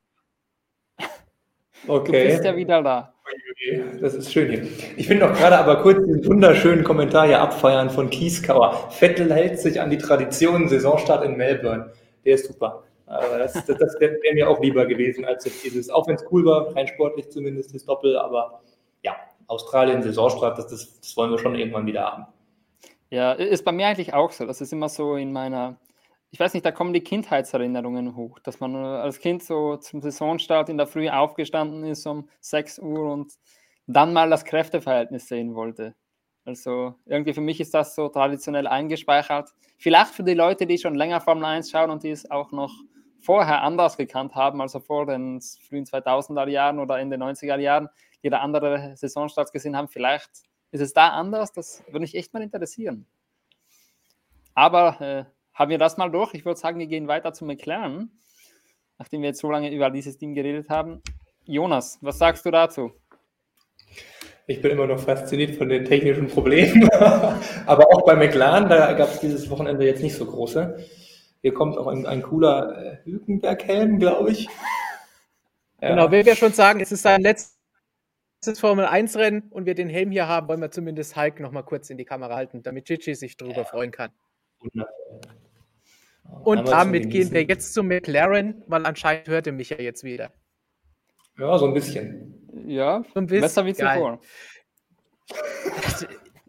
Okay. 1.88 2.24
Du 2.24 2.30
bist 2.30 2.46
ja 2.46 2.56
wieder 2.56 2.82
da. 2.82 3.14
Das 4.00 4.14
ist 4.14 4.32
schön 4.32 4.50
hier. 4.50 4.68
Ich 4.96 5.08
finde 5.08 5.28
noch 5.28 5.38
gerade 5.38 5.58
aber 5.58 5.82
kurz 5.82 6.06
den 6.06 6.26
wunderschönen 6.26 6.84
Kommentar 6.84 7.28
hier 7.28 7.42
abfeiern 7.42 7.90
von 7.90 8.10
Kieskauer. 8.10 8.90
Vettel 8.92 9.34
hält 9.34 9.60
sich 9.60 9.80
an 9.82 9.90
die 9.90 9.98
Tradition 9.98 10.68
Saisonstart 10.68 11.26
in 11.26 11.36
Melbourne. 11.36 11.92
Der 12.26 12.36
ist 12.36 12.48
super. 12.48 12.84
Aber 13.06 13.38
das, 13.38 13.54
das, 13.54 13.66
das 13.66 14.00
wäre 14.00 14.18
mir 14.34 14.50
auch 14.50 14.62
lieber 14.62 14.86
gewesen 14.86 15.26
als 15.26 15.44
dieses, 15.44 15.90
auch 15.90 16.08
wenn 16.08 16.16
es 16.16 16.26
cool 16.32 16.46
war, 16.46 16.76
rein 16.76 16.88
sportlich 16.88 17.30
zumindest, 17.30 17.76
das 17.76 17.86
Doppel, 17.86 18.18
aber 18.18 18.62
ja, 19.04 19.16
Australien, 19.48 20.02
Saisonstart, 20.02 20.58
das, 20.58 20.68
das, 20.68 21.00
das 21.00 21.18
wollen 21.18 21.32
wir 21.32 21.38
schon 21.38 21.56
irgendwann 21.56 21.86
wieder 21.86 22.04
haben. 22.06 22.26
Ja, 23.10 23.34
ist 23.34 23.66
bei 23.66 23.72
mir 23.72 23.88
eigentlich 23.88 24.14
auch 24.14 24.32
so. 24.32 24.46
Das 24.46 24.62
ist 24.62 24.74
immer 24.74 24.90
so 24.90 25.16
in 25.18 25.32
meiner, 25.32 25.78
ich 26.32 26.40
weiß 26.40 26.54
nicht, 26.54 26.66
da 26.66 26.72
kommen 26.72 26.94
die 26.94 27.04
Kindheitserinnerungen 27.04 28.16
hoch, 28.16 28.40
dass 28.40 28.60
man 28.60 28.76
als 28.76 29.20
Kind 29.20 29.44
so 29.44 29.78
zum 29.78 30.02
Saisonstart 30.02 30.70
in 30.70 30.78
der 30.78 30.88
Früh 30.88 31.10
aufgestanden 31.10 31.84
ist 31.84 32.08
um 32.08 32.28
6 32.40 32.80
Uhr 32.80 33.12
und 33.12 33.34
dann 33.86 34.14
mal 34.14 34.30
das 34.30 34.46
Kräfteverhältnis 34.46 35.28
sehen 35.28 35.54
wollte. 35.54 35.94
Also 36.46 36.96
irgendwie 37.06 37.34
für 37.34 37.42
mich 37.42 37.60
ist 37.60 37.74
das 37.74 37.96
so 37.96 38.10
traditionell 38.10 38.68
eingespeichert. 38.68 39.52
Vielleicht 39.78 40.14
für 40.14 40.24
die 40.24 40.34
Leute, 40.34 40.66
die 40.66 40.78
schon 40.78 40.96
länger 40.96 41.22
Formel 41.22 41.46
1 41.46 41.70
schauen 41.70 41.92
und 41.92 42.04
die 42.04 42.10
es 42.10 42.30
auch 42.32 42.52
noch 42.52 42.72
vorher 43.24 43.62
anders 43.62 43.96
gekannt 43.96 44.36
haben, 44.36 44.62
also 44.62 44.80
vor 44.80 45.06
den 45.06 45.40
frühen 45.42 45.86
2000er 45.86 46.48
Jahren 46.50 46.80
oder 46.80 47.00
in 47.00 47.10
den 47.10 47.24
90er 47.24 47.58
Jahren, 47.58 47.90
die 48.22 48.30
da 48.30 48.40
andere 48.40 48.96
Saisonstarts 48.98 49.52
gesehen 49.52 49.78
haben, 49.78 49.88
vielleicht 49.88 50.30
ist 50.72 50.82
es 50.82 50.94
da 50.94 51.10
anders. 51.10 51.54
Das 51.54 51.84
würde 51.88 52.02
mich 52.02 52.16
echt 52.16 52.34
mal 52.34 52.44
interessieren. 52.44 53.06
Aber 54.54 55.02
äh, 55.02 55.26
haben 55.54 55.72
wir 55.72 55.78
das 55.78 55.98
mal 55.98 56.10
durch. 56.10 56.34
Ich 56.34 56.46
würde 56.46 56.60
sagen, 56.60 56.80
wir 56.80 56.88
gehen 56.88 57.08
weiter 57.08 57.32
zu 57.32 57.46
McLaren, 57.46 58.12
nachdem 58.98 59.22
wir 59.22 59.30
jetzt 59.30 59.40
so 59.40 59.50
lange 59.50 59.74
über 59.74 59.90
dieses 59.90 60.18
Team 60.18 60.34
geredet 60.34 60.70
haben. 60.70 61.02
Jonas, 61.46 62.00
was 62.02 62.18
sagst 62.18 62.46
du 62.46 62.52
dazu? 62.52 62.92
Ich 64.48 64.62
bin 64.62 64.72
immer 64.72 64.88
noch 64.88 65.00
fasziniert 65.00 65.56
von 65.56 65.70
den 65.70 65.86
technischen 65.86 66.28
Problemen. 66.28 66.90
Aber 67.66 67.88
auch 67.94 68.06
bei 68.06 68.16
McLaren, 68.16 68.68
da 68.68 68.92
gab 68.94 69.10
es 69.10 69.22
dieses 69.22 69.50
Wochenende 69.50 69.86
jetzt 69.86 70.04
nicht 70.04 70.16
so 70.16 70.26
große. 70.26 70.86
Hier 71.44 71.54
kommt 71.54 71.78
auch 71.78 71.88
ein, 71.88 72.06
ein 72.06 72.22
cooler 72.24 73.02
äh, 73.04 73.06
Hülkenberg-Helm, 73.06 74.00
glaube 74.00 74.32
ich. 74.32 74.50
Ja. 75.82 75.90
Genau, 75.90 76.12
wenn 76.12 76.26
wir 76.26 76.38
schon 76.38 76.54
sagen, 76.54 76.80
es 76.80 76.94
ist 76.94 77.02
sein 77.02 77.20
letztes 77.20 77.58
Formel 78.58 78.86
1 78.86 79.18
Rennen 79.18 79.50
und 79.50 79.66
wir 79.66 79.76
den 79.76 79.90
Helm 79.90 80.12
hier 80.12 80.30
haben, 80.30 80.48
wollen 80.48 80.62
wir 80.62 80.72
zumindest 80.72 81.18
Hulk 81.18 81.42
noch 81.42 81.52
mal 81.52 81.64
kurz 81.64 81.90
in 81.90 81.98
die 81.98 82.06
Kamera 82.06 82.38
halten, 82.38 82.64
damit 82.64 82.86
Gigi 82.86 83.14
sich 83.16 83.36
darüber 83.36 83.58
ja. 83.58 83.64
freuen 83.66 83.92
kann. 83.92 84.12
Und 86.46 86.70
damit 86.70 87.10
gehen 87.10 87.34
wir 87.34 87.44
jetzt 87.44 87.74
zu 87.74 87.84
McLaren, 87.84 88.64
weil 88.68 88.86
anscheinend 88.86 89.28
hört 89.28 89.46
er 89.46 89.52
mich 89.52 89.72
ja 89.72 89.78
jetzt 89.78 90.06
wieder. 90.06 90.32
Ja, 91.38 91.58
so 91.58 91.66
ein 91.66 91.74
bisschen. 91.74 92.48
Ja, 92.66 93.04
so 93.14 93.20
ein 93.20 93.26
bisschen. 93.26 93.42
besser 93.42 93.66
wie 93.66 93.74
zuvor. 93.74 94.22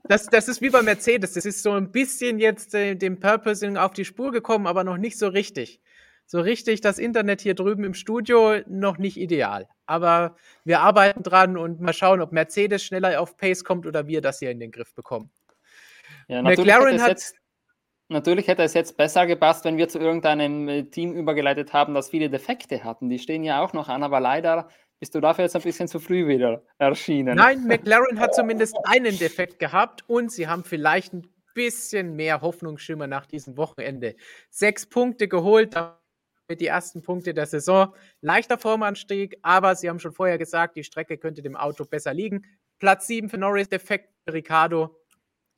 Das, 0.06 0.26
das 0.26 0.48
ist 0.48 0.60
wie 0.60 0.70
bei 0.70 0.82
Mercedes. 0.82 1.32
Das 1.32 1.46
ist 1.46 1.62
so 1.62 1.72
ein 1.72 1.90
bisschen 1.90 2.38
jetzt 2.38 2.74
äh, 2.74 2.94
dem 2.94 3.20
Purposing 3.20 3.76
auf 3.78 3.92
die 3.92 4.04
Spur 4.04 4.32
gekommen, 4.32 4.66
aber 4.66 4.84
noch 4.84 4.98
nicht 4.98 5.18
so 5.18 5.28
richtig. 5.28 5.80
So 6.26 6.40
richtig 6.40 6.80
das 6.80 6.98
Internet 6.98 7.40
hier 7.40 7.54
drüben 7.54 7.84
im 7.84 7.94
Studio 7.94 8.60
noch 8.66 8.98
nicht 8.98 9.16
ideal. 9.16 9.68
Aber 9.86 10.36
wir 10.64 10.80
arbeiten 10.80 11.22
dran 11.22 11.56
und 11.56 11.80
mal 11.80 11.92
schauen, 11.92 12.20
ob 12.20 12.32
Mercedes 12.32 12.82
schneller 12.82 13.20
auf 13.20 13.36
Pace 13.36 13.64
kommt 13.64 13.86
oder 13.86 14.06
wir 14.06 14.20
das 14.20 14.38
hier 14.38 14.50
in 14.50 14.60
den 14.60 14.70
Griff 14.70 14.94
bekommen. 14.94 15.30
Ja, 16.28 16.42
McLaren 16.42 17.00
hat. 17.02 17.08
Jetzt, 17.08 17.36
natürlich 18.08 18.48
hätte 18.48 18.62
es 18.62 18.74
jetzt 18.74 18.96
besser 18.96 19.26
gepasst, 19.26 19.64
wenn 19.64 19.76
wir 19.76 19.88
zu 19.88 19.98
irgendeinem 19.98 20.68
äh, 20.68 20.82
Team 20.84 21.12
übergeleitet 21.14 21.72
haben, 21.72 21.94
das 21.94 22.10
viele 22.10 22.30
Defekte 22.30 22.84
hatten. 22.84 23.08
Die 23.08 23.18
stehen 23.18 23.44
ja 23.44 23.62
auch 23.62 23.72
noch 23.72 23.88
an, 23.88 24.02
aber 24.02 24.20
leider 24.20 24.68
bist 25.04 25.14
du 25.14 25.20
dafür 25.20 25.44
jetzt 25.44 25.54
ein 25.54 25.60
bisschen 25.60 25.86
zu 25.86 26.00
früh 26.00 26.26
wieder 26.26 26.62
erschienen. 26.78 27.36
Nein, 27.36 27.66
McLaren 27.66 28.18
hat 28.18 28.34
zumindest 28.34 28.74
einen 28.84 29.18
Defekt 29.18 29.58
gehabt 29.58 30.02
und 30.08 30.32
sie 30.32 30.48
haben 30.48 30.64
vielleicht 30.64 31.12
ein 31.12 31.28
bisschen 31.52 32.16
mehr 32.16 32.40
Hoffnungsschimmer 32.40 33.06
nach 33.06 33.26
diesem 33.26 33.58
Wochenende. 33.58 34.16
Sechs 34.48 34.86
Punkte 34.86 35.28
geholt, 35.28 35.74
damit 35.74 36.58
die 36.58 36.68
ersten 36.68 37.02
Punkte 37.02 37.34
der 37.34 37.44
Saison. 37.44 37.94
Leichter 38.22 38.56
Formanstieg, 38.56 39.36
aber 39.42 39.74
sie 39.74 39.90
haben 39.90 39.98
schon 39.98 40.12
vorher 40.12 40.38
gesagt, 40.38 40.74
die 40.74 40.84
Strecke 40.84 41.18
könnte 41.18 41.42
dem 41.42 41.54
Auto 41.54 41.84
besser 41.84 42.14
liegen. 42.14 42.46
Platz 42.78 43.06
7 43.06 43.28
für 43.28 43.36
Norris, 43.36 43.68
Defekt 43.68 44.08
für 44.26 44.32
Ricardo. 44.32 44.96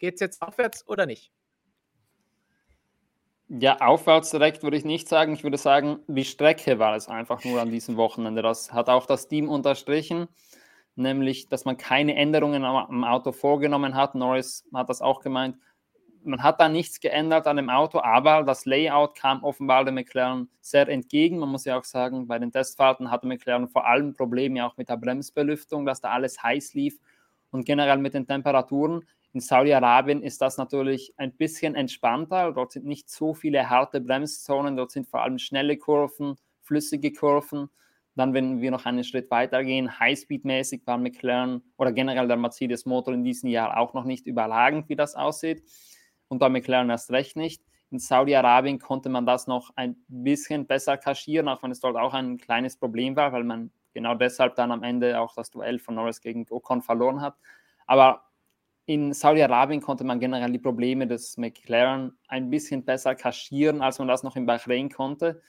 Geht 0.01 0.15
es 0.15 0.21
jetzt 0.23 0.43
aufwärts 0.43 0.85
oder 0.89 1.07
nicht? 1.07 1.31
Ja, 3.49 3.77
aufwärts 3.81 4.31
direkt 4.31 4.65
würde 4.65 4.77
ich 4.77 4.85
nicht 4.85 5.09
sagen. 5.09 5.33
Ich 5.33 5.45
würde 5.45 5.57
sagen, 5.57 6.01
die 6.09 6.25
Strecke 6.25 6.81
war 6.81 6.97
es 6.97 7.09
einfach 7.09 7.45
nur 7.45 7.61
an 7.61 7.71
diesem 7.71 7.97
Wochenende. 7.97 8.43
Das 8.43 8.73
hat 8.73 8.89
auch 8.89 9.07
das 9.07 9.29
Team 9.29 9.49
unterstrichen, 9.49 10.27
nämlich, 10.97 11.49
dass 11.49 11.65
man 11.65 11.77
keine 11.77 12.17
Änderungen 12.17 12.65
am 12.65 13.05
Auto 13.05 13.31
vorgenommen 13.31 13.95
hat. 13.95 14.17
Norris 14.17 14.65
hat 14.75 14.89
das 14.89 15.01
auch 15.01 15.21
gemeint. 15.21 15.57
Man 16.25 16.43
hat 16.43 16.61
da 16.61 16.69
nichts 16.69 16.99
geändert 16.99 17.47
an 17.47 17.57
dem 17.57 17.71
Auto, 17.71 18.01
aber 18.01 18.43
das 18.43 18.65
Layout 18.65 19.15
kam 19.15 19.45
offenbar 19.45 19.85
dem 19.85 19.95
McLaren 19.95 20.49
sehr 20.61 20.89
entgegen. 20.89 21.39
Man 21.39 21.51
muss 21.51 21.65
ja 21.65 21.79
auch 21.79 21.85
sagen, 21.85 22.27
bei 22.27 22.41
den 22.41 22.51
Testfahrten 22.51 23.13
hatte 23.13 23.29
McLaren 23.29 23.69
vor 23.69 23.87
allem 23.87 24.13
Probleme 24.13 24.67
auch 24.67 24.77
mit 24.77 24.89
der 24.89 24.97
Bremsbelüftung, 24.97 25.87
dass 25.87 26.01
da 26.01 26.11
alles 26.11 26.43
heiß 26.43 26.75
lief 26.75 26.99
und 27.53 27.65
generell 27.65 27.99
mit 27.99 28.15
den 28.15 28.27
Temperaturen. 28.27 29.05
In 29.37 29.41
Saudi-Arabien 29.41 30.23
ist 30.23 30.41
das 30.41 30.57
natürlich 30.57 31.13
ein 31.19 31.31
bisschen 31.31 31.75
entspannter. 31.75 32.53
Dort 32.53 32.73
sind 32.73 32.87
nicht 32.87 33.11
so 33.11 33.35
viele 33.35 33.69
harte 33.69 34.01
Bremszonen, 34.01 34.79
dort 34.79 34.93
sind 34.93 35.07
vor 35.07 35.21
allem 35.21 35.39
schnelle 35.39 35.77
Kurven, 35.77 36.37
flüssige 36.63 37.13
Kurven. 37.13 37.69
Dann, 38.15 38.33
wenn 38.33 38.63
wir 38.63 38.71
noch 38.71 38.87
einen 38.87 39.05
Schritt 39.05 39.31
weiter 39.31 39.63
gehen, 39.63 39.91
Highspeed-mäßig 39.91 40.87
war 40.87 40.97
McLaren 40.97 41.63
oder 41.77 41.93
generell 41.93 42.27
der 42.29 42.39
Mercedes-Motor 42.39 43.13
in 43.13 43.25
diesem 43.25 43.51
Jahr 43.51 43.77
auch 43.77 43.93
noch 43.93 44.05
nicht 44.05 44.27
überragend, 44.27 44.89
wie 44.89 44.97
das 44.97 45.15
aussieht. 45.15 45.63
Und 46.29 46.39
bei 46.39 46.49
McLaren 46.49 46.89
erst 46.89 47.11
recht 47.11 47.37
nicht. 47.37 47.63
In 47.91 47.99
Saudi-Arabien 47.99 48.79
konnte 48.79 49.11
man 49.11 49.27
das 49.27 49.47
noch 49.47 49.69
ein 49.77 49.97
bisschen 50.09 50.67
besser 50.67 50.97
kaschieren, 50.97 51.49
auch 51.49 51.63
wenn 51.63 51.73
es 51.73 51.81
dort 51.81 51.97
auch 51.99 52.15
ein 52.15 52.39
kleines 52.39 52.79
Problem 52.79 53.17
war, 53.17 53.35
weil 53.35 53.45
man 53.45 53.71
genau 53.93 54.15
deshalb 54.15 54.55
dann 54.55 54.73
am 54.73 54.83
Ende 54.83 55.21
auch 55.21 55.35
das 55.35 55.51
Duell 55.51 55.79
von 55.79 55.95
Norris 55.95 56.23
gegen 56.23 56.47
Ocon 56.49 56.81
verloren 56.81 57.21
hat. 57.21 57.37
Aber 57.87 58.26
in 58.87 59.13
Saudi-Arabien 59.13 59.81
konnte 59.81 60.05
man 60.05 60.21
generell 60.21 60.53
die 60.53 60.61
Probleme 60.61 61.09
des 61.09 61.37
McLaren 61.37 62.17
ein 62.29 62.51
bisschen 62.51 62.85
besser 62.85 63.17
kaschieren, 63.17 63.83
als 63.83 63.99
man 63.99 64.07
das 64.07 64.23
noch 64.23 64.37
in 64.37 64.47
Bahrain 64.47 64.91
konnte. 64.91 65.43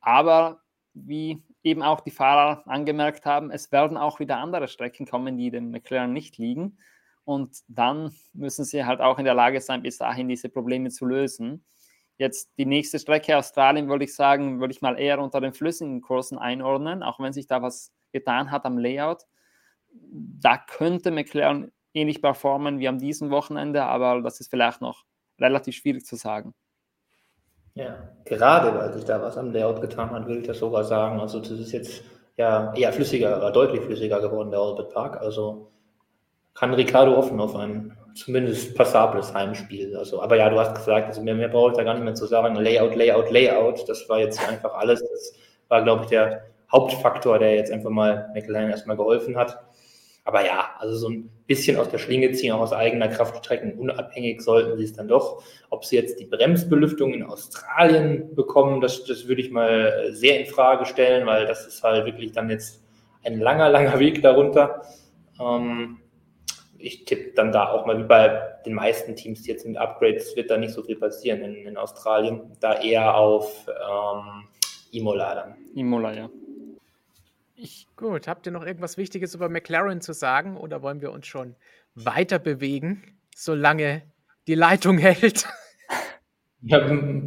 Aber 0.00 0.60
wie 0.92 1.42
eben 1.62 1.82
auch 1.82 2.00
die 2.00 2.10
Fahrer 2.10 2.66
angemerkt 2.66 3.24
haben, 3.24 3.52
es 3.52 3.70
werden 3.70 3.96
auch 3.96 4.18
wieder 4.18 4.38
andere 4.38 4.66
Strecken 4.66 5.06
kommen, 5.06 5.38
die 5.38 5.50
dem 5.50 5.70
McLaren 5.70 6.12
nicht 6.12 6.38
liegen. 6.38 6.76
Und 7.24 7.60
dann 7.68 8.12
müssen 8.32 8.64
sie 8.64 8.84
halt 8.84 9.00
auch 9.00 9.20
in 9.20 9.24
der 9.24 9.34
Lage 9.34 9.60
sein, 9.60 9.82
bis 9.82 9.98
dahin 9.98 10.28
diese 10.28 10.48
Probleme 10.48 10.90
zu 10.90 11.06
lösen. 11.06 11.64
Jetzt 12.18 12.50
die 12.58 12.66
nächste 12.66 12.98
Strecke 12.98 13.36
Australien, 13.36 13.88
würde 13.88 14.04
ich 14.04 14.14
sagen, 14.14 14.58
würde 14.58 14.74
ich 14.74 14.82
mal 14.82 14.98
eher 14.98 15.20
unter 15.20 15.40
den 15.40 15.52
flüssigen 15.52 16.00
Kursen 16.00 16.36
einordnen, 16.36 17.04
auch 17.04 17.20
wenn 17.20 17.32
sich 17.32 17.46
da 17.46 17.62
was 17.62 17.92
getan 18.10 18.50
hat 18.50 18.64
am 18.64 18.76
Layout. 18.76 19.22
Da 19.92 20.58
könnte 20.58 21.12
McLaren 21.12 21.70
ähnlich 21.94 22.22
performen 22.22 22.78
wie 22.78 22.88
am 22.88 22.98
diesem 22.98 23.30
Wochenende, 23.30 23.84
aber 23.84 24.20
das 24.22 24.40
ist 24.40 24.50
vielleicht 24.50 24.80
noch 24.80 25.04
relativ 25.40 25.76
schwierig 25.76 26.04
zu 26.04 26.16
sagen. 26.16 26.54
Ja, 27.74 27.96
gerade 28.24 28.76
weil 28.78 28.92
sich 28.92 29.04
da 29.04 29.20
was 29.22 29.38
am 29.38 29.52
Layout 29.52 29.80
getan 29.80 30.10
hat, 30.10 30.26
würde 30.26 30.40
ich 30.40 30.46
das 30.46 30.58
sogar 30.58 30.84
sagen. 30.84 31.20
Also 31.20 31.40
das 31.40 31.50
ist 31.50 31.72
jetzt 31.72 32.02
ja 32.36 32.72
eher 32.74 32.92
flüssiger, 32.92 33.50
deutlich 33.50 33.80
flüssiger 33.80 34.20
geworden, 34.20 34.50
der 34.50 34.60
Orbit 34.60 34.90
Park. 34.90 35.20
Also 35.20 35.70
kann 36.54 36.74
Ricardo 36.74 37.16
hoffen 37.16 37.40
auf 37.40 37.56
ein 37.56 37.96
zumindest 38.14 38.76
passables 38.76 39.32
Heimspiel. 39.32 39.96
Also, 39.96 40.22
aber 40.22 40.36
ja, 40.36 40.50
du 40.50 40.58
hast 40.58 40.74
gesagt, 40.74 41.06
also 41.06 41.22
mehr, 41.22 41.34
mehr 41.34 41.48
brauche 41.48 41.70
ich 41.70 41.76
da 41.76 41.82
gar 41.82 41.94
nicht 41.94 42.04
mehr 42.04 42.14
zu 42.14 42.26
sagen. 42.26 42.54
Layout, 42.56 42.94
Layout, 42.94 43.30
Layout, 43.30 43.88
das 43.88 44.06
war 44.08 44.18
jetzt 44.18 44.46
einfach 44.46 44.74
alles. 44.74 45.00
Das 45.00 45.34
war, 45.68 45.82
glaube 45.82 46.04
ich, 46.04 46.10
der 46.10 46.42
Hauptfaktor, 46.70 47.38
der 47.38 47.54
jetzt 47.54 47.72
einfach 47.72 47.90
mal 47.90 48.30
McLaren 48.34 48.70
erstmal 48.70 48.96
geholfen 48.96 49.36
hat. 49.36 49.58
Aber 50.24 50.44
ja, 50.46 50.70
also 50.78 50.94
so 50.94 51.08
ein 51.08 51.30
bisschen 51.46 51.76
aus 51.76 51.88
der 51.88 51.98
Schlinge 51.98 52.30
ziehen, 52.32 52.52
auch 52.52 52.60
aus 52.60 52.72
eigener 52.72 53.08
Kraft 53.08 53.44
strecken, 53.44 53.78
unabhängig 53.78 54.40
sollten 54.40 54.78
sie 54.78 54.84
es 54.84 54.92
dann 54.92 55.08
doch. 55.08 55.42
Ob 55.70 55.84
sie 55.84 55.96
jetzt 55.96 56.20
die 56.20 56.26
Bremsbelüftung 56.26 57.12
in 57.12 57.24
Australien 57.24 58.34
bekommen, 58.34 58.80
das, 58.80 59.04
das 59.04 59.26
würde 59.26 59.40
ich 59.42 59.50
mal 59.50 60.10
sehr 60.12 60.38
in 60.38 60.46
Frage 60.46 60.86
stellen, 60.86 61.26
weil 61.26 61.46
das 61.46 61.66
ist 61.66 61.82
halt 61.82 62.06
wirklich 62.06 62.32
dann 62.32 62.50
jetzt 62.50 62.84
ein 63.24 63.40
langer, 63.40 63.68
langer 63.68 63.98
Weg 63.98 64.22
darunter. 64.22 64.82
Ähm, 65.40 65.98
ich 66.78 67.04
tippe 67.04 67.32
dann 67.34 67.52
da 67.52 67.70
auch 67.70 67.86
mal 67.86 67.98
wie 67.98 68.04
bei 68.04 68.42
den 68.64 68.74
meisten 68.74 69.16
Teams 69.16 69.46
jetzt 69.46 69.66
mit 69.66 69.76
Upgrades 69.76 70.36
wird 70.36 70.50
da 70.50 70.56
nicht 70.56 70.72
so 70.72 70.82
viel 70.82 70.96
passieren 70.96 71.42
in, 71.42 71.66
in 71.66 71.76
Australien, 71.76 72.42
da 72.60 72.80
eher 72.80 73.16
auf 73.16 73.66
ähm, 73.68 74.44
Imola 74.92 75.34
dann. 75.34 75.56
Imola, 75.74 76.14
ja. 76.14 76.30
Ich, 77.64 77.86
gut, 77.94 78.26
habt 78.26 78.44
ihr 78.44 78.50
noch 78.50 78.66
irgendwas 78.66 78.96
Wichtiges 78.96 79.36
über 79.36 79.48
McLaren 79.48 80.00
zu 80.00 80.12
sagen 80.14 80.56
oder 80.56 80.82
wollen 80.82 81.00
wir 81.00 81.12
uns 81.12 81.28
schon 81.28 81.54
weiter 81.94 82.40
bewegen, 82.40 83.04
solange 83.36 84.02
die 84.48 84.56
Leitung 84.56 84.98
hält? 84.98 85.46
Ja, 86.64 86.78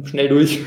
schnell 0.06 0.28
durch. 0.28 0.64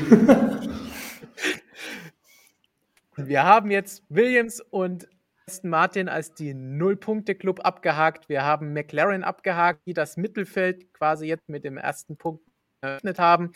wir 3.16 3.42
haben 3.42 3.72
jetzt 3.72 4.04
Williams 4.08 4.60
und 4.60 5.08
Aston 5.48 5.70
Martin 5.70 6.08
als 6.08 6.34
die 6.34 6.54
Null-Punkte-Club 6.54 7.66
abgehakt. 7.66 8.28
Wir 8.28 8.44
haben 8.44 8.72
McLaren 8.72 9.24
abgehakt, 9.24 9.80
die 9.86 9.92
das 9.92 10.16
Mittelfeld 10.16 10.94
quasi 10.94 11.26
jetzt 11.26 11.48
mit 11.48 11.64
dem 11.64 11.78
ersten 11.78 12.16
Punkt 12.16 12.44
eröffnet 12.80 13.18
haben. 13.18 13.50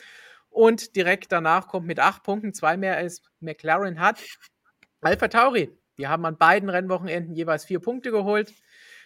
Und 0.50 0.96
direkt 0.96 1.30
danach 1.30 1.68
kommt 1.68 1.86
mit 1.86 2.00
acht 2.00 2.24
Punkten, 2.24 2.52
zwei 2.52 2.76
mehr 2.76 2.96
als 2.96 3.22
McLaren 3.38 4.00
hat, 4.00 4.20
Alpha 5.00 5.28
Tauri 5.28 5.70
die 5.98 6.08
haben 6.08 6.24
an 6.24 6.36
beiden 6.36 6.68
Rennwochenenden 6.68 7.34
jeweils 7.34 7.64
vier 7.64 7.80
Punkte 7.80 8.10
geholt. 8.10 8.52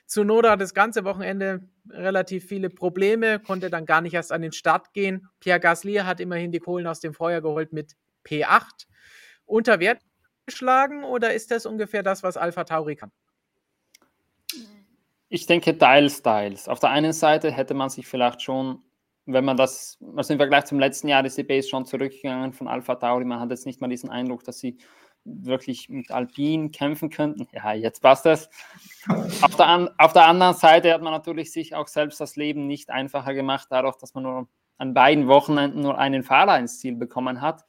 Zunoda 0.07 0.57
das 0.57 0.73
ganze 0.73 1.05
Wochenende 1.05 1.69
relativ 1.91 2.47
viele 2.47 2.71
Probleme, 2.71 3.41
konnte 3.41 3.69
dann 3.69 3.85
gar 3.85 4.01
nicht 4.01 4.15
erst 4.15 4.33
an 4.33 4.41
den 4.41 4.53
Start 4.53 4.95
gehen. 4.95 5.29
Pierre 5.39 5.61
Gasly 5.61 5.97
hat 5.97 6.21
immerhin 6.21 6.51
die 6.51 6.61
Kohlen 6.61 6.87
aus 6.87 7.01
dem 7.01 7.13
Feuer 7.13 7.43
geholt 7.43 7.73
mit 7.75 7.95
P8. 8.25 8.87
Unter 9.45 9.81
Wert 9.81 10.01
geschlagen 10.47 11.05
oder 11.05 11.35
ist 11.35 11.51
das 11.51 11.67
ungefähr 11.67 12.03
das, 12.03 12.23
was 12.23 12.39
Alpha 12.39 12.65
Tauri 12.65 12.97
kann? 12.97 13.13
Ich 15.29 15.45
denke 15.45 15.77
teils, 15.77 16.23
teils. 16.23 16.69
Auf 16.69 16.81
der 16.81 16.89
einen 16.91 17.13
Seite 17.13 17.53
hätte 17.53 17.75
man 17.75 17.91
sich 17.91 18.07
vielleicht 18.07 18.41
schon, 18.41 18.83
wenn 19.27 19.45
man 19.45 19.59
das, 19.59 19.99
also 20.17 20.33
im 20.33 20.39
Vergleich 20.39 20.65
zum 20.65 20.81
letzten 20.81 21.09
Jahr 21.09 21.23
ist 21.25 21.37
die 21.37 21.43
Base 21.43 21.69
schon 21.69 21.85
zurückgegangen 21.85 22.55
von 22.55 22.67
Alpha 22.67 22.95
Tauri. 22.95 23.27
Man 23.27 23.41
hat 23.41 23.51
jetzt 23.51 23.67
nicht 23.67 23.83
mal 23.83 23.89
diesen 23.89 24.09
Eindruck, 24.09 24.43
dass 24.45 24.59
sie 24.59 24.79
wirklich 25.43 25.89
mit 25.89 26.11
Alpin 26.11 26.71
kämpfen 26.71 27.11
könnten. 27.11 27.47
Ja, 27.53 27.73
jetzt 27.73 28.01
passt 28.01 28.27
das. 28.27 28.49
Auf 29.43 29.57
der, 29.57 29.67
an, 29.67 29.91
auf 29.99 30.13
der 30.13 30.27
anderen 30.27 30.55
Seite 30.55 30.93
hat 30.93 31.03
man 31.03 31.13
natürlich 31.13 31.53
sich 31.53 31.75
auch 31.75 31.89
selbst 31.89 32.21
das 32.21 32.37
Leben 32.37 32.67
nicht 32.67 32.91
einfacher 32.91 33.35
gemacht, 33.35 33.69
dadurch, 33.71 33.97
dass 33.97 34.15
man 34.15 34.25
nur 34.25 34.49
an 34.79 34.95
beiden 34.95 35.29
Wochenenden 35.29 35.81
nur 35.81 35.99
einen 35.99 36.23
Fahrer 36.23 36.59
ins 36.59 36.79
Ziel 36.79 36.97
bekommen 36.97 37.41
hat. 37.41 37.65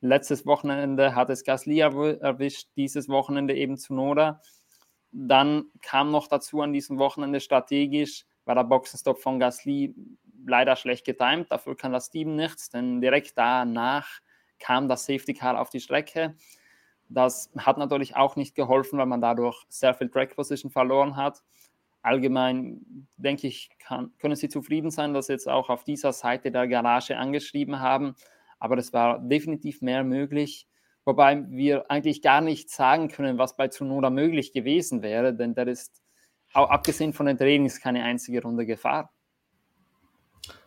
Letztes 0.00 0.46
Wochenende 0.46 1.14
hat 1.14 1.30
es 1.30 1.44
Gasly 1.44 1.80
erwischt, 1.80 2.68
dieses 2.76 3.08
Wochenende 3.08 3.54
eben 3.54 3.76
zu 3.76 3.94
Noda. 3.94 4.40
Dann 5.12 5.66
kam 5.80 6.10
noch 6.10 6.26
dazu 6.26 6.60
an 6.60 6.72
diesem 6.72 6.98
Wochenende 6.98 7.40
strategisch, 7.40 8.24
war 8.44 8.54
der 8.54 8.64
Boxenstopp 8.64 9.20
von 9.20 9.38
Gasly 9.38 9.94
leider 10.44 10.74
schlecht 10.76 11.04
getimt, 11.04 11.50
dafür 11.50 11.76
kann 11.76 11.92
das 11.92 12.10
Team 12.10 12.34
nichts, 12.34 12.70
denn 12.70 13.00
direkt 13.00 13.36
danach 13.36 14.08
kam 14.58 14.88
das 14.88 15.04
Safety 15.04 15.34
Car 15.34 15.60
auf 15.60 15.70
die 15.70 15.80
Strecke. 15.80 16.36
Das 17.08 17.50
hat 17.56 17.78
natürlich 17.78 18.16
auch 18.16 18.36
nicht 18.36 18.54
geholfen, 18.54 18.98
weil 18.98 19.06
man 19.06 19.20
dadurch 19.20 19.64
sehr 19.68 19.94
viel 19.94 20.08
Track 20.08 20.34
Position 20.34 20.70
verloren 20.70 21.16
hat. 21.16 21.42
Allgemein 22.02 23.06
denke 23.16 23.46
ich, 23.46 23.70
kann, 23.78 24.12
können 24.18 24.34
Sie 24.34 24.48
zufrieden 24.48 24.90
sein, 24.90 25.14
dass 25.14 25.26
Sie 25.26 25.34
jetzt 25.34 25.48
auch 25.48 25.68
auf 25.68 25.84
dieser 25.84 26.12
Seite 26.12 26.50
der 26.50 26.66
Garage 26.66 27.16
angeschrieben 27.16 27.80
haben. 27.80 28.14
Aber 28.58 28.78
es 28.78 28.92
war 28.92 29.18
definitiv 29.20 29.82
mehr 29.82 30.02
möglich. 30.04 30.66
Wobei 31.04 31.44
wir 31.50 31.90
eigentlich 31.90 32.22
gar 32.22 32.40
nicht 32.40 32.70
sagen 32.70 33.08
können, 33.08 33.38
was 33.38 33.56
bei 33.56 33.68
Tsunoda 33.68 34.10
möglich 34.10 34.52
gewesen 34.52 35.02
wäre, 35.02 35.34
denn 35.34 35.54
der 35.54 35.66
ist 35.66 36.00
auch 36.52 36.70
abgesehen 36.70 37.12
von 37.12 37.26
den 37.26 37.38
Trainings 37.38 37.80
keine 37.80 38.04
einzige 38.04 38.42
Runde 38.42 38.66
gefahren. 38.66 39.08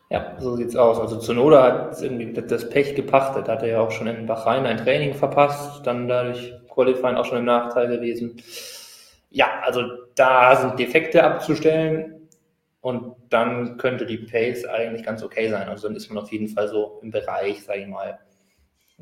Ja, 0.09 0.35
so 0.39 0.55
sieht's 0.55 0.75
aus. 0.75 0.99
Also 0.99 1.17
Zunoda 1.17 1.63
hat 1.63 2.01
irgendwie 2.01 2.31
das 2.33 2.69
Pech 2.69 2.95
gepachtet, 2.95 3.47
hat 3.47 3.63
er 3.63 3.69
ja 3.69 3.79
auch 3.81 3.91
schon 3.91 4.07
in 4.07 4.27
Bahrain 4.27 4.65
ein 4.65 4.77
Training 4.77 5.15
verpasst, 5.15 5.85
dann 5.85 6.07
dadurch 6.07 6.53
Qualifying 6.69 7.15
auch 7.15 7.25
schon 7.25 7.39
im 7.39 7.45
Nachteil 7.45 7.87
gewesen. 7.87 8.41
Ja, 9.31 9.47
also 9.63 9.81
da 10.15 10.55
sind 10.55 10.77
Defekte 10.79 11.23
abzustellen 11.23 12.29
und 12.81 13.15
dann 13.29 13.77
könnte 13.77 14.05
die 14.05 14.19
Pace 14.19 14.65
eigentlich 14.65 15.03
ganz 15.03 15.23
okay 15.23 15.49
sein. 15.49 15.67
Also 15.67 15.87
dann 15.87 15.97
ist 15.97 16.09
man 16.09 16.23
auf 16.23 16.31
jeden 16.31 16.47
Fall 16.47 16.67
so 16.67 16.99
im 17.01 17.09
Bereich, 17.09 17.63
sage 17.63 17.81
ich 17.81 17.87
mal, 17.87 18.19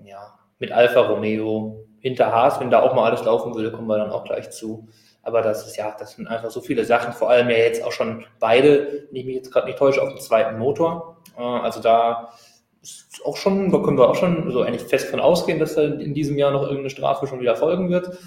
ja, 0.03 0.39
mit 0.59 0.71
Alfa 0.71 1.01
Romeo 1.01 1.85
hinter 1.99 2.31
Haas, 2.31 2.59
wenn 2.59 2.71
da 2.71 2.81
auch 2.81 2.93
mal 2.93 3.09
alles 3.09 3.25
laufen 3.25 3.53
würde, 3.55 3.71
kommen 3.71 3.87
wir 3.87 3.97
dann 3.97 4.11
auch 4.11 4.23
gleich 4.23 4.51
zu. 4.51 4.87
Aber 5.23 5.41
das 5.41 5.65
ist 5.65 5.77
ja, 5.77 5.95
das 5.97 6.11
sind 6.11 6.27
einfach 6.27 6.51
so 6.51 6.61
viele 6.61 6.83
Sachen, 6.83 7.13
vor 7.13 7.29
allem 7.29 7.49
ja 7.49 7.57
jetzt 7.57 7.83
auch 7.83 7.93
schon 7.93 8.25
beide, 8.39 9.07
wenn 9.09 9.15
ich 9.15 9.25
mich 9.25 9.35
jetzt 9.35 9.51
gerade 9.51 9.67
nicht 9.67 9.79
täusche, 9.79 10.01
auf 10.01 10.09
dem 10.09 10.19
zweiten 10.19 10.59
Motor. 10.59 11.17
Äh, 11.37 11.41
also 11.41 11.81
da 11.81 12.33
ist 12.81 13.21
auch 13.25 13.37
schon, 13.37 13.71
da 13.71 13.79
können 13.79 13.97
wir 13.97 14.09
auch 14.09 14.15
schon 14.15 14.51
so 14.51 14.61
eigentlich 14.61 14.83
fest 14.83 15.09
von 15.09 15.21
ausgehen, 15.21 15.59
dass 15.59 15.75
da 15.75 15.83
in 15.83 16.13
diesem 16.13 16.37
Jahr 16.37 16.51
noch 16.51 16.63
irgendeine 16.63 16.89
Strafe 16.89 17.25
schon 17.25 17.39
wieder 17.39 17.55
folgen 17.55 17.89
wird. 17.89 18.17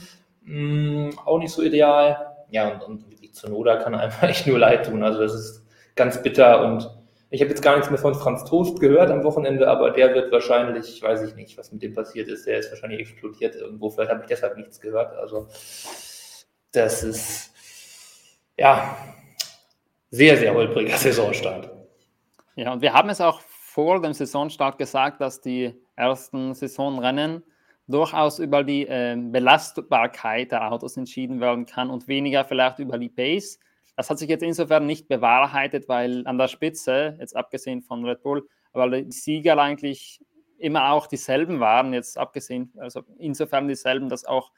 Hm, 0.45 1.11
auch 1.25 1.39
nicht 1.39 1.53
so 1.53 1.63
ideal. 1.63 2.35
Ja, 2.51 2.69
und, 2.71 2.83
und 2.83 3.23
die 3.23 3.31
Zunoda 3.31 3.77
kann 3.77 3.95
einfach 3.95 4.23
echt 4.29 4.47
nur 4.47 4.59
leid 4.59 4.87
tun. 4.87 5.03
Also 5.03 5.21
das 5.21 5.35
ist 5.35 5.67
ganz 5.95 6.23
bitter 6.23 6.65
und 6.65 6.91
ich 7.29 7.41
habe 7.41 7.51
jetzt 7.51 7.63
gar 7.63 7.75
nichts 7.75 7.91
mehr 7.91 7.99
von 7.99 8.15
Franz 8.15 8.45
Toast 8.45 8.81
gehört 8.81 9.11
am 9.11 9.25
Wochenende, 9.25 9.69
aber 9.69 9.91
der 9.91 10.15
wird 10.15 10.31
wahrscheinlich, 10.31 11.03
weiß 11.03 11.23
ich 11.23 11.35
nicht, 11.35 11.59
was 11.59 11.73
mit 11.73 11.83
dem 11.83 11.93
passiert 11.93 12.29
ist, 12.29 12.47
der 12.47 12.59
ist 12.59 12.71
wahrscheinlich 12.71 13.01
explodiert 13.01 13.57
irgendwo. 13.57 13.91
Vielleicht 13.91 14.13
habe 14.13 14.21
ich 14.23 14.29
deshalb 14.29 14.57
nichts 14.57 14.81
gehört. 14.81 15.15
Also 15.17 15.49
das 16.77 17.03
ist 17.03 17.53
ja 18.57 18.97
sehr, 20.11 20.37
sehr 20.37 20.55
holpriger 20.55 20.97
Saisonstart. 20.97 21.71
Ja, 22.55 22.73
und 22.73 22.83
wir 22.83 22.93
haben 22.93 23.09
es 23.09 23.21
auch 23.21 23.41
vor 23.41 24.01
dem 24.01 24.13
Saisonstart 24.13 24.79
gesagt, 24.79 25.21
dass 25.21 25.41
die 25.41 25.75
ersten 25.97 26.55
Saisonrennen 26.55 27.43
durchaus 27.89 28.39
über 28.39 28.65
die 28.65 28.87
äh, 28.87 29.17
Belastbarkeit 29.17 30.53
der 30.53 30.73
Autos 30.73 30.97
entschieden 30.97 31.41
werden 31.41 31.67
kann 31.67 31.91
und 31.91 32.09
weniger 32.09 32.45
vielleicht 32.45 32.79
über 32.79 32.99
die 32.99 33.09
Pace. 33.09 33.59
Das 33.97 34.11
hat 34.11 34.19
sich 34.19 34.29
jetzt 34.29 34.43
insofern 34.43 34.87
nicht 34.87 35.09
bewahrheitet, 35.09 35.89
weil 35.89 36.27
an 36.27 36.37
der 36.37 36.49
Spitze, 36.49 37.17
jetzt 37.19 37.37
abgesehen 37.37 37.83
von 37.83 38.05
Red 38.05 38.23
Bull, 38.23 38.47
aber 38.73 38.91
die 38.91 39.11
Sieger 39.13 39.59
eigentlich 39.59 40.21
immer 40.59 40.91
auch 40.91 41.07
dieselben 41.07 41.61
waren, 41.61 41.93
jetzt 41.93 42.19
abgesehen, 42.19 42.73
also 42.79 43.03
insofern 43.19 43.69
dieselben, 43.69 44.09
dass 44.09 44.25
auch 44.25 44.51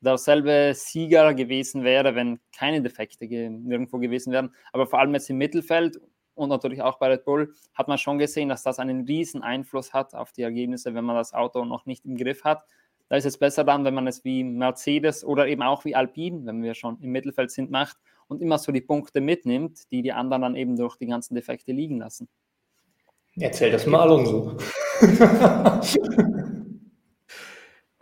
derselbe 0.00 0.72
Sieger 0.74 1.34
gewesen 1.34 1.84
wäre, 1.84 2.14
wenn 2.14 2.40
keine 2.56 2.82
Defekte 2.82 3.26
nirgendwo 3.26 3.98
gewesen 3.98 4.32
wären. 4.32 4.54
Aber 4.72 4.86
vor 4.86 5.00
allem 5.00 5.14
jetzt 5.14 5.30
im 5.30 5.38
Mittelfeld 5.38 5.98
und 6.34 6.48
natürlich 6.50 6.82
auch 6.82 6.98
bei 6.98 7.08
Red 7.08 7.24
Bull 7.24 7.52
hat 7.74 7.88
man 7.88 7.98
schon 7.98 8.18
gesehen, 8.18 8.48
dass 8.48 8.62
das 8.62 8.78
einen 8.78 9.04
riesen 9.06 9.42
Einfluss 9.42 9.92
hat 9.92 10.14
auf 10.14 10.32
die 10.32 10.42
Ergebnisse, 10.42 10.94
wenn 10.94 11.04
man 11.04 11.16
das 11.16 11.34
Auto 11.34 11.64
noch 11.64 11.84
nicht 11.84 12.04
im 12.04 12.16
Griff 12.16 12.44
hat. 12.44 12.64
Da 13.08 13.16
ist 13.16 13.24
es 13.24 13.38
besser 13.38 13.64
dann, 13.64 13.84
wenn 13.84 13.94
man 13.94 14.06
es 14.06 14.24
wie 14.24 14.44
Mercedes 14.44 15.24
oder 15.24 15.48
eben 15.48 15.62
auch 15.62 15.84
wie 15.84 15.96
Alpine, 15.96 16.46
wenn 16.46 16.62
wir 16.62 16.74
schon 16.74 17.00
im 17.00 17.10
Mittelfeld 17.10 17.50
sind, 17.50 17.70
macht 17.70 17.96
und 18.28 18.40
immer 18.42 18.58
so 18.58 18.70
die 18.70 18.82
Punkte 18.82 19.20
mitnimmt, 19.20 19.90
die 19.90 20.02
die 20.02 20.12
anderen 20.12 20.42
dann 20.42 20.54
eben 20.56 20.76
durch 20.76 20.96
die 20.96 21.06
ganzen 21.06 21.34
Defekte 21.34 21.72
liegen 21.72 21.98
lassen. 21.98 22.28
Erzähl 23.36 23.72
das 23.72 23.86
mal 23.86 24.00
Alonso. 24.02 24.56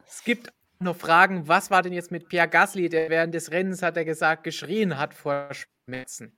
es 0.06 0.24
gibt 0.24 0.52
noch 0.80 0.96
fragen, 0.96 1.48
was 1.48 1.70
war 1.70 1.82
denn 1.82 1.92
jetzt 1.92 2.10
mit 2.10 2.28
Pierre 2.28 2.48
Gasly, 2.48 2.88
der 2.88 3.10
während 3.10 3.34
des 3.34 3.50
Rennens, 3.50 3.82
hat 3.82 3.96
er 3.96 4.04
gesagt, 4.04 4.44
geschrien 4.44 4.98
hat 4.98 5.14
vor 5.14 5.48
Schmerzen? 5.86 6.32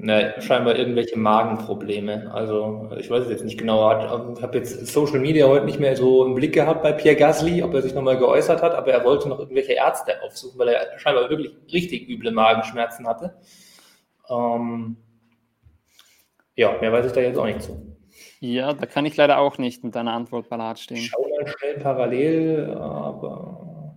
Ne, 0.00 0.32
scheinbar 0.38 0.76
irgendwelche 0.76 1.18
Magenprobleme. 1.18 2.32
Also 2.32 2.88
ich 2.98 3.10
weiß 3.10 3.24
es 3.24 3.30
jetzt 3.30 3.44
nicht 3.44 3.58
genau. 3.58 3.90
Ich 4.32 4.42
habe 4.42 4.56
jetzt 4.56 4.86
Social 4.86 5.18
Media 5.18 5.48
heute 5.48 5.64
nicht 5.64 5.80
mehr 5.80 5.96
so 5.96 6.24
im 6.24 6.36
Blick 6.36 6.52
gehabt 6.52 6.84
bei 6.84 6.92
Pierre 6.92 7.16
Gasly, 7.16 7.64
ob 7.64 7.74
er 7.74 7.82
sich 7.82 7.94
nochmal 7.94 8.16
geäußert 8.16 8.62
hat, 8.62 8.74
aber 8.74 8.92
er 8.92 9.04
wollte 9.04 9.28
noch 9.28 9.40
irgendwelche 9.40 9.72
Ärzte 9.72 10.22
aufsuchen, 10.22 10.56
weil 10.56 10.68
er 10.68 10.98
scheinbar 11.00 11.28
wirklich 11.28 11.52
richtig 11.72 12.08
üble 12.08 12.30
Magenschmerzen 12.30 13.08
hatte. 13.08 13.34
Ähm, 14.30 14.96
ja, 16.54 16.78
mehr 16.80 16.92
weiß 16.92 17.06
ich 17.06 17.12
da 17.12 17.20
jetzt 17.20 17.38
auch 17.38 17.46
nicht 17.46 17.62
zu. 17.62 17.97
Ja, 18.40 18.72
da 18.72 18.86
kann 18.86 19.04
ich 19.04 19.16
leider 19.16 19.38
auch 19.38 19.58
nicht 19.58 19.82
mit 19.82 19.94
deiner 19.94 20.12
Antwort 20.12 20.48
parat 20.48 20.78
stehen. 20.78 20.98
Ich 20.98 21.08
schau 21.08 21.26
mal 21.28 21.46
schnell 21.46 21.78
parallel, 21.78 22.74
aber. 22.74 23.96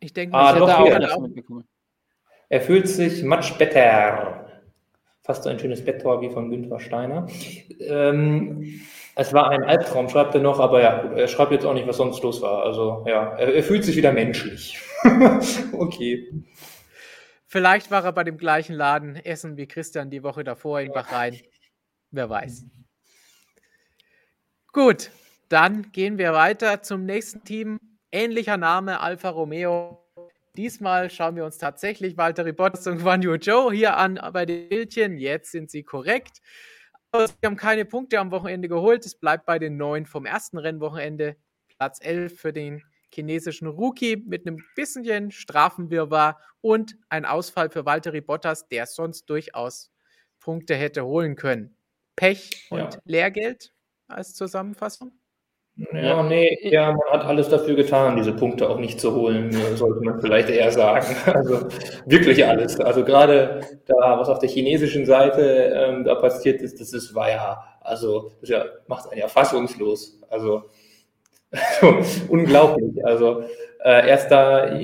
Ich 0.00 0.12
denke, 0.12 0.36
ah, 0.36 0.54
ich 0.54 0.92
hätte 0.92 1.14
auch 1.14 1.20
mitbekommen. 1.20 1.64
Er 2.48 2.60
fühlt 2.60 2.88
sich 2.88 3.22
much 3.22 3.56
better. 3.58 4.46
Fast 5.22 5.42
so 5.42 5.50
ein 5.50 5.58
schönes 5.58 5.84
Betttor 5.84 6.20
wie 6.22 6.30
von 6.30 6.50
Günther 6.50 6.80
Steiner. 6.80 7.26
Ähm, 7.80 8.80
es 9.14 9.32
war 9.34 9.50
ein 9.50 9.62
Albtraum, 9.62 10.08
schreibt 10.08 10.34
er 10.34 10.40
noch, 10.40 10.58
aber 10.58 10.80
ja, 10.80 11.12
er 11.12 11.28
schreibt 11.28 11.52
jetzt 11.52 11.66
auch 11.66 11.74
nicht, 11.74 11.86
was 11.86 11.98
sonst 11.98 12.22
los 12.22 12.40
war. 12.40 12.62
Also 12.62 13.04
ja, 13.06 13.36
er, 13.36 13.54
er 13.54 13.62
fühlt 13.62 13.84
sich 13.84 13.96
wieder 13.96 14.12
menschlich. 14.12 14.80
okay. 15.72 16.32
Vielleicht 17.46 17.90
war 17.90 18.04
er 18.04 18.12
bei 18.12 18.24
dem 18.24 18.38
gleichen 18.38 18.74
Laden 18.74 19.16
essen 19.16 19.56
wie 19.56 19.66
Christian 19.66 20.10
die 20.10 20.22
Woche 20.22 20.44
davor 20.44 20.80
in 20.80 20.92
Bahrain. 20.92 21.36
Wer 22.10 22.30
weiß. 22.30 22.64
Gut, 24.78 25.10
dann 25.48 25.90
gehen 25.90 26.18
wir 26.18 26.34
weiter 26.34 26.82
zum 26.82 27.04
nächsten 27.04 27.42
Team. 27.42 27.80
Ähnlicher 28.12 28.56
Name, 28.56 29.00
Alfa 29.00 29.30
Romeo. 29.30 30.06
Diesmal 30.56 31.10
schauen 31.10 31.34
wir 31.34 31.44
uns 31.44 31.58
tatsächlich 31.58 32.16
Walter 32.16 32.44
Bottas 32.52 32.86
und 32.86 33.02
Guan 33.02 33.20
Yu 33.20 33.36
Zhou 33.38 33.72
hier 33.72 33.96
an 33.96 34.20
bei 34.32 34.46
den 34.46 34.68
Bildchen. 34.68 35.18
Jetzt 35.18 35.50
sind 35.50 35.68
sie 35.68 35.82
korrekt. 35.82 36.38
Aber 37.10 37.26
sie 37.26 37.34
haben 37.44 37.56
keine 37.56 37.86
Punkte 37.86 38.20
am 38.20 38.30
Wochenende 38.30 38.68
geholt. 38.68 39.04
Es 39.04 39.16
bleibt 39.16 39.46
bei 39.46 39.58
den 39.58 39.76
neun 39.76 40.06
vom 40.06 40.26
ersten 40.26 40.58
Rennwochenende. 40.58 41.34
Platz 41.76 41.98
11 42.00 42.38
für 42.38 42.52
den 42.52 42.84
chinesischen 43.12 43.66
Rookie 43.66 44.16
mit 44.28 44.46
einem 44.46 44.62
bisschen 44.76 45.32
Strafenwirrwarr 45.32 46.38
und 46.60 46.96
ein 47.08 47.24
Ausfall 47.24 47.68
für 47.70 47.84
Walter 47.84 48.12
Bottas, 48.20 48.68
der 48.68 48.86
sonst 48.86 49.28
durchaus 49.28 49.90
Punkte 50.38 50.76
hätte 50.76 51.04
holen 51.04 51.34
können. 51.34 51.76
Pech 52.14 52.68
und 52.70 52.94
ja. 52.94 53.00
Lehrgeld 53.04 53.72
als 54.08 54.34
Zusammenfassung? 54.34 55.12
Ja, 55.92 56.24
nee, 56.24 56.58
ja, 56.62 56.90
man 56.90 57.08
hat 57.12 57.24
alles 57.24 57.48
dafür 57.48 57.76
getan, 57.76 58.16
diese 58.16 58.32
Punkte 58.32 58.68
auch 58.68 58.80
nicht 58.80 59.00
zu 59.00 59.14
holen, 59.14 59.52
sollte 59.76 60.04
man 60.04 60.20
vielleicht 60.20 60.48
eher 60.48 60.72
sagen. 60.72 61.06
Also 61.26 61.68
wirklich 62.04 62.44
alles. 62.44 62.80
Also 62.80 63.04
gerade 63.04 63.60
da, 63.86 64.18
was 64.18 64.28
auf 64.28 64.40
der 64.40 64.48
chinesischen 64.48 65.06
Seite 65.06 65.40
ähm, 65.74 66.04
da 66.04 66.16
passiert 66.16 66.62
ist, 66.62 66.80
das 66.80 66.92
ist, 66.92 67.14
war 67.14 67.30
ja, 67.30 67.62
also 67.80 68.32
das 68.40 68.50
ja, 68.50 68.64
macht 68.88 69.08
einen 69.10 69.20
ja 69.20 69.28
fassungslos. 69.28 70.20
Also, 70.28 70.64
also 71.52 71.94
unglaublich. 72.28 73.04
Also 73.04 73.42
äh, 73.84 74.08
erst 74.08 74.32
da 74.32 74.76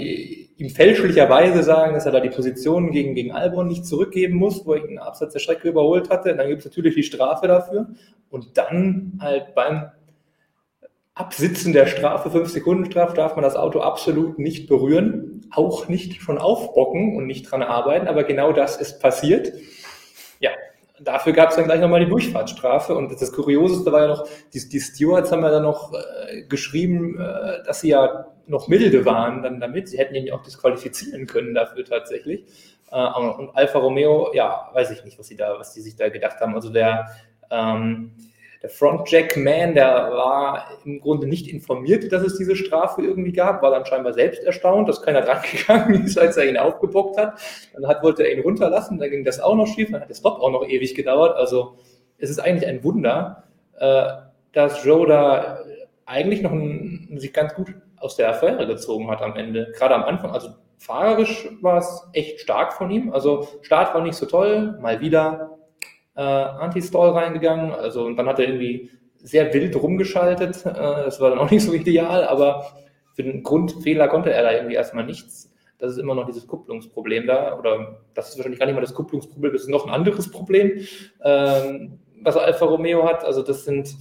ihm 0.57 0.71
fälschlicherweise 0.71 1.63
sagen, 1.63 1.95
dass 1.95 2.07
er 2.07 2.13
da 2.13 2.21
die 2.21 2.31
Position 2.31 2.91
gegen, 2.93 3.15
gegen 3.15 3.33
Albon 3.33 3.67
nicht 3.67 3.87
zurückgeben 3.87 4.37
muss, 4.37 4.65
wo 4.65 4.75
er 4.75 4.89
ihn 4.89 4.99
abseits 4.99 5.33
der 5.33 5.41
Strecke 5.41 5.69
überholt 5.69 6.11
hatte. 6.11 6.35
Dann 6.35 6.49
gibt 6.49 6.61
es 6.61 6.65
natürlich 6.67 6.95
die 6.95 7.03
Strafe 7.03 7.49
dafür. 7.49 7.89
Und 8.31 8.57
dann 8.57 9.19
halt 9.21 9.55
beim 9.55 9.91
Absitzen 11.15 11.73
der 11.73 11.87
Strafe, 11.87 12.31
5 12.31 12.49
Sekunden 12.49 12.91
Strafe, 12.91 13.15
darf 13.15 13.37
man 13.37 13.45
das 13.45 13.55
Auto 13.55 13.81
absolut 13.81 14.39
nicht 14.39 14.69
berühren, 14.69 15.47
auch 15.53 15.89
nicht 15.89 16.21
schon 16.21 16.39
aufbocken 16.39 17.17
und 17.17 17.27
nicht 17.27 17.51
dran 17.51 17.63
arbeiten, 17.63 18.09
aber 18.09 18.25
genau 18.25 18.53
das 18.53 18.81
ist 18.81 19.01
passiert. 19.01 19.53
Ja, 20.41 20.51
dafür 21.05 21.33
gab 21.33 21.51
es 21.51 21.57
dann 21.57 21.67
gleich 21.67 21.81
nochmal 21.81 22.01
die 22.01 22.11
Durchfahrtsstrafe 22.11 22.95
und 22.95 23.11
das 23.13 23.33
Kurioseste 23.33 23.93
war 23.93 24.03
ja 24.03 24.09
noch, 24.09 24.29
die, 24.53 24.69
die 24.69 24.81
Stewards 24.81 25.31
haben 25.31 25.43
ja 25.43 25.51
dann 25.51 25.63
noch 25.63 25.93
äh, 25.93 26.43
geschrieben, 26.45 27.21
äh, 27.21 27.63
dass 27.65 27.81
sie 27.81 27.91
ja 27.91 28.27
noch 28.47 28.69
milde 28.69 29.05
waren 29.05 29.43
dann 29.43 29.61
damit, 29.61 29.89
sie 29.89 29.99
hätten 29.99 30.15
ihn 30.15 30.27
ja 30.27 30.35
auch 30.35 30.43
disqualifizieren 30.43 31.27
können 31.27 31.55
dafür 31.55 31.85
tatsächlich. 31.85 32.45
Äh, 32.91 33.07
und 33.07 33.51
Alfa 33.55 33.79
Romeo, 33.79 34.33
ja, 34.35 34.71
weiß 34.73 34.91
ich 34.91 35.05
nicht, 35.05 35.19
was 35.19 35.27
sie 35.27 35.37
da, 35.37 35.59
was 35.59 35.73
die 35.73 35.81
sich 35.81 35.97
da 35.97 36.09
gedacht 36.09 36.41
haben. 36.41 36.55
Also 36.55 36.71
der 36.71 37.09
ähm, 37.51 38.13
der 38.65 38.71
Frontjack-Man, 38.71 39.75
der 39.75 40.11
war 40.11 40.71
im 40.87 40.99
Grunde 40.99 41.27
nicht 41.27 41.49
informiert, 41.49 42.11
dass 42.11 42.23
es 42.23 42.39
diese 42.39 42.57
Strafe 42.57 43.03
irgendwie 43.03 43.33
gab, 43.33 43.61
war 43.61 43.71
dann 43.71 43.85
scheinbar 43.85 44.15
selbst 44.15 44.43
erstaunt, 44.43 44.89
dass 44.89 45.03
keiner 45.03 45.21
dran 45.27 45.43
gegangen 45.43 46.07
ist, 46.07 46.19
als 46.19 46.39
er 46.39 46.49
ihn 46.49 46.57
aufgebockt 46.57 47.19
hat. 47.19 47.39
Dann 47.75 47.87
hat, 47.87 48.03
wollte 48.03 48.23
er 48.23 48.33
ihn 48.33 48.41
runterlassen, 48.41 48.99
dann 48.99 49.11
ging 49.11 49.23
das 49.23 49.39
auch 49.39 49.55
noch 49.55 49.67
schief, 49.67 49.91
dann 49.91 50.01
hat 50.01 50.09
der 50.09 50.15
Stop 50.15 50.41
auch 50.41 50.51
noch 50.51 50.67
ewig 50.67 50.95
gedauert. 50.95 51.37
Also 51.37 51.77
es 52.17 52.31
ist 52.31 52.39
eigentlich 52.39 52.67
ein 52.67 52.83
Wunder, 52.83 53.45
äh, 53.79 54.07
dass 54.55 54.83
Joe 54.83 55.07
da 55.07 55.59
eigentlich 56.07 56.41
noch 56.41 56.53
ein, 56.53 57.17
sich 57.17 57.35
ganz 57.35 57.53
gut 57.53 57.75
aus 57.99 58.17
der 58.17 58.31
Affäre 58.31 58.67
gezogen 58.67 59.11
hat 59.11 59.21
am 59.21 59.37
Ende. 59.37 59.73
Gerade 59.77 59.95
am 59.95 60.05
Anfang, 60.05 60.31
also 60.31 60.49
fahrerisch 60.79 61.51
war 61.61 61.77
es 61.77 62.09
echt 62.15 62.41
stark 62.41 62.73
von 62.73 62.91
ihm. 62.91 63.13
Also 63.13 63.47
Start 63.61 63.93
war 63.93 64.01
nicht 64.01 64.17
so 64.17 64.25
toll, 64.25 64.79
mal 64.81 65.03
wieder 65.03 65.54
äh, 66.17 66.23
Anti-Stall 66.23 67.11
reingegangen. 67.11 67.73
Also 67.73 68.05
und 68.05 68.17
dann 68.17 68.27
hat 68.27 68.39
er 68.39 68.47
irgendwie 68.49 68.91
sehr 69.17 69.53
wild 69.53 69.75
rumgeschaltet. 69.77 70.65
Äh, 70.67 70.73
das 70.73 71.21
war 71.21 71.31
dann 71.31 71.39
auch 71.39 71.51
nicht 71.51 71.65
so 71.65 71.73
ideal, 71.73 72.25
aber 72.25 72.67
für 73.15 73.23
den 73.23 73.43
Grundfehler 73.43 74.09
konnte 74.09 74.33
er 74.33 74.43
da 74.43 74.53
irgendwie 74.53 74.75
erstmal 74.75 75.05
nichts. 75.05 75.51
Das 75.79 75.93
ist 75.93 75.99
immer 75.99 76.15
noch 76.15 76.27
dieses 76.27 76.47
Kupplungsproblem 76.47 77.27
da. 77.27 77.59
Oder 77.59 77.99
das 78.15 78.31
ist 78.31 78.37
wahrscheinlich 78.37 78.59
gar 78.59 78.67
nicht 78.67 78.75
mal 78.75 78.81
das 78.81 78.95
Kupplungsproblem, 78.95 79.53
das 79.53 79.63
ist 79.63 79.69
noch 79.69 79.87
ein 79.87 79.93
anderes 79.93 80.31
Problem, 80.31 80.81
ähm, 81.23 81.99
was 82.23 82.37
Alfa 82.37 82.65
Romeo 82.65 83.05
hat. 83.07 83.25
Also 83.25 83.43
das 83.43 83.65
sind 83.65 83.95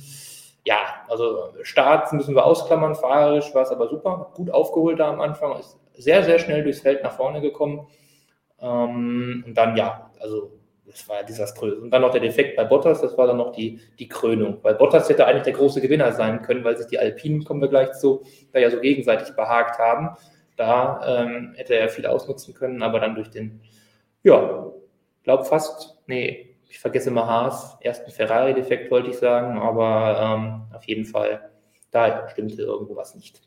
ja, 0.65 0.77
also 1.09 1.49
Starts 1.61 2.13
müssen 2.13 2.35
wir 2.35 2.45
ausklammern, 2.45 2.95
fahrerisch 2.95 3.53
war 3.53 3.63
es 3.63 3.69
aber 3.69 3.89
super, 3.89 4.31
gut 4.33 4.49
aufgeholt 4.49 4.99
da 4.99 5.09
am 5.09 5.19
Anfang, 5.19 5.59
ist 5.59 5.77
sehr, 5.93 6.23
sehr 6.23 6.39
schnell 6.39 6.63
durchs 6.63 6.79
Feld 6.79 7.03
nach 7.03 7.11
vorne 7.11 7.41
gekommen. 7.41 7.87
Ähm, 8.59 9.43
und 9.45 9.57
dann 9.57 9.75
ja, 9.75 10.09
also 10.19 10.51
das 10.85 11.07
war 11.07 11.23
desaströs. 11.23 11.79
Und 11.79 11.91
dann 11.91 12.01
noch 12.01 12.11
der 12.11 12.21
Defekt 12.21 12.55
bei 12.55 12.63
Bottas, 12.65 13.01
das 13.01 13.17
war 13.17 13.27
dann 13.27 13.37
noch 13.37 13.51
die, 13.51 13.79
die 13.99 14.07
Krönung. 14.07 14.59
Weil 14.61 14.75
Bottas 14.75 15.09
hätte 15.09 15.25
eigentlich 15.25 15.43
der 15.43 15.53
große 15.53 15.81
Gewinner 15.81 16.11
sein 16.11 16.41
können, 16.41 16.63
weil 16.63 16.77
sich 16.77 16.87
die 16.87 16.99
Alpinen, 16.99 17.43
kommen 17.43 17.61
wir 17.61 17.69
gleich 17.69 17.93
zu, 17.93 18.23
da 18.51 18.59
ja 18.59 18.69
so 18.69 18.79
gegenseitig 18.79 19.35
behagt 19.35 19.79
haben. 19.79 20.09
Da 20.55 21.23
ähm, 21.23 21.53
hätte 21.55 21.75
er 21.75 21.89
viel 21.89 22.05
ausnutzen 22.05 22.53
können, 22.53 22.83
aber 22.83 22.99
dann 22.99 23.15
durch 23.15 23.29
den, 23.29 23.61
ja, 24.23 24.71
glaube 25.23 25.45
fast, 25.45 25.97
nee, 26.05 26.57
ich 26.69 26.79
vergesse 26.79 27.11
mal 27.11 27.25
Haas, 27.25 27.77
ersten 27.81 28.11
Ferrari-Defekt 28.11 28.91
wollte 28.91 29.09
ich 29.09 29.17
sagen, 29.17 29.57
aber 29.59 30.19
ähm, 30.19 30.75
auf 30.75 30.83
jeden 30.83 31.05
Fall, 31.05 31.49
da 31.91 32.27
stimmte 32.29 32.61
irgendwo 32.61 32.95
was 32.95 33.15
nicht. 33.15 33.41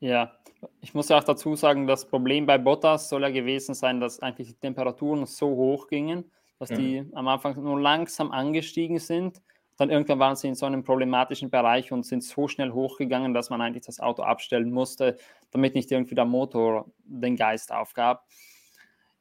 Ja, 0.00 0.32
ich 0.80 0.94
muss 0.94 1.10
auch 1.10 1.24
dazu 1.24 1.56
sagen, 1.56 1.86
das 1.86 2.06
Problem 2.06 2.46
bei 2.46 2.58
Bottas 2.58 3.08
soll 3.08 3.22
ja 3.22 3.30
gewesen 3.30 3.74
sein, 3.74 4.00
dass 4.00 4.20
eigentlich 4.20 4.48
die 4.48 4.54
Temperaturen 4.54 5.26
so 5.26 5.48
hoch 5.48 5.88
gingen, 5.88 6.30
dass 6.58 6.70
mhm. 6.70 6.76
die 6.76 7.06
am 7.14 7.28
Anfang 7.28 7.62
nur 7.62 7.80
langsam 7.80 8.30
angestiegen 8.32 8.98
sind. 8.98 9.40
Dann 9.76 9.90
irgendwann 9.90 10.20
waren 10.20 10.36
sie 10.36 10.48
in 10.48 10.54
so 10.54 10.66
einem 10.66 10.84
problematischen 10.84 11.50
Bereich 11.50 11.90
und 11.90 12.06
sind 12.06 12.22
so 12.22 12.46
schnell 12.46 12.72
hochgegangen, 12.72 13.34
dass 13.34 13.50
man 13.50 13.60
eigentlich 13.60 13.86
das 13.86 13.98
Auto 13.98 14.22
abstellen 14.22 14.70
musste, 14.70 15.16
damit 15.50 15.74
nicht 15.74 15.90
irgendwie 15.90 16.14
der 16.14 16.24
Motor 16.24 16.86
den 17.04 17.36
Geist 17.36 17.72
aufgab. 17.72 18.24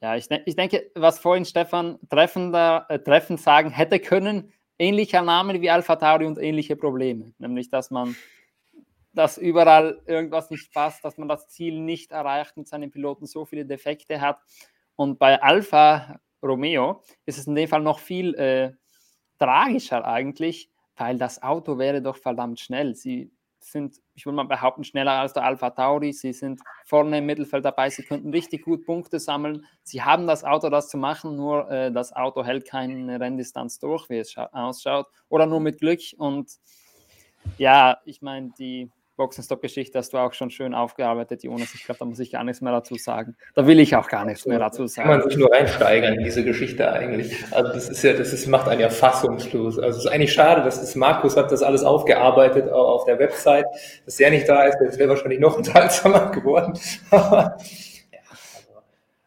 Ja, 0.01 0.15
ich, 0.15 0.27
ich 0.45 0.55
denke, 0.55 0.91
was 0.95 1.17
vorhin 1.17 1.45
Stefan 1.45 1.97
treffender, 2.09 2.85
äh, 2.89 2.99
treffend 2.99 3.39
sagen 3.39 3.71
hätte 3.71 3.99
können, 3.99 4.51
ähnlicher 4.77 5.21
Name 5.21 5.59
wie 5.61 5.69
Alpha 5.69 5.95
Tauri 5.95 6.25
und 6.25 6.37
ähnliche 6.37 6.75
Probleme, 6.75 7.33
nämlich 7.37 7.69
dass 7.69 7.89
man 7.89 8.15
dass 9.13 9.37
überall 9.37 10.01
irgendwas 10.05 10.49
nicht 10.49 10.73
passt, 10.73 11.03
dass 11.05 11.17
man 11.17 11.27
das 11.27 11.47
Ziel 11.49 11.79
nicht 11.79 12.11
erreicht 12.11 12.57
mit 12.57 12.67
seinen 12.67 12.91
Piloten 12.91 13.25
so 13.25 13.45
viele 13.45 13.65
Defekte 13.65 14.19
hat. 14.19 14.39
Und 14.95 15.19
bei 15.19 15.41
Alfa 15.41 16.19
Romeo 16.41 17.01
ist 17.25 17.37
es 17.37 17.47
in 17.47 17.55
dem 17.55 17.67
Fall 17.67 17.81
noch 17.81 17.99
viel 17.99 18.35
äh, 18.35 18.71
tragischer 19.39 20.05
eigentlich, 20.05 20.69
weil 20.95 21.17
das 21.17 21.41
Auto 21.41 21.77
wäre 21.77 22.01
doch 22.01 22.17
verdammt 22.17 22.59
schnell. 22.59 22.95
Sie 22.95 23.31
sind, 23.59 24.01
ich 24.13 24.25
würde 24.25 24.35
mal 24.35 24.43
behaupten, 24.43 24.83
schneller 24.83 25.13
als 25.13 25.33
der 25.33 25.45
Alpha 25.45 25.69
Tauri. 25.69 26.11
Sie 26.11 26.33
sind 26.33 26.61
vorne 26.85 27.19
im 27.19 27.25
Mittelfeld 27.25 27.63
dabei. 27.63 27.89
Sie 27.89 28.03
könnten 28.03 28.29
richtig 28.31 28.63
gut 28.63 28.85
Punkte 28.85 29.19
sammeln. 29.19 29.65
Sie 29.83 30.01
haben 30.01 30.27
das 30.27 30.43
Auto, 30.43 30.69
das 30.69 30.89
zu 30.89 30.97
machen, 30.97 31.35
nur 31.35 31.69
äh, 31.71 31.91
das 31.91 32.13
Auto 32.13 32.43
hält 32.43 32.67
keine 32.67 33.19
Renndistanz 33.19 33.79
durch, 33.79 34.09
wie 34.09 34.17
es 34.17 34.35
ausschaut. 34.37 35.07
Oder 35.29 35.45
nur 35.45 35.61
mit 35.61 35.79
Glück. 35.79 36.01
Und 36.17 36.51
ja, 37.57 37.97
ich 38.05 38.21
meine, 38.21 38.51
die 38.57 38.91
Boxenstock-Geschichte 39.15 39.99
hast 39.99 40.13
du 40.13 40.17
auch 40.17 40.33
schon 40.33 40.49
schön 40.49 40.73
aufgearbeitet, 40.73 41.43
Jonas. 41.43 41.73
Ich 41.75 41.85
glaube, 41.85 41.99
da 41.99 42.05
muss 42.05 42.19
ich 42.19 42.31
gar 42.31 42.43
nichts 42.43 42.61
mehr 42.61 42.73
dazu 42.73 42.95
sagen. 42.95 43.35
Da 43.53 43.67
will 43.67 43.79
ich 43.79 43.95
auch 43.95 44.07
gar 44.07 44.25
nichts 44.25 44.45
mehr 44.45 44.57
dazu 44.57 44.87
sagen. 44.87 45.09
Kann 45.09 45.19
man 45.19 45.29
sich 45.29 45.37
nur 45.37 45.51
reinsteigern 45.51 46.15
in 46.15 46.23
diese 46.23 46.43
Geschichte 46.43 46.91
eigentlich. 46.91 47.35
Also 47.51 47.71
das 47.71 47.89
ist 47.89 48.03
ja, 48.03 48.13
das 48.13 48.33
ist, 48.33 48.47
macht 48.47 48.67
einen 48.67 48.81
ja 48.81 48.89
fassungslos. 48.89 49.77
Also 49.77 49.99
es 49.99 50.05
ist 50.05 50.11
eigentlich 50.11 50.33
schade, 50.33 50.63
dass 50.63 50.79
das 50.79 50.95
Markus 50.95 51.37
hat 51.37 51.51
das 51.51 51.61
alles 51.61 51.83
aufgearbeitet 51.83 52.71
auf 52.71 53.05
der 53.05 53.19
Website. 53.19 53.65
Dass 54.05 54.19
er 54.19 54.31
nicht 54.31 54.49
da 54.49 54.63
ist, 54.63 54.77
das 54.83 54.97
wäre 54.97 55.09
wahrscheinlich 55.09 55.39
noch 55.39 55.57
unterhaltsamer 55.57 56.31
geworden. 56.31 56.73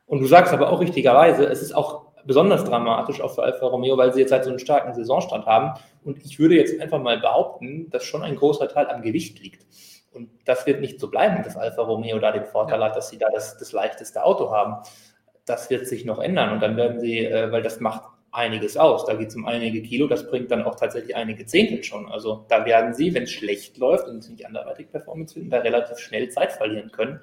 Und 0.07 0.21
du 0.21 0.27
sagst 0.27 0.53
aber 0.53 0.71
auch 0.71 0.81
richtigerweise, 0.81 1.47
es 1.47 1.63
ist 1.63 1.75
auch 1.75 2.06
besonders 2.27 2.65
dramatisch 2.65 3.21
auch 3.21 3.35
für 3.35 3.43
Alfa 3.43 3.67
Romeo, 3.67 3.97
weil 3.97 4.13
sie 4.13 4.21
jetzt 4.21 4.33
halt 4.33 4.45
so 4.45 4.51
einen 4.51 4.59
starken 4.59 4.95
Saisonstand 4.95 5.47
haben. 5.47 5.79
Und 6.05 6.25
ich 6.25 6.39
würde 6.39 6.57
jetzt 6.57 6.81
einfach 6.81 7.01
mal 7.01 7.19
behaupten, 7.19 7.89
dass 7.91 8.05
schon 8.05 8.23
ein 8.23 8.37
großer 8.37 8.69
Teil 8.69 8.89
am 8.89 9.03
Gewicht 9.03 9.41
liegt. 9.41 9.65
Und 10.13 10.31
das 10.45 10.67
wird 10.67 10.81
nicht 10.81 10.99
so 10.99 11.11
bleiben, 11.11 11.43
dass 11.43 11.57
Alfa 11.57 11.83
Romeo 11.83 12.19
da 12.19 12.33
den 12.33 12.45
Vorteil 12.45 12.83
hat, 12.83 12.97
dass 12.97 13.11
sie 13.11 13.19
da 13.19 13.29
das, 13.33 13.59
das 13.59 13.73
leichteste 13.73 14.25
Auto 14.25 14.51
haben. 14.51 14.83
Das 15.45 15.71
wird 15.71 15.87
sich 15.87 16.05
noch 16.05 16.19
ändern. 16.19 16.53
Und 16.53 16.61
dann 16.61 16.77
werden 16.77 17.01
sie, 17.01 17.25
äh, 17.25 17.53
weil 17.53 17.63
das 17.63 17.81
macht 17.81 18.03
einiges 18.33 18.77
aus. 18.77 19.05
Da 19.07 19.15
geht 19.15 19.29
es 19.29 19.37
um 19.37 19.47
einige 19.47 19.83
Kilo, 19.83 20.07
das 20.07 20.29
bringt 20.29 20.51
dann 20.51 20.65
auch 20.65 20.75
tatsächlich 20.75 21.17
einige 21.17 21.47
Zehntel 21.47 21.83
schon. 21.85 22.11
Also 22.11 22.45
da 22.49 22.65
werden 22.67 22.93
sie, 22.95 23.15
wenn 23.15 23.23
es 23.23 23.31
schlecht 23.31 23.79
läuft 23.79 24.09
und 24.09 24.23
sie 24.23 24.33
nicht 24.33 24.47
anderweitig 24.47 24.91
Performance 24.91 25.35
finden, 25.35 25.51
da 25.51 25.59
relativ 25.59 25.99
schnell 25.99 26.29
Zeit 26.29 26.53
verlieren 26.53 26.91
können 26.93 27.21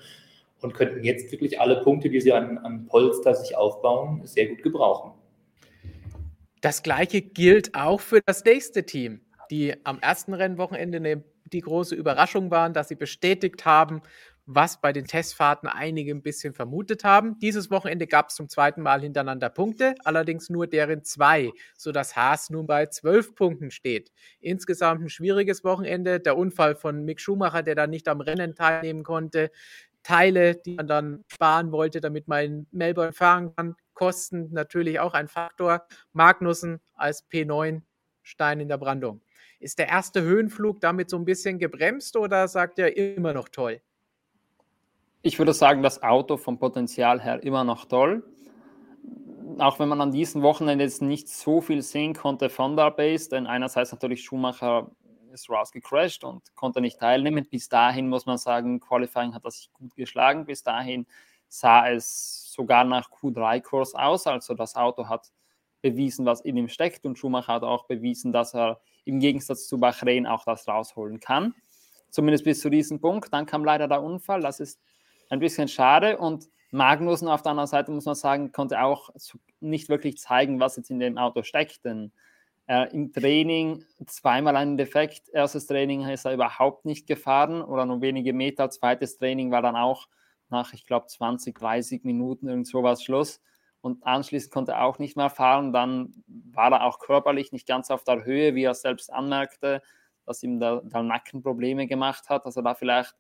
und 0.64 0.74
könnten 0.74 1.04
jetzt 1.04 1.32
wirklich 1.32 1.60
alle 1.60 1.82
Punkte, 1.82 2.10
die 2.10 2.22
sie 2.22 2.34
an, 2.34 2.58
an 2.60 2.86
Polster 2.86 3.36
sich 3.36 3.56
aufbauen, 3.56 4.22
sehr 4.26 4.48
gut 4.48 4.64
gebrauchen. 4.64 5.12
Das 6.62 6.82
gleiche 6.82 7.22
gilt 7.22 7.76
auch 7.76 8.00
für 8.00 8.22
das 8.26 8.46
nächste 8.46 8.86
Team, 8.86 9.22
die 9.52 9.76
am 9.86 10.00
ersten 10.00 10.34
Rennwochenende 10.34 10.98
eine, 10.98 11.24
die 11.52 11.60
große 11.60 11.94
Überraschung 11.94 12.52
waren, 12.52 12.74
dass 12.74 12.88
sie 12.88 12.96
bestätigt 12.96 13.66
haben, 13.66 14.02
was 14.46 14.82
bei 14.82 14.92
den 14.92 15.06
Testfahrten 15.06 15.70
einige 15.70 16.12
ein 16.12 16.22
bisschen 16.22 16.54
vermutet 16.54 17.04
haben. 17.04 17.40
Dieses 17.40 17.72
Wochenende 17.72 18.08
gab 18.08 18.30
es 18.30 18.36
zum 18.36 18.50
zweiten 18.50 18.82
Mal 18.82 19.02
hintereinander 19.02 19.50
Punkte, 19.50 19.96
allerdings 20.04 20.50
nur 20.50 20.68
deren 20.68 21.04
zwei, 21.04 21.52
sodass 21.78 22.16
Haas 22.16 22.50
nun 22.50 22.68
bei 22.68 22.88
zwölf 22.88 23.36
Punkten 23.36 23.72
steht. 23.72 24.12
Insgesamt 24.40 25.02
ein 25.02 25.10
schwieriges 25.10 25.64
Wochenende. 25.64 26.20
Der 26.20 26.38
Unfall 26.38 26.76
von 26.76 27.06
Mick 27.06 27.22
Schumacher, 27.22 27.64
der 27.64 27.76
dann 27.76 27.90
nicht 27.90 28.08
am 28.08 28.20
Rennen 28.20 28.56
teilnehmen 28.56 29.04
konnte, 29.04 29.50
Teile, 30.04 30.56
die 30.56 30.76
man 30.76 30.88
dann 30.88 31.24
sparen 31.28 31.72
wollte, 31.72 32.02
damit 32.02 32.28
man 32.28 32.44
in 32.44 32.68
Melbourne 32.72 33.14
fahren 33.14 33.56
kann. 33.56 33.76
Kosten 33.94 34.50
natürlich 34.52 35.00
auch 35.00 35.14
ein 35.14 35.28
Faktor. 35.28 35.86
Magnussen 36.12 36.82
als 36.96 37.28
P9 37.30 37.82
Stein 38.22 38.60
in 38.60 38.70
der 38.70 38.78
Brandung. 38.78 39.22
Ist 39.60 39.80
der 39.80 39.88
erste 39.88 40.22
Höhenflug 40.22 40.82
damit 40.82 41.10
so 41.10 41.18
ein 41.18 41.26
bisschen 41.26 41.60
gebremst 41.60 42.18
oder 42.18 42.48
sagt 42.48 42.80
er 42.80 42.98
immer 42.98 43.34
noch 43.34 43.50
toll? 43.50 43.82
Ich 45.22 45.40
würde 45.40 45.54
sagen, 45.54 45.84
das 45.84 46.04
Auto 46.04 46.36
vom 46.36 46.60
Potenzial 46.60 47.22
her 47.22 47.42
immer 47.44 47.64
noch 47.64 47.86
toll. 47.86 48.24
Auch 49.58 49.80
wenn 49.80 49.88
man 49.88 50.02
an 50.02 50.12
diesem 50.12 50.42
Wochenende 50.42 50.84
jetzt 50.84 51.02
nicht 51.02 51.30
so 51.30 51.62
viel 51.62 51.82
sehen 51.82 52.14
konnte 52.14 52.50
von 52.50 52.76
der 52.76 52.92
Base, 52.92 53.30
denn 53.30 53.48
einerseits 53.48 53.92
natürlich 53.92 54.24
Schumacher 54.24 54.92
ist 55.34 55.50
rausgecrashed 55.50 56.24
und 56.24 56.56
konnte 56.56 56.80
nicht 56.80 57.00
teilnehmen. 57.00 57.46
Bis 57.50 57.68
dahin 57.68 58.08
muss 58.08 58.26
man 58.26 58.38
sagen, 58.38 58.80
Qualifying 58.80 59.34
hat 59.34 59.44
er 59.44 59.52
sich 59.52 59.72
gut 59.74 59.96
geschlagen. 59.96 60.46
Bis 60.46 60.64
dahin 60.64 61.06
sah 61.50 61.90
es 61.90 62.52
sogar 62.52 62.84
nach 62.84 63.10
Q3-Kurs 63.10 63.96
aus. 63.96 64.28
Also 64.28 64.54
das 64.54 64.76
Auto 64.76 65.10
hat 65.10 65.32
bewiesen, 65.82 66.26
was 66.26 66.42
in 66.42 66.56
ihm 66.56 66.70
steckt 66.70 67.06
und 67.06 67.18
Schumacher 67.18 67.54
hat 67.54 67.64
auch 67.64 67.86
bewiesen, 67.86 68.32
dass 68.32 68.54
er 68.54 68.80
im 69.06 69.20
Gegensatz 69.20 69.68
zu 69.68 69.78
Bahrain 69.80 70.26
auch 70.26 70.46
das 70.46 70.68
rausholen 70.68 71.20
kann. 71.20 71.54
Zumindest 72.10 72.46
bis 72.46 72.62
zu 72.62 72.70
diesem 72.70 73.02
Punkt. 73.02 73.34
Dann 73.34 73.46
kam 73.46 73.66
leider 73.66 73.88
der 73.88 74.02
Unfall. 74.02 74.42
Das 74.42 74.60
ist 74.60 74.80
ein 75.30 75.40
bisschen 75.40 75.68
schade 75.68 76.18
und 76.18 76.48
Magnussen 76.72 77.28
auf 77.28 77.44
der 77.44 77.52
anderen 77.52 77.68
Seite, 77.68 77.92
muss 77.92 78.06
man 78.06 78.16
sagen, 78.16 78.52
konnte 78.52 78.82
auch 78.82 79.12
nicht 79.60 79.90
wirklich 79.90 80.18
zeigen, 80.18 80.60
was 80.60 80.76
jetzt 80.76 80.90
in 80.90 81.00
dem 81.00 81.20
Auto 81.20 81.44
steckt, 81.44 81.86
denn 81.86 82.12
äh, 82.68 82.94
im 82.94 83.12
Training 83.12 83.84
zweimal 84.06 84.56
einen 84.56 84.78
Defekt. 84.78 85.30
Erstes 85.30 85.68
Training 85.68 86.08
ist 86.08 86.26
er 86.26 86.34
überhaupt 86.34 86.86
nicht 86.86 87.08
gefahren 87.08 87.62
oder 87.62 87.86
nur 87.86 88.02
wenige 88.02 88.34
Meter. 88.34 88.70
Zweites 88.70 89.18
Training 89.18 89.52
war 89.52 89.62
dann 89.62 89.76
auch 89.76 90.08
nach, 90.50 90.74
ich 90.74 90.86
glaube, 90.86 91.08
20, 91.08 91.58
30 91.58 92.04
Minuten 92.04 92.48
irgend 92.48 92.68
sowas 92.68 93.04
Schluss. 93.04 93.42
Und 93.82 94.06
anschließend 94.06 94.54
konnte 94.54 94.72
er 94.74 94.86
auch 94.86 94.98
nicht 94.98 95.18
mehr 95.18 95.30
fahren. 95.30 95.74
Dann 95.74 96.24
war 96.28 96.72
er 96.72 96.86
auch 96.86 97.00
körperlich 97.00 97.52
nicht 97.52 97.68
ganz 97.68 97.92
auf 97.92 98.06
der 98.06 98.24
Höhe, 98.24 98.56
wie 98.56 98.64
er 98.64 98.76
selbst 98.76 99.12
anmerkte, 99.12 99.82
dass 100.26 100.42
ihm 100.42 100.60
der, 100.60 100.82
der 100.84 101.04
Nacken 101.04 101.44
Probleme 101.44 101.86
gemacht 101.86 102.30
hat. 102.30 102.46
Also 102.46 102.62
da 102.62 102.76
vielleicht, 102.76 103.14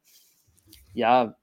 ja, 0.93 1.35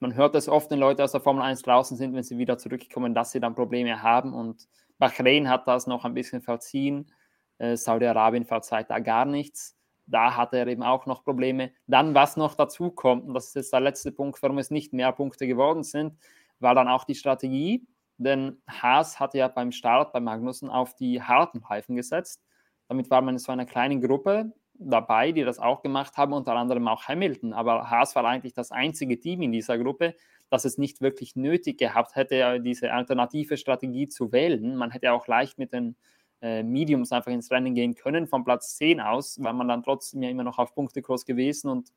man 0.00 0.14
hört 0.14 0.34
es 0.34 0.48
oft, 0.48 0.70
wenn 0.70 0.78
Leute 0.78 1.02
aus 1.02 1.12
der 1.12 1.22
Formel 1.22 1.42
1 1.42 1.62
draußen 1.62 1.96
sind, 1.96 2.14
wenn 2.14 2.22
sie 2.22 2.36
wieder 2.36 2.58
zurückkommen, 2.58 3.14
dass 3.14 3.32
sie 3.32 3.40
dann 3.40 3.54
Probleme 3.54 4.02
haben. 4.02 4.34
Und 4.34 4.68
Bahrain 4.98 5.48
hat 5.48 5.66
das 5.66 5.86
noch 5.86 6.04
ein 6.04 6.14
bisschen 6.14 6.42
verziehen. 6.42 7.10
Äh, 7.58 7.76
Saudi-Arabien 7.76 8.44
verzeiht 8.44 8.90
da 8.90 8.98
gar 8.98 9.24
nichts. 9.24 9.76
Da 10.06 10.36
hatte 10.36 10.56
er 10.56 10.66
eben 10.68 10.82
auch 10.82 11.06
noch 11.06 11.22
Probleme. 11.22 11.70
Dann, 11.86 12.14
was 12.14 12.36
noch 12.36 12.54
dazu 12.54 12.90
kommt, 12.90 13.26
und 13.26 13.34
das 13.34 13.48
ist 13.48 13.56
jetzt 13.56 13.72
der 13.72 13.80
letzte 13.80 14.10
Punkt, 14.10 14.42
warum 14.42 14.58
es 14.58 14.70
nicht 14.70 14.92
mehr 14.92 15.12
Punkte 15.12 15.46
geworden 15.46 15.82
sind, 15.82 16.14
war 16.60 16.74
dann 16.74 16.88
auch 16.88 17.04
die 17.04 17.14
Strategie. 17.14 17.86
Denn 18.16 18.60
Haas 18.66 19.20
hatte 19.20 19.38
ja 19.38 19.48
beim 19.48 19.70
Start 19.70 20.12
bei 20.12 20.20
Magnussen 20.20 20.70
auf 20.70 20.94
die 20.94 21.22
harten 21.22 21.58
Reifen 21.58 21.94
gesetzt. 21.94 22.42
Damit 22.88 23.10
war 23.10 23.20
man 23.20 23.34
in 23.34 23.38
so 23.38 23.52
einer 23.52 23.66
kleinen 23.66 24.00
Gruppe 24.00 24.52
dabei, 24.78 25.32
die 25.32 25.44
das 25.44 25.58
auch 25.58 25.82
gemacht 25.82 26.16
haben, 26.16 26.32
unter 26.32 26.54
anderem 26.54 26.88
auch 26.88 27.04
Hamilton. 27.04 27.52
Aber 27.52 27.90
Haas 27.90 28.14
war 28.14 28.24
eigentlich 28.24 28.54
das 28.54 28.72
einzige 28.72 29.20
Team 29.20 29.42
in 29.42 29.52
dieser 29.52 29.78
Gruppe, 29.78 30.14
das 30.50 30.64
es 30.64 30.78
nicht 30.78 31.00
wirklich 31.00 31.36
nötig 31.36 31.78
gehabt 31.78 32.16
hätte, 32.16 32.60
diese 32.60 32.92
alternative 32.92 33.56
Strategie 33.56 34.08
zu 34.08 34.32
wählen. 34.32 34.76
Man 34.76 34.90
hätte 34.90 35.12
auch 35.12 35.26
leicht 35.26 35.58
mit 35.58 35.72
den 35.72 35.96
äh, 36.40 36.62
Mediums 36.62 37.12
einfach 37.12 37.32
ins 37.32 37.50
Rennen 37.50 37.74
gehen 37.74 37.94
können, 37.94 38.26
von 38.26 38.44
Platz 38.44 38.76
10 38.76 39.00
aus, 39.00 39.42
weil 39.42 39.52
man 39.54 39.68
dann 39.68 39.82
trotzdem 39.82 40.22
ja 40.22 40.30
immer 40.30 40.44
noch 40.44 40.58
auf 40.58 40.74
Punktekurs 40.74 41.24
gewesen 41.24 41.68
und 41.68 41.92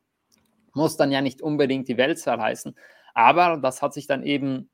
muss 0.74 0.98
dann 0.98 1.12
ja 1.12 1.22
nicht 1.22 1.42
unbedingt 1.42 1.88
die 1.88 1.98
Welt 1.98 2.20
zerreißen. 2.20 2.76
Aber 3.14 3.58
das 3.58 3.82
hat 3.82 3.94
sich 3.94 4.08
dann 4.08 4.24
eben 4.24 4.70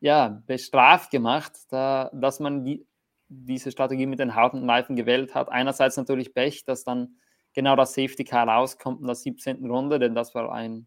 ja, 0.00 0.42
bestraft 0.46 1.10
gemacht, 1.10 1.52
da, 1.70 2.10
dass 2.12 2.40
man 2.40 2.64
die, 2.64 2.86
diese 3.28 3.70
Strategie 3.70 4.06
mit 4.06 4.18
den 4.18 4.34
harten 4.34 4.68
Reifen 4.68 4.96
gewählt 4.96 5.34
hat. 5.34 5.48
Einerseits 5.48 5.96
natürlich 5.96 6.34
Pech, 6.34 6.64
dass 6.64 6.84
dann 6.84 7.16
genau 7.54 7.76
das 7.76 7.94
Safety 7.94 8.24
Car 8.24 8.48
rauskommt 8.48 9.00
in 9.00 9.06
der 9.06 9.14
17. 9.14 9.64
Runde, 9.64 9.98
denn 9.98 10.14
das 10.14 10.34
war 10.34 10.52
ein 10.52 10.86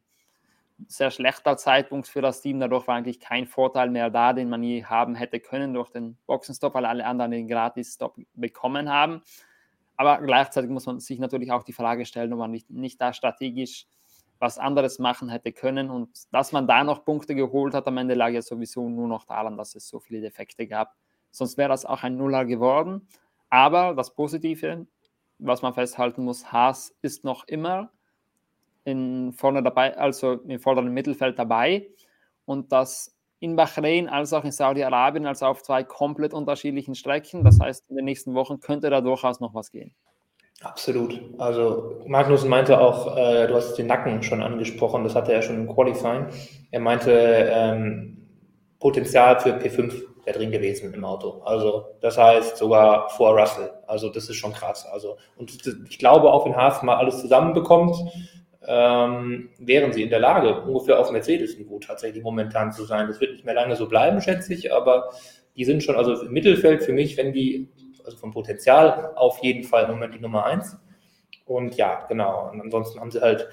sehr 0.87 1.11
schlechter 1.11 1.57
Zeitpunkt 1.57 2.07
für 2.07 2.21
das 2.21 2.41
Team. 2.41 2.59
Dadurch 2.59 2.87
war 2.87 2.95
eigentlich 2.95 3.19
kein 3.19 3.47
Vorteil 3.47 3.89
mehr 3.89 4.09
da, 4.09 4.33
den 4.33 4.49
man 4.49 4.63
je 4.63 4.83
haben 4.83 5.15
hätte 5.15 5.39
können 5.39 5.73
durch 5.73 5.89
den 5.89 6.17
Boxenstopp, 6.25 6.73
weil 6.73 6.85
alle 6.85 7.05
anderen 7.05 7.31
den 7.31 7.47
Gratis-Stop 7.47 8.17
bekommen 8.33 8.89
haben. 8.89 9.21
Aber 9.97 10.19
gleichzeitig 10.21 10.69
muss 10.69 10.85
man 10.85 10.99
sich 10.99 11.19
natürlich 11.19 11.51
auch 11.51 11.63
die 11.63 11.73
Frage 11.73 12.05
stellen, 12.05 12.33
ob 12.33 12.39
man 12.39 12.51
nicht, 12.51 12.69
nicht 12.69 12.99
da 12.99 13.13
strategisch 13.13 13.87
was 14.39 14.57
anderes 14.57 14.99
machen 14.99 15.29
hätte 15.29 15.53
können. 15.53 15.89
Und 15.89 16.09
dass 16.33 16.51
man 16.51 16.67
da 16.67 16.83
noch 16.83 17.05
Punkte 17.05 17.35
geholt 17.35 17.73
hat, 17.73 17.87
am 17.87 17.97
Ende 17.97 18.15
lag 18.15 18.29
ja 18.29 18.41
sowieso 18.41 18.89
nur 18.89 19.07
noch 19.07 19.25
daran, 19.25 19.57
dass 19.57 19.75
es 19.75 19.87
so 19.87 19.99
viele 19.99 20.21
Defekte 20.21 20.67
gab. 20.67 20.95
Sonst 21.31 21.57
wäre 21.57 21.69
das 21.69 21.85
auch 21.85 22.03
ein 22.03 22.17
Nuller 22.17 22.45
geworden. 22.45 23.07
Aber 23.49 23.93
das 23.93 24.13
Positive, 24.13 24.85
was 25.39 25.61
man 25.61 25.73
festhalten 25.73 26.23
muss, 26.25 26.51
Haas 26.51 26.93
ist 27.01 27.23
noch 27.23 27.47
immer 27.47 27.91
in 28.85 29.33
vorne 29.33 29.61
dabei, 29.61 29.97
also 29.97 30.33
im 30.47 30.59
vorderen 30.59 30.93
Mittelfeld 30.93 31.37
dabei. 31.37 31.87
Und 32.45 32.71
das 32.71 33.15
in 33.39 33.55
Bahrain 33.55 34.07
als 34.07 34.31
auch 34.33 34.45
in 34.45 34.51
Saudi-Arabien, 34.51 35.25
also 35.25 35.47
auf 35.47 35.61
zwei 35.61 35.83
komplett 35.83 36.33
unterschiedlichen 36.33 36.95
Strecken. 36.95 37.43
Das 37.43 37.59
heißt, 37.59 37.89
in 37.89 37.97
den 37.97 38.05
nächsten 38.05 38.33
Wochen 38.33 38.59
könnte 38.59 38.89
da 38.89 39.01
durchaus 39.01 39.39
noch 39.39 39.53
was 39.53 39.71
gehen. 39.71 39.93
Absolut. 40.61 41.19
Also 41.37 42.01
Magnus 42.07 42.45
meinte 42.45 42.79
auch, 42.79 43.17
äh, 43.17 43.47
du 43.47 43.55
hast 43.55 43.75
den 43.75 43.87
Nacken 43.87 44.23
schon 44.23 44.41
angesprochen, 44.41 45.03
das 45.03 45.13
hatte 45.13 45.33
er 45.33 45.41
schon 45.41 45.55
im 45.55 45.67
Qualifying. 45.67 46.27
Er 46.71 46.79
meinte, 46.79 47.11
ähm, 47.51 48.15
Potenzial 48.79 49.39
für 49.39 49.57
P5 49.57 49.93
wäre 50.23 50.37
drin 50.37 50.51
gewesen 50.51 50.93
im 50.93 51.03
Auto. 51.03 51.41
Also 51.43 51.85
das 52.01 52.17
heißt 52.17 52.57
sogar 52.57 53.09
vor 53.09 53.37
Russell. 53.37 53.71
Also 53.87 54.09
das 54.09 54.29
ist 54.29 54.37
schon 54.37 54.53
krass. 54.53 54.85
Also 54.85 55.17
und 55.37 55.51
ich 55.89 55.99
glaube 55.99 56.31
auch, 56.31 56.45
wenn 56.45 56.55
Haas 56.55 56.81
mal 56.83 56.95
alles 56.95 57.19
zusammenbekommt, 57.19 57.95
ähm, 58.67 59.49
wären 59.59 59.93
sie 59.93 60.03
in 60.03 60.09
der 60.09 60.19
Lage, 60.19 60.61
ungefähr 60.61 60.99
auf 60.99 61.11
Mercedes-Niveau 61.11 61.79
tatsächlich 61.79 62.23
momentan 62.23 62.71
zu 62.71 62.85
sein. 62.85 63.07
Das 63.07 63.21
wird 63.21 63.33
nicht 63.33 63.45
mehr 63.45 63.53
lange 63.53 63.75
so 63.75 63.87
bleiben, 63.87 64.21
schätze 64.21 64.53
ich, 64.53 64.73
aber 64.73 65.09
die 65.55 65.65
sind 65.65 65.83
schon, 65.83 65.95
also 65.95 66.21
im 66.21 66.31
Mittelfeld 66.31 66.83
für 66.83 66.93
mich, 66.93 67.17
wenn 67.17 67.33
die, 67.33 67.69
also 68.03 68.17
vom 68.17 68.31
Potenzial 68.31 69.11
auf 69.15 69.39
jeden 69.39 69.63
Fall 69.63 69.85
im 69.85 69.91
Moment 69.91 70.15
die 70.15 70.19
Nummer 70.19 70.45
eins. 70.45 70.77
Und 71.45 71.75
ja, 71.75 72.05
genau. 72.07 72.49
Und 72.51 72.61
ansonsten 72.61 72.99
haben 72.99 73.11
sie 73.11 73.21
halt 73.21 73.47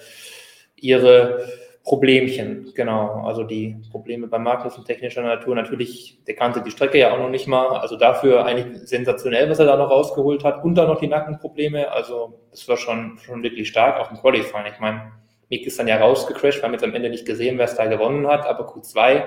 ihre 0.77 1.47
Problemchen, 1.85 2.73
genau. 2.75 3.25
Also 3.25 3.43
die 3.43 3.77
Probleme 3.91 4.29
bei 4.29 4.39
und 4.39 4.85
technischer 4.87 5.23
Natur. 5.23 5.57
Natürlich, 5.57 6.23
der 6.27 6.37
kannte 6.37 6.63
die 6.63 6.71
Strecke 6.71 6.99
ja 6.99 7.13
auch 7.13 7.19
noch 7.19 7.29
nicht 7.29 7.49
mal. 7.49 7.77
Also 7.79 7.97
dafür 7.97 8.47
eigentlich 8.47 8.89
sensationell, 8.89 9.51
was 9.51 9.59
er 9.59 9.67
da 9.67 9.77
noch 9.77 9.91
rausgeholt 9.91 10.45
hat. 10.45 10.63
Und 10.63 10.77
dann 10.77 10.87
noch 10.87 11.01
die 11.01 11.09
Nackenprobleme. 11.09 11.91
Also 11.91 12.39
das 12.51 12.69
war 12.69 12.77
schon, 12.77 13.19
schon 13.19 13.43
wirklich 13.43 13.69
stark, 13.69 13.99
auch 13.99 14.13
im 14.13 14.19
Qualifying. 14.19 14.67
Ich 14.73 14.79
meine, 14.79 15.13
Mick 15.49 15.67
ist 15.67 15.79
dann 15.79 15.89
ja 15.89 15.99
rausgecrashed, 15.99 16.61
wir 16.61 16.65
haben 16.65 16.73
jetzt 16.73 16.85
am 16.85 16.95
Ende 16.95 17.11
nicht 17.11 17.27
gesehen, 17.27 17.59
wer 17.59 17.65
es 17.65 17.75
da 17.75 17.87
gewonnen 17.87 18.29
hat. 18.29 18.47
Aber 18.47 18.69
Q2 18.69 19.25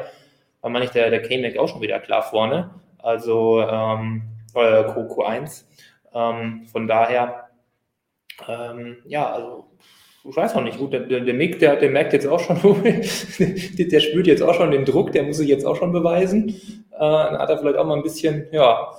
war 0.61 0.69
man 0.69 0.81
nicht 0.81 0.95
der, 0.95 1.09
der 1.09 1.21
K-Mac 1.21 1.57
auch 1.57 1.67
schon 1.67 1.81
wieder 1.81 1.99
klar 1.99 2.23
vorne. 2.23 2.69
Also 2.99 3.61
ähm, 3.61 4.23
äh, 4.55 4.83
Q1. 4.85 5.65
Ähm, 6.13 6.65
von 6.71 6.87
daher, 6.87 7.49
ähm, 8.47 8.97
ja, 9.05 9.29
also 9.29 9.67
ich 10.27 10.35
weiß 10.35 10.55
auch 10.55 10.61
nicht, 10.61 10.77
gut, 10.77 10.93
der, 10.93 11.01
der 11.01 11.33
Mick, 11.33 11.59
der, 11.59 11.75
der 11.75 11.89
merkt 11.89 12.13
jetzt 12.13 12.27
auch 12.27 12.39
schon, 12.39 12.59
der, 13.77 13.85
der 13.87 13.99
spürt 13.99 14.27
jetzt 14.27 14.41
auch 14.41 14.55
schon 14.55 14.71
den 14.71 14.85
Druck, 14.85 15.11
der 15.11 15.23
muss 15.23 15.37
sich 15.37 15.47
jetzt 15.47 15.65
auch 15.65 15.75
schon 15.75 15.91
beweisen. 15.91 16.49
Äh, 16.49 16.99
dann 16.99 17.37
hat 17.37 17.49
er 17.49 17.57
vielleicht 17.57 17.77
auch 17.77 17.85
mal 17.85 17.97
ein 17.97 18.03
bisschen, 18.03 18.47
ja, 18.51 18.91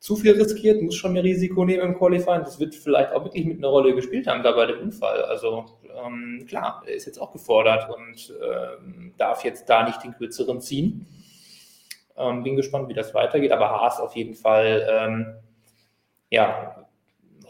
zu 0.00 0.16
viel 0.16 0.32
riskiert, 0.32 0.80
muss 0.80 0.96
schon 0.96 1.12
mehr 1.12 1.22
Risiko 1.22 1.64
nehmen 1.64 1.82
im 1.82 1.98
Qualifying. 1.98 2.40
Das 2.40 2.58
wird 2.58 2.74
vielleicht 2.74 3.12
auch 3.12 3.24
wirklich 3.24 3.44
mit 3.44 3.58
einer 3.58 3.68
Rolle 3.68 3.94
gespielt 3.94 4.26
haben 4.26 4.42
da 4.42 4.52
bei 4.52 4.66
dem 4.66 4.80
Unfall. 4.80 5.22
Also 5.24 5.66
ähm, 6.04 6.46
klar, 6.48 6.82
er 6.86 6.94
ist 6.94 7.06
jetzt 7.06 7.20
auch 7.20 7.32
gefordert 7.32 7.88
und 7.90 8.34
ähm, 8.42 9.12
darf 9.18 9.44
jetzt 9.44 9.68
da 9.68 9.84
nicht 9.84 10.02
den 10.02 10.14
kürzeren 10.14 10.60
ziehen. 10.60 11.06
Ähm, 12.16 12.42
bin 12.42 12.56
gespannt, 12.56 12.88
wie 12.88 12.94
das 12.94 13.14
weitergeht, 13.14 13.52
aber 13.52 13.70
Haas 13.70 14.00
auf 14.00 14.16
jeden 14.16 14.34
Fall, 14.34 14.86
ähm, 14.90 15.26
ja, 16.30 16.86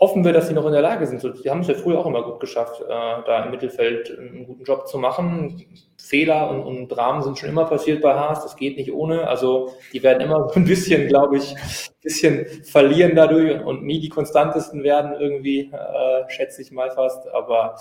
hoffen 0.00 0.24
wir, 0.24 0.32
dass 0.32 0.48
sie 0.48 0.54
noch 0.54 0.64
in 0.64 0.72
der 0.72 0.80
Lage 0.80 1.06
sind. 1.06 1.20
Sie 1.20 1.50
haben 1.50 1.60
es 1.60 1.68
ja 1.68 1.74
früher 1.74 1.98
auch 1.98 2.06
immer 2.06 2.22
gut 2.22 2.40
geschafft, 2.40 2.80
äh, 2.80 2.86
da 2.88 3.44
im 3.44 3.50
Mittelfeld 3.50 4.18
einen 4.18 4.46
guten 4.46 4.64
Job 4.64 4.88
zu 4.88 4.98
machen. 4.98 5.62
Fehler 5.98 6.50
und, 6.50 6.62
und 6.62 6.88
Dramen 6.88 7.22
sind 7.22 7.38
schon 7.38 7.50
immer 7.50 7.66
passiert 7.66 8.00
bei 8.00 8.14
Haas, 8.14 8.42
das 8.42 8.56
geht 8.56 8.78
nicht 8.78 8.92
ohne. 8.92 9.28
Also 9.28 9.74
die 9.92 10.02
werden 10.02 10.22
immer 10.22 10.50
ein 10.56 10.64
bisschen, 10.64 11.06
glaube 11.06 11.36
ich, 11.36 11.54
ein 11.54 12.02
bisschen 12.02 12.46
verlieren 12.64 13.14
dadurch 13.14 13.62
und 13.62 13.84
nie 13.84 14.00
die 14.00 14.08
konstantesten 14.08 14.82
werden 14.82 15.12
irgendwie, 15.20 15.70
äh, 15.70 16.28
schätze 16.28 16.62
ich 16.62 16.72
mal 16.72 16.90
fast. 16.90 17.28
Aber 17.28 17.76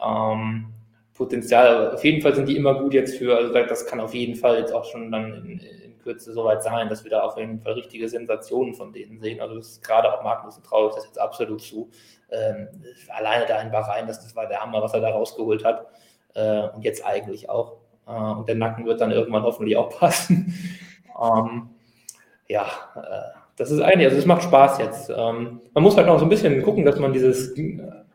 ähm, 0.00 0.66
Potenzial, 1.12 1.94
auf 1.94 2.04
jeden 2.04 2.22
Fall 2.22 2.36
sind 2.36 2.48
die 2.48 2.56
immer 2.56 2.80
gut 2.80 2.94
jetzt 2.94 3.18
für, 3.18 3.36
also 3.36 3.52
das 3.52 3.84
kann 3.86 3.98
auf 3.98 4.14
jeden 4.14 4.36
Fall 4.36 4.60
jetzt 4.60 4.72
auch 4.72 4.84
schon 4.84 5.10
dann 5.10 5.34
in, 5.34 5.60
Kürze 5.98 6.32
soweit 6.32 6.62
sein, 6.62 6.88
dass 6.88 7.04
wir 7.04 7.10
da 7.10 7.22
auf 7.22 7.36
jeden 7.36 7.60
Fall 7.60 7.72
richtige 7.74 8.08
Sensationen 8.08 8.74
von 8.74 8.92
denen 8.92 9.18
sehen. 9.20 9.40
Also 9.40 9.56
das 9.56 9.68
ist 9.68 9.84
gerade 9.84 10.12
auch 10.12 10.22
Magnus 10.22 10.60
traue 10.62 10.88
ich 10.88 10.94
das 10.94 11.04
jetzt 11.04 11.20
absolut 11.20 11.60
zu. 11.60 11.90
Ähm, 12.30 12.68
alleine 13.08 13.46
da 13.46 13.60
in 13.60 13.70
Bahrain, 13.70 14.06
das, 14.06 14.22
das 14.22 14.34
war 14.36 14.46
der 14.46 14.60
Hammer, 14.60 14.82
was 14.82 14.94
er 14.94 15.00
da 15.00 15.10
rausgeholt 15.10 15.64
hat. 15.64 15.86
Äh, 16.34 16.68
und 16.68 16.82
jetzt 16.82 17.04
eigentlich 17.04 17.48
auch. 17.48 17.78
Äh, 18.06 18.12
und 18.12 18.48
der 18.48 18.54
Nacken 18.54 18.86
wird 18.86 19.00
dann 19.00 19.10
irgendwann 19.10 19.42
hoffentlich 19.42 19.76
auch 19.76 19.90
passen. 19.98 20.54
ähm, 21.20 21.70
ja, 22.46 22.66
äh, 22.96 23.38
das 23.56 23.70
ist 23.70 23.80
eigentlich, 23.80 24.06
also 24.06 24.18
es 24.18 24.26
macht 24.26 24.42
Spaß 24.42 24.78
jetzt. 24.78 25.10
Ähm, 25.10 25.60
man 25.74 25.82
muss 25.82 25.96
halt 25.96 26.06
noch 26.06 26.18
so 26.18 26.24
ein 26.24 26.28
bisschen 26.28 26.62
gucken, 26.62 26.84
dass 26.84 26.98
man 26.98 27.12
dieses 27.12 27.54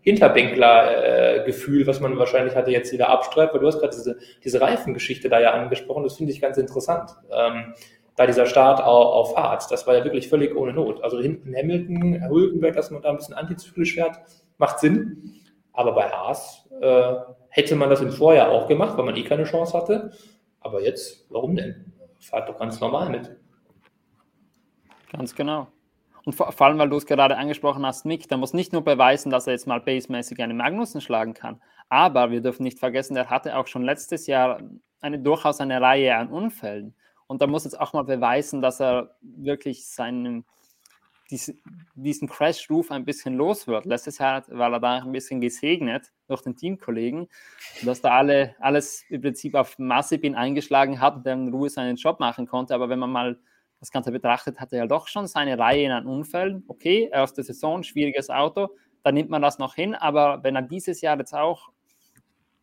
Hinterbänkler-Gefühl, 0.04 1.88
was 1.88 2.00
man 2.02 2.18
wahrscheinlich 2.18 2.56
hatte, 2.56 2.72
jetzt 2.72 2.92
wieder 2.92 3.10
abstreift, 3.10 3.54
weil 3.54 3.62
du 3.62 3.68
hast 3.68 3.80
gerade 3.80 3.96
diese, 3.96 4.18
diese 4.44 4.60
Reifengeschichte 4.60 5.30
da 5.30 5.40
ja 5.40 5.52
angesprochen, 5.52 6.04
das 6.04 6.18
finde 6.18 6.34
ich 6.34 6.42
ganz 6.42 6.58
interessant. 6.58 7.12
Ähm, 7.32 7.74
da 8.16 8.28
dieser 8.28 8.46
Start 8.46 8.84
auf, 8.84 9.32
auf 9.32 9.38
Hart, 9.38 9.72
das 9.72 9.88
war 9.88 9.96
ja 9.96 10.04
wirklich 10.04 10.28
völlig 10.28 10.56
ohne 10.56 10.74
Not. 10.74 11.04
Also 11.04 11.20
hinten 11.20 11.56
Hamilton, 11.56 12.30
Hülkenberg, 12.30 12.76
dass 12.76 12.92
man 12.92 13.02
da 13.02 13.10
ein 13.10 13.18
bisschen 13.18 13.34
antizyklisch 13.34 13.96
fährt, 13.96 14.20
macht 14.58 14.80
Sinn. 14.80 15.34
Aber 15.72 15.94
bei 15.94 16.10
Haas 16.10 16.70
äh, 16.82 17.14
hätte 17.50 17.76
man 17.76 17.90
das 17.90 18.02
im 18.02 18.12
Vorjahr 18.12 18.52
auch 18.52 18.68
gemacht, 18.68 18.98
weil 18.98 19.06
man 19.06 19.16
eh 19.16 19.24
keine 19.24 19.46
Chance 19.46 19.76
hatte. 19.76 20.12
Aber 20.60 20.82
jetzt, 20.82 21.26
warum 21.30 21.56
denn? 21.56 21.94
Fahrt 22.20 22.50
doch 22.50 22.60
ganz 22.60 22.80
normal 22.80 23.10
mit. 23.10 23.36
Ganz 25.12 25.34
genau. 25.34 25.68
Und 26.26 26.34
vor, 26.34 26.52
vor 26.52 26.68
allem, 26.68 26.78
weil 26.78 26.90
du 26.90 26.98
es 26.98 27.06
gerade 27.06 27.38
angesprochen 27.38 27.86
hast, 27.86 28.06
Nick, 28.06 28.30
der 28.30 28.38
muss 28.38 28.54
nicht 28.54 28.72
nur 28.72 28.84
beweisen, 28.84 29.30
dass 29.30 29.48
er 29.48 29.54
jetzt 29.54 29.68
mal 29.68 29.82
basemäßig 29.82 30.42
einen 30.42 30.58
Magnussen 30.58 31.02
schlagen 31.02 31.34
kann, 31.34 31.62
aber 31.90 32.32
wir 32.32 32.42
dürfen 32.42 32.64
nicht 32.64 32.80
vergessen, 32.80 33.16
er 33.16 33.30
hatte 33.30 33.58
auch 33.58 33.68
schon 33.68 33.84
letztes 33.84 34.28
Jahr 34.28 34.62
eine 35.02 35.20
durchaus 35.20 35.60
eine 35.60 35.82
Reihe 35.82 36.16
an 36.16 36.30
Unfällen. 36.30 36.96
Und 37.28 37.42
da 37.42 37.48
muss 37.48 37.66
jetzt 37.66 37.80
auch 37.80 37.94
mal 37.94 38.04
beweisen, 38.04 38.62
dass 38.62 38.80
er 38.80 39.16
wirklich 39.22 39.88
seinen, 39.88 40.46
diesen, 41.30 41.62
diesen 41.96 42.30
Crash-Ruf 42.30 42.92
ein 42.92 43.06
bisschen 43.06 43.36
los 43.36 43.68
wird. 43.68 43.86
Letztes 43.86 44.18
Jahr 44.20 44.44
war 44.48 44.72
er 44.72 44.80
da 44.80 44.98
ein 45.00 45.12
bisschen 45.12 45.42
gesegnet 45.42 46.12
durch 46.28 46.42
den 46.42 46.56
Teamkollegen, 46.56 47.28
dass 47.84 48.02
da 48.02 48.12
alle 48.12 48.56
alles 48.60 49.04
im 49.10 49.22
Prinzip 49.22 49.56
auf 49.56 49.78
Massibin 49.78 50.36
eingeschlagen 50.36 51.00
hat 51.02 51.16
und 51.16 51.26
der 51.26 51.34
in 51.34 51.50
Ruhe 51.50 51.70
seinen 51.70 51.96
Job 51.96 52.20
machen 52.20 52.48
konnte. 52.48 52.74
Aber 52.76 52.88
wenn 52.90 53.00
man 53.00 53.12
mal 53.12 53.40
das 53.84 53.92
Ganze 53.92 54.14
betrachtet, 54.14 54.62
hat 54.62 54.72
er 54.72 54.80
ja 54.80 54.88
doch 54.88 55.10
schon 55.10 55.28
seine 55.28 55.60
Reihe 55.60 55.94
an 55.94 56.08
Unfällen. 56.08 56.64
Okay, 56.70 57.10
erste 57.12 57.44
Saison, 57.44 57.84
schwieriges 57.84 58.30
Auto, 58.30 58.70
da 59.04 59.12
nimmt 59.12 59.30
man 59.30 59.42
das 59.42 59.60
noch 59.60 59.76
hin. 59.76 59.94
Aber 59.94 60.42
wenn 60.42 60.56
er 60.56 60.62
dieses 60.62 61.02
Jahr 61.02 61.18
jetzt 61.18 61.34
auch 61.34 61.70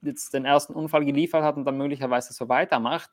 jetzt 0.00 0.32
den 0.32 0.46
ersten 0.46 0.72
Unfall 0.72 1.04
geliefert 1.04 1.44
hat 1.44 1.56
und 1.56 1.66
dann 1.66 1.76
möglicherweise 1.76 2.32
so 2.32 2.48
weitermacht, 2.48 3.10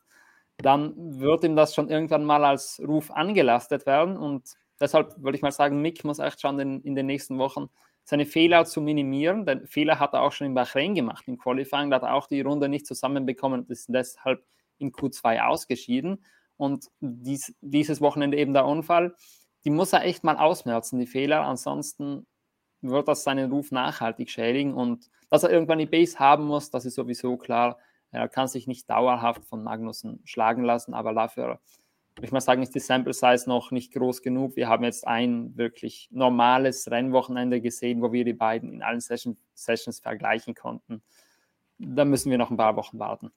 dann 0.57 1.19
wird 1.19 1.43
ihm 1.43 1.57
das 1.57 1.75
schon 1.75 1.89
irgendwann 1.89 2.23
mal 2.23 2.45
als 2.45 2.81
Ruf 2.81 3.11
angelastet 3.11 3.85
werden. 3.85 4.15
Und 4.15 4.55
deshalb 4.79 5.21
würde 5.21 5.35
ich 5.35 5.41
mal 5.41 5.51
sagen, 5.51 5.81
Mick 5.81 6.05
muss 6.05 6.19
echt 6.19 6.39
schauen, 6.39 6.57
in, 6.59 6.81
in 6.83 6.95
den 6.95 7.07
nächsten 7.07 7.37
Wochen 7.37 7.67
seine 8.05 8.25
Fehler 8.25 8.63
zu 8.63 8.79
minimieren. 8.79 9.45
Denn 9.45 9.67
Fehler 9.67 9.99
hat 9.99 10.13
er 10.13 10.21
auch 10.21 10.31
schon 10.31 10.47
in 10.47 10.53
Bahrain 10.53 10.95
gemacht, 10.95 11.27
im 11.27 11.37
Qualifying. 11.37 11.89
Da 11.89 11.97
hat 11.97 12.03
er 12.03 12.13
auch 12.13 12.27
die 12.27 12.39
Runde 12.39 12.69
nicht 12.69 12.87
zusammenbekommen 12.87 13.63
und 13.63 13.69
ist 13.69 13.89
deshalb 13.89 14.45
in 14.77 14.93
Q2 14.93 15.45
ausgeschieden. 15.45 16.23
Und 16.57 16.87
dies, 16.99 17.53
dieses 17.61 18.01
Wochenende 18.01 18.37
eben 18.37 18.53
der 18.53 18.65
Unfall, 18.65 19.15
die 19.63 19.69
muss 19.69 19.93
er 19.93 20.03
echt 20.03 20.23
mal 20.23 20.37
ausmerzen, 20.37 20.99
die 20.99 21.07
Fehler. 21.07 21.41
Ansonsten 21.41 22.25
wird 22.81 23.07
das 23.07 23.23
seinen 23.23 23.51
Ruf 23.51 23.71
nachhaltig 23.71 24.29
schädigen. 24.29 24.73
Und 24.73 25.09
dass 25.29 25.43
er 25.43 25.51
irgendwann 25.51 25.79
die 25.79 25.85
Base 25.85 26.19
haben 26.19 26.45
muss, 26.45 26.69
das 26.69 26.85
ist 26.85 26.95
sowieso 26.95 27.37
klar. 27.37 27.77
Er 28.11 28.29
kann 28.29 28.47
sich 28.47 28.67
nicht 28.67 28.89
dauerhaft 28.89 29.45
von 29.45 29.63
Magnussen 29.63 30.21
schlagen 30.23 30.63
lassen, 30.63 30.93
aber 30.93 31.13
dafür, 31.13 31.59
würde 32.15 32.25
ich 32.25 32.31
mal 32.31 32.41
sagen, 32.41 32.63
ist 32.63 32.73
die 32.73 32.79
Sample 32.79 33.13
Size 33.13 33.47
noch 33.47 33.71
nicht 33.71 33.93
groß 33.93 34.21
genug. 34.21 34.55
Wir 34.55 34.69
haben 34.69 34.83
jetzt 34.83 35.05
ein 35.05 35.55
wirklich 35.57 36.07
normales 36.11 36.89
Rennwochenende 36.89 37.61
gesehen, 37.61 38.01
wo 38.01 38.11
wir 38.11 38.23
die 38.23 38.33
beiden 38.33 38.71
in 38.71 38.81
allen 38.81 39.01
Session, 39.01 39.37
Sessions 39.53 39.99
vergleichen 39.99 40.55
konnten. 40.55 41.03
Da 41.77 42.05
müssen 42.05 42.31
wir 42.31 42.37
noch 42.37 42.49
ein 42.49 42.57
paar 42.57 42.75
Wochen 42.75 42.97
warten. 42.97 43.31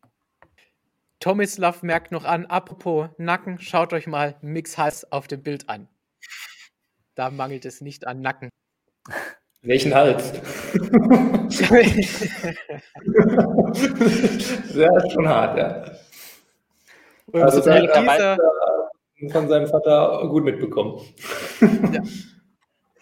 Tomislav 1.20 1.82
merkt 1.82 2.12
noch 2.12 2.24
an, 2.24 2.46
apropos 2.46 3.10
Nacken, 3.18 3.58
schaut 3.58 3.92
euch 3.92 4.06
mal 4.06 4.36
Mix 4.40 4.78
Hals 4.78 5.10
auf 5.12 5.28
dem 5.28 5.42
Bild 5.42 5.68
an. 5.68 5.86
Da 7.14 7.28
mangelt 7.28 7.66
es 7.66 7.82
nicht 7.82 8.06
an 8.06 8.22
Nacken. 8.22 8.48
Welchen 9.60 9.94
Hals? 9.94 10.32
ist 15.02 15.12
schon 15.12 15.28
hart, 15.28 15.58
ja. 15.58 15.92
Und 17.26 17.42
also 17.42 17.60
dieser... 17.60 18.38
von 19.30 19.48
seinem 19.48 19.66
Vater 19.68 20.26
gut 20.28 20.44
mitbekommen. 20.44 21.02
Ja. 21.60 22.00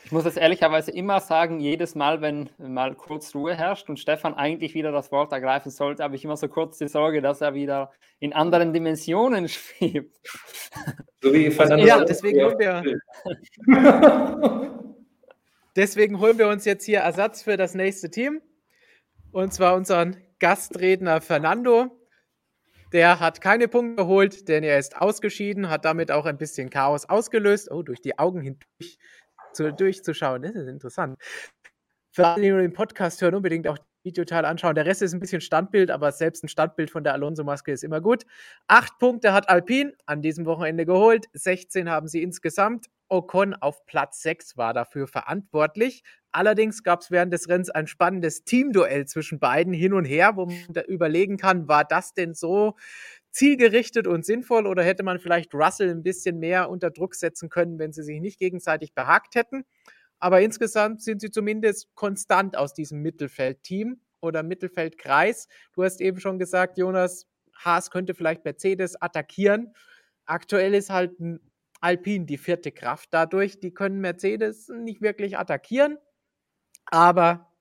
Ich 0.09 0.13
muss 0.13 0.25
es 0.25 0.39
ehrlicherweise 0.39 0.91
immer 0.91 1.21
sagen, 1.21 1.61
jedes 1.61 1.95
Mal, 1.95 2.23
wenn 2.23 2.49
mal 2.57 2.95
kurz 2.95 3.35
Ruhe 3.35 3.55
herrscht 3.55 3.91
und 3.91 4.01
Stefan 4.01 4.33
eigentlich 4.33 4.73
wieder 4.73 4.91
das 4.91 5.13
Wort 5.13 5.33
ergreifen 5.33 5.71
sollte, 5.71 6.03
habe 6.03 6.17
ich 6.17 6.25
immer 6.25 6.39
so 6.39 6.49
kurz 6.49 6.79
die 6.79 6.89
Sorge, 6.89 7.21
dass 7.21 7.43
er 7.43 7.53
wieder 7.53 7.93
in 8.19 8.33
anderen 8.33 8.73
Dimensionen 8.73 9.49
schwebt. 9.51 10.19
So 11.23 11.31
wie 11.35 11.51
Fernando. 11.51 11.85
Ja, 11.85 12.03
deswegen 12.07 12.43
holen 12.43 12.59
wir. 12.59 12.83
deswegen 15.77 16.19
holen 16.21 16.39
wir 16.39 16.49
uns 16.49 16.65
jetzt 16.65 16.87
hier 16.87 17.01
Ersatz 17.01 17.43
für 17.43 17.59
das 17.59 17.75
nächste 17.75 18.11
Team. 18.11 18.41
Und 19.31 19.53
zwar 19.53 19.75
unseren 19.75 20.17
Gastredner 20.39 21.21
Fernando. 21.21 22.01
Der 22.95 23.21
hat 23.21 23.43
keine 23.43 23.69
Punkte 23.69 23.97
geholt, 24.05 24.49
denn 24.49 24.65
er 24.65 24.79
ist 24.79 24.97
ausgeschieden, 24.97 25.69
hat 25.69 25.85
damit 25.85 26.11
auch 26.11 26.25
ein 26.25 26.39
bisschen 26.39 26.71
Chaos 26.71 27.05
ausgelöst. 27.05 27.71
Oh, 27.71 27.83
durch 27.83 28.01
die 28.01 28.19
Augen 28.19 28.41
hindurch 28.41 28.99
zu, 29.53 29.73
durchzuschauen. 29.73 30.43
Das 30.43 30.55
ist 30.55 30.69
interessant. 30.69 31.17
Für 32.13 32.27
alle, 32.27 32.43
die 32.43 32.51
nur 32.51 32.61
den 32.61 32.73
Podcast 32.73 33.21
hören, 33.23 33.35
unbedingt 33.35 33.69
auch 33.69 33.79
Videoteil 34.05 34.45
anschauen. 34.45 34.75
Der 34.75 34.87
Rest 34.87 35.03
ist 35.03 35.13
ein 35.13 35.21
bisschen 35.21 35.41
Standbild, 35.41 35.91
aber 35.91 36.13
selbst 36.13 36.43
ein 36.43 36.49
Standbild 36.49 36.91
von 36.91 37.05
der 37.05 37.13
Alonso-Maske 37.13 37.73
ist 37.73 37.85
immer 37.85 38.01
gut. 38.01 38.25
Acht 38.67 38.99
Punkte 38.99 39.33
hat 39.33 39.49
Alpine 39.49 39.93
an 40.07 40.23
diesem 40.23 40.47
Wochenende 40.47 40.87
geholt. 40.87 41.27
16 41.33 41.91
haben 41.91 42.09
sie 42.09 42.23
insgesamt. 42.23 42.87
Ocon 43.09 43.55
auf 43.55 43.85
Platz 43.87 44.23
6 44.23 44.57
war 44.57 44.75
dafür 44.75 45.07
verantwortlich. 45.07 46.03
Allerdings 46.31 46.83
gab 46.83 47.01
es 47.01 47.11
während 47.11 47.33
des 47.33 47.49
Rennens 47.49 47.71
ein 47.71 47.87
spannendes 47.87 48.45
Teamduell 48.45 49.07
zwischen 49.07 49.39
beiden 49.39 49.73
hin 49.73 49.95
und 49.95 50.05
her, 50.05 50.37
wo 50.37 50.47
man 50.47 50.59
da 50.69 50.83
überlegen 50.83 51.39
kann, 51.39 51.69
war 51.69 51.85
das 51.85 52.13
denn 52.13 52.35
so 52.35 52.77
zielgerichtet 53.39 54.09
und 54.09 54.27
sinnvoll 54.27 54.67
oder 54.67 54.83
hätte 54.83 55.05
man 55.05 55.21
vielleicht 55.21 55.55
Russell 55.55 55.91
ein 55.91 56.03
bisschen 56.03 56.41
mehr 56.41 56.69
unter 56.69 56.91
Druck 56.91 57.15
setzen 57.15 57.49
können, 57.49 57.79
wenn 57.79 57.93
sie 57.93 58.03
sich 58.03 58.21
nicht 58.21 58.41
gegenseitig 58.41 58.95
behagt 58.95 59.37
hätten? 59.37 59.65
Aber 60.19 60.41
insgesamt 60.41 61.03
sind 61.03 61.21
sie 61.21 61.31
zumindest 61.31 61.95
konstant 61.95 62.57
aus 62.57 62.75
diesem 62.75 63.01
Mittelfeldteam 63.01 64.01
oder 64.21 64.43
Mittelfeldkreis. 64.43 65.47
Du 65.73 65.85
hast 65.85 66.01
eben 66.01 66.19
schon 66.19 66.41
gesagt, 66.41 66.79
Jonas, 66.79 67.29
Haas 67.55 67.93
könnte 67.93 68.15
vielleicht 68.15 68.45
Mercedes 68.45 69.01
attackieren. 69.01 69.73
Aktuell 70.27 70.75
ist 70.75 70.91
halt 70.91 71.13
Alpine 71.81 72.27
die 72.27 72.39
vierte 72.39 72.73
Kraft 72.73 73.11
dadurch. 73.13 73.61
Die 73.61 73.73
können 73.73 74.01
Mercedes 74.01 74.69
nicht 74.69 75.01
wirklich 75.01 75.39
attackieren, 75.39 75.97
aber 76.87 77.53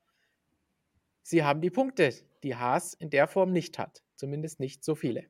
sie 1.22 1.44
haben 1.44 1.60
die 1.60 1.70
Punkte, 1.70 2.12
die 2.42 2.56
Haas 2.56 2.94
in 2.94 3.10
der 3.10 3.28
Form 3.28 3.52
nicht 3.52 3.78
hat. 3.78 4.02
Zumindest 4.16 4.58
nicht 4.58 4.82
so 4.82 4.96
viele. 4.96 5.28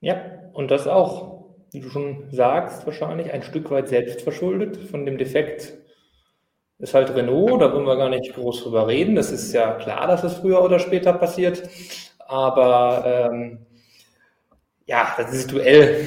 Ja, 0.00 0.16
und 0.52 0.70
das 0.70 0.86
auch, 0.86 1.46
wie 1.72 1.80
du 1.80 1.90
schon 1.90 2.30
sagst, 2.30 2.86
wahrscheinlich 2.86 3.32
ein 3.32 3.42
Stück 3.42 3.70
weit 3.70 3.88
selbst 3.88 4.22
verschuldet 4.22 4.76
von 4.76 5.04
dem 5.06 5.18
Defekt. 5.18 5.74
Ist 6.78 6.94
halt 6.94 7.14
Renault, 7.14 7.60
da 7.60 7.72
wollen 7.72 7.86
wir 7.86 7.96
gar 7.96 8.08
nicht 8.08 8.34
groß 8.34 8.62
drüber 8.62 8.86
reden. 8.86 9.16
Das 9.16 9.32
ist 9.32 9.52
ja 9.52 9.72
klar, 9.74 10.06
dass 10.06 10.22
es 10.22 10.34
früher 10.34 10.62
oder 10.62 10.78
später 10.78 11.12
passiert. 11.12 11.68
Aber 12.18 13.30
ähm, 13.32 13.66
ja, 14.86 15.14
das 15.16 15.32
ist 15.32 15.50
Duell 15.50 16.06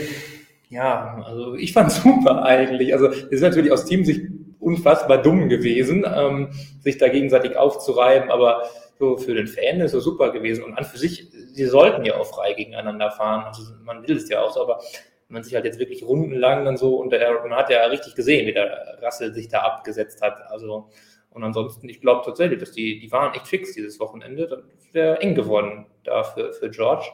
ja, 0.71 1.21
also 1.25 1.55
ich 1.55 1.73
fand 1.73 1.91
super 1.91 2.43
eigentlich. 2.43 2.93
Also 2.93 3.07
es 3.07 3.23
ist 3.23 3.41
natürlich 3.41 3.71
aus 3.71 3.85
Teamsicht 3.85 4.21
unfassbar 4.59 5.21
dumm 5.21 5.49
gewesen, 5.49 6.05
ähm, 6.07 6.49
sich 6.79 6.97
da 6.97 7.09
gegenseitig 7.09 7.55
aufzureiben, 7.57 8.31
aber 8.31 8.63
so 8.97 9.17
für 9.17 9.33
den 9.35 9.47
Fan 9.47 9.81
ist 9.81 9.93
es 9.93 10.03
super 10.03 10.31
gewesen. 10.31 10.63
Und 10.63 10.75
an 10.75 10.85
für 10.85 10.97
sich, 10.97 11.29
sie 11.53 11.65
sollten 11.65 12.05
ja 12.05 12.15
auch 12.15 12.25
frei 12.25 12.53
gegeneinander 12.53 13.11
fahren. 13.11 13.45
Also 13.45 13.63
man 13.83 14.07
will 14.07 14.17
es 14.17 14.29
ja 14.29 14.41
auch 14.41 14.51
so, 14.51 14.61
aber 14.61 14.81
man 15.27 15.43
sich 15.43 15.55
halt 15.55 15.65
jetzt 15.65 15.79
wirklich 15.79 16.03
rundenlang 16.03 16.65
dann 16.65 16.77
so, 16.77 16.97
und 16.97 17.11
der, 17.11 17.41
man 17.41 17.55
hat 17.55 17.69
ja 17.69 17.85
richtig 17.85 18.15
gesehen, 18.15 18.47
wie 18.47 18.53
der 18.53 18.97
Rassel 19.01 19.33
sich 19.33 19.47
da 19.47 19.59
abgesetzt 19.59 20.21
hat. 20.21 20.41
Also, 20.49 20.89
und 21.29 21.43
ansonsten, 21.43 21.87
ich 21.87 22.01
glaube 22.01 22.23
tatsächlich, 22.25 22.59
dass 22.59 22.71
die, 22.71 22.99
die 22.99 23.11
waren 23.11 23.33
echt 23.33 23.47
fix 23.47 23.73
dieses 23.73 23.99
Wochenende. 23.99 24.47
Das 24.47 24.59
wäre 24.91 25.21
eng 25.21 25.35
geworden 25.35 25.85
da 26.03 26.23
für, 26.23 26.51
für 26.51 26.69
George. 26.69 27.05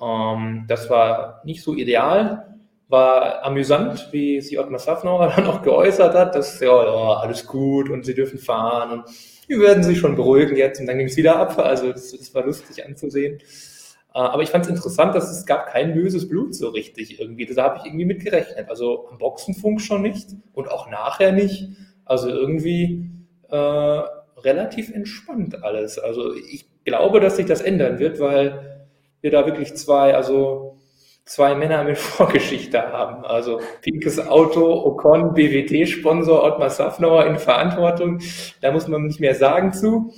Ähm, 0.00 0.64
das 0.66 0.90
war 0.90 1.42
nicht 1.44 1.62
so 1.62 1.74
ideal 1.74 2.56
war 2.88 3.42
amüsant, 3.44 4.08
wie 4.12 4.40
sich 4.40 4.58
Ottmar 4.58 4.78
Safnauer 4.78 5.28
dann 5.36 5.46
auch 5.46 5.62
geäußert 5.62 6.14
hat, 6.14 6.34
dass 6.34 6.60
ja, 6.60 6.84
ja, 6.84 7.14
alles 7.18 7.46
gut 7.46 7.90
und 7.90 8.04
sie 8.04 8.14
dürfen 8.14 8.38
fahren 8.38 8.92
und 8.92 9.04
die 9.48 9.58
werden 9.58 9.82
sich 9.82 9.98
schon 9.98 10.16
beruhigen 10.16 10.56
jetzt 10.56 10.80
und 10.80 10.86
dann 10.86 10.98
ging 10.98 11.06
es 11.06 11.16
wieder 11.16 11.36
ab. 11.36 11.58
Also 11.58 11.92
das, 11.92 12.12
das 12.12 12.34
war 12.34 12.44
lustig 12.44 12.84
anzusehen. 12.84 13.38
Äh, 13.38 14.18
aber 14.18 14.42
ich 14.42 14.50
fand 14.50 14.64
es 14.64 14.70
interessant, 14.70 15.14
dass 15.14 15.30
es 15.30 15.46
gab 15.46 15.66
kein 15.66 15.94
böses 15.94 16.28
Blut 16.28 16.54
so 16.54 16.70
richtig 16.70 17.20
irgendwie. 17.20 17.46
Da 17.46 17.64
habe 17.64 17.78
ich 17.78 17.86
irgendwie 17.86 18.06
mit 18.06 18.24
gerechnet. 18.24 18.68
Also 18.68 19.08
am 19.10 19.18
Boxenfunk 19.18 19.80
schon 19.80 20.02
nicht 20.02 20.30
und 20.52 20.70
auch 20.70 20.90
nachher 20.90 21.32
nicht. 21.32 21.68
Also 22.04 22.28
irgendwie 22.28 23.10
äh, 23.50 24.02
relativ 24.38 24.90
entspannt 24.92 25.62
alles. 25.62 25.98
Also 25.98 26.34
ich 26.34 26.66
glaube, 26.84 27.20
dass 27.20 27.36
sich 27.36 27.46
das 27.46 27.60
ändern 27.60 27.98
wird, 27.98 28.20
weil 28.20 28.86
wir 29.20 29.30
da 29.30 29.44
wirklich 29.44 29.74
zwei, 29.74 30.14
also 30.14 30.78
zwei 31.26 31.54
Männer 31.54 31.84
mit 31.84 31.98
Vorgeschichte 32.16 32.80
haben. 32.80 33.24
Also 33.24 33.60
pinkes 33.82 34.18
Auto, 34.18 34.64
Ocon, 34.86 35.34
BWT-Sponsor, 35.34 36.42
Ottmar 36.42 36.70
Safnauer 36.70 37.26
in 37.26 37.38
Verantwortung. 37.38 38.20
Da 38.62 38.72
muss 38.72 38.88
man 38.88 39.02
nicht 39.02 39.20
mehr 39.20 39.34
sagen 39.34 39.72
zu. 39.72 40.14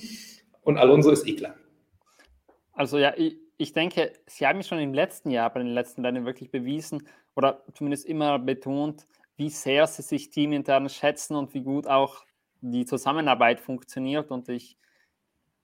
Und 0.63 0.79
Alonso 0.79 1.11
ist 1.11 1.27
Ikler. 1.27 1.55
Also 2.73 2.99
ja, 2.99 3.13
ich, 3.17 3.37
ich 3.57 3.73
denke, 3.73 4.13
Sie 4.27 4.47
haben 4.47 4.63
schon 4.63 4.79
im 4.79 4.95
letzten 4.95 5.31
Jahr 5.31 5.53
bei 5.53 5.61
den 5.61 5.73
letzten 5.73 6.05
Rennen 6.05 6.25
wirklich 6.25 6.51
bewiesen 6.51 7.09
oder 7.35 7.65
zumindest 7.75 8.07
immer 8.07 8.39
betont, 8.39 9.07
wie 9.37 9.51
sehr 9.51 9.87
Sie 9.87 10.03
sich 10.03 10.31
teamintern 10.31 10.89
schätzen 10.89 11.35
und 11.35 11.55
wie 11.55 11.63
gut 11.63 11.87
auch 11.87 12.25
die 12.61 12.85
Zusammenarbeit 12.85 13.61
funktioniert. 13.61 14.31
Und 14.31 14.49
ich 14.49 14.77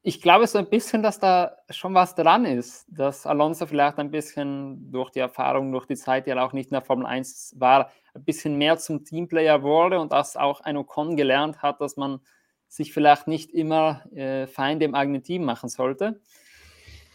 ich 0.06 0.20
glaube 0.20 0.46
so 0.46 0.58
ein 0.58 0.68
bisschen, 0.68 1.02
dass 1.02 1.18
da 1.18 1.56
schon 1.70 1.94
was 1.94 2.14
dran 2.14 2.44
ist, 2.44 2.84
dass 2.88 3.24
Alonso 3.24 3.66
vielleicht 3.66 3.98
ein 3.98 4.10
bisschen 4.10 4.92
durch 4.92 5.10
die 5.10 5.20
Erfahrung, 5.20 5.72
durch 5.72 5.86
die 5.86 5.96
Zeit, 5.96 6.26
die 6.26 6.30
er 6.30 6.44
auch 6.44 6.52
nicht 6.52 6.66
in 6.66 6.74
der 6.74 6.82
Formel 6.82 7.06
1 7.06 7.54
war, 7.56 7.90
ein 8.12 8.22
bisschen 8.22 8.58
mehr 8.58 8.76
zum 8.76 9.06
Teamplayer 9.06 9.62
wurde 9.62 9.98
und 9.98 10.12
dass 10.12 10.36
auch 10.36 10.60
ein 10.60 10.76
Ocon 10.76 11.16
gelernt 11.16 11.62
hat, 11.62 11.80
dass 11.80 11.96
man 11.96 12.20
sich 12.68 12.92
vielleicht 12.92 13.28
nicht 13.28 13.50
immer 13.52 14.04
äh, 14.14 14.46
Feinde 14.46 14.84
im 14.84 14.94
eigenen 14.94 15.22
Team 15.22 15.42
machen 15.42 15.70
sollte. 15.70 16.20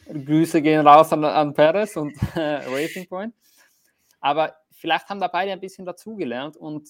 Grüße 0.08 0.60
gehen 0.64 0.86
raus 0.86 1.14
an, 1.14 1.24
an 1.24 1.54
Perez 1.54 1.96
und 1.96 2.16
äh, 2.36 2.68
Racing 2.68 3.08
Point. 3.08 3.36
Aber 4.20 4.56
vielleicht 4.72 5.08
haben 5.10 5.20
da 5.20 5.28
beide 5.28 5.52
ein 5.52 5.60
bisschen 5.60 5.86
dazugelernt 5.86 6.58
und 6.58 6.90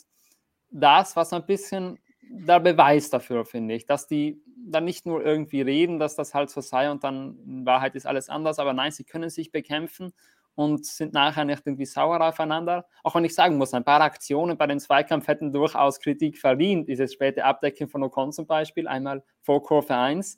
das, 0.71 1.17
was 1.17 1.33
ein 1.33 1.45
bisschen 1.45 1.99
der 2.29 2.59
Beweis 2.59 3.09
dafür, 3.09 3.45
finde 3.45 3.75
ich, 3.75 3.85
dass 3.85 4.07
die 4.07 4.41
dann 4.57 4.85
nicht 4.85 5.05
nur 5.05 5.23
irgendwie 5.25 5.61
reden, 5.61 5.99
dass 5.99 6.15
das 6.15 6.33
halt 6.33 6.49
so 6.49 6.61
sei 6.61 6.91
und 6.91 7.03
dann 7.03 7.37
in 7.45 7.65
Wahrheit 7.65 7.95
ist 7.95 8.05
alles 8.05 8.29
anders, 8.29 8.59
aber 8.59 8.73
nein, 8.73 8.91
sie 8.91 9.03
können 9.03 9.29
sich 9.29 9.51
bekämpfen 9.51 10.13
und 10.55 10.85
sind 10.85 11.13
nachher 11.13 11.45
nicht 11.45 11.65
irgendwie 11.65 11.85
sauer 11.85 12.19
aufeinander. 12.21 12.85
Auch 13.03 13.15
wenn 13.15 13.23
ich 13.23 13.33
sagen 13.33 13.57
muss, 13.57 13.73
ein 13.73 13.85
paar 13.85 14.01
Aktionen 14.01 14.57
bei 14.57 14.67
dem 14.67 14.79
Zweikampf 14.79 15.27
hätten 15.27 15.53
durchaus 15.53 15.99
Kritik 15.99 16.37
verdient. 16.37 16.89
Dieses 16.89 17.13
späte 17.13 17.45
Abdecken 17.45 17.87
von 17.87 18.03
Ocon 18.03 18.33
zum 18.33 18.45
Beispiel, 18.45 18.87
einmal 18.87 19.23
vor 19.41 19.63
Kurve 19.63 19.95
1. 19.95 20.37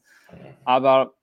Aber 0.64 1.16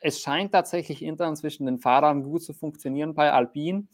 es 0.00 0.20
scheint 0.20 0.52
tatsächlich 0.52 1.02
intern 1.02 1.36
zwischen 1.36 1.66
den 1.66 1.78
Fahrern 1.78 2.24
gut 2.24 2.42
zu 2.42 2.52
funktionieren 2.52 3.14
bei 3.14 3.30
Alpine. 3.30 3.86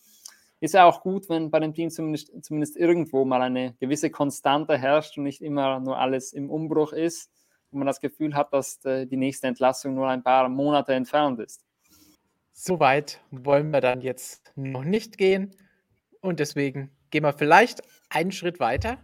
Ist 0.60 0.74
ja 0.74 0.86
auch 0.86 1.02
gut, 1.02 1.28
wenn 1.28 1.50
bei 1.50 1.60
dem 1.60 1.74
Team 1.74 1.90
zumindest, 1.90 2.32
zumindest 2.42 2.76
irgendwo 2.76 3.24
mal 3.24 3.42
eine 3.42 3.74
gewisse 3.78 4.10
Konstante 4.10 4.78
herrscht 4.78 5.18
und 5.18 5.24
nicht 5.24 5.42
immer 5.42 5.80
nur 5.80 5.98
alles 5.98 6.32
im 6.32 6.50
Umbruch 6.50 6.92
ist, 6.92 7.30
wo 7.70 7.78
man 7.78 7.86
das 7.86 8.00
Gefühl 8.00 8.34
hat, 8.34 8.52
dass 8.52 8.82
äh, 8.84 9.06
die 9.06 9.18
nächste 9.18 9.48
Entlassung 9.48 9.94
nur 9.94 10.08
ein 10.08 10.22
paar 10.22 10.48
Monate 10.48 10.94
entfernt 10.94 11.40
ist. 11.40 11.62
So 12.52 12.80
weit 12.80 13.20
wollen 13.30 13.70
wir 13.70 13.82
dann 13.82 14.00
jetzt 14.00 14.52
noch 14.56 14.84
nicht 14.84 15.18
gehen 15.18 15.54
und 16.22 16.40
deswegen 16.40 16.90
gehen 17.10 17.22
wir 17.22 17.34
vielleicht 17.34 17.82
einen 18.08 18.32
Schritt 18.32 18.60
weiter. 18.60 18.98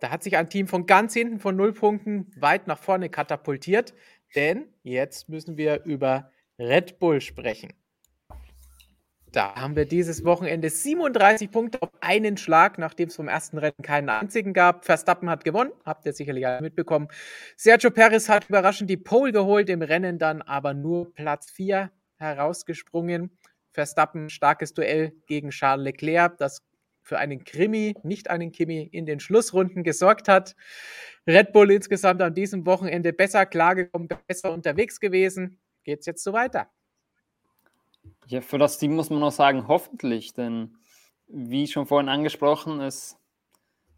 Da 0.00 0.10
hat 0.10 0.22
sich 0.22 0.36
ein 0.36 0.48
Team 0.48 0.68
von 0.68 0.86
ganz 0.86 1.14
hinten 1.14 1.40
von 1.40 1.56
null 1.56 1.72
Punkten 1.72 2.30
weit 2.36 2.68
nach 2.68 2.78
vorne 2.78 3.10
katapultiert, 3.10 3.92
denn 4.36 4.68
jetzt 4.84 5.28
müssen 5.28 5.56
wir 5.56 5.84
über 5.84 6.30
Red 6.60 7.00
Bull 7.00 7.20
sprechen. 7.20 7.72
Da 9.32 9.54
haben 9.54 9.76
wir 9.76 9.84
dieses 9.84 10.24
Wochenende 10.24 10.70
37 10.70 11.50
Punkte 11.50 11.82
auf 11.82 11.90
einen 12.00 12.38
Schlag, 12.38 12.78
nachdem 12.78 13.08
es 13.08 13.16
vom 13.16 13.28
ersten 13.28 13.58
Rennen 13.58 13.82
keinen 13.82 14.08
einzigen 14.08 14.54
gab. 14.54 14.86
Verstappen 14.86 15.28
hat 15.28 15.44
gewonnen, 15.44 15.70
habt 15.84 16.06
ihr 16.06 16.14
sicherlich 16.14 16.46
alle 16.46 16.62
mitbekommen. 16.62 17.08
Sergio 17.54 17.90
Perez 17.90 18.30
hat 18.30 18.48
überraschend 18.48 18.88
die 18.88 18.96
Pole 18.96 19.32
geholt, 19.32 19.68
im 19.68 19.82
Rennen 19.82 20.18
dann 20.18 20.40
aber 20.40 20.72
nur 20.72 21.12
Platz 21.12 21.50
4 21.50 21.90
herausgesprungen. 22.16 23.30
Verstappen 23.72 24.30
starkes 24.30 24.72
Duell 24.72 25.12
gegen 25.26 25.50
Charles 25.50 25.84
Leclerc, 25.84 26.38
das 26.38 26.62
für 27.02 27.18
einen 27.18 27.44
Krimi, 27.44 27.94
nicht 28.02 28.30
einen 28.30 28.50
Kimi, 28.50 28.82
in 28.82 29.04
den 29.04 29.20
Schlussrunden 29.20 29.84
gesorgt 29.84 30.28
hat. 30.28 30.56
Red 31.26 31.52
Bull 31.52 31.70
insgesamt 31.70 32.22
an 32.22 32.34
diesem 32.34 32.64
Wochenende 32.64 33.12
besser 33.12 33.44
klargekommen, 33.44 34.08
besser 34.26 34.52
unterwegs 34.52 35.00
gewesen. 35.00 35.60
Geht's 35.84 36.06
jetzt 36.06 36.24
so 36.24 36.32
weiter? 36.32 36.70
Ja, 38.30 38.42
für 38.42 38.58
das 38.58 38.76
Team 38.76 38.94
muss 38.94 39.08
man 39.08 39.20
noch 39.20 39.32
sagen, 39.32 39.68
hoffentlich, 39.68 40.34
denn 40.34 40.76
wie 41.28 41.66
schon 41.66 41.86
vorhin 41.86 42.10
angesprochen, 42.10 42.78
es, 42.78 43.16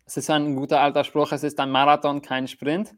es 0.07 0.19
ist 0.19 0.31
ein 0.31 0.55
guter 0.55 0.81
alter 0.81 1.03
Spruch, 1.03 1.33
es 1.33 1.43
ist 1.43 1.59
ein 1.59 1.73
Marathon, 1.73 2.23
kein 2.23 2.47
Sprint. 2.47 2.95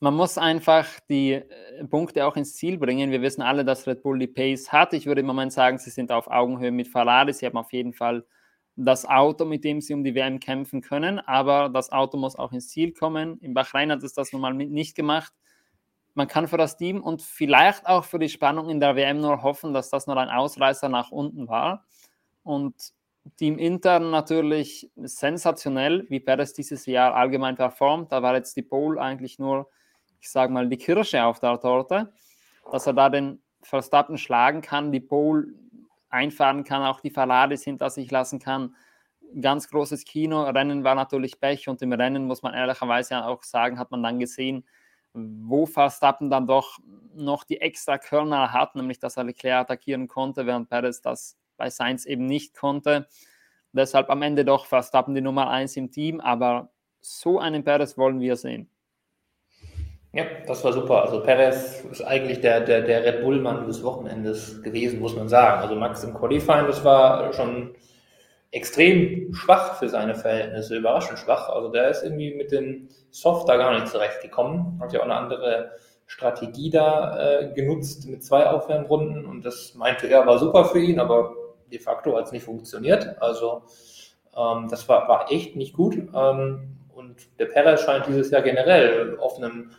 Man 0.00 0.14
muss 0.14 0.38
einfach 0.38 0.88
die 1.10 1.32
äh, 1.32 1.84
Punkte 1.90 2.24
auch 2.24 2.36
ins 2.36 2.56
Ziel 2.56 2.78
bringen. 2.78 3.10
Wir 3.10 3.20
wissen 3.20 3.42
alle, 3.42 3.66
dass 3.66 3.86
Red 3.86 4.02
Bull 4.02 4.18
die 4.18 4.26
Pace 4.28 4.72
hat. 4.72 4.94
Ich 4.94 5.04
würde 5.04 5.20
im 5.20 5.26
Moment 5.26 5.52
sagen, 5.52 5.76
sie 5.76 5.90
sind 5.90 6.10
auf 6.10 6.26
Augenhöhe 6.28 6.70
mit 6.70 6.88
Ferrari. 6.88 7.34
Sie 7.34 7.44
haben 7.44 7.58
auf 7.58 7.72
jeden 7.74 7.92
Fall 7.92 8.24
das 8.74 9.04
Auto, 9.04 9.44
mit 9.44 9.64
dem 9.64 9.82
sie 9.82 9.92
um 9.92 10.02
die 10.02 10.14
WM 10.14 10.40
kämpfen 10.40 10.80
können, 10.80 11.18
aber 11.18 11.68
das 11.68 11.92
Auto 11.92 12.16
muss 12.16 12.36
auch 12.36 12.52
ins 12.52 12.68
Ziel 12.68 12.94
kommen. 12.94 13.38
In 13.40 13.52
Bahrain 13.52 13.92
hat 13.92 14.02
es 14.02 14.14
das 14.14 14.32
nun 14.32 14.40
mal 14.40 14.54
nicht 14.54 14.96
gemacht 14.96 15.34
man 16.14 16.28
kann 16.28 16.48
für 16.48 16.58
das 16.58 16.76
Team 16.76 17.02
und 17.02 17.22
vielleicht 17.22 17.86
auch 17.86 18.04
für 18.04 18.18
die 18.18 18.28
Spannung 18.28 18.68
in 18.68 18.80
der 18.80 18.96
WM 18.96 19.20
nur 19.20 19.42
hoffen, 19.42 19.72
dass 19.72 19.90
das 19.90 20.06
nur 20.06 20.16
ein 20.16 20.28
Ausreißer 20.28 20.88
nach 20.88 21.10
unten 21.10 21.48
war. 21.48 21.84
Und 22.42 22.74
Team 23.36 23.58
intern 23.58 24.10
natürlich 24.10 24.90
sensationell, 24.96 26.06
wie 26.10 26.20
Perez 26.20 26.52
dieses 26.52 26.86
Jahr 26.86 27.14
allgemein 27.14 27.56
performt. 27.56 28.12
Da 28.12 28.22
war 28.22 28.34
jetzt 28.34 28.56
die 28.56 28.62
Pole 28.62 29.00
eigentlich 29.00 29.38
nur, 29.38 29.70
ich 30.20 30.30
sage 30.30 30.52
mal, 30.52 30.68
die 30.68 30.76
Kirsche 30.76 31.24
auf 31.24 31.38
der 31.38 31.58
Torte, 31.60 32.12
dass 32.70 32.86
er 32.86 32.92
da 32.92 33.08
den 33.08 33.40
Verstappen 33.62 34.18
schlagen 34.18 34.60
kann, 34.60 34.92
die 34.92 35.00
Pole 35.00 35.54
einfahren 36.10 36.64
kann, 36.64 36.82
auch 36.82 37.00
die 37.00 37.10
Ferraris 37.10 37.62
hinter 37.62 37.90
sich 37.90 38.10
lassen 38.10 38.38
kann. 38.38 38.74
Ganz 39.40 39.68
großes 39.68 40.04
Kino. 40.04 40.42
Rennen 40.42 40.84
war 40.84 40.94
natürlich 40.94 41.40
Pech 41.40 41.68
und 41.68 41.80
im 41.80 41.92
Rennen 41.92 42.26
muss 42.26 42.42
man 42.42 42.52
ehrlicherweise 42.52 43.24
auch 43.24 43.42
sagen, 43.44 43.78
hat 43.78 43.90
man 43.90 44.02
dann 44.02 44.18
gesehen, 44.18 44.64
wo 45.14 45.66
Verstappen 45.66 46.30
dann 46.30 46.46
doch 46.46 46.78
noch 47.14 47.44
die 47.44 47.60
extra 47.60 47.98
Körner 47.98 48.52
hat, 48.52 48.74
nämlich 48.74 48.98
dass 48.98 49.16
er 49.16 49.24
Leclerc 49.24 49.62
attackieren 49.62 50.08
konnte, 50.08 50.46
während 50.46 50.68
Perez 50.68 51.02
das 51.02 51.36
bei 51.56 51.70
Sainz 51.70 52.06
eben 52.06 52.26
nicht 52.26 52.56
konnte. 52.56 53.06
Deshalb 53.72 54.10
am 54.10 54.22
Ende 54.22 54.44
doch 54.44 54.66
Verstappen 54.66 55.14
die 55.14 55.20
Nummer 55.20 55.50
1 55.50 55.76
im 55.76 55.90
Team, 55.90 56.20
aber 56.20 56.70
so 57.00 57.38
einen 57.38 57.64
Perez 57.64 57.96
wollen 57.96 58.20
wir 58.20 58.36
sehen. 58.36 58.68
Ja, 60.14 60.24
das 60.46 60.62
war 60.62 60.74
super. 60.74 61.02
Also 61.02 61.22
Perez 61.22 61.84
ist 61.90 62.02
eigentlich 62.02 62.40
der, 62.40 62.60
der, 62.60 62.82
der 62.82 63.02
Red 63.02 63.22
Bull-Mann 63.22 63.66
des 63.66 63.82
Wochenendes 63.82 64.62
gewesen, 64.62 65.00
muss 65.00 65.16
man 65.16 65.28
sagen. 65.28 65.62
Also 65.62 65.74
Max 65.74 66.04
im 66.04 66.12
Qualifying, 66.12 66.66
das 66.66 66.84
war 66.84 67.32
schon 67.32 67.74
extrem 68.52 69.32
schwach 69.34 69.78
für 69.78 69.88
seine 69.88 70.14
Verhältnisse, 70.14 70.76
überraschend 70.76 71.18
schwach. 71.18 71.48
Also 71.48 71.68
der 71.68 71.88
ist 71.88 72.04
irgendwie 72.04 72.34
mit 72.34 72.52
dem 72.52 72.88
Soft 73.10 73.48
da 73.48 73.56
gar 73.56 73.72
nicht 73.74 73.88
zurechtgekommen. 73.88 74.78
Hat 74.80 74.92
ja 74.92 75.00
auch 75.00 75.04
eine 75.04 75.16
andere 75.16 75.72
Strategie 76.06 76.70
da 76.70 77.40
äh, 77.40 77.52
genutzt 77.54 78.06
mit 78.06 78.22
zwei 78.22 78.46
Aufwärmrunden 78.46 79.24
und 79.24 79.44
das 79.44 79.74
meinte 79.74 80.06
er 80.08 80.26
war 80.26 80.38
super 80.38 80.66
für 80.66 80.80
ihn, 80.80 81.00
aber 81.00 81.34
de 81.72 81.78
facto 81.78 82.14
hat 82.16 82.26
es 82.26 82.32
nicht 82.32 82.44
funktioniert. 82.44 83.20
Also 83.22 83.62
ähm, 84.36 84.68
das 84.68 84.86
war, 84.88 85.08
war 85.08 85.32
echt 85.32 85.56
nicht 85.56 85.72
gut. 85.72 85.96
Ähm, 86.14 86.76
und 86.94 87.16
der 87.38 87.46
Perez 87.46 87.82
scheint 87.82 88.06
dieses 88.06 88.30
Jahr 88.30 88.42
generell 88.42 89.16
auf 89.18 89.38
einem 89.38 89.70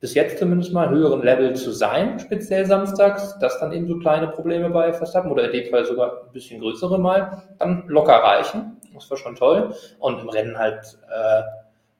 bis 0.00 0.14
jetzt 0.14 0.38
zumindest 0.38 0.72
mal 0.72 0.90
höheren 0.90 1.22
Level 1.22 1.54
zu 1.56 1.72
sein, 1.72 2.18
speziell 2.20 2.66
samstags, 2.66 3.36
dass 3.40 3.58
dann 3.58 3.72
eben 3.72 3.88
so 3.88 3.98
kleine 3.98 4.28
Probleme 4.28 4.70
bei 4.70 4.92
Verstappen 4.92 5.30
oder 5.30 5.44
in 5.46 5.52
dem 5.52 5.70
Fall 5.70 5.84
sogar 5.84 6.24
ein 6.24 6.32
bisschen 6.32 6.60
größere 6.60 6.98
mal 6.98 7.42
dann 7.58 7.84
locker 7.88 8.14
reichen. 8.14 8.76
Das 8.94 9.10
war 9.10 9.16
schon 9.16 9.34
toll. 9.34 9.74
Und 9.98 10.20
im 10.20 10.28
Rennen 10.28 10.56
halt, 10.56 10.98
äh, 11.08 11.42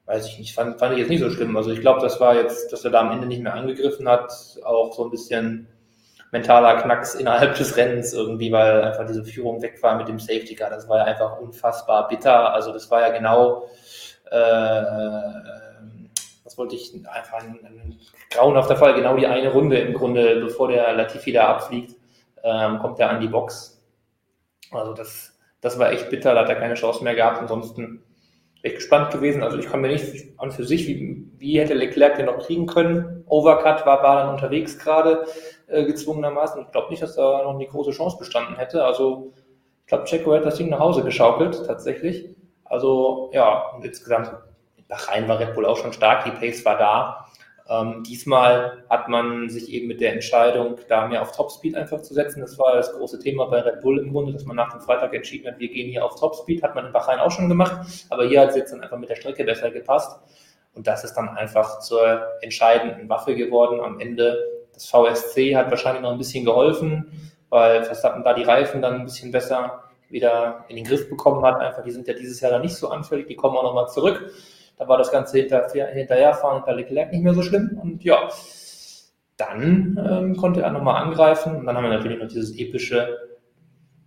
weiß 0.05 0.27
ich 0.27 0.39
nicht, 0.39 0.53
fand, 0.53 0.79
fand 0.79 0.93
ich 0.93 0.99
jetzt 0.99 1.09
nicht 1.09 1.21
so 1.21 1.29
schlimm. 1.29 1.55
Also 1.57 1.71
ich 1.71 1.81
glaube, 1.81 2.01
das 2.01 2.19
war 2.19 2.35
jetzt, 2.35 2.71
dass 2.71 2.85
er 2.85 2.91
da 2.91 3.01
am 3.01 3.11
Ende 3.11 3.27
nicht 3.27 3.43
mehr 3.43 3.53
angegriffen 3.53 4.07
hat, 4.07 4.31
auch 4.63 4.93
so 4.93 5.03
ein 5.03 5.11
bisschen 5.11 5.67
mentaler 6.31 6.81
Knacks 6.81 7.15
innerhalb 7.15 7.55
des 7.55 7.75
Rennens 7.75 8.13
irgendwie, 8.13 8.51
weil 8.51 8.81
einfach 8.81 9.05
diese 9.05 9.25
Führung 9.25 9.61
weg 9.61 9.81
war 9.81 9.97
mit 9.97 10.07
dem 10.07 10.19
Safety 10.19 10.55
Car. 10.55 10.69
Das 10.69 10.87
war 10.87 10.99
ja 10.99 11.03
einfach 11.03 11.39
unfassbar 11.39 12.07
bitter. 12.07 12.53
Also 12.53 12.71
das 12.71 12.89
war 12.91 13.01
ja 13.01 13.09
genau 13.09 13.67
äh, 14.31 15.68
wollte 16.59 16.75
ich, 16.75 16.93
einfach 17.07 17.39
ein, 17.39 17.59
ein 17.63 17.99
grauenhafter 18.29 18.75
Fall, 18.75 18.93
genau 18.93 19.17
die 19.17 19.25
eine 19.25 19.51
Runde 19.51 19.79
im 19.79 19.93
Grunde, 19.93 20.39
bevor 20.41 20.67
der 20.67 20.93
Latifi 20.93 21.31
da 21.31 21.47
abfliegt, 21.47 21.95
ähm, 22.43 22.77
kommt 22.79 22.99
er 22.99 23.09
an 23.09 23.21
die 23.21 23.27
Box. 23.27 23.83
Also 24.71 24.93
das, 24.93 25.37
das 25.61 25.79
war 25.79 25.91
echt 25.91 26.09
bitter, 26.09 26.35
da 26.35 26.41
hat 26.41 26.49
er 26.49 26.55
keine 26.55 26.75
Chance 26.75 27.03
mehr 27.03 27.15
gehabt. 27.15 27.39
Ansonsten 27.39 28.03
echt 28.61 28.75
gespannt 28.75 29.11
gewesen. 29.11 29.41
Also 29.41 29.57
ich 29.57 29.67
kann 29.67 29.81
mir 29.81 29.87
nicht 29.87 30.33
an 30.37 30.51
für 30.51 30.63
sich, 30.63 30.87
wie, 30.87 31.27
wie 31.37 31.59
hätte 31.59 31.73
Leclerc 31.73 32.17
den 32.17 32.27
noch 32.27 32.45
kriegen 32.45 32.67
können. 32.67 33.23
Overcut 33.27 33.85
war, 33.85 34.03
war 34.03 34.17
dann 34.17 34.29
unterwegs 34.29 34.77
gerade 34.77 35.25
äh, 35.67 35.85
gezwungenermaßen. 35.85 36.61
Ich 36.61 36.71
glaube 36.71 36.89
nicht, 36.89 37.01
dass 37.01 37.15
da 37.15 37.43
noch 37.43 37.55
eine 37.55 37.65
große 37.65 37.91
Chance 37.91 38.17
bestanden 38.17 38.57
hätte. 38.57 38.83
Also 38.83 39.33
ich 39.81 39.87
glaube, 39.87 40.03
Checo 40.05 40.33
hat 40.33 40.45
das 40.45 40.55
Ding 40.55 40.69
nach 40.69 40.79
Hause 40.79 41.03
geschaukelt, 41.03 41.65
tatsächlich. 41.65 42.35
Also 42.65 43.31
ja, 43.33 43.79
insgesamt 43.81 44.31
Bahrain 44.89 45.27
war 45.27 45.39
Red 45.39 45.55
Bull 45.55 45.65
auch 45.65 45.77
schon 45.77 45.93
stark, 45.93 46.25
die 46.25 46.31
Pace 46.31 46.65
war 46.65 46.77
da. 46.77 47.25
Ähm, 47.69 48.03
diesmal 48.03 48.83
hat 48.89 49.07
man 49.07 49.47
sich 49.47 49.71
eben 49.71 49.87
mit 49.87 50.01
der 50.01 50.13
Entscheidung, 50.13 50.77
da 50.87 51.07
mehr 51.07 51.21
auf 51.21 51.31
Topspeed 51.31 51.75
einfach 51.75 52.01
zu 52.01 52.15
setzen. 52.15 52.41
Das 52.41 52.57
war 52.57 52.75
das 52.75 52.91
große 52.93 53.19
Thema 53.19 53.45
bei 53.45 53.59
Red 53.59 53.81
Bull 53.81 53.99
im 53.99 54.11
Grunde, 54.11 54.33
dass 54.33 54.43
man 54.45 54.55
nach 54.55 54.71
dem 54.71 54.81
Freitag 54.81 55.13
entschieden 55.13 55.47
hat, 55.47 55.59
wir 55.59 55.69
gehen 55.69 55.91
hier 55.91 56.03
auf 56.03 56.19
Topspeed. 56.19 56.63
Hat 56.63 56.73
man 56.73 56.87
in 56.87 56.91
Bahrain 56.91 57.19
auch 57.19 57.29
schon 57.29 57.47
gemacht, 57.47 58.05
aber 58.09 58.25
hier 58.25 58.41
hat 58.41 58.49
es 58.49 58.55
jetzt 58.55 58.73
dann 58.73 58.81
einfach 58.81 58.97
mit 58.97 59.09
der 59.09 59.15
Strecke 59.15 59.43
besser 59.43 59.69
gepasst. 59.69 60.19
Und 60.73 60.87
das 60.87 61.03
ist 61.03 61.13
dann 61.13 61.29
einfach 61.29 61.79
zur 61.79 62.23
entscheidenden 62.41 63.07
Waffe 63.07 63.35
geworden. 63.35 63.79
Am 63.81 63.99
Ende 63.99 64.37
das 64.73 64.87
VSC 64.87 65.55
hat 65.55 65.69
wahrscheinlich 65.69 66.01
noch 66.01 66.11
ein 66.11 66.17
bisschen 66.17 66.45
geholfen, 66.45 67.31
weil 67.49 67.83
Verstappen 67.83 68.23
da 68.23 68.33
die 68.33 68.43
Reifen 68.43 68.81
dann 68.81 68.95
ein 68.95 69.05
bisschen 69.05 69.31
besser 69.31 69.83
wieder 70.09 70.65
in 70.69 70.75
den 70.75 70.85
Griff 70.85 71.07
bekommen 71.07 71.45
hat. 71.45 71.59
Einfach, 71.59 71.83
die 71.83 71.91
sind 71.91 72.07
ja 72.07 72.15
dieses 72.15 72.41
Jahr 72.41 72.51
dann 72.51 72.61
nicht 72.61 72.75
so 72.75 72.89
anfällig, 72.89 73.27
die 73.27 73.35
kommen 73.35 73.57
auch 73.57 73.63
nochmal 73.63 73.89
zurück. 73.89 74.31
Da 74.79 74.87
war 74.87 74.97
das 74.97 75.11
Ganze 75.11 75.37
hinter, 75.37 75.67
hinterherfahren 75.69 76.63
hinter 76.63 76.73
Leclerc 76.73 77.11
nicht 77.11 77.23
mehr 77.23 77.33
so 77.33 77.43
schlimm. 77.43 77.77
Und 77.81 78.03
ja, 78.03 78.29
dann 79.37 79.99
ähm, 80.09 80.37
konnte 80.37 80.61
er 80.61 80.71
nochmal 80.71 81.03
angreifen. 81.03 81.57
Und 81.57 81.65
dann 81.65 81.75
haben 81.75 81.83
wir 81.83 81.91
natürlich 81.91 82.17
noch 82.17 82.29
dieses 82.29 82.57
epische 82.57 83.19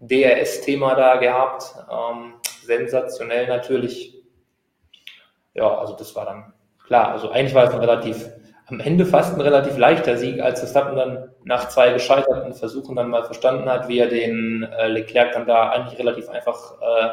DRS-Thema 0.00 0.94
da 0.94 1.16
gehabt. 1.16 1.74
Ähm, 1.90 2.34
sensationell 2.64 3.46
natürlich. 3.46 4.14
Ja, 5.54 5.78
also 5.78 5.94
das 5.94 6.16
war 6.16 6.24
dann 6.24 6.52
klar. 6.84 7.12
Also 7.12 7.30
eigentlich 7.30 7.54
war 7.54 7.64
es 7.64 7.74
ein 7.74 7.80
relativ 7.80 8.30
am 8.66 8.80
Ende 8.80 9.04
fast 9.04 9.34
ein 9.34 9.40
relativ 9.40 9.76
leichter 9.76 10.16
Sieg, 10.16 10.40
als 10.40 10.60
Verstappen 10.60 10.96
dann 10.96 11.30
nach 11.44 11.68
zwei 11.68 11.92
gescheiterten 11.92 12.54
Versuchen 12.54 12.96
dann 12.96 13.10
mal 13.10 13.24
verstanden 13.24 13.68
hat, 13.68 13.88
wie 13.88 13.98
er 13.98 14.08
den 14.08 14.62
äh, 14.62 14.88
Leclerc 14.88 15.32
dann 15.32 15.46
da 15.46 15.68
eigentlich 15.68 15.98
relativ 15.98 16.28
einfach 16.30 16.80
äh, 16.80 17.08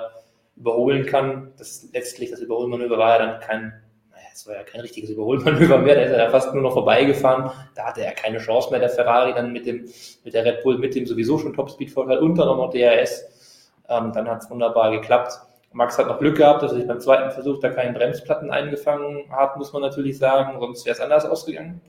überholen 0.59 1.05
kann. 1.05 1.53
Das 1.57 1.87
letztlich 1.93 2.29
das 2.29 2.41
Überholmanöver 2.41 2.97
war 2.97 3.17
ja 3.19 3.25
dann 3.25 3.39
kein, 3.39 3.73
naja, 4.11 4.27
es 4.33 4.45
war 4.45 4.55
ja 4.55 4.63
kein 4.63 4.81
richtiges 4.81 5.09
Überholmanöver 5.09 5.79
mehr, 5.79 5.95
da 5.95 6.01
ist 6.01 6.11
er 6.11 6.25
ja 6.25 6.29
fast 6.29 6.53
nur 6.53 6.61
noch 6.61 6.73
vorbeigefahren. 6.73 7.49
Da 7.75 7.85
hatte 7.85 8.03
er 8.03 8.11
keine 8.11 8.37
Chance 8.39 8.69
mehr, 8.69 8.79
der 8.79 8.89
Ferrari 8.89 9.33
dann 9.33 9.51
mit 9.53 9.65
dem, 9.65 9.85
mit 10.23 10.33
der 10.33 10.45
Red 10.45 10.61
Bull, 10.63 10.77
mit 10.77 10.93
dem 10.95 11.05
sowieso 11.05 11.39
schon 11.39 11.53
Topspeed-Vorteil 11.53 12.19
und 12.19 12.35
dann 12.35 12.47
noch 12.47 12.71
DRS. 12.71 13.71
Ähm, 13.87 14.11
dann 14.13 14.27
hat 14.27 14.43
es 14.43 14.49
wunderbar 14.49 14.91
geklappt. 14.91 15.39
Max 15.71 15.97
hat 15.97 16.07
noch 16.07 16.19
Glück 16.19 16.37
gehabt, 16.37 16.63
dass 16.63 16.71
er 16.71 16.79
sich 16.79 16.87
beim 16.87 16.99
zweiten 16.99 17.31
Versuch 17.31 17.59
da 17.59 17.69
keinen 17.69 17.93
Bremsplatten 17.93 18.49
eingefangen 18.49 19.31
hat, 19.31 19.55
muss 19.57 19.71
man 19.71 19.83
natürlich 19.83 20.17
sagen, 20.17 20.59
sonst 20.59 20.85
wäre 20.85 20.95
es 20.95 21.01
anders 21.01 21.25
ausgegangen. 21.25 21.79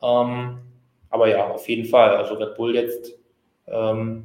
Ähm, 0.00 0.58
aber 1.10 1.28
ja, 1.28 1.48
auf 1.48 1.68
jeden 1.68 1.88
Fall. 1.88 2.16
Also 2.16 2.34
Red 2.34 2.54
Bull 2.54 2.74
jetzt 2.74 3.14
ähm, 3.66 4.24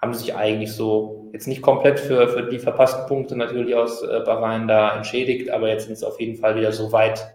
haben 0.00 0.14
sich 0.14 0.34
eigentlich 0.34 0.72
so 0.72 1.21
jetzt 1.32 1.48
nicht 1.48 1.62
komplett 1.62 1.98
für, 1.98 2.28
für 2.28 2.42
die 2.42 2.58
verpassten 2.58 3.06
Punkte 3.06 3.36
natürlich 3.36 3.74
aus 3.74 4.02
äh, 4.02 4.20
Bahrain 4.24 4.68
da 4.68 4.96
entschädigt, 4.96 5.50
aber 5.50 5.68
jetzt 5.68 5.84
sind 5.84 5.94
es 5.94 6.04
auf 6.04 6.20
jeden 6.20 6.36
Fall 6.36 6.56
wieder 6.56 6.72
so 6.72 6.92
weit 6.92 7.26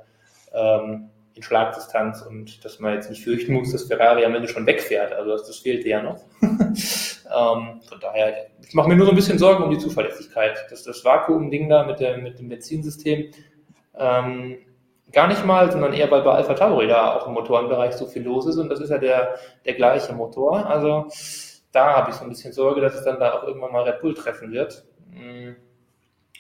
ähm, 0.54 1.10
in 1.34 1.44
Schlagdistanz 1.44 2.22
und 2.22 2.64
dass 2.64 2.80
man 2.80 2.94
jetzt 2.94 3.10
nicht 3.10 3.24
fürchten 3.24 3.54
muss, 3.54 3.72
dass 3.72 3.84
Ferrari 3.84 4.24
am 4.24 4.36
Ende 4.36 4.48
schon 4.48 4.66
wegfährt. 4.66 5.14
Also 5.14 5.32
das, 5.32 5.48
das 5.48 5.58
fehlte 5.58 5.90
ja 5.90 6.02
noch. 6.02 6.20
ähm, 6.42 7.82
von 7.88 8.00
daher, 8.00 8.48
ich 8.62 8.74
mache 8.74 8.88
mir 8.88 8.96
nur 8.96 9.06
so 9.06 9.12
ein 9.12 9.16
bisschen 9.16 9.40
Sorgen 9.40 9.64
um 9.64 9.72
die 9.72 9.78
Zuverlässigkeit. 9.78 10.66
dass 10.70 10.84
das 10.84 11.04
Vakuum-Ding 11.04 11.70
da 11.70 11.84
mit, 11.84 12.00
der, 12.00 12.18
mit 12.18 12.40
dem 12.40 12.50
Benzinsystem 12.50 13.32
ähm, 13.98 14.58
gar 15.12 15.28
nicht 15.28 15.46
mal, 15.46 15.72
sondern 15.72 15.94
eher, 15.94 16.10
weil 16.12 16.22
bei 16.22 16.34
Alpha 16.34 16.54
Tauri 16.54 16.88
da 16.88 17.16
auch 17.16 17.28
im 17.28 17.34
Motorenbereich 17.34 17.94
so 17.94 18.06
viel 18.06 18.24
los 18.24 18.46
ist 18.46 18.58
und 18.58 18.70
das 18.70 18.80
ist 18.80 18.90
ja 18.90 18.98
der, 18.98 19.36
der 19.66 19.74
gleiche 19.74 20.14
Motor. 20.14 20.66
Also 20.68 21.08
da 21.78 21.96
habe 21.96 22.10
ich 22.10 22.16
so 22.16 22.24
ein 22.24 22.30
bisschen 22.30 22.54
Sorge, 22.54 22.82
dass 22.82 22.96
es 22.96 23.04
dann 23.04 23.20
da 23.20 23.34
auch 23.34 23.44
irgendwann 23.44 23.72
mal 23.72 23.84
Red 23.84 24.02
Bull 24.02 24.16
treffen 24.16 24.52
wird. 24.52 24.84
Mm. 25.12 25.52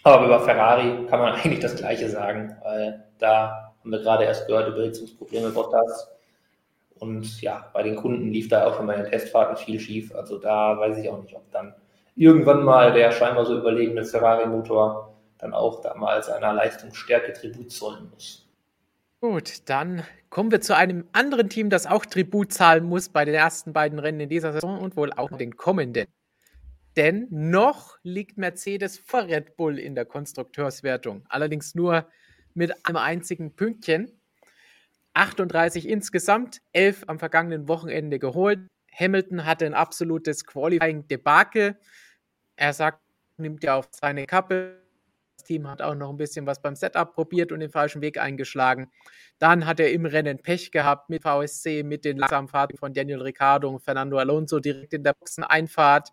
Aber 0.01 0.25
über 0.25 0.39
Ferrari 0.39 1.05
kann 1.05 1.19
man 1.19 1.33
eigentlich 1.35 1.59
das 1.59 1.75
Gleiche 1.75 2.09
sagen, 2.09 2.55
weil 2.63 3.03
da 3.19 3.73
haben 3.79 3.91
wir 3.91 3.99
gerade 3.99 4.23
erst 4.23 4.47
gehört, 4.47 4.69
Überhitzungsprobleme 4.69 5.51
Bottas. 5.51 6.09
Und 6.97 7.39
ja, 7.43 7.69
bei 7.71 7.83
den 7.83 7.95
Kunden 7.95 8.31
lief 8.31 8.47
da 8.47 8.65
auch 8.65 8.75
schon 8.75 8.87
bei 8.87 8.95
den 8.95 9.05
Testfahrten 9.05 9.57
viel 9.57 9.79
schief. 9.79 10.15
Also 10.15 10.39
da 10.39 10.79
weiß 10.79 10.97
ich 10.97 11.07
auch 11.07 11.21
nicht, 11.21 11.35
ob 11.35 11.51
dann 11.51 11.75
irgendwann 12.15 12.63
mal 12.63 12.91
der 12.91 13.11
scheinbar 13.11 13.45
so 13.45 13.59
überlegene 13.59 14.05
Ferrari-Motor 14.05 15.13
dann 15.37 15.53
auch 15.53 15.81
da 15.81 15.93
mal 15.93 16.23
seiner 16.23 16.51
Leistungsstärke 16.53 17.33
Tribut 17.33 17.71
zollen 17.71 18.09
muss. 18.11 18.49
Gut, 19.21 19.69
dann 19.69 20.03
kommen 20.29 20.51
wir 20.51 20.61
zu 20.61 20.75
einem 20.75 21.07
anderen 21.13 21.49
Team, 21.49 21.69
das 21.69 21.85
auch 21.85 22.05
Tribut 22.05 22.53
zahlen 22.53 22.85
muss 22.85 23.09
bei 23.09 23.25
den 23.25 23.35
ersten 23.35 23.73
beiden 23.73 23.99
Rennen 23.99 24.19
in 24.19 24.29
dieser 24.29 24.53
Saison 24.53 24.79
und 24.79 24.95
wohl 24.95 25.11
auch 25.13 25.35
den 25.37 25.55
kommenden. 25.55 26.07
Denn 26.95 27.27
noch 27.29 27.97
liegt 28.01 28.37
Mercedes 28.37 28.97
vor 28.97 29.25
Red 29.25 29.55
Bull 29.55 29.77
in 29.77 29.93
der 29.93 30.05
Konstrukteurswertung. 30.05 31.23
Allerdings 31.29 31.75
nur 31.75 32.07
mit 32.55 32.73
einem 32.85 32.97
einzigen 32.97 33.55
Pünktchen. 33.55 34.11
38 35.13 35.87
insgesamt, 35.87 36.61
11 36.73 37.03
am 37.07 37.19
vergangenen 37.19 37.67
Wochenende 37.67 38.17
geholt. 38.19 38.67
Hamilton 38.91 39.45
hatte 39.45 39.67
ein 39.67 39.75
absolutes 39.75 40.45
Qualifying-Debakel. 40.45 41.77
Er 42.55 42.73
sagt, 42.73 42.99
nimmt 43.37 43.63
ja 43.63 43.75
auf 43.75 43.89
seine 43.91 44.25
Kappe. 44.25 44.86
Team 45.47 45.67
hat 45.67 45.81
auch 45.81 45.95
noch 45.95 46.09
ein 46.09 46.17
bisschen 46.17 46.45
was 46.45 46.61
beim 46.61 46.75
Setup 46.75 47.13
probiert 47.13 47.51
und 47.51 47.61
den 47.61 47.71
falschen 47.71 48.01
Weg 48.01 48.19
eingeschlagen. 48.19 48.91
Dann 49.39 49.65
hat 49.65 49.79
er 49.79 49.91
im 49.91 50.05
Rennen 50.05 50.39
Pech 50.39 50.71
gehabt 50.71 51.09
mit 51.09 51.23
VSC, 51.23 51.83
mit 51.83 52.05
den 52.05 52.17
langsamen 52.17 52.47
Fahrten 52.47 52.77
von 52.77 52.93
Daniel 52.93 53.21
Ricciardo 53.21 53.69
und 53.69 53.79
Fernando 53.79 54.17
Alonso 54.17 54.59
direkt 54.59 54.93
in 54.93 55.03
der 55.03 55.13
Boxeneinfahrt. 55.13 56.11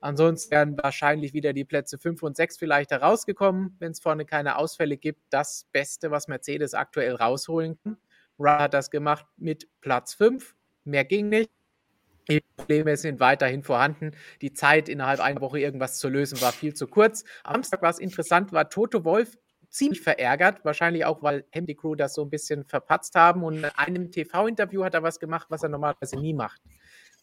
Ansonsten 0.00 0.50
wären 0.50 0.78
wahrscheinlich 0.82 1.34
wieder 1.34 1.52
die 1.52 1.64
Plätze 1.64 1.98
5 1.98 2.22
und 2.22 2.36
6 2.36 2.56
vielleicht 2.56 2.90
herausgekommen, 2.90 3.76
wenn 3.78 3.92
es 3.92 4.00
vorne 4.00 4.24
keine 4.24 4.56
Ausfälle 4.56 4.96
gibt. 4.96 5.20
Das 5.28 5.66
Beste, 5.72 6.10
was 6.10 6.26
Mercedes 6.26 6.72
aktuell 6.72 7.14
rausholen 7.16 7.78
kann. 7.82 7.98
Rudd 8.38 8.60
hat 8.60 8.74
das 8.74 8.90
gemacht 8.90 9.26
mit 9.36 9.68
Platz 9.82 10.14
5. 10.14 10.54
Mehr 10.84 11.04
ging 11.04 11.28
nicht. 11.28 11.50
Die 12.28 12.42
Probleme 12.56 12.96
sind 12.96 13.20
weiterhin 13.20 13.62
vorhanden. 13.62 14.12
Die 14.40 14.52
Zeit, 14.52 14.88
innerhalb 14.88 15.20
einer 15.20 15.40
Woche 15.40 15.58
irgendwas 15.58 15.98
zu 15.98 16.08
lösen, 16.08 16.40
war 16.40 16.52
viel 16.52 16.74
zu 16.74 16.86
kurz. 16.86 17.24
Am 17.44 17.54
Samstag 17.54 17.82
war 17.82 17.90
es 17.90 17.98
interessant, 17.98 18.52
war 18.52 18.68
Toto 18.68 19.04
Wolf 19.04 19.36
ziemlich 19.70 20.00
verärgert, 20.00 20.64
wahrscheinlich 20.64 21.04
auch, 21.04 21.22
weil 21.22 21.44
Handy 21.50 21.74
Crew 21.74 21.94
das 21.94 22.14
so 22.14 22.22
ein 22.22 22.30
bisschen 22.30 22.64
verpatzt 22.64 23.14
haben. 23.14 23.44
Und 23.44 23.58
in 23.58 23.64
einem 23.64 24.10
TV-Interview 24.10 24.84
hat 24.84 24.94
er 24.94 25.02
was 25.02 25.18
gemacht, 25.20 25.46
was 25.48 25.62
er 25.62 25.68
normalerweise 25.68 26.16
nie 26.16 26.34
macht. 26.34 26.60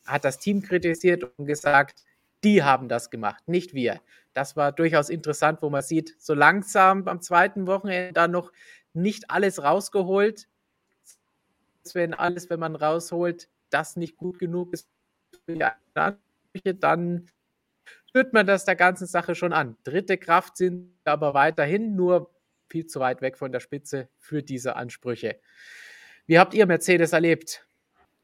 Er 0.06 0.14
hat 0.14 0.26
das 0.26 0.40
Team 0.40 0.62
kritisiert 0.62 1.24
und 1.38 1.46
gesagt, 1.46 2.04
die 2.44 2.64
haben 2.64 2.88
das 2.88 3.10
gemacht, 3.10 3.48
nicht 3.48 3.74
wir. 3.74 4.00
Das 4.34 4.56
war 4.56 4.72
durchaus 4.72 5.10
interessant, 5.10 5.62
wo 5.62 5.70
man 5.70 5.82
sieht, 5.82 6.16
so 6.20 6.34
langsam 6.34 7.08
am 7.08 7.22
zweiten 7.22 7.68
Wochenende 7.68 8.14
da 8.14 8.28
noch 8.28 8.52
nicht 8.94 9.30
alles 9.30 9.62
rausgeholt. 9.64 10.48
Wenn 11.94 12.14
alles, 12.14 12.50
wenn 12.50 12.60
man 12.60 12.76
rausholt, 12.76 13.50
das 13.70 13.96
nicht 13.96 14.18
gut 14.18 14.40
genug 14.40 14.74
ist 14.74 14.90
für 15.46 15.56
die 15.56 15.64
Ansprüche, 15.64 16.76
dann 16.76 17.30
spürt 18.08 18.34
man 18.34 18.46
das 18.46 18.66
der 18.66 18.76
ganzen 18.76 19.08
Sache 19.08 19.36
schon 19.36 19.54
an. 19.54 19.78
Dritte 19.84 20.18
Kraft 20.18 20.58
sind 20.58 20.92
aber 21.06 21.34
weiterhin 21.34 21.96
nur 21.96 22.32
viel 22.70 22.86
zu 22.86 23.00
weit 23.00 23.22
weg 23.22 23.38
von 23.38 23.52
der 23.52 23.60
Spitze 23.60 24.10
für 24.20 24.44
diese 24.44 24.76
Ansprüche. 24.76 25.40
Wie 26.26 26.40
habt 26.40 26.54
ihr 26.54 26.66
Mercedes 26.66 27.14
erlebt? 27.14 27.66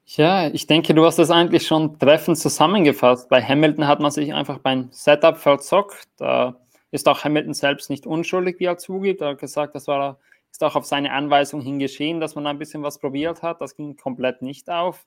Ja, 0.06 0.48
ich 0.48 0.66
denke, 0.66 0.92
du 0.92 1.06
hast 1.06 1.18
das 1.18 1.30
eigentlich 1.30 1.66
schon 1.66 1.98
treffend 1.98 2.38
zusammengefasst. 2.38 3.30
Bei 3.30 3.42
Hamilton 3.42 3.86
hat 3.86 4.00
man 4.00 4.10
sich 4.10 4.34
einfach 4.34 4.58
beim 4.58 4.88
Setup 4.90 5.38
verzockt. 5.38 6.04
Da 6.18 6.60
ist 6.90 7.08
auch 7.08 7.24
Hamilton 7.24 7.54
selbst 7.54 7.88
nicht 7.88 8.06
unschuldig, 8.06 8.56
wie 8.58 8.66
er 8.66 8.76
zugibt. 8.76 9.22
Er 9.22 9.30
hat 9.30 9.38
gesagt, 9.38 9.74
das 9.74 9.86
war, 9.86 10.18
ist 10.50 10.62
auch 10.62 10.76
auf 10.76 10.84
seine 10.84 11.12
Anweisung 11.12 11.62
hin 11.62 11.78
geschehen, 11.78 12.20
dass 12.20 12.34
man 12.34 12.46
ein 12.46 12.58
bisschen 12.58 12.82
was 12.82 12.98
probiert 12.98 13.42
hat. 13.42 13.62
Das 13.62 13.76
ging 13.76 13.96
komplett 13.96 14.42
nicht 14.42 14.68
auf. 14.68 15.06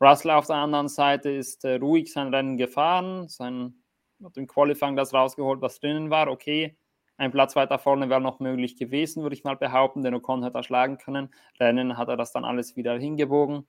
Russell 0.00 0.32
auf 0.32 0.46
der 0.46 0.56
anderen 0.56 0.88
Seite 0.88 1.30
ist 1.30 1.64
äh, 1.64 1.76
ruhig 1.76 2.12
sein 2.12 2.34
Rennen 2.34 2.56
gefahren, 2.56 3.28
sein, 3.28 3.74
hat 4.22 4.36
im 4.36 4.46
Qualifying 4.46 4.96
das 4.96 5.14
rausgeholt, 5.14 5.60
was 5.60 5.80
drinnen 5.80 6.10
war. 6.10 6.28
Okay, 6.28 6.76
ein 7.16 7.30
Platz 7.30 7.56
weiter 7.56 7.78
vorne 7.78 8.10
wäre 8.10 8.20
noch 8.20 8.40
möglich 8.40 8.76
gewesen, 8.76 9.22
würde 9.22 9.34
ich 9.34 9.44
mal 9.44 9.56
behaupten. 9.56 10.02
Den 10.02 10.14
Ocon 10.14 10.42
hätte 10.42 10.58
er 10.58 10.62
schlagen 10.62 10.98
können. 10.98 11.30
Rennen 11.58 11.96
hat 11.96 12.08
er 12.08 12.16
das 12.16 12.32
dann 12.32 12.44
alles 12.44 12.76
wieder 12.76 12.98
hingebogen. 12.98 13.66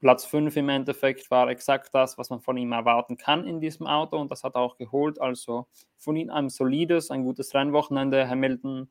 Platz 0.00 0.24
5 0.24 0.56
im 0.56 0.68
Endeffekt 0.68 1.30
war 1.30 1.48
exakt 1.48 1.90
das, 1.92 2.18
was 2.18 2.30
man 2.30 2.40
von 2.40 2.56
ihm 2.56 2.72
erwarten 2.72 3.16
kann 3.16 3.46
in 3.46 3.60
diesem 3.60 3.86
Auto 3.86 4.18
und 4.18 4.32
das 4.32 4.42
hat 4.42 4.56
er 4.56 4.60
auch 4.62 4.76
geholt. 4.76 5.20
Also 5.20 5.68
von 5.96 6.16
ihm 6.16 6.30
ein 6.30 6.48
solides, 6.48 7.10
ein 7.10 7.22
gutes 7.22 7.54
Rennwochenende. 7.54 8.28
Hamilton 8.28 8.88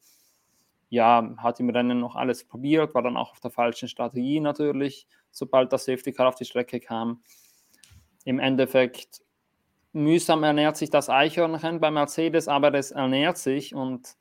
ja, 0.92 1.34
hat 1.38 1.60
im 1.62 1.70
Rennen 1.70 2.02
noch 2.02 2.18
alles 2.18 2.44
probiert, 2.44 2.94
war 2.94 3.02
dann 3.02 3.16
auch 3.16 3.32
auf 3.32 3.40
der 3.40 3.50
falschen 3.50 3.88
Strategie 3.88 4.42
natürlich, 4.42 5.08
sobald 5.32 5.72
das 5.72 5.86
Safety 5.86 6.12
Car 6.12 6.28
auf 6.28 6.36
die 6.36 6.44
Strecke 6.44 6.82
kam. 6.82 7.24
Im 8.26 8.40
Endeffekt 8.40 9.22
mühsam 9.94 10.44
ernährt 10.44 10.76
sich 10.76 10.90
das 10.90 11.10
Eichhörnchen 11.10 11.80
bei 11.80 11.90
Mercedes, 11.92 12.50
aber 12.50 12.74
es 12.74 12.92
ernährt 12.92 13.38
sich 13.38 13.74
und 13.74 14.18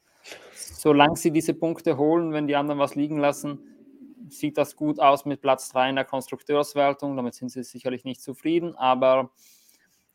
solange 0.53 1.17
sie 1.17 1.33
diese 1.33 1.55
Punkte 1.55 1.99
holen, 1.99 2.33
wenn 2.33 2.47
die 2.47 2.55
anderen 2.55 2.79
was 2.79 2.95
liegen 2.95 3.19
lassen, 3.19 3.59
sieht 4.29 4.57
das 4.57 4.77
gut 4.77 5.01
aus 5.01 5.25
mit 5.25 5.41
Platz 5.41 5.71
3 5.71 5.91
in 5.91 5.97
der 5.97 6.05
Konstrukteurswertung. 6.05 7.17
Damit 7.17 7.35
sind 7.35 7.49
sie 7.49 7.65
sicherlich 7.65 8.05
nicht 8.05 8.23
zufrieden, 8.23 8.77
aber 8.77 9.33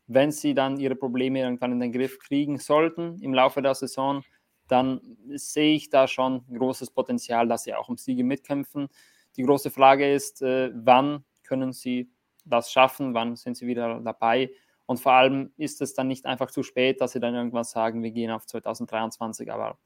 wenn 0.06 0.32
sie 0.32 0.54
dann 0.54 0.78
ihre 0.78 0.96
Probleme 0.96 1.40
irgendwann 1.40 1.72
in 1.72 1.80
den 1.80 1.92
Griff 1.92 2.18
kriegen 2.18 2.58
sollten 2.58 3.20
im 3.20 3.34
Laufe 3.34 3.60
der 3.60 3.74
Saison, 3.74 4.24
dann 4.68 5.00
sehe 5.34 5.74
ich 5.74 5.90
da 5.90 6.08
schon 6.08 6.44
großes 6.52 6.90
Potenzial, 6.90 7.48
dass 7.48 7.64
sie 7.64 7.74
auch 7.74 7.88
um 7.88 7.96
Siege 7.96 8.24
mitkämpfen. 8.24 8.88
Die 9.36 9.42
große 9.42 9.70
Frage 9.70 10.12
ist, 10.12 10.42
äh, 10.42 10.70
wann 10.74 11.24
können 11.42 11.72
sie 11.72 12.10
das 12.44 12.70
schaffen, 12.70 13.14
wann 13.14 13.36
sind 13.36 13.56
sie 13.56 13.66
wieder 13.66 14.00
dabei 14.00 14.50
und 14.86 15.00
vor 15.00 15.12
allem 15.12 15.52
ist 15.56 15.82
es 15.82 15.94
dann 15.94 16.08
nicht 16.08 16.26
einfach 16.26 16.50
zu 16.50 16.62
spät, 16.62 17.00
dass 17.00 17.12
sie 17.12 17.20
dann 17.20 17.34
irgendwann 17.34 17.64
sagen, 17.64 18.02
wir 18.02 18.12
gehen 18.12 18.30
auf 18.30 18.46
2023, 18.46 19.52
aber 19.52 19.78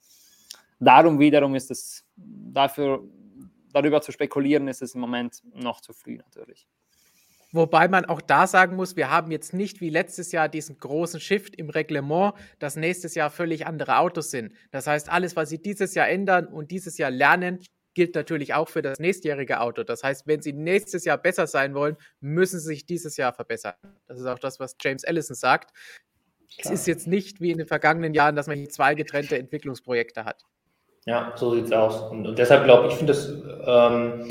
darum 0.78 1.19
wiederum 1.19 1.55
ist 1.55 1.70
es 1.70 2.07
dafür 2.16 3.02
darüber 3.73 4.02
zu 4.02 4.12
spekulieren, 4.12 4.69
ist 4.69 4.82
es 4.82 4.94
im 4.94 5.01
Moment 5.01 5.43
noch 5.55 5.81
zu 5.81 5.93
früh 5.93 6.16
natürlich. 6.16 6.69
Wobei 7.53 7.89
man 7.89 8.05
auch 8.05 8.21
da 8.21 8.47
sagen 8.47 8.77
muss, 8.77 8.95
wir 8.97 9.11
haben 9.11 9.33
jetzt 9.33 9.53
nicht 9.53 9.81
wie 9.81 9.91
letztes 9.91 10.31
Jahr 10.31 10.49
diesen 10.49 10.79
großen 10.79 11.19
Shift 11.19 11.57
im 11.57 11.69
Reglement, 11.69 12.35
dass 12.61 12.77
nächstes 12.77 13.15
Jahr 13.17 13.31
völlig 13.31 13.67
andere 13.67 13.99
Autos 13.99 14.31
sind. 14.31 14.53
Das 14.71 14.87
heißt, 14.87 15.11
alles, 15.11 15.35
was 15.35 15.49
sie 15.49 15.61
dieses 15.61 15.95
Jahr 15.95 16.09
ändern 16.09 16.47
und 16.47 16.71
dieses 16.71 16.97
Jahr 16.97 17.11
lernen, 17.11 17.59
gilt 17.95 18.15
natürlich 18.15 18.55
auch 18.55 18.69
für 18.69 18.83
das 18.83 19.01
nächstjährige 19.01 19.61
Auto. 19.61 19.83
Das 19.83 20.05
heißt, 20.05 20.29
wenn 20.29 20.41
sie 20.41 20.53
nächstes 20.53 21.05
Jahr 21.05 21.19
besser 21.19 21.49
sein 21.49 21.75
wollen, 21.75 21.97
müssen 22.21 22.61
sie 22.61 22.67
sich 22.67 22.87
dieses 22.87 23.17
Jahr 23.17 23.33
verbessern. 23.33 23.75
Das 24.07 24.21
ist 24.21 24.27
auch 24.27 24.39
das, 24.39 24.61
was 24.61 24.77
James 24.81 25.03
Ellison 25.03 25.35
sagt. 25.35 25.73
Klar. 26.59 26.73
Es 26.75 26.81
ist 26.81 26.87
jetzt 26.87 27.07
nicht 27.09 27.41
wie 27.41 27.51
in 27.51 27.59
den 27.59 27.67
vergangenen 27.67 28.15
Jahren, 28.15 28.37
dass 28.37 28.47
man 28.47 28.69
zwei 28.69 28.95
getrennte 28.95 29.39
Entwicklungsprojekte 29.39 30.25
hat. 30.25 30.45
Ja, 31.05 31.33
so 31.37 31.55
sieht 31.55 31.65
es 31.65 31.73
aus. 31.73 32.11
Und, 32.11 32.27
und 32.27 32.39
deshalb 32.39 32.65
glaube 32.65 32.89
ich, 32.89 32.95
finde 32.95 33.13
das, 33.13 33.29
ähm, 33.67 34.31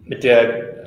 mit 0.00 0.24
der 0.24 0.83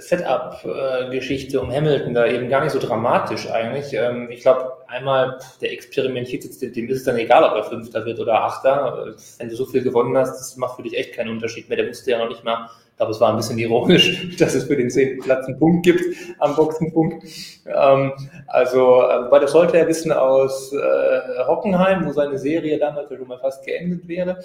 Setup-Geschichte 0.00 1.60
um 1.60 1.70
Hamilton 1.70 2.14
da 2.14 2.26
eben 2.26 2.48
gar 2.48 2.62
nicht 2.62 2.72
so 2.72 2.78
dramatisch 2.78 3.50
eigentlich. 3.50 3.92
Ähm, 3.92 4.30
ich 4.30 4.40
glaube, 4.40 4.72
einmal, 4.88 5.38
der 5.60 5.72
experimentiert 5.72 6.44
jetzt, 6.44 6.62
dem 6.62 6.88
ist 6.88 6.98
es 6.98 7.04
dann 7.04 7.16
egal, 7.16 7.44
ob 7.44 7.54
er 7.56 7.64
Fünfter 7.64 8.04
wird 8.04 8.20
oder 8.20 8.42
Achter. 8.42 9.14
Wenn 9.38 9.48
du 9.48 9.56
so 9.56 9.66
viel 9.66 9.82
gewonnen 9.82 10.16
hast, 10.16 10.38
das 10.38 10.56
macht 10.56 10.76
für 10.76 10.82
dich 10.82 10.96
echt 10.96 11.14
keinen 11.14 11.30
Unterschied 11.30 11.68
mehr. 11.68 11.78
Der 11.78 11.88
wusste 11.88 12.10
ja 12.10 12.18
noch 12.18 12.28
nicht 12.28 12.44
mal, 12.44 12.68
ich 12.90 12.96
glaube, 12.98 13.12
es 13.12 13.20
war 13.20 13.30
ein 13.30 13.36
bisschen 13.36 13.58
ironisch, 13.58 14.36
dass 14.38 14.54
es 14.54 14.64
für 14.64 14.76
den 14.76 14.88
zehnten 14.88 15.22
Platz 15.22 15.46
einen 15.46 15.58
Punkt 15.58 15.84
gibt 15.84 16.02
am 16.38 16.56
Boxenpunkt. 16.56 17.24
Ähm, 17.66 18.12
also, 18.46 19.02
äh, 19.02 19.30
weil 19.30 19.40
das 19.40 19.52
sollte 19.52 19.76
er 19.76 19.86
wissen 19.86 20.12
aus 20.12 20.72
äh, 20.72 21.44
Hockenheim, 21.46 22.06
wo 22.06 22.12
seine 22.12 22.38
Serie 22.38 22.78
damals 22.78 23.08
schon 23.08 23.28
mal 23.28 23.38
fast 23.38 23.64
geendet 23.66 24.08
wäre. 24.08 24.42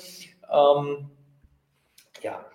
Ähm, 0.52 1.10
ja, 2.22 2.45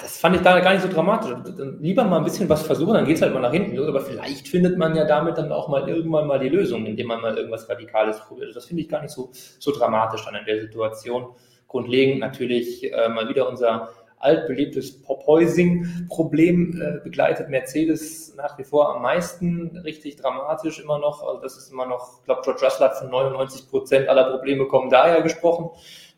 das 0.00 0.18
fand 0.18 0.36
ich 0.36 0.42
da 0.42 0.58
gar 0.60 0.72
nicht 0.72 0.82
so 0.82 0.88
dramatisch. 0.88 1.34
Lieber 1.80 2.04
mal 2.04 2.18
ein 2.18 2.24
bisschen 2.24 2.48
was 2.48 2.62
versuchen, 2.62 2.94
dann 2.94 3.04
geht 3.04 3.16
es 3.16 3.22
halt 3.22 3.32
mal 3.32 3.40
nach 3.40 3.52
hinten 3.52 3.76
los. 3.76 3.88
Aber 3.88 4.00
vielleicht 4.00 4.48
findet 4.48 4.76
man 4.76 4.94
ja 4.94 5.04
damit 5.04 5.38
dann 5.38 5.52
auch 5.52 5.68
mal 5.68 5.88
irgendwann 5.88 6.26
mal 6.26 6.38
die 6.38 6.48
Lösung, 6.48 6.84
indem 6.86 7.06
man 7.06 7.20
mal 7.20 7.36
irgendwas 7.36 7.68
Radikales 7.68 8.20
probiert. 8.20 8.54
Das 8.54 8.66
finde 8.66 8.82
ich 8.82 8.88
gar 8.88 9.02
nicht 9.02 9.12
so, 9.12 9.30
so 9.32 9.72
dramatisch 9.72 10.24
dann 10.24 10.34
in 10.34 10.44
der 10.44 10.60
Situation. 10.60 11.28
Grundlegend 11.68 12.20
natürlich 12.20 12.92
äh, 12.92 13.08
mal 13.08 13.28
wieder 13.28 13.48
unser 13.48 13.90
altbelebtes 14.20 15.02
Porpoising-Problem 15.02 16.80
äh, 16.80 17.00
begleitet 17.04 17.48
Mercedes 17.48 18.34
nach 18.36 18.58
wie 18.58 18.64
vor 18.64 18.94
am 18.94 19.02
meisten 19.02 19.76
richtig 19.84 20.16
dramatisch 20.16 20.80
immer 20.80 20.98
noch. 20.98 21.22
Also 21.22 21.40
das 21.40 21.56
ist 21.56 21.70
immer 21.70 21.86
noch, 21.86 22.18
ich 22.18 22.24
glaube, 22.24 22.42
George 22.42 22.64
Russell 22.64 22.86
hat 22.86 22.96
von 22.96 23.10
99 23.10 23.68
Prozent 23.68 24.08
aller 24.08 24.30
Probleme 24.30 24.66
kommen 24.66 24.90
daher 24.90 25.22
gesprochen. 25.22 25.70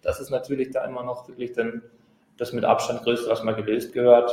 Das 0.02 0.20
ist 0.20 0.30
natürlich 0.30 0.70
da 0.70 0.84
immer 0.84 1.04
noch 1.04 1.28
wirklich 1.28 1.52
dann 1.52 1.82
das 2.40 2.52
mit 2.52 2.64
Abstand 2.64 3.02
größte, 3.02 3.30
was 3.30 3.42
mal 3.42 3.54
gelöst 3.54 3.92
gehört. 3.92 4.30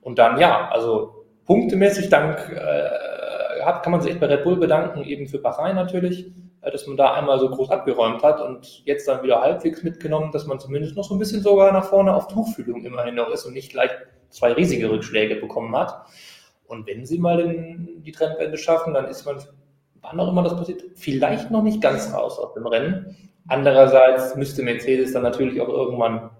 Und 0.00 0.18
dann, 0.18 0.38
ja, 0.40 0.68
also 0.70 1.26
punktemäßig 1.44 2.08
dank, 2.08 2.50
äh, 2.50 3.62
hat, 3.64 3.82
kann 3.82 3.92
man 3.92 4.00
sich 4.00 4.12
echt 4.12 4.20
bei 4.20 4.26
Red 4.26 4.44
Bull 4.44 4.56
bedanken, 4.56 5.04
eben 5.04 5.26
für 5.26 5.38
Bahrain 5.38 5.76
natürlich, 5.76 6.32
äh, 6.62 6.70
dass 6.70 6.86
man 6.86 6.96
da 6.96 7.14
einmal 7.14 7.38
so 7.38 7.48
groß 7.50 7.70
abgeräumt 7.70 8.22
hat 8.22 8.40
und 8.40 8.84
jetzt 8.84 9.06
dann 9.06 9.22
wieder 9.22 9.40
halbwegs 9.40 9.82
mitgenommen, 9.82 10.32
dass 10.32 10.46
man 10.46 10.58
zumindest 10.58 10.96
noch 10.96 11.04
so 11.04 11.14
ein 11.14 11.18
bisschen 11.18 11.42
sogar 11.42 11.72
nach 11.72 11.84
vorne 11.84 12.14
auf 12.14 12.28
Tuchfühlung 12.28 12.84
immerhin 12.84 13.16
noch 13.16 13.30
ist 13.30 13.44
und 13.44 13.52
nicht 13.52 13.72
gleich 13.72 13.90
zwei 14.30 14.52
riesige 14.52 14.90
Rückschläge 14.90 15.36
bekommen 15.36 15.76
hat. 15.76 16.06
Und 16.66 16.86
wenn 16.86 17.04
sie 17.04 17.18
mal 17.18 17.36
den, 17.36 18.02
die 18.02 18.12
Trendwende 18.12 18.56
schaffen, 18.56 18.94
dann 18.94 19.06
ist 19.06 19.26
man, 19.26 19.36
wann 20.00 20.18
auch 20.18 20.28
immer 20.28 20.42
das 20.42 20.56
passiert, 20.56 20.82
vielleicht 20.94 21.50
noch 21.50 21.62
nicht 21.62 21.82
ganz 21.82 22.12
raus 22.14 22.38
aus 22.38 22.54
dem 22.54 22.66
Rennen. 22.66 23.16
Andererseits 23.48 24.36
müsste 24.36 24.62
Mercedes 24.62 25.12
dann 25.12 25.22
natürlich 25.22 25.60
auch 25.60 25.68
irgendwann 25.68 26.30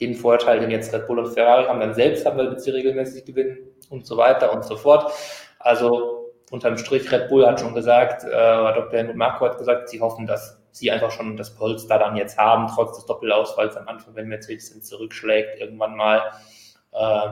den 0.00 0.14
Vorteil, 0.14 0.60
den 0.60 0.70
jetzt 0.70 0.92
Red 0.92 1.06
Bull 1.06 1.18
und 1.18 1.32
Ferrari 1.32 1.64
haben, 1.64 1.80
dann 1.80 1.94
selbst 1.94 2.26
haben, 2.26 2.38
weil 2.38 2.58
sie 2.58 2.70
regelmäßig 2.70 3.24
gewinnen 3.24 3.58
und 3.88 4.06
so 4.06 4.16
weiter 4.16 4.52
und 4.52 4.64
so 4.64 4.76
fort. 4.76 5.12
Also 5.58 6.32
unterm 6.50 6.76
Strich, 6.76 7.10
Red 7.10 7.28
Bull 7.28 7.46
hat 7.46 7.60
schon 7.60 7.74
gesagt, 7.74 8.24
äh, 8.24 8.28
Dr. 8.30 8.92
Helmut 8.92 9.16
Marko 9.16 9.46
hat 9.46 9.58
gesagt, 9.58 9.88
sie 9.88 10.00
hoffen, 10.00 10.26
dass 10.26 10.60
sie 10.70 10.90
einfach 10.90 11.10
schon 11.10 11.36
das 11.36 11.54
Polster 11.54 11.98
dann 11.98 12.16
jetzt 12.16 12.36
haben, 12.36 12.66
trotz 12.72 12.96
des 12.96 13.06
Doppelausfalls 13.06 13.76
am 13.76 13.88
Anfang, 13.88 14.14
wenn 14.14 14.28
Mercedes 14.28 14.70
dann 14.70 14.82
zurückschlägt, 14.82 15.58
irgendwann 15.58 15.96
mal, 15.96 16.30
äh, 16.92 17.28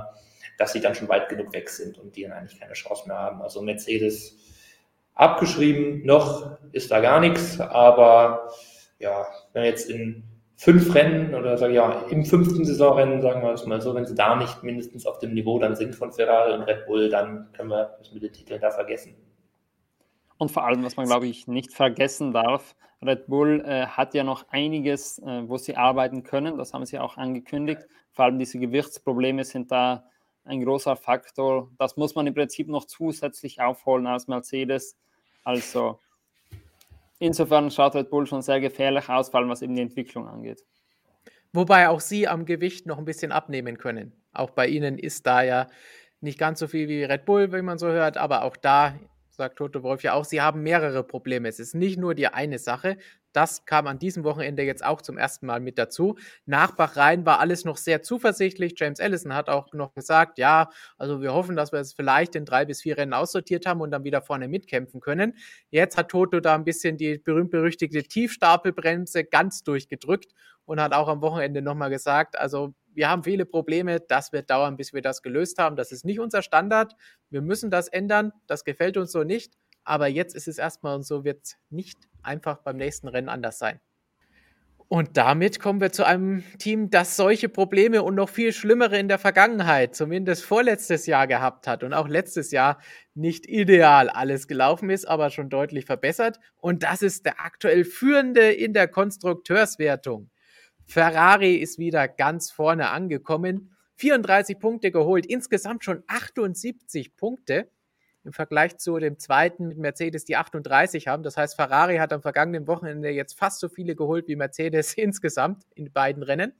dass 0.58 0.72
sie 0.72 0.80
dann 0.80 0.94
schon 0.94 1.08
weit 1.08 1.28
genug 1.28 1.52
weg 1.52 1.68
sind 1.68 1.98
und 1.98 2.16
die 2.16 2.22
dann 2.22 2.32
eigentlich 2.32 2.58
keine 2.58 2.72
Chance 2.72 3.06
mehr 3.06 3.18
haben. 3.18 3.42
Also 3.42 3.60
Mercedes 3.60 4.36
abgeschrieben, 5.14 6.04
noch 6.06 6.56
ist 6.72 6.90
da 6.90 7.00
gar 7.00 7.20
nichts, 7.20 7.60
aber 7.60 8.50
ja, 8.98 9.26
wenn 9.52 9.64
jetzt 9.64 9.90
in 9.90 10.24
fünf 10.56 10.94
Rennen 10.94 11.34
oder 11.34 11.58
sage 11.58 11.74
ja 11.74 12.04
im 12.10 12.24
fünften 12.24 12.64
Saisonrennen, 12.64 13.20
sagen 13.20 13.42
wir 13.42 13.52
es 13.52 13.66
mal 13.66 13.80
so, 13.80 13.94
wenn 13.94 14.06
sie 14.06 14.14
da 14.14 14.36
nicht 14.36 14.62
mindestens 14.62 15.06
auf 15.06 15.18
dem 15.18 15.34
Niveau 15.34 15.58
dann 15.58 15.76
sind 15.76 15.94
von 15.94 16.12
Ferrari 16.12 16.54
und 16.54 16.62
Red 16.62 16.86
Bull, 16.86 17.08
dann 17.08 17.48
können 17.52 17.70
wir 17.70 17.96
das 17.98 18.12
mit 18.12 18.22
den 18.22 18.32
Titeln 18.32 18.60
da 18.60 18.70
vergessen. 18.70 19.14
Und 20.38 20.50
vor 20.50 20.64
allem, 20.64 20.84
was 20.84 20.96
man 20.96 21.06
glaube 21.06 21.26
ich 21.26 21.46
nicht 21.46 21.72
vergessen 21.72 22.32
darf, 22.32 22.74
Red 23.04 23.26
Bull 23.26 23.62
äh, 23.66 23.86
hat 23.86 24.14
ja 24.14 24.24
noch 24.24 24.46
einiges, 24.48 25.18
äh, 25.18 25.48
wo 25.48 25.58
sie 25.58 25.76
arbeiten 25.76 26.22
können. 26.22 26.56
Das 26.56 26.72
haben 26.72 26.86
sie 26.86 26.98
auch 26.98 27.16
angekündigt. 27.16 27.82
Vor 28.12 28.26
allem 28.26 28.38
diese 28.38 28.58
Gewichtsprobleme 28.58 29.44
sind 29.44 29.70
da 29.70 30.04
ein 30.44 30.62
großer 30.64 30.96
Faktor. 30.96 31.70
Das 31.78 31.96
muss 31.96 32.14
man 32.14 32.26
im 32.26 32.34
Prinzip 32.34 32.68
noch 32.68 32.84
zusätzlich 32.84 33.60
aufholen 33.60 34.06
als 34.06 34.28
Mercedes. 34.28 34.96
Also 35.42 36.00
insofern 37.24 37.70
schaut 37.70 37.94
Red 37.94 38.10
Bull 38.10 38.26
schon 38.26 38.42
sehr 38.42 38.60
gefährlich 38.60 39.08
aus, 39.08 39.30
vor 39.30 39.40
allem 39.40 39.48
was 39.48 39.62
eben 39.62 39.74
die 39.74 39.82
Entwicklung 39.82 40.28
angeht. 40.28 40.62
Wobei 41.52 41.88
auch 41.88 42.00
sie 42.00 42.26
am 42.26 42.46
Gewicht 42.46 42.86
noch 42.86 42.98
ein 42.98 43.04
bisschen 43.04 43.32
abnehmen 43.32 43.78
können. 43.78 44.12
Auch 44.32 44.50
bei 44.50 44.66
ihnen 44.66 44.98
ist 44.98 45.26
da 45.26 45.42
ja 45.42 45.68
nicht 46.20 46.38
ganz 46.38 46.58
so 46.58 46.66
viel 46.66 46.88
wie 46.88 47.04
Red 47.04 47.24
Bull, 47.24 47.52
wie 47.52 47.62
man 47.62 47.78
so 47.78 47.86
hört, 47.86 48.16
aber 48.16 48.42
auch 48.42 48.56
da 48.56 48.94
sagt 49.30 49.56
Toto 49.56 49.82
Wolf 49.82 50.02
ja 50.02 50.14
auch, 50.14 50.24
sie 50.24 50.40
haben 50.40 50.62
mehrere 50.62 51.02
Probleme. 51.02 51.48
Es 51.48 51.58
ist 51.58 51.74
nicht 51.74 51.98
nur 51.98 52.14
die 52.14 52.28
eine 52.28 52.58
Sache. 52.58 52.96
Das 53.34 53.66
kam 53.66 53.86
an 53.86 53.98
diesem 53.98 54.24
Wochenende 54.24 54.62
jetzt 54.62 54.84
auch 54.84 55.02
zum 55.02 55.18
ersten 55.18 55.46
Mal 55.46 55.60
mit 55.60 55.76
dazu. 55.76 56.16
Nach 56.46 56.70
Bahrain 56.76 57.26
war 57.26 57.40
alles 57.40 57.64
noch 57.64 57.76
sehr 57.76 58.00
zuversichtlich. 58.02 58.74
James 58.78 59.00
Allison 59.00 59.34
hat 59.34 59.48
auch 59.50 59.72
noch 59.72 59.92
gesagt, 59.92 60.38
ja, 60.38 60.70
also 60.96 61.20
wir 61.20 61.34
hoffen, 61.34 61.56
dass 61.56 61.72
wir 61.72 61.80
es 61.80 61.92
vielleicht 61.92 62.36
in 62.36 62.44
drei 62.44 62.64
bis 62.64 62.82
vier 62.82 62.96
Rennen 62.96 63.12
aussortiert 63.12 63.66
haben 63.66 63.80
und 63.80 63.90
dann 63.90 64.04
wieder 64.04 64.22
vorne 64.22 64.48
mitkämpfen 64.48 65.00
können. 65.00 65.34
Jetzt 65.70 65.98
hat 65.98 66.10
Toto 66.10 66.40
da 66.40 66.54
ein 66.54 66.64
bisschen 66.64 66.96
die 66.96 67.18
berühmt-berüchtigte 67.18 68.04
Tiefstapelbremse 68.04 69.24
ganz 69.24 69.64
durchgedrückt 69.64 70.32
und 70.64 70.80
hat 70.80 70.94
auch 70.94 71.08
am 71.08 71.20
Wochenende 71.20 71.60
nochmal 71.60 71.90
gesagt, 71.90 72.38
also 72.38 72.74
wir 72.94 73.08
haben 73.08 73.24
viele 73.24 73.44
Probleme, 73.44 74.00
das 74.00 74.32
wird 74.32 74.50
dauern, 74.50 74.76
bis 74.76 74.92
wir 74.92 75.02
das 75.02 75.22
gelöst 75.22 75.58
haben. 75.58 75.76
Das 75.76 75.90
ist 75.90 76.04
nicht 76.04 76.20
unser 76.20 76.42
Standard. 76.42 76.94
Wir 77.28 77.42
müssen 77.42 77.70
das 77.70 77.88
ändern. 77.88 78.32
Das 78.46 78.64
gefällt 78.64 78.96
uns 78.96 79.10
so 79.10 79.24
nicht. 79.24 79.54
Aber 79.84 80.08
jetzt 80.08 80.34
ist 80.34 80.48
es 80.48 80.58
erstmal 80.58 80.96
und 80.96 81.06
so 81.06 81.24
wird 81.24 81.44
es 81.44 81.56
nicht 81.70 81.98
einfach 82.22 82.58
beim 82.58 82.76
nächsten 82.76 83.08
Rennen 83.08 83.28
anders 83.28 83.58
sein. 83.58 83.80
Und 84.88 85.16
damit 85.16 85.60
kommen 85.60 85.80
wir 85.80 85.92
zu 85.92 86.04
einem 86.04 86.44
Team, 86.58 86.90
das 86.90 87.16
solche 87.16 87.48
Probleme 87.48 88.02
und 88.02 88.14
noch 88.14 88.28
viel 88.28 88.52
schlimmere 88.52 88.98
in 88.98 89.08
der 89.08 89.18
Vergangenheit, 89.18 89.94
zumindest 89.94 90.44
vorletztes 90.44 91.06
Jahr 91.06 91.26
gehabt 91.26 91.66
hat 91.66 91.82
und 91.82 91.94
auch 91.94 92.06
letztes 92.06 92.50
Jahr 92.50 92.78
nicht 93.14 93.46
ideal 93.46 94.10
alles 94.10 94.46
gelaufen 94.46 94.90
ist, 94.90 95.06
aber 95.06 95.30
schon 95.30 95.48
deutlich 95.48 95.86
verbessert. 95.86 96.38
Und 96.60 96.82
das 96.82 97.02
ist 97.02 97.24
der 97.24 97.40
aktuell 97.40 97.84
führende 97.84 98.52
in 98.52 98.74
der 98.74 98.86
Konstrukteurswertung. 98.86 100.30
Ferrari 100.84 101.56
ist 101.56 101.78
wieder 101.78 102.06
ganz 102.06 102.50
vorne 102.50 102.90
angekommen. 102.90 103.74
34 103.96 104.58
Punkte 104.58 104.90
geholt, 104.90 105.24
insgesamt 105.24 105.84
schon 105.84 106.02
78 106.08 107.16
Punkte 107.16 107.70
im 108.24 108.32
Vergleich 108.32 108.78
zu 108.78 108.98
dem 108.98 109.18
zweiten 109.18 109.68
mit 109.68 109.78
Mercedes, 109.78 110.24
die 110.24 110.36
38 110.36 111.08
haben. 111.08 111.22
Das 111.22 111.36
heißt, 111.36 111.56
Ferrari 111.56 111.96
hat 111.96 112.12
am 112.12 112.22
vergangenen 112.22 112.66
Wochenende 112.66 113.10
jetzt 113.10 113.38
fast 113.38 113.60
so 113.60 113.68
viele 113.68 113.94
geholt 113.94 114.28
wie 114.28 114.36
Mercedes 114.36 114.94
insgesamt 114.98 115.64
in 115.74 115.92
beiden 115.92 116.22
Rennen. 116.22 116.52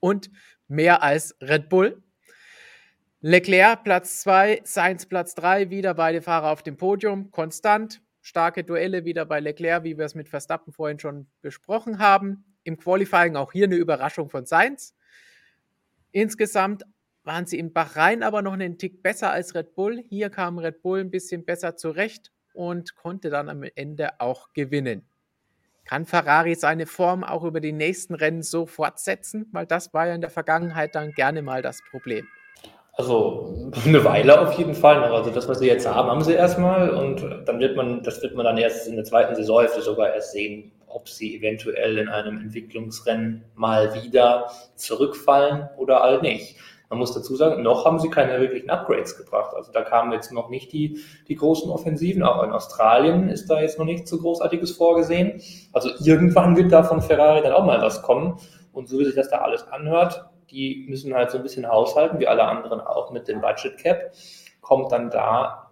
Und 0.00 0.30
mehr 0.66 1.02
als 1.02 1.36
Red 1.40 1.68
Bull. 1.68 2.02
Leclerc 3.20 3.84
Platz 3.84 4.20
2, 4.22 4.62
Sainz 4.64 5.06
Platz 5.06 5.36
3, 5.36 5.70
wieder 5.70 5.94
beide 5.94 6.22
Fahrer 6.22 6.50
auf 6.50 6.62
dem 6.62 6.76
Podium, 6.76 7.30
konstant. 7.30 8.02
Starke 8.20 8.64
Duelle 8.64 9.04
wieder 9.04 9.24
bei 9.26 9.40
Leclerc, 9.40 9.84
wie 9.84 9.96
wir 9.96 10.04
es 10.04 10.14
mit 10.14 10.28
Verstappen 10.28 10.72
vorhin 10.72 10.98
schon 10.98 11.28
besprochen 11.40 11.98
haben 11.98 12.44
im 12.64 12.76
Qualifying 12.76 13.36
auch 13.36 13.52
hier 13.52 13.66
eine 13.66 13.76
Überraschung 13.76 14.30
von 14.30 14.46
Sainz. 14.46 14.94
Insgesamt 16.12 16.84
waren 17.24 17.46
sie 17.46 17.58
im 17.58 17.72
Bahrain 17.72 18.22
aber 18.22 18.42
noch 18.42 18.52
einen 18.52 18.78
Tick 18.78 19.02
besser 19.02 19.30
als 19.30 19.54
Red 19.54 19.74
Bull. 19.74 20.02
Hier 20.08 20.30
kam 20.30 20.58
Red 20.58 20.82
Bull 20.82 21.00
ein 21.00 21.10
bisschen 21.10 21.44
besser 21.44 21.76
zurecht 21.76 22.32
und 22.52 22.96
konnte 22.96 23.30
dann 23.30 23.48
am 23.48 23.64
Ende 23.74 24.20
auch 24.20 24.52
gewinnen. 24.52 25.06
Kann 25.84 26.06
Ferrari 26.06 26.54
seine 26.54 26.86
Form 26.86 27.24
auch 27.24 27.44
über 27.44 27.60
die 27.60 27.72
nächsten 27.72 28.14
Rennen 28.14 28.42
so 28.42 28.66
fortsetzen? 28.66 29.46
Weil 29.52 29.66
das 29.66 29.92
war 29.92 30.06
ja 30.06 30.14
in 30.14 30.20
der 30.20 30.30
Vergangenheit 30.30 30.94
dann 30.94 31.12
gerne 31.12 31.42
mal 31.42 31.62
das 31.62 31.80
Problem. 31.90 32.26
Also 32.94 33.72
eine 33.84 34.04
Weile 34.04 34.40
auf 34.40 34.56
jeden 34.58 34.74
Fall. 34.74 35.02
Also 35.02 35.30
das, 35.30 35.48
was 35.48 35.58
sie 35.58 35.66
jetzt 35.66 35.86
haben, 35.86 36.08
haben 36.08 36.22
sie 36.22 36.34
erstmal 36.34 36.90
und 36.90 37.22
dann 37.46 37.58
wird 37.58 37.76
man, 37.76 38.02
das 38.02 38.22
wird 38.22 38.34
man 38.34 38.44
dann 38.44 38.58
erst 38.58 38.86
in 38.86 38.96
der 38.96 39.04
zweiten 39.04 39.34
Saisonhälfte 39.34 39.82
sogar 39.82 40.14
erst 40.14 40.32
sehen, 40.32 40.72
ob 40.86 41.08
sie 41.08 41.36
eventuell 41.36 41.98
in 41.98 42.08
einem 42.08 42.38
Entwicklungsrennen 42.38 43.44
mal 43.54 43.94
wieder 44.02 44.50
zurückfallen 44.76 45.68
oder 45.78 46.00
halt 46.00 46.22
nicht. 46.22 46.56
Man 46.92 46.98
muss 46.98 47.14
dazu 47.14 47.36
sagen, 47.36 47.62
noch 47.62 47.86
haben 47.86 47.98
sie 48.00 48.10
keine 48.10 48.38
wirklichen 48.38 48.68
Upgrades 48.68 49.16
gebracht. 49.16 49.56
Also 49.56 49.72
da 49.72 49.80
kamen 49.80 50.12
jetzt 50.12 50.30
noch 50.30 50.50
nicht 50.50 50.74
die, 50.74 50.98
die 51.26 51.36
großen 51.36 51.70
Offensiven. 51.70 52.22
Auch 52.22 52.42
in 52.42 52.52
Australien 52.52 53.30
ist 53.30 53.48
da 53.48 53.62
jetzt 53.62 53.78
noch 53.78 53.86
nichts 53.86 54.10
so 54.10 54.18
Großartiges 54.18 54.72
vorgesehen. 54.72 55.40
Also 55.72 55.88
irgendwann 56.04 56.54
wird 56.54 56.70
da 56.70 56.82
von 56.82 57.00
Ferrari 57.00 57.40
dann 57.40 57.54
auch 57.54 57.64
mal 57.64 57.80
was 57.80 58.02
kommen. 58.02 58.38
Und 58.74 58.90
so 58.90 58.98
wie 58.98 59.06
sich 59.06 59.14
das 59.14 59.30
da 59.30 59.38
alles 59.38 59.66
anhört, 59.68 60.26
die 60.50 60.84
müssen 60.86 61.14
halt 61.14 61.30
so 61.30 61.38
ein 61.38 61.42
bisschen 61.42 61.66
haushalten, 61.66 62.20
wie 62.20 62.28
alle 62.28 62.44
anderen 62.44 62.82
auch 62.82 63.10
mit 63.10 63.26
dem 63.26 63.40
Budget 63.40 63.78
Cap. 63.78 64.12
Kommt 64.60 64.92
dann 64.92 65.08
da 65.08 65.70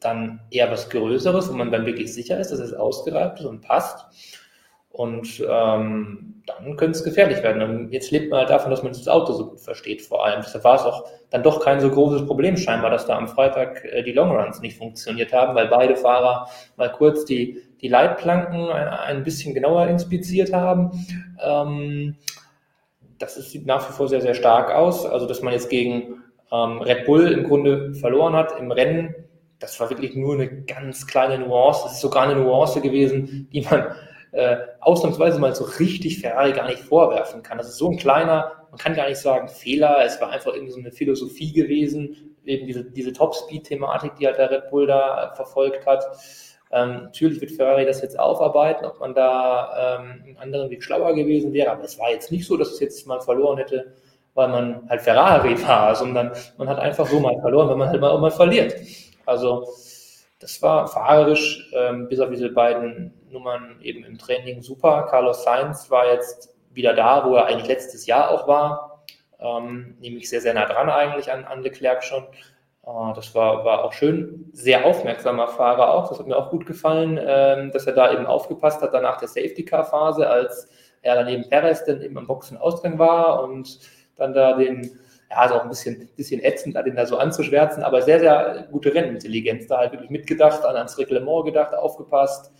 dann 0.00 0.40
eher 0.50 0.70
was 0.70 0.90
Größeres, 0.90 1.48
wo 1.48 1.54
man 1.54 1.72
dann 1.72 1.86
wirklich 1.86 2.12
sicher 2.12 2.38
ist, 2.38 2.52
dass 2.52 2.58
es 2.58 2.74
ausgereift 2.74 3.40
ist 3.40 3.46
und 3.46 3.62
passt. 3.62 4.04
Und 4.98 5.46
ähm, 5.48 6.42
dann 6.44 6.76
könnte 6.76 6.98
es 6.98 7.04
gefährlich 7.04 7.40
werden. 7.44 7.62
Und 7.62 7.92
jetzt 7.92 8.10
lebt 8.10 8.32
man 8.32 8.40
halt 8.40 8.50
davon, 8.50 8.72
dass 8.72 8.82
man 8.82 8.90
das 8.90 9.06
Auto 9.06 9.32
so 9.32 9.50
gut 9.50 9.60
versteht, 9.60 10.02
vor 10.02 10.26
allem. 10.26 10.40
Deshalb 10.44 10.64
war 10.64 10.74
es 10.74 10.82
auch 10.82 11.04
dann 11.30 11.44
doch 11.44 11.60
kein 11.60 11.78
so 11.78 11.88
großes 11.88 12.26
Problem 12.26 12.56
scheinbar, 12.56 12.90
dass 12.90 13.06
da 13.06 13.16
am 13.16 13.28
Freitag 13.28 13.84
äh, 13.84 14.02
die 14.02 14.10
Longruns 14.10 14.60
nicht 14.60 14.76
funktioniert 14.76 15.32
haben, 15.32 15.54
weil 15.54 15.68
beide 15.68 15.94
Fahrer 15.94 16.48
mal 16.76 16.90
kurz 16.90 17.24
die, 17.24 17.62
die 17.80 17.86
Leitplanken 17.86 18.70
ein, 18.70 18.88
ein 18.88 19.22
bisschen 19.22 19.54
genauer 19.54 19.86
inspiziert 19.86 20.52
haben. 20.52 20.90
Ähm, 21.40 22.16
das 23.20 23.36
sieht 23.36 23.66
nach 23.66 23.88
wie 23.88 23.92
vor 23.92 24.08
sehr, 24.08 24.20
sehr 24.20 24.34
stark 24.34 24.74
aus. 24.74 25.06
Also, 25.06 25.26
dass 25.26 25.42
man 25.42 25.52
jetzt 25.52 25.70
gegen 25.70 26.24
ähm, 26.50 26.82
Red 26.82 27.06
Bull 27.06 27.30
im 27.30 27.44
Grunde 27.44 27.94
verloren 27.94 28.34
hat 28.34 28.58
im 28.58 28.72
Rennen, 28.72 29.14
das 29.60 29.78
war 29.78 29.90
wirklich 29.90 30.16
nur 30.16 30.34
eine 30.34 30.48
ganz 30.64 31.06
kleine 31.06 31.38
Nuance. 31.38 31.82
Das 31.84 31.92
ist 31.92 32.00
sogar 32.00 32.24
eine 32.24 32.34
Nuance 32.34 32.80
gewesen, 32.80 33.48
die 33.52 33.60
man 33.60 33.86
äh, 34.32 34.56
ausnahmsweise 34.80 35.38
mal 35.38 35.54
so 35.54 35.64
richtig 35.64 36.20
Ferrari 36.20 36.52
gar 36.52 36.66
nicht 36.66 36.80
vorwerfen 36.80 37.42
kann. 37.42 37.58
Das 37.58 37.68
ist 37.68 37.78
so 37.78 37.90
ein 37.90 37.96
kleiner, 37.96 38.52
man 38.70 38.78
kann 38.78 38.94
gar 38.94 39.08
nicht 39.08 39.18
sagen 39.18 39.48
Fehler, 39.48 40.04
es 40.04 40.20
war 40.20 40.30
einfach 40.30 40.52
irgendwie 40.52 40.72
so 40.72 40.80
eine 40.80 40.92
Philosophie 40.92 41.52
gewesen, 41.52 42.36
eben 42.44 42.66
diese, 42.66 42.84
diese 42.84 43.12
Top-Speed-Thematik, 43.12 44.16
die 44.16 44.26
halt 44.26 44.38
der 44.38 44.50
Red 44.50 44.70
Bull 44.70 44.86
da 44.86 45.32
verfolgt 45.34 45.86
hat. 45.86 46.04
Ähm, 46.70 47.04
natürlich 47.04 47.40
wird 47.40 47.52
Ferrari 47.52 47.86
das 47.86 48.02
jetzt 48.02 48.18
aufarbeiten, 48.18 48.84
ob 48.84 49.00
man 49.00 49.14
da 49.14 49.98
ähm, 49.98 50.22
einen 50.26 50.36
anderen 50.38 50.70
Weg 50.70 50.82
schlauer 50.82 51.14
gewesen 51.14 51.52
wäre, 51.52 51.70
aber 51.70 51.84
es 51.84 51.98
war 51.98 52.10
jetzt 52.10 52.30
nicht 52.30 52.46
so, 52.46 52.56
dass 52.56 52.72
es 52.72 52.80
jetzt 52.80 53.06
mal 53.06 53.20
verloren 53.20 53.56
hätte, 53.56 53.94
weil 54.34 54.48
man 54.48 54.88
halt 54.88 55.00
Ferrari 55.00 55.56
war, 55.66 55.94
sondern 55.94 56.32
man 56.58 56.68
hat 56.68 56.78
einfach 56.78 57.06
so 57.06 57.20
mal 57.20 57.40
verloren, 57.40 57.70
wenn 57.70 57.78
man 57.78 57.88
halt 57.88 58.00
mal, 58.00 58.10
auch 58.10 58.20
mal 58.20 58.30
verliert. 58.30 58.74
Also 59.24 59.66
das 60.40 60.60
war 60.62 60.86
fahrerisch, 60.86 61.70
ähm, 61.74 62.08
bis 62.08 62.20
auf 62.20 62.30
diese 62.30 62.50
beiden 62.50 63.12
Nummern 63.32 63.80
eben 63.82 64.04
im 64.04 64.18
Training 64.18 64.62
super. 64.62 65.06
Carlos 65.10 65.44
Sainz 65.44 65.90
war 65.90 66.06
jetzt 66.12 66.54
wieder 66.70 66.94
da, 66.94 67.24
wo 67.28 67.34
er 67.34 67.46
eigentlich 67.46 67.68
letztes 67.68 68.06
Jahr 68.06 68.30
auch 68.30 68.46
war, 68.46 69.04
ähm, 69.40 69.96
nämlich 70.00 70.28
sehr, 70.28 70.40
sehr 70.40 70.54
nah 70.54 70.66
dran 70.66 70.90
eigentlich 70.90 71.32
an, 71.32 71.44
an 71.44 71.62
Leclerc 71.62 72.04
schon. 72.04 72.24
Äh, 72.84 73.14
das 73.14 73.34
war, 73.34 73.64
war 73.64 73.84
auch 73.84 73.92
schön. 73.92 74.50
Sehr 74.52 74.84
aufmerksamer 74.84 75.48
Fahrer 75.48 75.94
auch. 75.94 76.08
Das 76.08 76.18
hat 76.18 76.26
mir 76.26 76.36
auch 76.36 76.50
gut 76.50 76.66
gefallen, 76.66 77.18
ähm, 77.20 77.70
dass 77.72 77.86
er 77.86 77.94
da 77.94 78.12
eben 78.12 78.26
aufgepasst 78.26 78.82
hat, 78.82 78.94
danach 78.94 79.18
der 79.18 79.28
Safety-Car-Phase, 79.28 80.28
als 80.28 80.68
er 81.02 81.16
dann 81.16 81.26
neben 81.26 81.48
Perez 81.48 81.84
dann 81.84 82.02
eben 82.02 82.18
am 82.18 82.26
Boxenausgang 82.26 82.98
war 82.98 83.42
und 83.44 83.78
dann 84.16 84.34
da 84.34 84.54
den 84.54 84.98
ja, 85.30 85.44
ist 85.44 85.52
auch 85.52 85.62
ein 85.62 85.68
bisschen, 85.68 86.08
bisschen 86.16 86.42
ätzend, 86.42 86.74
den 86.74 86.96
da 86.96 87.04
so 87.04 87.18
anzuschwärzen, 87.18 87.82
aber 87.82 88.00
sehr, 88.00 88.18
sehr 88.18 88.66
gute 88.70 88.94
Rennintelligenz, 88.94 89.66
da 89.66 89.78
halt 89.78 89.92
wirklich 89.92 90.10
mitgedacht, 90.10 90.64
an 90.64 90.76
ans 90.76 90.96
Reglement 90.96 91.44
gedacht, 91.44 91.74
aufgepasst 91.74 92.50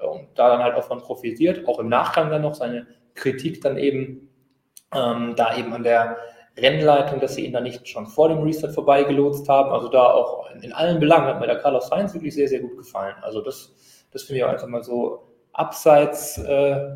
und 0.00 0.28
da 0.34 0.48
dann 0.48 0.62
halt 0.62 0.74
auch 0.74 0.84
von 0.84 1.00
profitiert, 1.00 1.66
auch 1.66 1.78
im 1.78 1.88
Nachgang 1.88 2.30
dann 2.30 2.42
noch 2.42 2.54
seine 2.54 2.86
Kritik 3.14 3.60
dann 3.60 3.78
eben, 3.78 4.28
ähm, 4.94 5.34
da 5.36 5.56
eben 5.56 5.72
an 5.72 5.82
der 5.82 6.16
Rennleitung, 6.56 7.20
dass 7.20 7.34
sie 7.34 7.44
ihn 7.44 7.52
da 7.52 7.60
nicht 7.60 7.86
schon 7.88 8.06
vor 8.06 8.28
dem 8.28 8.38
Reset 8.38 8.72
vorbeigelotst 8.72 9.48
haben, 9.48 9.70
also 9.70 9.88
da 9.88 10.10
auch 10.10 10.50
in, 10.54 10.62
in 10.62 10.72
allen 10.72 11.00
Belangen 11.00 11.26
hat 11.26 11.40
mir 11.40 11.46
der 11.46 11.58
Carlos 11.58 11.88
Sainz 11.88 12.14
wirklich 12.14 12.34
sehr, 12.34 12.48
sehr 12.48 12.60
gut 12.60 12.76
gefallen, 12.76 13.16
also 13.22 13.40
das, 13.40 13.74
das 14.12 14.22
finde 14.22 14.38
ich 14.38 14.44
auch 14.44 14.50
einfach 14.50 14.68
mal 14.68 14.82
so 14.82 15.24
abseits 15.52 16.38
äh, 16.38 16.88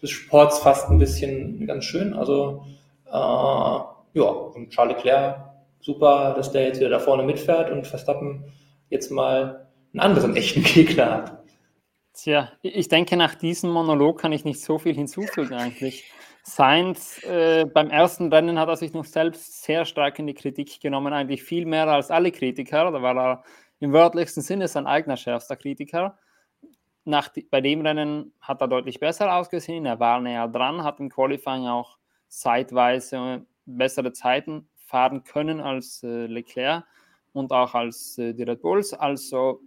des 0.00 0.10
Sports 0.10 0.58
fast 0.58 0.90
ein 0.90 0.98
bisschen 0.98 1.66
ganz 1.66 1.84
schön, 1.84 2.14
also 2.14 2.64
äh, 3.06 3.10
ja, 3.12 4.24
und 4.24 4.70
Charles 4.70 4.96
Leclerc, 4.96 5.52
super, 5.80 6.34
dass 6.36 6.52
der 6.52 6.66
jetzt 6.66 6.80
wieder 6.80 6.90
da 6.90 6.98
vorne 6.98 7.22
mitfährt 7.22 7.70
und 7.70 7.86
Verstappen 7.86 8.44
jetzt 8.88 9.10
mal 9.10 9.66
einen 9.92 10.00
anderen 10.00 10.36
echten 10.36 10.62
Gegner 10.62 11.10
hat. 11.10 11.41
Tja, 12.14 12.52
ich 12.60 12.88
denke, 12.88 13.16
nach 13.16 13.34
diesem 13.34 13.70
Monolog 13.70 14.20
kann 14.20 14.32
ich 14.32 14.44
nicht 14.44 14.60
so 14.60 14.78
viel 14.78 14.94
hinzufügen 14.94 15.54
eigentlich. 15.54 16.12
Sainz 16.44 17.22
äh, 17.24 17.64
beim 17.64 17.88
ersten 17.88 18.32
Rennen 18.32 18.58
hat 18.58 18.68
er 18.68 18.76
sich 18.76 18.92
noch 18.92 19.04
selbst 19.04 19.62
sehr 19.62 19.84
stark 19.84 20.18
in 20.18 20.26
die 20.26 20.34
Kritik 20.34 20.80
genommen, 20.80 21.12
eigentlich 21.12 21.42
viel 21.42 21.64
mehr 21.64 21.88
als 21.88 22.10
alle 22.10 22.32
Kritiker. 22.32 22.90
Da 22.90 23.00
war 23.00 23.16
er 23.16 23.44
im 23.78 23.92
wörtlichsten 23.92 24.42
Sinne 24.42 24.68
sein 24.68 24.86
eigener 24.86 25.16
schärfster 25.16 25.56
Kritiker. 25.56 26.18
Nach, 27.04 27.30
bei 27.50 27.60
dem 27.60 27.80
Rennen 27.80 28.34
hat 28.40 28.60
er 28.60 28.68
deutlich 28.68 29.00
besser 29.00 29.34
ausgesehen, 29.34 29.86
er 29.86 29.98
war 29.98 30.20
näher 30.20 30.48
dran, 30.48 30.84
hat 30.84 31.00
im 31.00 31.08
Qualifying 31.08 31.66
auch 31.66 31.98
zeitweise 32.28 33.46
bessere 33.64 34.12
Zeiten 34.12 34.68
fahren 34.76 35.24
können 35.24 35.60
als 35.60 36.02
äh, 36.02 36.26
Leclerc 36.26 36.84
und 37.32 37.52
auch 37.52 37.74
als 37.74 38.18
äh, 38.18 38.34
die 38.34 38.42
Red 38.42 38.60
Bulls. 38.62 38.92
Also 38.92 39.60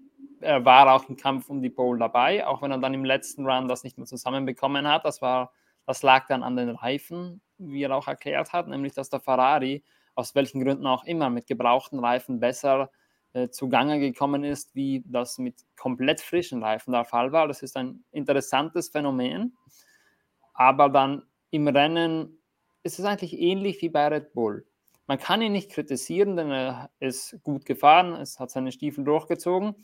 er 0.45 0.63
war 0.63 0.93
auch 0.93 1.09
im 1.09 1.17
Kampf 1.17 1.49
um 1.49 1.61
die 1.61 1.69
Pole 1.69 1.99
dabei, 1.99 2.45
auch 2.45 2.61
wenn 2.61 2.72
er 2.72 2.77
dann 2.77 2.93
im 2.93 3.03
letzten 3.03 3.45
Run 3.45 3.67
das 3.67 3.84
nicht 3.84 3.97
mehr 3.97 4.07
zusammenbekommen 4.07 4.88
hat. 4.88 5.03
Das, 5.05 5.22
war, 5.22 5.51
das 5.85 6.03
lag 6.03 6.27
dann 6.27 6.43
an 6.43 6.55
den 6.55 6.69
Reifen, 6.69 7.41
wie 7.57 7.84
er 7.84 7.95
auch 7.95 8.07
erklärt 8.07 8.53
hat, 8.53 8.67
nämlich 8.67 8.93
dass 8.93 9.09
der 9.09 9.19
Ferrari 9.19 9.84
aus 10.13 10.35
welchen 10.35 10.63
Gründen 10.63 10.88
auch 10.88 11.03
immer 11.03 11.30
mit 11.30 11.47
gebrauchten 11.47 11.99
Reifen 11.99 12.39
besser 12.39 12.89
äh, 13.34 13.49
zugange 13.49 13.99
gekommen 13.99 14.43
ist, 14.43 14.76
wie 14.76 15.03
das 15.05 15.38
mit 15.38 15.55
komplett 15.76 16.22
frischen 16.22 16.63
Reifen 16.63 16.93
der 16.93 17.03
Fall 17.03 17.31
war. 17.31 17.47
Das 17.47 17.61
ist 17.61 17.76
ein 17.76 18.03
interessantes 18.11 18.89
Phänomen. 18.89 19.57
Aber 20.53 20.89
dann 20.89 21.23
im 21.49 21.67
Rennen 21.67 22.41
ist 22.84 22.99
es 22.99 23.05
eigentlich 23.05 23.38
ähnlich 23.38 23.81
wie 23.81 23.89
bei 23.89 24.07
Red 24.07 24.34
Bull. 24.34 24.65
Man 25.07 25.19
kann 25.19 25.41
ihn 25.41 25.51
nicht 25.51 25.69
kritisieren, 25.69 26.35
denn 26.38 26.49
er 26.49 26.89
ist 26.99 27.38
gut 27.43 27.65
gefahren, 27.65 28.13
es 28.13 28.39
hat 28.39 28.51
seine 28.51 28.72
Stiefel 28.72 29.03
durchgezogen. 29.03 29.76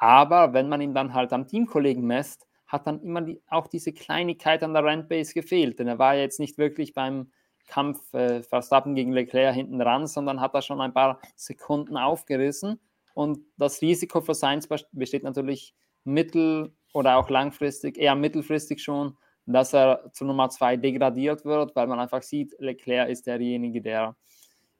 Aber 0.00 0.54
wenn 0.54 0.70
man 0.70 0.80
ihn 0.80 0.94
dann 0.94 1.12
halt 1.12 1.30
am 1.34 1.46
Teamkollegen 1.46 2.06
messt, 2.06 2.48
hat 2.66 2.86
dann 2.86 3.02
immer 3.02 3.20
die, 3.20 3.42
auch 3.48 3.66
diese 3.66 3.92
Kleinigkeit 3.92 4.62
an 4.62 4.72
der 4.72 4.82
Randbase 4.82 5.34
gefehlt. 5.34 5.78
Denn 5.78 5.88
er 5.88 5.98
war 5.98 6.16
jetzt 6.16 6.40
nicht 6.40 6.56
wirklich 6.56 6.94
beim 6.94 7.30
Kampf 7.66 8.14
äh, 8.14 8.42
Verstappen 8.42 8.94
gegen 8.94 9.12
Leclerc 9.12 9.54
hinten 9.54 9.78
dran, 9.78 10.06
sondern 10.06 10.40
hat 10.40 10.54
da 10.54 10.62
schon 10.62 10.80
ein 10.80 10.94
paar 10.94 11.20
Sekunden 11.36 11.98
aufgerissen. 11.98 12.80
Und 13.12 13.40
das 13.58 13.82
Risiko 13.82 14.22
für 14.22 14.34
Sainz 14.34 14.66
besteht 14.92 15.22
natürlich 15.22 15.74
mittel- 16.04 16.72
oder 16.94 17.18
auch 17.18 17.28
langfristig, 17.28 17.98
eher 17.98 18.14
mittelfristig 18.14 18.82
schon, 18.82 19.18
dass 19.44 19.74
er 19.74 20.10
zu 20.12 20.24
Nummer 20.24 20.48
zwei 20.48 20.78
degradiert 20.78 21.44
wird, 21.44 21.76
weil 21.76 21.86
man 21.86 22.00
einfach 22.00 22.22
sieht, 22.22 22.54
Leclerc 22.58 23.10
ist 23.10 23.26
derjenige, 23.26 23.82
der 23.82 24.16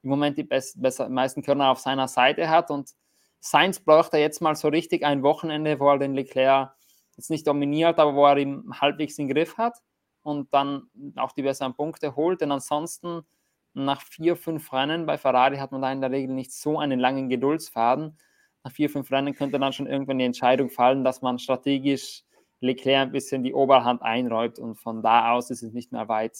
im 0.02 0.08
Moment 0.08 0.38
die 0.38 0.44
best, 0.44 0.80
besser, 0.80 1.10
meisten 1.10 1.42
Körner 1.42 1.70
auf 1.70 1.78
seiner 1.78 2.08
Seite 2.08 2.48
hat 2.48 2.70
und 2.70 2.94
Sainz 3.40 3.80
bräuchte 3.80 4.18
jetzt 4.18 4.40
mal 4.40 4.54
so 4.54 4.68
richtig 4.68 5.04
ein 5.04 5.22
Wochenende, 5.22 5.80
wo 5.80 5.88
er 5.90 5.98
den 5.98 6.14
Leclerc 6.14 6.74
jetzt 7.16 7.30
nicht 7.30 7.46
dominiert, 7.46 7.98
aber 7.98 8.14
wo 8.14 8.26
er 8.26 8.36
ihn 8.36 8.64
halbwegs 8.80 9.18
im 9.18 9.28
Griff 9.28 9.56
hat 9.56 9.78
und 10.22 10.52
dann 10.52 10.90
auch 11.16 11.32
die 11.32 11.42
besseren 11.42 11.74
Punkte 11.74 12.16
holt, 12.16 12.40
denn 12.40 12.52
ansonsten 12.52 13.22
nach 13.72 14.02
vier, 14.02 14.36
fünf 14.36 14.72
Rennen 14.72 15.06
bei 15.06 15.16
Ferrari 15.16 15.56
hat 15.56 15.72
man 15.72 15.82
da 15.82 15.92
in 15.92 16.00
der 16.00 16.10
Regel 16.10 16.34
nicht 16.34 16.52
so 16.52 16.78
einen 16.78 16.98
langen 16.98 17.28
Geduldsfaden. 17.28 18.18
Nach 18.64 18.72
vier, 18.72 18.90
fünf 18.90 19.10
Rennen 19.10 19.34
könnte 19.34 19.58
dann 19.58 19.72
schon 19.72 19.86
irgendwann 19.86 20.18
die 20.18 20.24
Entscheidung 20.24 20.70
fallen, 20.70 21.04
dass 21.04 21.22
man 21.22 21.38
strategisch 21.38 22.24
Leclerc 22.60 23.08
ein 23.08 23.12
bisschen 23.12 23.42
die 23.42 23.54
Oberhand 23.54 24.02
einräumt 24.02 24.58
und 24.58 24.74
von 24.74 25.02
da 25.02 25.32
aus 25.32 25.50
ist 25.50 25.62
es 25.62 25.72
nicht 25.72 25.92
mehr 25.92 26.08
weit 26.08 26.36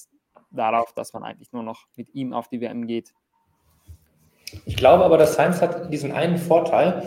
darauf, 0.51 0.93
dass 0.93 1.12
man 1.12 1.22
eigentlich 1.22 1.52
nur 1.52 1.62
noch 1.62 1.86
mit 1.97 2.14
ihm 2.14 2.32
auf 2.32 2.48
die 2.48 2.60
WM 2.60 2.86
geht. 2.86 3.14
Ich 4.64 4.77
glaube 4.77 5.05
aber, 5.05 5.18
dass 5.18 5.35
Sainz 5.35 5.60
hat 5.60 5.93
diesen 5.93 6.12
einen 6.12 6.36
Vorteil. 6.36 7.02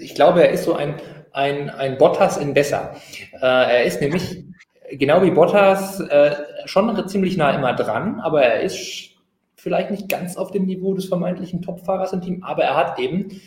Ich 0.00 0.14
glaube, 0.14 0.42
er 0.42 0.50
ist 0.50 0.64
so 0.64 0.74
ein, 0.74 0.94
ein, 1.32 1.70
ein 1.70 1.98
Bottas 1.98 2.36
in 2.36 2.54
besser. 2.54 2.96
Äh, 3.34 3.46
er 3.46 3.84
ist 3.84 4.00
nämlich 4.00 4.44
genau 4.92 5.22
wie 5.22 5.30
Bottas 5.30 6.00
äh, 6.00 6.34
schon 6.64 7.08
ziemlich 7.08 7.36
nah 7.36 7.50
immer 7.50 7.74
dran, 7.74 8.20
aber 8.20 8.42
er 8.42 8.60
ist 8.60 9.10
vielleicht 9.56 9.90
nicht 9.90 10.08
ganz 10.08 10.36
auf 10.36 10.50
dem 10.50 10.66
Niveau 10.66 10.94
des 10.94 11.06
vermeintlichen 11.06 11.62
Topfahrers 11.62 12.12
im 12.12 12.20
Team, 12.20 12.42
aber 12.44 12.64
er 12.64 12.76
hat 12.76 12.98
eben 12.98 13.40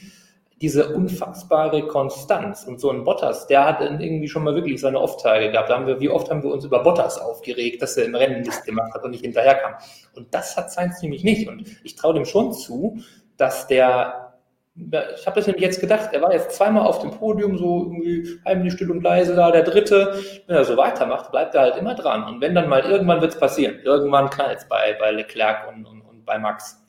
diese 0.62 0.94
unfassbare 0.94 1.88
Konstanz. 1.88 2.64
Und 2.66 2.80
so 2.80 2.92
ein 2.92 3.04
Bottas, 3.04 3.48
der 3.48 3.66
hat 3.66 3.82
irgendwie 3.82 4.28
schon 4.28 4.44
mal 4.44 4.56
wirklich 4.56 4.82
seine 4.82 5.00
Off-Tage 5.00 5.52
gehabt. 5.52 5.70
Da 5.70 5.76
haben 5.76 5.88
wir, 5.88 6.00
wie 6.00 6.10
oft 6.10 6.30
haben 6.30 6.44
wir 6.44 6.52
uns 6.52 6.66
über 6.66 6.84
Bottas 6.84 7.18
aufgeregt, 7.18 7.82
dass 7.82 7.96
er 7.98 8.06
im 8.06 8.16
Rennen 8.16 8.42
nichts 8.42 8.64
gemacht 8.64 8.94
hat 8.94 9.04
und 9.04 9.12
nicht 9.12 9.24
hinterherkam. 9.24 9.76
Und 10.16 10.34
das 10.34 10.58
hat 10.58 10.72
Sainz 10.72 11.02
nämlich 11.02 11.24
nicht. 11.24 11.48
Und 11.48 11.64
ich 11.84 11.96
traue 11.96 12.14
dem 12.14 12.26
schon 12.26 12.52
zu, 12.52 12.98
dass 13.38 13.68
der, 13.68 14.34
ich 14.76 15.26
habe 15.26 15.36
das 15.36 15.48
nämlich 15.48 15.64
jetzt 15.64 15.80
gedacht, 15.80 16.10
er 16.12 16.22
war 16.22 16.34
jetzt 16.34 16.52
zweimal 16.52 16.86
auf 16.86 17.00
dem 17.00 17.12
Podium, 17.12 17.58
so 17.58 17.86
irgendwie 17.86 18.40
heimlich 18.46 18.74
still 18.74 18.92
und 18.92 19.02
leise 19.02 19.36
da, 19.36 19.52
der 19.52 19.64
dritte. 19.64 20.20
Wenn 20.48 20.58
er 20.58 20.66
so 20.66 20.76
weitermacht, 20.76 21.32
bleibt 21.32 21.56
er 21.56 21.62
halt 21.62 21.78
immer 21.78 21.96
dran. 21.96 22.26
Und 22.26 22.42
wenn 22.42 22.54
dann 22.54 22.68
mal 22.68 22.82
irgendwann 22.82 23.22
wird 23.22 23.34
es 23.34 23.40
passieren, 23.40 23.80
irgendwann 23.84 24.30
knallt 24.30 24.60
es 24.60 24.68
bei, 24.68 24.96
bei 25.00 25.12
Leclerc 25.12 25.70
und, 25.70 25.86
und, 25.86 26.02
und 26.02 26.26
bei 26.26 26.38
Max 26.38 26.80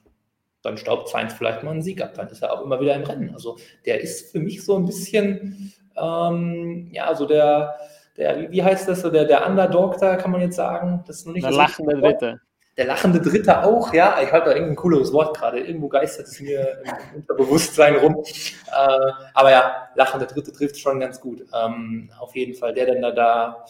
dann 0.62 0.77
staubt 0.77 1.09
Sainz 1.09 1.32
vielleicht 1.32 1.62
mal 1.62 1.73
einen 1.73 1.82
Sieg 1.82 2.03
ab, 2.03 2.15
dann 2.15 2.28
ist 2.28 2.43
er 2.43 2.53
auch 2.53 2.62
immer 2.62 2.81
wieder 2.81 2.95
im 2.95 3.03
Rennen. 3.03 3.31
Also 3.32 3.57
der 3.87 4.01
ist 4.01 4.32
für 4.32 4.41
mich 4.41 4.65
so 4.65 4.77
ein 4.77 4.85
bisschen, 4.85 5.73
ähm, 5.97 6.89
ja, 6.93 7.07
also 7.07 7.27
der, 7.27 7.77
der, 8.16 8.51
wie 8.51 8.62
heißt 8.62 8.89
das 8.89 9.01
so, 9.01 9.11
der, 9.11 9.24
der 9.24 9.47
Underdog 9.47 9.99
da, 9.99 10.16
kann 10.16 10.31
man 10.31 10.41
jetzt 10.41 10.57
sagen. 10.57 11.03
Das 11.07 11.16
ist 11.16 11.27
noch 11.27 11.32
nicht 11.32 11.45
der 11.45 11.53
lachende 11.53 11.99
Dritte. 11.99 12.41
Der 12.77 12.87
lachende 12.87 13.20
Dritte 13.20 13.65
auch, 13.65 13.93
ja. 13.93 14.23
Ich 14.23 14.32
halte 14.32 14.51
da 14.51 14.53
irgendein 14.55 14.77
cooleres 14.77 15.12
Wort 15.12 15.37
gerade. 15.37 15.61
Irgendwo 15.61 15.89
geistert 15.89 16.27
es 16.27 16.41
mir 16.41 16.82
im 16.85 17.16
Unterbewusstsein 17.16 17.97
rum. 17.97 18.23
Äh, 18.23 19.11
aber 19.35 19.51
ja, 19.51 19.89
lachende 19.97 20.27
Dritte 20.27 20.53
trifft 20.53 20.78
schon 20.78 21.01
ganz 21.01 21.20
gut. 21.20 21.45
Ähm, 21.53 22.11
auf 22.19 22.35
jeden 22.37 22.55
Fall 22.55 22.73
der, 22.73 22.87
der 22.87 23.01
da, 23.01 23.11
da 23.11 23.65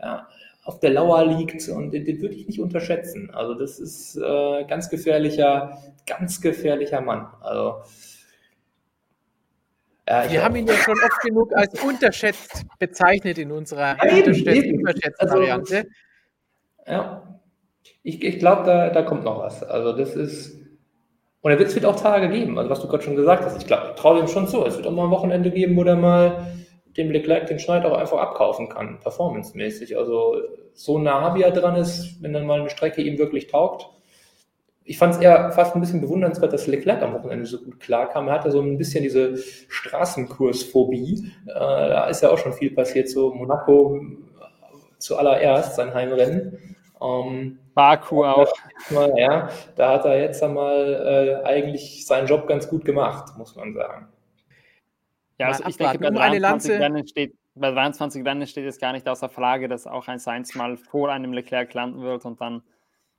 ja, 0.00 0.28
auf 0.68 0.80
der 0.80 0.90
Lauer 0.90 1.24
liegt 1.24 1.66
und 1.70 1.92
den, 1.92 2.04
den 2.04 2.20
würde 2.20 2.34
ich 2.34 2.46
nicht 2.46 2.60
unterschätzen. 2.60 3.30
Also 3.32 3.54
das 3.54 3.80
ist 3.80 4.16
äh, 4.16 4.64
ganz 4.64 4.90
gefährlicher, 4.90 5.78
ganz 6.06 6.42
gefährlicher 6.42 7.00
Mann. 7.00 7.26
Also 7.40 7.80
ja, 10.06 10.30
Wir 10.30 10.44
haben 10.44 10.56
ihn 10.56 10.66
ja 10.66 10.74
schon 10.74 10.94
oft 11.02 11.22
genug 11.22 11.56
als 11.56 11.82
unterschätzt 11.82 12.66
bezeichnet 12.78 13.38
in 13.38 13.50
unserer 13.50 13.96
unterschätzt 14.02 15.20
also, 15.20 15.36
Variante. 15.36 15.86
Ja, 16.86 17.40
ich, 18.02 18.22
ich 18.22 18.38
glaube, 18.38 18.64
da, 18.64 18.90
da 18.90 19.02
kommt 19.02 19.24
noch 19.24 19.38
was. 19.38 19.62
Also 19.62 19.96
das 19.96 20.14
ist, 20.16 20.54
und 21.40 21.50
wird, 21.50 21.62
es 21.62 21.74
wird 21.74 21.86
auch 21.86 21.96
Tage 21.96 22.28
geben, 22.28 22.58
also 22.58 22.68
was 22.68 22.82
du 22.82 22.88
gerade 22.88 23.04
schon 23.04 23.16
gesagt 23.16 23.42
hast. 23.42 23.56
Ich 23.56 23.66
glaube, 23.66 23.92
ich 23.94 24.00
traue 24.00 24.20
ihm 24.20 24.28
schon 24.28 24.46
zu. 24.46 24.66
Es 24.66 24.76
wird 24.76 24.86
auch 24.86 24.92
mal 24.92 25.04
ein 25.04 25.10
Wochenende 25.10 25.50
geben, 25.50 25.78
wo 25.78 25.84
der 25.84 25.96
mal 25.96 26.46
dem 26.98 27.10
Leclerc 27.10 27.46
den 27.46 27.58
Schneid 27.58 27.84
auch 27.84 27.96
einfach 27.96 28.18
abkaufen 28.18 28.68
kann, 28.68 28.98
performancemäßig. 29.00 29.96
Also 29.96 30.36
so 30.74 30.98
nah 30.98 31.34
wie 31.34 31.42
er 31.42 31.52
dran 31.52 31.76
ist, 31.76 32.22
wenn 32.22 32.32
dann 32.32 32.46
mal 32.46 32.60
eine 32.60 32.70
Strecke 32.70 33.02
ihm 33.02 33.18
wirklich 33.18 33.46
taugt. 33.46 33.88
Ich 34.84 34.98
fand 34.98 35.14
es 35.14 35.20
eher 35.20 35.52
fast 35.52 35.74
ein 35.74 35.80
bisschen 35.80 36.00
bewundernswert, 36.00 36.52
dass 36.52 36.66
Leclerc 36.66 37.02
am 37.02 37.14
Wochenende 37.14 37.46
so 37.46 37.58
gut 37.58 37.78
klarkam. 37.78 38.28
Er 38.28 38.34
hatte 38.34 38.50
so 38.50 38.60
ein 38.60 38.78
bisschen 38.78 39.02
diese 39.02 39.36
Straßenkursphobie. 39.68 41.30
Äh, 41.46 41.54
da 41.54 42.06
ist 42.06 42.22
ja 42.22 42.30
auch 42.30 42.38
schon 42.38 42.54
viel 42.54 42.74
passiert, 42.74 43.08
so 43.08 43.32
Monaco 43.34 44.00
zuallererst, 44.98 45.76
sein 45.76 45.94
Heimrennen. 45.94 46.76
Ähm, 47.00 47.58
Baku 47.74 48.24
auch. 48.24 48.52
Mal, 48.90 49.12
ja, 49.16 49.48
da 49.76 49.92
hat 49.92 50.04
er 50.04 50.20
jetzt 50.20 50.42
einmal 50.42 51.42
äh, 51.44 51.46
eigentlich 51.46 52.06
seinen 52.06 52.26
Job 52.26 52.46
ganz 52.46 52.68
gut 52.68 52.84
gemacht, 52.84 53.36
muss 53.36 53.54
man 53.56 53.74
sagen. 53.74 54.08
Ja, 55.38 55.48
also 55.48 55.64
ich 55.68 55.76
denke, 55.76 55.98
bei 55.98 56.10
23, 56.10 56.80
Rennen 56.80 57.06
steht, 57.06 57.34
bei 57.54 57.70
23 57.70 58.24
Rennen 58.24 58.46
steht 58.46 58.66
es 58.66 58.78
gar 58.78 58.92
nicht 58.92 59.08
außer 59.08 59.28
Frage, 59.28 59.68
dass 59.68 59.86
auch 59.86 60.08
ein 60.08 60.18
Sainz 60.18 60.54
mal 60.54 60.76
vor 60.76 61.10
einem 61.10 61.32
Leclerc 61.32 61.72
landen 61.74 62.02
wird 62.02 62.24
und 62.24 62.40
dann, 62.40 62.62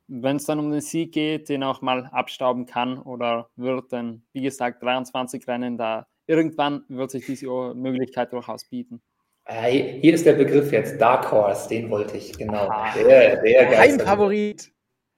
wenn 0.07 0.35
es 0.35 0.45
dann 0.45 0.59
um 0.59 0.71
den 0.71 0.81
Sieg 0.81 1.13
geht, 1.13 1.49
den 1.49 1.63
auch 1.63 1.81
mal 1.81 2.05
abstauben 2.11 2.65
kann 2.65 2.97
oder 2.97 3.49
wird, 3.55 3.93
dann, 3.93 4.23
wie 4.33 4.41
gesagt, 4.41 4.83
23 4.83 5.47
Rennen, 5.47 5.77
da 5.77 6.07
irgendwann 6.27 6.83
wird 6.89 7.11
sich 7.11 7.25
diese 7.25 7.47
Möglichkeit 7.73 8.33
durchaus 8.33 8.65
bieten. 8.65 9.01
Hier 9.47 10.13
ist 10.13 10.25
der 10.25 10.33
Begriff 10.33 10.71
jetzt, 10.71 11.01
Dark 11.01 11.31
Horse, 11.31 11.67
den 11.69 11.89
wollte 11.89 12.17
ich, 12.17 12.37
genau. 12.37 12.67
Ah, 12.69 12.93
der, 12.93 13.41
der 13.41 13.79
Heimfavorit. 13.79 14.71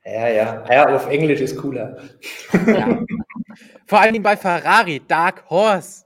Ja, 0.06 0.28
ja. 0.30 0.64
Ja, 0.70 0.96
auf 0.96 1.10
Englisch 1.10 1.42
ist 1.42 1.58
cooler. 1.58 1.98
Ja. 2.66 3.04
Vor 3.88 4.00
allen 4.00 4.14
Dingen 4.14 4.24
bei 4.24 4.38
Ferrari, 4.38 5.02
Dark 5.06 5.50
Horse. 5.50 6.06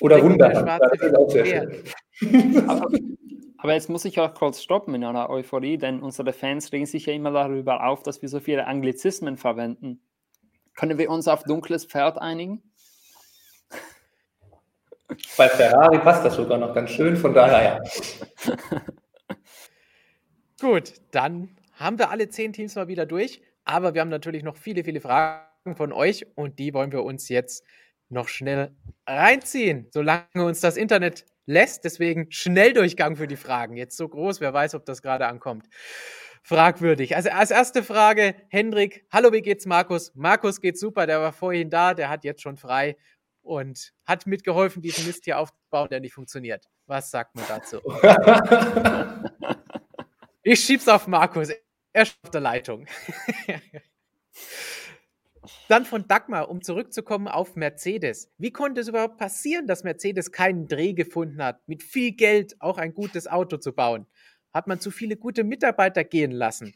Oder 0.00 0.22
Wunderhand, 0.22 0.80
das 0.80 1.00
ist 1.00 1.16
auch 1.16 1.30
sehr 1.30 1.46
schön. 1.46 2.68
aber, 2.68 2.88
aber 3.58 3.74
jetzt 3.74 3.88
muss 3.88 4.04
ich 4.04 4.18
auch 4.20 4.34
kurz 4.34 4.62
stoppen 4.62 4.94
in 4.94 5.04
einer 5.04 5.30
Euphorie, 5.30 5.78
denn 5.78 6.00
unsere 6.00 6.32
Fans 6.32 6.72
regen 6.72 6.86
sich 6.86 7.06
ja 7.06 7.12
immer 7.12 7.32
darüber 7.32 7.86
auf, 7.86 8.02
dass 8.02 8.22
wir 8.22 8.28
so 8.28 8.40
viele 8.40 8.66
Anglizismen 8.66 9.36
verwenden. 9.36 10.00
Können 10.74 10.98
wir 10.98 11.10
uns 11.10 11.26
auf 11.26 11.42
dunkles 11.42 11.84
Pferd 11.84 12.18
einigen? 12.18 12.62
Bei 15.36 15.48
Ferrari 15.48 15.98
passt 15.98 16.24
das 16.24 16.36
sogar 16.36 16.58
noch 16.58 16.74
ganz 16.74 16.90
schön, 16.90 17.16
von 17.16 17.34
daher 17.34 17.82
ja. 17.82 18.56
Gut, 20.60 20.94
dann 21.12 21.56
haben 21.72 21.98
wir 21.98 22.10
alle 22.10 22.28
zehn 22.28 22.52
Teams 22.52 22.74
mal 22.74 22.88
wieder 22.88 23.06
durch, 23.06 23.40
aber 23.64 23.94
wir 23.94 24.00
haben 24.00 24.08
natürlich 24.08 24.42
noch 24.42 24.56
viele, 24.56 24.84
viele 24.84 25.00
Fragen 25.00 25.76
von 25.76 25.92
euch 25.92 26.26
und 26.34 26.58
die 26.58 26.74
wollen 26.74 26.92
wir 26.92 27.04
uns 27.04 27.28
jetzt 27.28 27.64
noch 28.08 28.28
schnell 28.28 28.74
reinziehen, 29.06 29.88
solange 29.92 30.26
uns 30.34 30.60
das 30.60 30.76
Internet 30.76 31.24
lässt. 31.46 31.84
Deswegen 31.84 32.30
Schnelldurchgang 32.30 33.16
für 33.16 33.26
die 33.26 33.36
Fragen. 33.36 33.76
Jetzt 33.76 33.96
so 33.96 34.08
groß, 34.08 34.40
wer 34.40 34.52
weiß, 34.52 34.74
ob 34.74 34.84
das 34.84 35.02
gerade 35.02 35.26
ankommt. 35.26 35.66
Fragwürdig. 36.42 37.16
Also 37.16 37.30
als 37.30 37.50
erste 37.50 37.82
Frage, 37.82 38.34
Hendrik, 38.48 39.04
hallo, 39.12 39.32
wie 39.32 39.42
geht's 39.42 39.66
Markus? 39.66 40.14
Markus 40.14 40.60
geht 40.60 40.78
super, 40.78 41.06
der 41.06 41.20
war 41.20 41.32
vorhin 41.32 41.68
da, 41.68 41.94
der 41.94 42.08
hat 42.08 42.24
jetzt 42.24 42.42
schon 42.42 42.56
frei 42.56 42.96
und 43.42 43.92
hat 44.06 44.26
mitgeholfen, 44.26 44.80
diesen 44.82 45.06
Mist 45.06 45.24
hier 45.24 45.38
aufzubauen, 45.38 45.88
der 45.90 46.00
nicht 46.00 46.14
funktioniert. 46.14 46.66
Was 46.86 47.10
sagt 47.10 47.34
man 47.34 47.44
dazu? 47.48 47.80
ich 50.42 50.60
schieb's 50.60 50.88
auf 50.88 51.06
Markus. 51.06 51.50
Er 51.92 52.02
ist 52.02 52.18
auf 52.22 52.30
der 52.30 52.40
Leitung. 52.40 52.86
Dann 55.68 55.84
von 55.84 56.06
Dagmar, 56.08 56.48
um 56.48 56.62
zurückzukommen 56.62 57.28
auf 57.28 57.56
Mercedes. 57.56 58.30
Wie 58.38 58.50
konnte 58.50 58.80
es 58.80 58.88
überhaupt 58.88 59.18
passieren, 59.18 59.66
dass 59.66 59.84
Mercedes 59.84 60.32
keinen 60.32 60.68
Dreh 60.68 60.92
gefunden 60.92 61.42
hat, 61.42 61.66
mit 61.68 61.82
viel 61.82 62.12
Geld 62.12 62.56
auch 62.60 62.78
ein 62.78 62.94
gutes 62.94 63.26
Auto 63.26 63.56
zu 63.56 63.72
bauen? 63.72 64.06
Hat 64.52 64.66
man 64.66 64.80
zu 64.80 64.90
viele 64.90 65.16
gute 65.16 65.44
Mitarbeiter 65.44 66.04
gehen 66.04 66.32
lassen? 66.32 66.74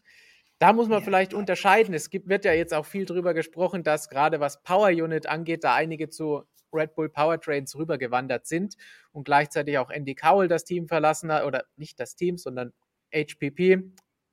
Da 0.59 0.73
muss 0.73 0.89
man 0.89 1.01
ja. 1.01 1.05
vielleicht 1.05 1.35
unterscheiden. 1.35 1.95
Es 1.95 2.11
gibt, 2.11 2.29
wird 2.29 2.45
ja 2.45 2.53
jetzt 2.53 2.73
auch 2.73 2.87
viel 2.87 3.05
darüber 3.05 3.35
gesprochen, 3.35 3.83
dass 3.83 4.09
gerade 4.09 4.39
was 4.39 4.63
Power 4.63 4.91
Unit 4.91 5.27
angeht, 5.27 5.65
da 5.65 5.75
einige 5.75 6.09
zu 6.09 6.45
Red 6.73 6.95
Bull 6.95 7.09
Powertrains 7.09 7.77
rübergewandert 7.77 8.47
sind 8.47 8.77
und 9.11 9.25
gleichzeitig 9.25 9.79
auch 9.79 9.91
Andy 9.91 10.15
Cowell 10.15 10.49
das 10.49 10.65
Team 10.65 10.87
verlassen 10.87 11.33
hat, 11.33 11.45
oder 11.45 11.65
nicht 11.77 11.99
das 12.01 12.17
Team, 12.17 12.39
sondern 12.39 12.73
HPP, 13.13 13.93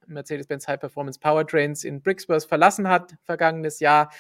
Mercedes-Benz 0.10 0.68
High 0.68 0.80
Performance 0.80 1.19
Powertrains 1.19 1.84
in 1.84 2.02
Brixworth 2.02 2.45
verlassen 2.45 2.88
hat 2.88 3.15
vergangenes 3.23 3.80
Jahr. 3.80 4.11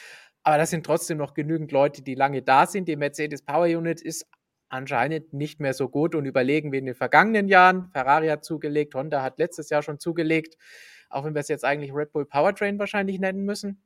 Aber 0.43 0.57
das 0.57 0.69
sind 0.69 0.85
trotzdem 0.85 1.17
noch 1.17 1.33
genügend 1.33 1.71
Leute, 1.71 2.01
die 2.01 2.15
lange 2.15 2.41
da 2.41 2.65
sind. 2.65 2.87
Die 2.87 2.95
Mercedes 2.95 3.41
Power 3.41 3.65
Unit 3.65 4.01
ist 4.01 4.25
anscheinend 4.69 5.33
nicht 5.33 5.59
mehr 5.59 5.73
so 5.73 5.89
gut 5.89 6.15
und 6.15 6.25
überlegen 6.25 6.71
wie 6.71 6.77
in 6.77 6.85
den 6.85 6.95
vergangenen 6.95 7.47
Jahren. 7.47 7.89
Ferrari 7.91 8.27
hat 8.27 8.45
zugelegt, 8.45 8.95
Honda 8.95 9.21
hat 9.21 9.39
letztes 9.39 9.69
Jahr 9.69 9.81
schon 9.81 9.99
zugelegt, 9.99 10.55
auch 11.09 11.25
wenn 11.25 11.33
wir 11.33 11.41
es 11.41 11.47
jetzt 11.47 11.65
eigentlich 11.65 11.93
Red 11.93 12.11
Bull 12.11 12.25
Powertrain 12.25 12.79
wahrscheinlich 12.79 13.19
nennen 13.19 13.43
müssen. 13.43 13.81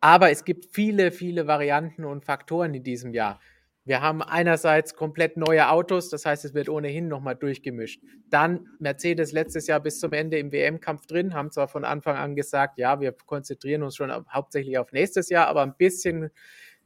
Aber 0.00 0.30
es 0.30 0.44
gibt 0.44 0.74
viele, 0.74 1.10
viele 1.10 1.46
Varianten 1.46 2.04
und 2.04 2.24
Faktoren 2.24 2.74
in 2.74 2.82
diesem 2.82 3.12
Jahr. 3.12 3.40
Wir 3.86 4.00
haben 4.00 4.22
einerseits 4.22 4.94
komplett 4.94 5.36
neue 5.36 5.68
Autos, 5.68 6.08
das 6.08 6.24
heißt, 6.24 6.46
es 6.46 6.54
wird 6.54 6.70
ohnehin 6.70 7.06
nochmal 7.06 7.36
durchgemischt. 7.36 8.02
Dann 8.30 8.66
Mercedes 8.78 9.32
letztes 9.32 9.66
Jahr 9.66 9.80
bis 9.80 10.00
zum 10.00 10.14
Ende 10.14 10.38
im 10.38 10.52
WM-Kampf 10.52 11.06
drin, 11.06 11.34
haben 11.34 11.50
zwar 11.50 11.68
von 11.68 11.84
Anfang 11.84 12.16
an 12.16 12.34
gesagt, 12.34 12.78
ja, 12.78 13.00
wir 13.00 13.12
konzentrieren 13.12 13.82
uns 13.82 13.96
schon 13.96 14.10
hauptsächlich 14.32 14.78
auf 14.78 14.92
nächstes 14.92 15.28
Jahr, 15.28 15.48
aber 15.48 15.62
ein 15.62 15.76
bisschen 15.76 16.30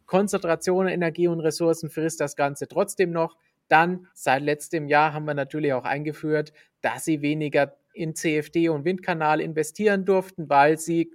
Konzentration, 0.07 0.89
Energie 0.89 1.29
und 1.29 1.39
Ressourcen 1.39 1.89
frisst 1.89 2.21
das 2.21 2.35
Ganze 2.35 2.67
trotzdem 2.67 3.13
noch. 3.13 3.37
Dann 3.69 4.09
seit 4.13 4.43
letztem 4.43 4.89
Jahr 4.89 5.13
haben 5.13 5.27
wir 5.27 5.35
natürlich 5.35 5.75
auch 5.75 5.85
eingeführt, 5.85 6.53
dass 6.81 7.05
sie 7.05 7.23
weniger 7.23 7.77
in 7.93 8.17
CFD 8.17 8.71
und 8.71 8.85
Windkanal 8.85 9.41
investieren 9.41 10.05
durften, 10.05 10.49
weil 10.49 10.79
sie 10.79 11.13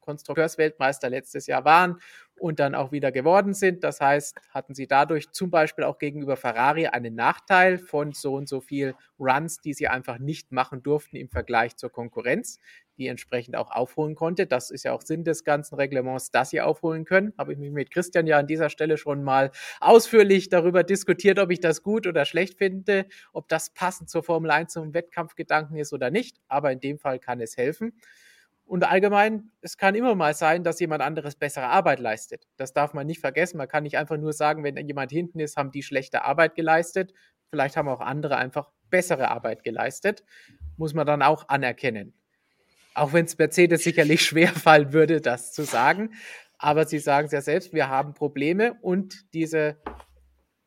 Konstrukteursweltmeister 0.00 1.08
letztes 1.08 1.46
Jahr 1.46 1.64
waren 1.64 2.00
und 2.38 2.58
dann 2.58 2.74
auch 2.74 2.92
wieder 2.92 3.12
geworden 3.12 3.54
sind. 3.54 3.84
Das 3.84 4.00
heißt, 4.00 4.36
hatten 4.50 4.74
sie 4.74 4.86
dadurch 4.86 5.30
zum 5.30 5.50
Beispiel 5.50 5.84
auch 5.84 5.98
gegenüber 5.98 6.36
Ferrari 6.36 6.86
einen 6.86 7.14
Nachteil 7.14 7.78
von 7.78 8.12
so 8.12 8.34
und 8.34 8.48
so 8.48 8.60
viel 8.60 8.94
Runs, 9.18 9.58
die 9.60 9.72
sie 9.74 9.88
einfach 9.88 10.18
nicht 10.18 10.50
machen 10.50 10.82
durften 10.82 11.16
im 11.16 11.28
Vergleich 11.28 11.76
zur 11.76 11.90
Konkurrenz, 11.90 12.58
die 12.98 13.06
entsprechend 13.06 13.56
auch 13.56 13.70
aufholen 13.70 14.14
konnte. 14.14 14.46
Das 14.46 14.70
ist 14.70 14.84
ja 14.84 14.92
auch 14.92 15.02
Sinn 15.02 15.24
des 15.24 15.44
ganzen 15.44 15.76
Reglements, 15.76 16.30
dass 16.30 16.50
sie 16.50 16.60
aufholen 16.60 17.04
können. 17.04 17.32
Habe 17.38 17.52
ich 17.52 17.58
mich 17.58 17.70
mit 17.70 17.90
Christian 17.90 18.26
ja 18.26 18.38
an 18.38 18.46
dieser 18.46 18.70
Stelle 18.70 18.96
schon 18.96 19.22
mal 19.22 19.50
ausführlich 19.80 20.48
darüber 20.48 20.82
diskutiert, 20.82 21.38
ob 21.38 21.50
ich 21.50 21.60
das 21.60 21.82
gut 21.82 22.06
oder 22.06 22.24
schlecht 22.24 22.58
finde, 22.58 23.06
ob 23.32 23.48
das 23.48 23.70
passend 23.70 24.10
zur 24.10 24.22
Formel 24.22 24.50
1 24.50 24.72
zum 24.72 24.94
Wettkampfgedanken 24.94 25.76
ist 25.76 25.92
oder 25.92 26.10
nicht. 26.10 26.38
Aber 26.48 26.72
in 26.72 26.80
dem 26.80 26.98
Fall 26.98 27.18
kann 27.18 27.40
es 27.40 27.56
helfen. 27.56 27.94
Und 28.64 28.84
allgemein, 28.84 29.50
es 29.60 29.76
kann 29.76 29.94
immer 29.94 30.14
mal 30.14 30.34
sein, 30.34 30.64
dass 30.64 30.80
jemand 30.80 31.02
anderes 31.02 31.36
bessere 31.36 31.66
Arbeit 31.66 32.00
leistet. 32.00 32.46
Das 32.56 32.72
darf 32.72 32.94
man 32.94 33.06
nicht 33.06 33.20
vergessen. 33.20 33.58
Man 33.58 33.68
kann 33.68 33.82
nicht 33.82 33.98
einfach 33.98 34.16
nur 34.16 34.32
sagen, 34.32 34.64
wenn 34.64 34.76
jemand 34.86 35.10
hinten 35.10 35.40
ist, 35.40 35.56
haben 35.56 35.70
die 35.70 35.82
schlechte 35.82 36.24
Arbeit 36.24 36.54
geleistet. 36.54 37.12
Vielleicht 37.50 37.76
haben 37.76 37.88
auch 37.88 38.00
andere 38.00 38.36
einfach 38.36 38.70
bessere 38.88 39.30
Arbeit 39.30 39.62
geleistet. 39.62 40.24
Muss 40.76 40.94
man 40.94 41.06
dann 41.06 41.22
auch 41.22 41.48
anerkennen. 41.48 42.14
Auch 42.94 43.12
wenn 43.12 43.24
es 43.26 43.36
Mercedes 43.36 43.82
sicherlich 43.82 44.22
schwer 44.24 44.48
fallen 44.48 44.92
würde, 44.92 45.20
das 45.20 45.52
zu 45.52 45.64
sagen. 45.64 46.14
Aber 46.58 46.86
sie 46.86 46.98
sagen 46.98 47.26
es 47.26 47.32
ja 47.32 47.40
selbst, 47.40 47.74
wir 47.74 47.88
haben 47.88 48.14
Probleme 48.14 48.78
und 48.80 49.34
diese 49.34 49.76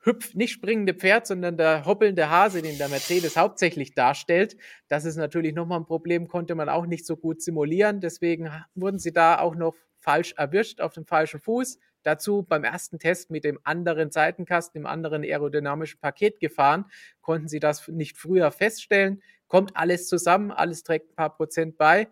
hüpft, 0.06 0.36
nicht 0.36 0.52
springende 0.52 0.94
Pferd, 0.94 1.28
sondern 1.28 1.58
der 1.58 1.86
hoppelnde 1.86 2.30
Hase, 2.30 2.62
den 2.62 2.78
der 2.78 2.90
Mercedes 2.90 3.38
hauptsächlich 3.38 3.94
darstellt. 3.94 4.56
Das 4.88 5.06
ist 5.06 5.16
natürlich 5.16 5.54
nochmal 5.54 5.80
ein 5.80 5.86
Problem, 5.86 6.28
konnte 6.28 6.56
man 6.56 6.70
auch 6.70 6.86
nicht 6.86 7.06
so 7.06 7.18
gut 7.18 7.42
simulieren. 7.42 8.02
Deswegen 8.02 8.50
wurden 8.76 9.00
sie 9.00 9.12
da 9.12 9.40
auch 9.40 9.56
noch 9.56 9.76
falsch 10.00 10.34
erwischt, 10.38 10.82
auf 10.82 10.94
dem 10.94 11.06
falschen 11.06 11.40
Fuß. 11.40 11.80
Dazu 12.04 12.44
beim 12.44 12.64
ersten 12.64 13.00
Test 13.00 13.32
mit 13.32 13.44
dem 13.44 13.60
anderen 13.64 14.12
Seitenkasten, 14.12 14.82
dem 14.82 14.86
anderen 14.86 15.24
aerodynamischen 15.24 16.00
Paket 16.00 16.40
gefahren, 16.40 16.86
konnten 17.22 17.48
sie 17.48 17.60
das 17.60 17.88
nicht 17.88 18.16
früher 18.16 18.52
feststellen. 18.52 19.24
Kommt 19.48 19.76
alles 19.76 20.08
zusammen, 20.08 20.52
alles 20.52 20.84
trägt 20.84 21.12
ein 21.12 21.16
paar 21.16 21.36
Prozent 21.36 21.78
bei, 21.78 22.08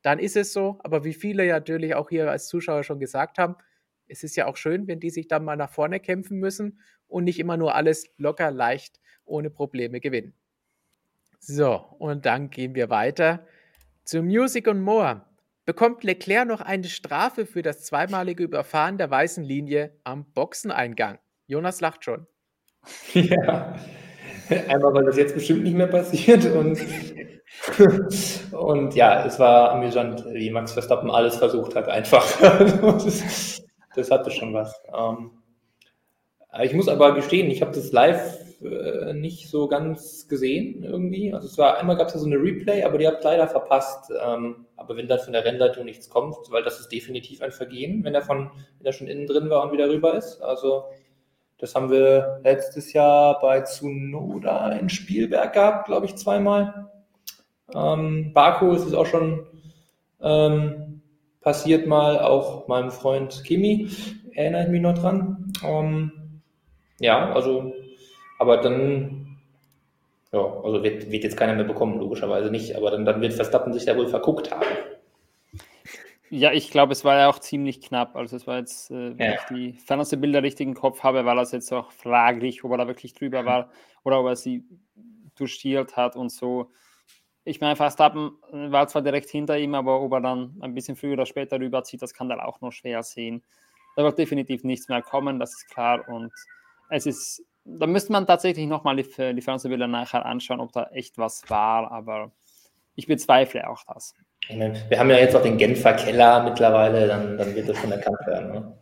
dann 0.00 0.18
ist 0.18 0.36
es 0.36 0.52
so. 0.54 0.78
Aber 0.82 1.04
wie 1.04 1.12
viele 1.14 1.44
ja 1.44 1.54
natürlich 1.54 1.94
auch 1.94 2.08
hier 2.08 2.30
als 2.30 2.48
Zuschauer 2.48 2.84
schon 2.84 3.00
gesagt 3.00 3.36
haben, 3.36 3.56
es 4.14 4.22
ist 4.22 4.36
ja 4.36 4.46
auch 4.46 4.56
schön, 4.56 4.86
wenn 4.86 5.00
die 5.00 5.10
sich 5.10 5.26
dann 5.26 5.44
mal 5.44 5.56
nach 5.56 5.70
vorne 5.70 5.98
kämpfen 5.98 6.38
müssen 6.38 6.78
und 7.08 7.24
nicht 7.24 7.40
immer 7.40 7.56
nur 7.56 7.74
alles 7.74 8.06
locker, 8.16 8.52
leicht, 8.52 9.00
ohne 9.24 9.50
Probleme 9.50 10.00
gewinnen. 10.00 10.34
So, 11.40 11.74
und 11.98 12.24
dann 12.24 12.48
gehen 12.48 12.74
wir 12.74 12.90
weiter 12.90 13.44
zu 14.04 14.22
Music 14.22 14.68
und 14.68 14.80
More. 14.80 15.26
Bekommt 15.66 16.04
Leclerc 16.04 16.46
noch 16.46 16.60
eine 16.60 16.84
Strafe 16.84 17.44
für 17.44 17.62
das 17.62 17.84
zweimalige 17.84 18.44
Überfahren 18.44 18.98
der 18.98 19.10
weißen 19.10 19.42
Linie 19.42 19.96
am 20.04 20.30
Boxeneingang? 20.32 21.18
Jonas 21.46 21.80
lacht 21.80 22.04
schon. 22.04 22.26
Ja, 23.14 23.74
einmal, 24.68 24.92
weil 24.92 25.04
das 25.06 25.16
jetzt 25.16 25.34
bestimmt 25.34 25.62
nicht 25.62 25.74
mehr 25.74 25.86
passiert 25.86 26.44
und, 26.44 26.78
und 28.52 28.94
ja, 28.94 29.24
es 29.24 29.38
war 29.38 29.72
amüsant, 29.72 30.22
wie 30.32 30.50
Max 30.50 30.72
Verstappen 30.72 31.10
alles 31.10 31.36
versucht 31.36 31.74
hat, 31.74 31.88
einfach. 31.88 32.26
das, 33.94 34.10
hatte 34.10 34.30
schon 34.30 34.54
was. 34.54 34.80
Ähm, 34.92 35.30
ich 36.62 36.72
muss 36.72 36.88
aber 36.88 37.14
gestehen, 37.14 37.50
ich 37.50 37.62
habe 37.62 37.72
das 37.72 37.90
live 37.90 38.38
äh, 38.62 39.12
nicht 39.12 39.48
so 39.50 39.66
ganz 39.66 40.28
gesehen 40.28 40.84
irgendwie. 40.84 41.32
Also 41.32 41.48
es 41.48 41.58
war 41.58 41.78
einmal 41.78 41.96
gab 41.96 42.08
es 42.08 42.14
ja 42.14 42.20
so 42.20 42.26
eine 42.26 42.36
Replay, 42.36 42.84
aber 42.84 42.98
die 42.98 43.06
habt 43.06 43.24
leider 43.24 43.48
verpasst. 43.48 44.12
Ähm, 44.24 44.66
aber 44.76 44.96
wenn 44.96 45.08
dann 45.08 45.18
von 45.18 45.32
der 45.32 45.44
Rennleitung 45.44 45.84
nichts 45.84 46.08
kommt, 46.08 46.36
weil 46.50 46.62
das 46.62 46.80
ist 46.80 46.92
definitiv 46.92 47.42
ein 47.42 47.52
Vergehen, 47.52 48.04
wenn 48.04 48.14
er 48.14 48.22
von, 48.22 48.50
wenn 48.78 48.86
er 48.86 48.92
schon 48.92 49.08
innen 49.08 49.26
drin 49.26 49.50
war 49.50 49.64
und 49.64 49.72
wieder 49.72 49.88
rüber 49.88 50.14
ist. 50.14 50.40
Also 50.40 50.84
das 51.58 51.74
haben 51.74 51.90
wir 51.90 52.40
letztes 52.42 52.92
Jahr 52.92 53.40
bei 53.40 53.60
Tsunoda 53.62 54.72
in 54.72 54.88
Spielberg 54.88 55.52
gehabt, 55.52 55.86
glaube 55.86 56.06
ich, 56.06 56.16
zweimal. 56.16 56.90
Ähm, 57.74 58.32
Baku 58.32 58.72
ist 58.72 58.84
es 58.84 58.94
auch 58.94 59.06
schon 59.06 59.46
ähm, 60.20 60.83
passiert 61.44 61.86
mal, 61.86 62.18
auch 62.18 62.66
meinem 62.66 62.90
Freund 62.90 63.44
Kimi, 63.44 63.90
erinnere 64.34 64.64
ich 64.64 64.68
mich 64.68 64.80
noch 64.80 64.98
dran. 64.98 65.52
Ähm, 65.62 66.40
ja, 66.98 67.32
also 67.32 67.72
aber 68.38 68.58
dann, 68.58 69.38
ja, 70.32 70.40
also 70.40 70.82
wird, 70.82 71.10
wird 71.10 71.24
jetzt 71.24 71.36
keiner 71.36 71.54
mehr 71.54 71.64
bekommen, 71.64 71.98
logischerweise 71.98 72.50
nicht, 72.50 72.76
aber 72.76 72.90
dann, 72.90 73.04
dann 73.04 73.20
wird 73.20 73.34
Verstappen 73.34 73.72
sich 73.72 73.84
ja 73.84 73.96
wohl 73.96 74.08
verguckt 74.08 74.50
haben. 74.50 74.66
Ja, 76.30 76.52
ich 76.52 76.70
glaube, 76.70 76.92
es 76.92 77.04
war 77.04 77.16
ja 77.16 77.28
auch 77.28 77.38
ziemlich 77.38 77.80
knapp. 77.80 78.16
Also 78.16 78.34
es 78.34 78.46
war 78.46 78.58
jetzt, 78.58 78.90
äh, 78.90 79.16
wenn 79.16 79.30
ja. 79.30 79.34
ich 79.34 79.42
die 79.50 79.72
Fernsehbilder 79.74 80.42
richtig 80.42 80.66
im 80.66 80.74
Kopf 80.74 81.04
habe, 81.04 81.24
war 81.24 81.36
das 81.36 81.52
jetzt 81.52 81.72
auch 81.72 81.92
fraglich, 81.92 82.64
ob 82.64 82.72
er 82.72 82.78
da 82.78 82.86
wirklich 82.88 83.14
drüber 83.14 83.44
war 83.44 83.70
oder 84.02 84.18
ob 84.20 84.26
er 84.26 84.36
sie 84.36 84.64
touchiert 85.36 85.96
hat 85.96 86.16
und 86.16 86.32
so. 86.32 86.70
Ich 87.44 87.60
meine, 87.60 87.76
Verstappen 87.76 88.38
war 88.50 88.88
zwar 88.88 89.02
direkt 89.02 89.28
hinter 89.28 89.58
ihm, 89.58 89.74
aber 89.74 90.00
ob 90.00 90.12
er 90.12 90.20
dann 90.20 90.56
ein 90.60 90.74
bisschen 90.74 90.96
früher 90.96 91.12
oder 91.12 91.26
später 91.26 91.60
rüberzieht, 91.60 92.00
das 92.00 92.14
kann 92.14 92.28
dann 92.28 92.40
auch 92.40 92.60
noch 92.60 92.72
schwer 92.72 93.02
sehen. 93.02 93.42
Da 93.96 94.02
wird 94.02 94.18
definitiv 94.18 94.64
nichts 94.64 94.88
mehr 94.88 95.02
kommen, 95.02 95.38
das 95.38 95.52
ist 95.54 95.70
klar. 95.70 96.08
Und 96.08 96.32
es 96.88 97.06
ist 97.06 97.44
da 97.64 97.86
müsste 97.86 98.12
man 98.12 98.26
tatsächlich 98.26 98.66
nochmal 98.66 98.96
die, 98.96 99.34
die 99.34 99.40
Fernsehbilder 99.40 99.86
nachher 99.86 100.24
anschauen, 100.24 100.60
ob 100.60 100.72
da 100.72 100.84
echt 100.92 101.18
was 101.18 101.48
war, 101.48 101.90
aber 101.90 102.30
ich 102.94 103.06
bezweifle 103.06 103.68
auch 103.68 103.82
das. 103.84 104.14
Wir 104.48 104.98
haben 104.98 105.10
ja 105.10 105.16
jetzt 105.16 105.34
auch 105.34 105.42
den 105.42 105.56
Genfer 105.56 105.94
Keller 105.94 106.42
mittlerweile, 106.44 107.08
dann, 107.08 107.38
dann 107.38 107.54
wird 107.54 107.68
das 107.68 107.78
schon 107.78 107.90
erkannt 107.90 108.18
werden. 108.26 108.52
Ne? 108.52 108.78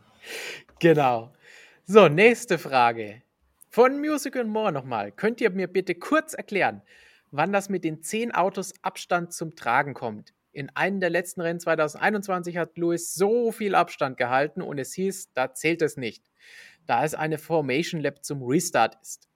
Genau. 0.80 1.32
So, 1.84 2.08
nächste 2.08 2.58
Frage. 2.58 3.22
Von 3.70 4.00
Music 4.00 4.36
and 4.36 4.50
More 4.50 4.72
nochmal. 4.72 5.12
Könnt 5.12 5.40
ihr 5.40 5.50
mir 5.50 5.68
bitte 5.68 5.94
kurz 5.94 6.34
erklären, 6.34 6.82
wann 7.32 7.52
das 7.52 7.68
mit 7.68 7.82
den 7.84 8.02
zehn 8.02 8.32
Autos 8.32 8.72
Abstand 8.82 9.32
zum 9.32 9.56
Tragen 9.56 9.94
kommt? 9.94 10.32
In 10.52 10.70
einem 10.76 11.00
der 11.00 11.10
letzten 11.10 11.40
Rennen 11.40 11.60
2021 11.60 12.58
hat 12.58 12.76
Lewis 12.76 13.14
so 13.14 13.52
viel 13.52 13.74
Abstand 13.74 14.18
gehalten 14.18 14.62
und 14.62 14.78
es 14.78 14.92
hieß, 14.92 15.32
da 15.32 15.54
zählt 15.54 15.82
es 15.82 15.96
nicht 15.96 16.30
da 16.86 17.04
es 17.04 17.14
eine 17.14 17.38
Formation 17.38 18.00
Lab 18.00 18.24
zum 18.24 18.42
Restart 18.42 18.96
ist. 19.00 19.28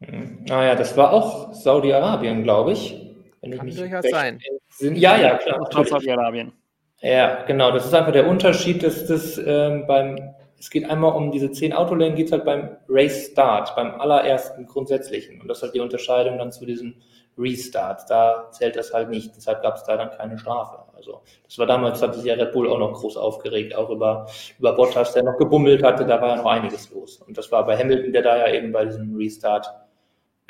Naja, 0.00 0.72
ah 0.72 0.74
das 0.74 0.96
war 0.96 1.12
auch 1.12 1.52
Saudi-Arabien, 1.52 2.42
glaube 2.42 2.72
ich. 2.72 3.14
Wenn 3.42 3.56
Kann 3.56 3.68
ich 3.68 3.76
durchaus 3.76 4.04
sein. 4.10 4.40
Ja, 4.80 5.18
ja, 5.18 5.36
klar. 5.36 5.68
Saudi-Arabien. 5.70 6.52
Ja, 7.00 7.42
genau. 7.44 7.70
Das 7.70 7.86
ist 7.86 7.94
einfach 7.94 8.12
der 8.12 8.26
Unterschied, 8.26 8.82
dass 8.82 9.06
das 9.06 9.38
ähm, 9.38 9.86
beim, 9.86 10.18
es 10.58 10.70
geht 10.70 10.88
einmal 10.88 11.12
um 11.12 11.30
diese 11.30 11.50
zehn 11.50 11.72
Autolängen, 11.72 12.16
geht 12.16 12.26
es 12.26 12.32
halt 12.32 12.44
beim 12.44 12.76
Race 12.88 13.28
Start, 13.30 13.74
beim 13.76 14.00
allerersten 14.00 14.66
grundsätzlichen. 14.66 15.40
Und 15.40 15.48
das 15.48 15.58
ist 15.58 15.62
halt 15.64 15.74
die 15.74 15.80
Unterscheidung 15.80 16.38
dann 16.38 16.52
zu 16.52 16.64
diesem 16.64 16.96
Restart. 17.40 18.08
Da 18.08 18.50
zählt 18.52 18.76
das 18.76 18.92
halt 18.92 19.08
nicht. 19.08 19.34
Deshalb 19.36 19.62
gab 19.62 19.76
es 19.76 19.84
da 19.84 19.96
dann 19.96 20.10
keine 20.10 20.38
Strafe. 20.38 20.84
Also 20.94 21.22
das 21.44 21.58
war 21.58 21.66
damals, 21.66 22.02
hat 22.02 22.14
sich 22.14 22.24
ja 22.24 22.34
Red 22.34 22.52
Bull 22.52 22.70
auch 22.70 22.78
noch 22.78 22.92
groß 22.92 23.16
aufgeregt, 23.16 23.74
auch 23.74 23.88
über, 23.88 24.28
über 24.58 24.74
Bottas, 24.74 25.14
der 25.14 25.22
noch 25.22 25.38
gebummelt 25.38 25.82
hatte, 25.82 26.04
da 26.04 26.20
war 26.20 26.28
ja 26.28 26.36
noch 26.36 26.46
einiges 26.46 26.90
los. 26.90 27.22
Und 27.22 27.38
das 27.38 27.50
war 27.50 27.64
bei 27.64 27.76
Hamilton, 27.76 28.12
der 28.12 28.22
da 28.22 28.36
ja 28.36 28.54
eben 28.54 28.70
bei 28.70 28.84
diesem 28.84 29.16
Restart 29.16 29.66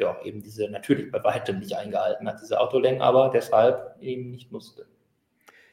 ja, 0.00 0.18
eben 0.24 0.42
diese 0.42 0.68
natürlich 0.68 1.12
bei 1.12 1.22
weitem 1.22 1.58
nicht 1.58 1.76
eingehalten 1.76 2.26
hat, 2.26 2.40
diese 2.40 2.58
Autolängen, 2.58 3.02
aber 3.02 3.30
deshalb 3.32 3.96
eben 4.00 4.30
nicht 4.30 4.50
musste. 4.50 4.86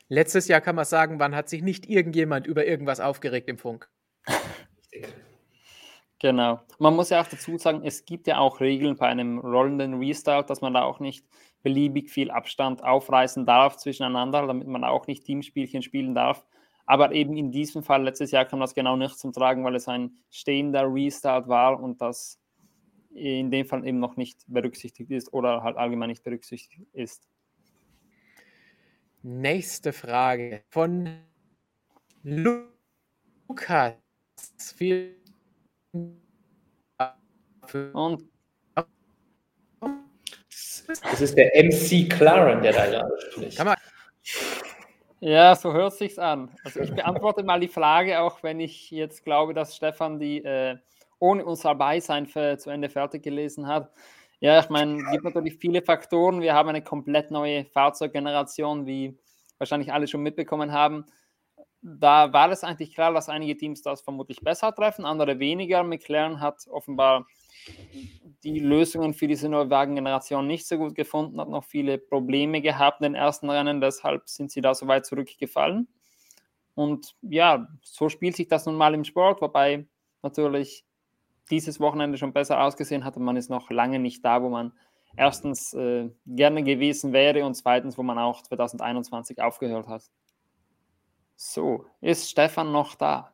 Letztes 0.09 0.47
Jahr 0.47 0.61
kann 0.61 0.75
man 0.75 0.85
sagen, 0.85 1.19
wann 1.19 1.35
hat 1.35 1.49
sich 1.49 1.61
nicht 1.61 1.89
irgendjemand 1.89 2.45
über 2.45 2.65
irgendwas 2.65 2.99
aufgeregt 2.99 3.49
im 3.49 3.57
Funk? 3.57 3.89
Richtig. 4.93 5.13
Genau. 6.19 6.59
Man 6.79 6.95
muss 6.95 7.09
ja 7.09 7.21
auch 7.21 7.27
dazu 7.27 7.57
sagen, 7.57 7.81
es 7.83 8.05
gibt 8.05 8.25
ja 8.25 8.39
auch 8.39 8.59
Regeln 8.59 8.95
bei 8.95 9.07
einem 9.07 9.37
rollenden 9.37 9.99
Restart, 9.99 10.49
dass 10.49 10.61
man 10.61 10.73
da 10.73 10.81
auch 10.81 10.99
nicht 10.99 11.25
beliebig 11.61 12.09
viel 12.09 12.31
Abstand 12.31 12.83
aufreißen 12.83 13.45
darf 13.45 13.77
zwischeneinander, 13.77 14.47
damit 14.47 14.67
man 14.67 14.83
auch 14.83 15.05
nicht 15.05 15.25
Teamspielchen 15.25 15.83
spielen 15.83 16.15
darf. 16.15 16.43
Aber 16.87 17.11
eben 17.11 17.35
in 17.37 17.51
diesem 17.51 17.83
Fall, 17.83 18.03
letztes 18.03 18.31
Jahr 18.31 18.45
kam 18.45 18.61
das 18.61 18.73
genau 18.73 18.95
nicht 18.95 19.19
zum 19.19 19.33
Tragen, 19.33 19.63
weil 19.63 19.75
es 19.75 19.87
ein 19.87 20.17
stehender 20.31 20.91
Restart 20.91 21.47
war 21.47 21.81
und 21.81 22.01
das 22.01 22.39
in 23.13 23.51
dem 23.51 23.65
Fall 23.65 23.85
eben 23.85 23.99
noch 23.99 24.15
nicht 24.15 24.43
berücksichtigt 24.47 25.11
ist 25.11 25.33
oder 25.33 25.63
halt 25.63 25.77
allgemein 25.77 26.09
nicht 26.09 26.23
berücksichtigt 26.23 26.87
ist. 26.93 27.27
Nächste 29.21 29.91
Frage 29.91 30.63
von 30.69 31.19
Lukas. 32.23 33.95
Vielen 34.75 35.26
und 37.93 38.23
es 40.87 41.21
ist 41.21 41.37
der 41.37 41.51
MC 41.63 42.09
Claren, 42.09 42.61
der 42.61 42.73
da 42.73 42.85
gerade 42.85 43.19
spricht. 43.31 43.61
Ja, 45.19 45.55
so 45.55 45.73
hört 45.73 45.93
sich's 45.93 46.19
an. 46.19 46.51
Also 46.63 46.81
ich 46.81 46.93
beantworte 46.93 47.43
mal 47.43 47.59
die 47.59 47.67
Frage, 47.67 48.19
auch 48.21 48.43
wenn 48.43 48.59
ich 48.59 48.91
jetzt 48.91 49.23
glaube, 49.23 49.53
dass 49.53 49.75
Stefan 49.75 50.19
die 50.19 50.43
äh, 50.43 50.77
ohne 51.19 51.43
unser 51.43 51.73
Beisein 51.75 52.27
für, 52.27 52.57
zu 52.57 52.69
Ende 52.69 52.89
fertig 52.89 53.23
gelesen 53.23 53.67
hat. 53.67 53.91
Ja, 54.39 54.59
ich 54.59 54.69
meine, 54.69 55.01
es 55.01 55.11
gibt 55.11 55.23
natürlich 55.23 55.57
viele 55.57 55.81
Faktoren. 55.81 56.41
Wir 56.41 56.53
haben 56.53 56.69
eine 56.69 56.83
komplett 56.83 57.31
neue 57.31 57.65
Fahrzeuggeneration, 57.65 58.85
wie 58.85 59.17
wahrscheinlich 59.57 59.91
alle 59.91 60.07
schon 60.07 60.21
mitbekommen 60.21 60.71
haben. 60.71 61.05
Da 61.81 62.33
war 62.33 62.51
es 62.51 62.63
eigentlich 62.63 62.93
klar, 62.93 63.13
dass 63.13 63.29
einige 63.29 63.55
Teams 63.55 63.81
das 63.81 64.01
vermutlich 64.01 64.41
besser 64.41 64.73
treffen, 64.73 65.05
andere 65.05 65.39
weniger. 65.39 65.83
McLaren 65.83 66.39
hat 66.41 66.67
offenbar 66.69 67.27
die 68.43 68.59
Lösungen 68.59 69.13
für 69.13 69.27
diese 69.27 69.49
neue 69.49 69.69
Wagengeneration 69.69 70.47
nicht 70.47 70.67
so 70.67 70.77
gut 70.77 70.95
gefunden, 70.95 71.39
hat 71.39 71.49
noch 71.49 71.63
viele 71.63 71.97
Probleme 71.97 72.61
gehabt 72.61 73.01
in 73.01 73.13
den 73.13 73.15
ersten 73.15 73.49
Rennen, 73.49 73.81
deshalb 73.81 74.27
sind 74.29 74.51
sie 74.51 74.61
da 74.61 74.73
so 74.73 74.87
weit 74.87 75.05
zurückgefallen. 75.05 75.87
Und 76.75 77.15
ja, 77.21 77.67
so 77.81 78.09
spielt 78.09 78.35
sich 78.35 78.47
das 78.47 78.65
nun 78.65 78.75
mal 78.75 78.93
im 78.93 79.03
Sport, 79.03 79.41
wobei 79.41 79.87
natürlich 80.21 80.85
dieses 81.49 81.79
Wochenende 81.79 82.17
schon 82.17 82.33
besser 82.33 82.61
ausgesehen 82.61 83.03
hat 83.03 83.17
und 83.17 83.23
man 83.23 83.37
ist 83.37 83.49
noch 83.49 83.69
lange 83.71 83.99
nicht 83.99 84.23
da, 84.23 84.41
wo 84.43 84.49
man 84.49 84.73
erstens 85.15 85.73
äh, 85.73 86.09
gerne 86.25 86.63
gewesen 86.63 87.13
wäre 87.13 87.45
und 87.45 87.55
zweitens, 87.55 87.97
wo 87.97 88.03
man 88.03 88.19
auch 88.19 88.43
2021 88.43 89.41
aufgehört 89.41 89.87
hat. 89.87 90.03
So, 91.39 91.85
ist 92.01 92.31
Stefan 92.31 92.71
noch 92.71 92.95
da? 92.95 93.31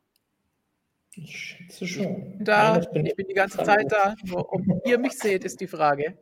Ich 1.16 1.38
schätze 1.38 1.88
schon. 1.88 2.38
Da, 2.44 2.78
ich 2.80 2.90
bin, 2.90 3.06
ich 3.06 3.16
bin 3.16 3.28
die 3.30 3.34
ganze 3.34 3.64
Zeit 3.64 3.90
da. 3.90 4.14
Nur 4.26 4.52
ob 4.52 4.62
ihr 4.86 4.98
mich 4.98 5.14
seht, 5.14 5.46
ist 5.46 5.62
die 5.62 5.68
Frage. 5.68 6.18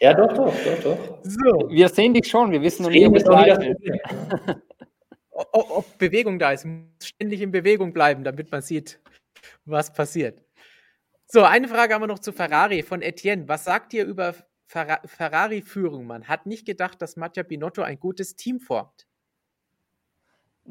Ja, 0.00 0.14
doch, 0.14 0.32
doch, 0.32 0.52
doch, 0.52 0.82
doch. 0.82 1.20
So. 1.22 1.70
Wir 1.70 1.88
sehen 1.88 2.12
dich 2.12 2.26
schon, 2.28 2.50
wir 2.50 2.60
wissen 2.60 2.82
noch 2.82 2.90
nie, 2.90 3.06
ob 3.06 3.14
es 3.14 3.24
ob 5.52 5.98
Bewegung 5.98 6.40
da 6.40 6.50
ist. 6.50 6.64
Muss 6.64 7.06
ständig 7.06 7.40
in 7.40 7.52
Bewegung 7.52 7.92
bleiben, 7.92 8.24
damit 8.24 8.50
man 8.50 8.60
sieht, 8.60 8.98
was 9.66 9.92
passiert. 9.92 10.42
So, 11.26 11.44
eine 11.44 11.68
Frage 11.68 11.94
haben 11.94 12.02
wir 12.02 12.08
noch 12.08 12.18
zu 12.18 12.32
Ferrari 12.32 12.82
von 12.82 13.00
Etienne. 13.00 13.46
Was 13.46 13.62
sagt 13.64 13.94
ihr 13.94 14.06
über 14.06 14.34
Ferrari-Führung? 14.66 16.04
Man 16.04 16.26
hat 16.26 16.46
nicht 16.46 16.66
gedacht, 16.66 17.00
dass 17.00 17.16
Mattia 17.16 17.44
Binotto 17.44 17.82
ein 17.82 18.00
gutes 18.00 18.34
Team 18.34 18.58
formt. 18.58 19.06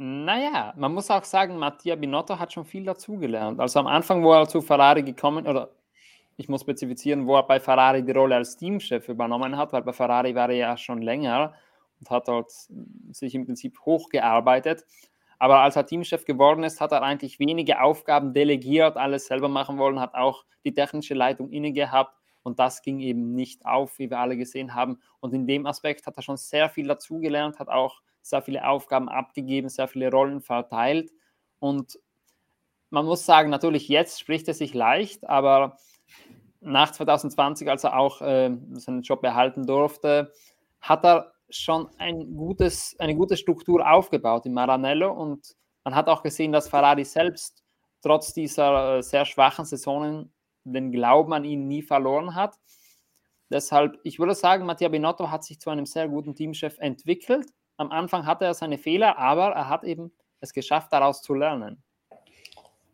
Naja, 0.01 0.73
man 0.77 0.93
muss 0.93 1.11
auch 1.11 1.25
sagen, 1.25 1.57
Mattia 1.57 1.93
Binotto 1.97 2.39
hat 2.39 2.53
schon 2.53 2.63
viel 2.63 2.85
dazugelernt. 2.85 3.59
Also 3.59 3.79
am 3.79 3.87
Anfang, 3.87 4.23
wo 4.23 4.31
er 4.31 4.47
zu 4.47 4.61
Ferrari 4.61 5.03
gekommen, 5.03 5.45
oder 5.45 5.71
ich 6.37 6.47
muss 6.47 6.61
spezifizieren, 6.61 7.27
wo 7.27 7.35
er 7.35 7.43
bei 7.43 7.59
Ferrari 7.59 8.01
die 8.01 8.13
Rolle 8.13 8.35
als 8.37 8.55
Teamchef 8.55 9.09
übernommen 9.09 9.57
hat, 9.57 9.73
weil 9.73 9.81
bei 9.81 9.91
Ferrari 9.91 10.33
war 10.33 10.49
er 10.49 10.55
ja 10.55 10.77
schon 10.77 11.01
länger 11.01 11.53
und 11.99 12.09
hat 12.09 12.29
dort 12.29 12.49
sich 13.11 13.35
im 13.35 13.45
Prinzip 13.45 13.77
hochgearbeitet. 13.81 14.85
Aber 15.37 15.59
als 15.59 15.75
er 15.75 15.85
Teamchef 15.85 16.23
geworden 16.23 16.63
ist, 16.63 16.79
hat 16.79 16.93
er 16.93 17.03
eigentlich 17.03 17.37
wenige 17.39 17.81
Aufgaben 17.81 18.33
delegiert, 18.33 18.95
alles 18.95 19.25
selber 19.25 19.49
machen 19.49 19.77
wollen, 19.79 19.99
hat 19.99 20.15
auch 20.15 20.45
die 20.63 20.73
technische 20.73 21.13
Leitung 21.13 21.49
inne 21.49 21.73
gehabt 21.73 22.15
Und 22.43 22.57
das 22.59 22.83
ging 22.83 23.01
eben 23.01 23.35
nicht 23.35 23.65
auf, 23.65 23.99
wie 23.99 24.09
wir 24.09 24.19
alle 24.19 24.37
gesehen 24.37 24.75
haben. 24.75 25.01
Und 25.19 25.33
in 25.33 25.45
dem 25.45 25.65
Aspekt 25.65 26.07
hat 26.07 26.15
er 26.15 26.23
schon 26.23 26.37
sehr 26.37 26.69
viel 26.69 26.87
dazugelernt, 26.87 27.59
hat 27.59 27.67
auch 27.67 28.01
sehr 28.21 28.41
viele 28.41 28.67
Aufgaben 28.67 29.09
abgegeben, 29.09 29.69
sehr 29.69 29.87
viele 29.87 30.11
Rollen 30.11 30.41
verteilt. 30.41 31.11
Und 31.59 31.99
man 32.89 33.05
muss 33.05 33.25
sagen, 33.25 33.49
natürlich 33.49 33.87
jetzt 33.87 34.19
spricht 34.19 34.47
er 34.47 34.53
sich 34.53 34.73
leicht, 34.73 35.27
aber 35.27 35.77
nach 36.61 36.91
2020, 36.91 37.69
als 37.69 37.83
er 37.83 37.97
auch 37.97 38.21
äh, 38.21 38.55
seinen 38.73 39.01
Job 39.01 39.21
behalten 39.21 39.65
durfte, 39.65 40.31
hat 40.81 41.05
er 41.05 41.33
schon 41.49 41.89
ein 41.97 42.35
gutes, 42.35 42.95
eine 42.99 43.15
gute 43.15 43.37
Struktur 43.37 43.89
aufgebaut 43.89 44.45
in 44.45 44.53
Maranello 44.53 45.11
und 45.11 45.55
man 45.83 45.95
hat 45.95 46.07
auch 46.07 46.21
gesehen, 46.21 46.51
dass 46.51 46.69
Ferrari 46.69 47.05
selbst 47.05 47.63
trotz 48.01 48.33
dieser 48.33 48.97
äh, 48.97 49.03
sehr 49.03 49.25
schwachen 49.25 49.65
Saisonen 49.65 50.31
den 50.63 50.91
Glauben 50.91 51.33
an 51.33 51.45
ihn 51.45 51.67
nie 51.67 51.81
verloren 51.81 52.35
hat. 52.35 52.55
Deshalb, 53.49 53.99
ich 54.03 54.19
würde 54.19 54.35
sagen, 54.35 54.65
Mattia 54.65 54.89
Binotto 54.89 55.31
hat 55.31 55.43
sich 55.43 55.59
zu 55.59 55.69
einem 55.69 55.85
sehr 55.85 56.07
guten 56.07 56.35
Teamchef 56.35 56.77
entwickelt. 56.77 57.47
Am 57.79 57.93
Anfang 57.93 58.25
hatte 58.25 58.43
er 58.43 58.53
seine 58.53 58.77
Fehler, 58.77 59.17
aber 59.17 59.51
er 59.51 59.69
hat 59.69 59.85
eben 59.85 60.11
es 60.41 60.51
geschafft, 60.51 60.91
daraus 60.91 61.21
zu 61.21 61.33
lernen. 61.33 61.81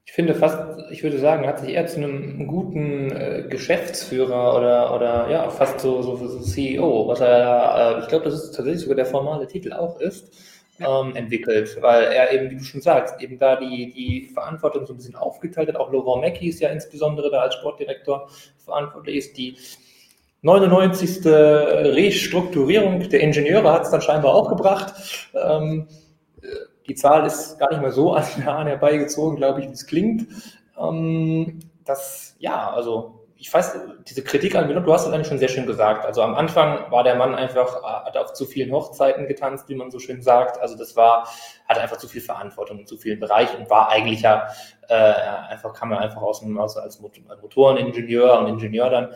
Ich 0.06 0.14
finde 0.14 0.36
fast, 0.36 0.60
ich 0.92 1.02
würde 1.02 1.18
sagen, 1.18 1.44
er 1.44 1.50
hat 1.50 1.60
sich 1.60 1.70
eher 1.70 1.88
zu 1.88 1.98
einem 1.98 2.46
guten 2.46 3.12
äh, 3.12 3.48
Geschäftsführer 3.50 4.56
oder, 4.56 4.94
oder 4.94 5.30
ja, 5.32 5.50
fast 5.50 5.80
so, 5.80 6.04
so, 6.04 6.16
so 6.16 6.40
CEO, 6.40 7.08
was 7.08 7.20
er, 7.20 7.98
äh, 7.98 8.02
ich 8.02 8.08
glaube, 8.10 8.26
das 8.26 8.36
ist 8.36 8.52
tatsächlich 8.52 8.82
sogar 8.82 8.96
der 8.96 9.08
formale 9.08 9.48
Titel 9.48 9.74
auch 9.74 10.00
ist, 10.00 10.32
ähm, 10.80 11.16
entwickelt, 11.16 11.78
weil 11.82 12.04
er 12.04 12.32
eben, 12.32 12.52
wie 12.52 12.58
du 12.58 12.64
schon 12.64 12.82
sagst, 12.82 13.20
eben 13.24 13.40
da 13.40 13.56
die, 13.56 13.92
die 13.92 14.30
Verantwortung 14.36 14.86
so 14.86 14.94
ein 14.94 14.98
bisschen 14.98 15.16
aufgeteilt 15.16 15.68
hat. 15.68 15.78
Auch 15.78 15.92
Laurent 15.92 16.22
Mackie 16.22 16.50
ist 16.50 16.60
ja 16.60 16.70
insbesondere 16.70 17.32
da 17.32 17.42
als 17.42 17.56
Sportdirektor 17.56 18.30
verantwortlich 18.60 19.16
ist. 19.16 19.36
Die 19.36 19.58
99. 20.46 21.26
Restrukturierung 21.26 23.10
der 23.10 23.22
Ingenieure 23.22 23.74
hat 23.74 23.84
es 23.84 23.90
dann 23.90 24.02
scheinbar 24.02 24.36
auch 24.36 24.48
gebracht. 24.48 24.94
Ähm, 25.34 25.88
die 26.88 26.94
Zahl 26.94 27.26
ist 27.26 27.58
gar 27.58 27.72
nicht 27.72 27.82
mehr 27.82 27.92
so 27.92 28.14
an 28.14 28.24
den 28.36 28.46
Haaren 28.46 28.68
herbeigezogen, 28.68 29.38
glaube 29.38 29.62
ich, 29.62 29.68
wie 29.68 29.74
es 29.74 29.88
klingt. 29.88 30.28
Ähm, 30.80 31.60
das, 31.84 32.36
ja, 32.38 32.70
also 32.70 33.26
ich 33.38 33.52
weiß, 33.52 33.80
diese 34.08 34.24
Kritik 34.24 34.56
an 34.56 34.68
Minot, 34.68 34.86
du 34.86 34.94
hast 34.94 35.08
es 35.08 35.14
eigentlich 35.14 35.28
schon 35.28 35.40
sehr 35.40 35.50
schön 35.50 35.66
gesagt. 35.66 36.06
Also 36.06 36.22
am 36.22 36.36
Anfang 36.36 36.90
war 36.92 37.04
der 37.04 37.16
Mann 37.16 37.36
einfach, 37.36 37.84
hat 37.84 38.16
auf 38.16 38.34
zu 38.34 38.46
vielen 38.46 38.72
Hochzeiten 38.72 39.28
getanzt, 39.28 39.68
wie 39.68 39.76
man 39.76 39.92
so 39.92 40.00
schön 40.00 40.22
sagt. 40.22 40.60
Also 40.62 40.78
das 40.78 40.96
war, 40.96 41.28
hatte 41.68 41.82
einfach 41.82 41.98
zu 41.98 42.08
viel 42.08 42.22
Verantwortung 42.22 42.80
in 42.80 42.88
zu 42.88 42.98
vielen 42.98 43.20
Bereichen 43.20 43.58
und 43.58 43.70
war 43.70 43.90
eigentlich 43.90 44.22
ja, 44.22 44.48
äh, 44.88 44.94
einfach, 44.94 45.74
kam 45.74 45.92
er 45.92 46.00
einfach 46.00 46.22
aus 46.22 46.40
dem, 46.40 46.58
aus, 46.58 46.78
als 46.78 47.02
Motoreningenieur 47.02 48.40
und 48.40 48.48
Ingenieur 48.48 48.90
dann. 48.90 49.10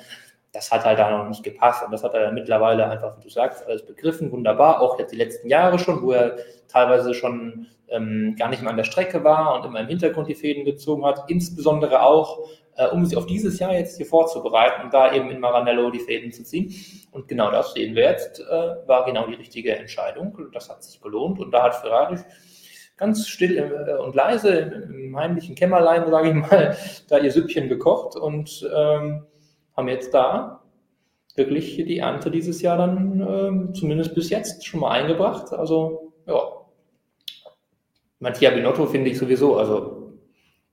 Das 0.51 0.71
hat 0.71 0.83
halt 0.83 0.97
da 0.97 1.11
noch 1.11 1.29
nicht 1.29 1.43
gepasst 1.43 1.83
und 1.85 1.91
das 1.91 2.03
hat 2.03 2.13
er 2.15 2.31
mittlerweile 2.31 2.89
einfach, 2.89 3.17
wie 3.17 3.21
du 3.21 3.29
sagst, 3.29 3.65
alles 3.67 3.85
begriffen, 3.85 4.31
wunderbar. 4.31 4.81
Auch 4.81 4.97
jetzt 4.97 5.11
die 5.11 5.17
letzten 5.17 5.47
Jahre 5.47 5.77
schon, 5.77 6.01
wo 6.01 6.11
er 6.11 6.37
teilweise 6.67 7.13
schon 7.13 7.67
ähm, 7.87 8.35
gar 8.37 8.49
nicht 8.49 8.61
mehr 8.61 8.71
an 8.71 8.77
der 8.77 8.83
Strecke 8.83 9.23
war 9.23 9.55
und 9.55 9.65
immer 9.65 9.79
im 9.79 9.87
Hintergrund 9.87 10.27
die 10.27 10.35
Fäden 10.35 10.65
gezogen 10.65 11.05
hat, 11.05 11.29
insbesondere 11.29 12.01
auch, 12.01 12.47
äh, 12.77 12.87
um 12.87 13.05
sich 13.05 13.17
auf 13.17 13.25
dieses 13.25 13.59
Jahr 13.59 13.73
jetzt 13.73 13.97
hier 13.97 14.05
vorzubereiten 14.05 14.83
und 14.83 14.93
da 14.93 15.13
eben 15.13 15.29
in 15.29 15.39
Maranello 15.39 15.91
die 15.91 15.99
Fäden 15.99 16.31
zu 16.31 16.43
ziehen. 16.43 16.73
Und 17.11 17.27
genau 17.27 17.51
das 17.51 17.73
sehen 17.73 17.95
wir 17.95 18.03
jetzt, 18.03 18.39
äh, 18.39 18.87
war 18.87 19.05
genau 19.05 19.27
die 19.27 19.35
richtige 19.35 19.75
Entscheidung. 19.75 20.37
Das 20.53 20.69
hat 20.69 20.83
sich 20.83 21.01
gelohnt 21.01 21.39
und 21.39 21.51
da 21.51 21.63
hat 21.63 21.75
Ferrari 21.75 22.17
ganz 22.99 23.27
still 23.27 23.57
äh, 23.57 23.97
und 24.01 24.13
leise 24.13 24.49
im 24.49 25.17
heimlichen 25.17 25.55
Kämmerlein, 25.55 26.09
sage 26.09 26.29
ich 26.29 26.35
mal, 26.35 26.77
da 27.09 27.17
ihr 27.17 27.31
Süppchen 27.31 27.69
gekocht 27.69 28.15
und 28.15 28.69
ähm, 28.75 29.25
haben 29.79 29.87
jetzt 29.87 30.13
da 30.13 30.61
wirklich 31.35 31.77
die 31.77 31.99
Ernte 31.99 32.29
dieses 32.29 32.61
Jahr 32.61 32.77
dann 32.77 33.25
ähm, 33.27 33.73
zumindest 33.73 34.13
bis 34.13 34.29
jetzt 34.29 34.65
schon 34.65 34.81
mal 34.81 34.91
eingebracht. 34.91 35.53
Also 35.53 36.13
ja, 36.27 36.37
Mattia 38.19 38.51
Binotto 38.51 38.85
finde 38.85 39.09
ich 39.09 39.17
sowieso, 39.17 39.57
also 39.57 40.19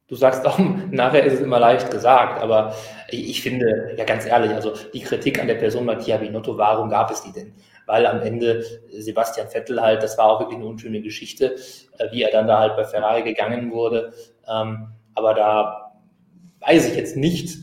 du 0.09 0.17
sagst 0.17 0.45
auch, 0.45 0.59
nachher 0.91 1.25
ist 1.25 1.35
es 1.35 1.41
immer 1.41 1.61
leicht 1.61 1.91
gesagt, 1.91 2.43
aber 2.43 2.75
ich 3.09 3.41
finde, 3.43 3.95
ja 3.97 4.05
ganz 4.05 4.27
ehrlich, 4.27 4.51
also 4.51 4.73
die 4.93 5.01
Kritik 5.01 5.41
an 5.41 5.47
der 5.47 5.55
Person 5.55 5.85
Mattia 5.85 6.17
Binotto, 6.17 6.59
warum 6.59 6.91
gab 6.91 7.11
es 7.13 7.23
die 7.23 7.33
denn? 7.33 7.55
Weil 7.87 8.05
am 8.05 8.21
Ende 8.21 8.65
Sebastian 8.91 9.47
Vettel 9.49 9.81
halt, 9.81 10.03
das 10.03 10.19
war 10.19 10.27
auch 10.27 10.41
wirklich 10.41 10.59
eine 10.59 10.67
unschöne 10.67 11.01
Geschichte, 11.01 11.55
äh, 11.99 12.11
wie 12.11 12.23
er 12.23 12.33
dann 12.33 12.49
da 12.49 12.59
halt 12.59 12.75
bei 12.75 12.83
Ferrari 12.83 13.23
gegangen 13.23 13.71
wurde. 13.71 14.13
Ähm, 14.49 14.89
aber 15.15 15.35
da 15.35 15.93
weiß 16.59 16.89
ich 16.89 16.97
jetzt 16.97 17.17
nicht, 17.17 17.57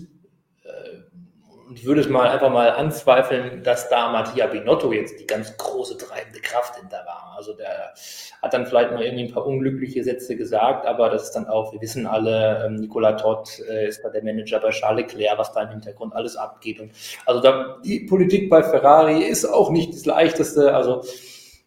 und 1.74 1.80
ich 1.80 1.86
würde 1.88 2.02
es 2.02 2.08
mal 2.08 2.30
einfach 2.30 2.52
mal 2.52 2.70
anzweifeln, 2.70 3.64
dass 3.64 3.90
da 3.90 4.12
Mattia 4.12 4.46
Binotto 4.46 4.94
jetzt 4.94 5.20
die 5.20 5.26
ganz 5.26 5.58
große 5.58 5.98
treibende 5.98 6.40
Kraft 6.40 6.76
hinter 6.76 6.98
war. 6.98 7.34
Also 7.36 7.54
der 7.54 7.96
hat 8.44 8.54
dann 8.54 8.68
vielleicht 8.68 8.92
mal 8.92 9.02
irgendwie 9.02 9.24
ein 9.24 9.34
paar 9.34 9.48
unglückliche 9.48 10.04
Sätze 10.04 10.36
gesagt, 10.36 10.86
aber 10.86 11.10
das 11.10 11.24
ist 11.24 11.32
dann 11.32 11.48
auch, 11.48 11.74
wir 11.74 11.82
wissen 11.82 12.06
alle, 12.06 12.64
ähm, 12.64 12.76
Nicola 12.76 13.14
Todd 13.14 13.50
äh, 13.68 13.88
ist 13.88 14.04
da 14.04 14.10
der 14.10 14.24
Manager 14.24 14.60
bei 14.60 14.70
Charles 14.70 15.12
Leclerc, 15.12 15.40
was 15.40 15.52
da 15.52 15.64
im 15.64 15.70
Hintergrund 15.70 16.14
alles 16.14 16.36
abgeht. 16.36 16.80
Und 16.80 16.92
also 17.26 17.42
da, 17.42 17.78
die 17.84 18.02
Politik 18.02 18.52
bei 18.52 18.62
Ferrari 18.62 19.24
ist 19.24 19.44
auch 19.44 19.72
nicht 19.72 19.94
das 19.94 20.06
leichteste. 20.06 20.76
Also, 20.76 21.02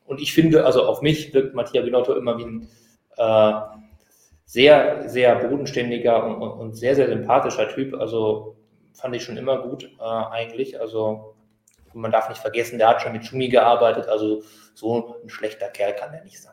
und 0.05 0.21
ich 0.21 0.33
finde, 0.33 0.65
also 0.65 0.85
auf 0.85 1.03
mich 1.03 1.35
wirkt 1.35 1.57
Mattia 1.57 1.83
Binotto 1.83 2.15
immer 2.15 2.39
wie 2.39 2.45
ein 2.45 2.69
äh, 3.17 3.53
sehr, 4.45 5.09
sehr 5.09 5.35
bodenständiger 5.35 6.25
und, 6.25 6.41
und 6.41 6.77
sehr, 6.77 6.95
sehr 6.95 7.09
sympathischer 7.09 7.69
Typ. 7.71 7.95
Also 7.95 8.56
fand 8.97 9.15
ich 9.15 9.23
schon 9.23 9.37
immer 9.37 9.63
gut 9.63 9.91
äh, 9.99 10.03
eigentlich. 10.03 10.81
Also 10.81 11.37
man 11.95 12.11
darf 12.11 12.29
nicht 12.29 12.41
vergessen, 12.41 12.79
der 12.79 12.89
hat 12.89 13.03
schon 13.03 13.13
mit 13.13 13.25
Schumi 13.25 13.49
gearbeitet, 13.49 14.09
also 14.09 14.43
so 14.75 15.17
ein 15.23 15.29
schlechter 15.29 15.69
Kerl 15.69 15.95
kann 15.95 16.13
er 16.13 16.23
nicht 16.25 16.41
sein. 16.41 16.53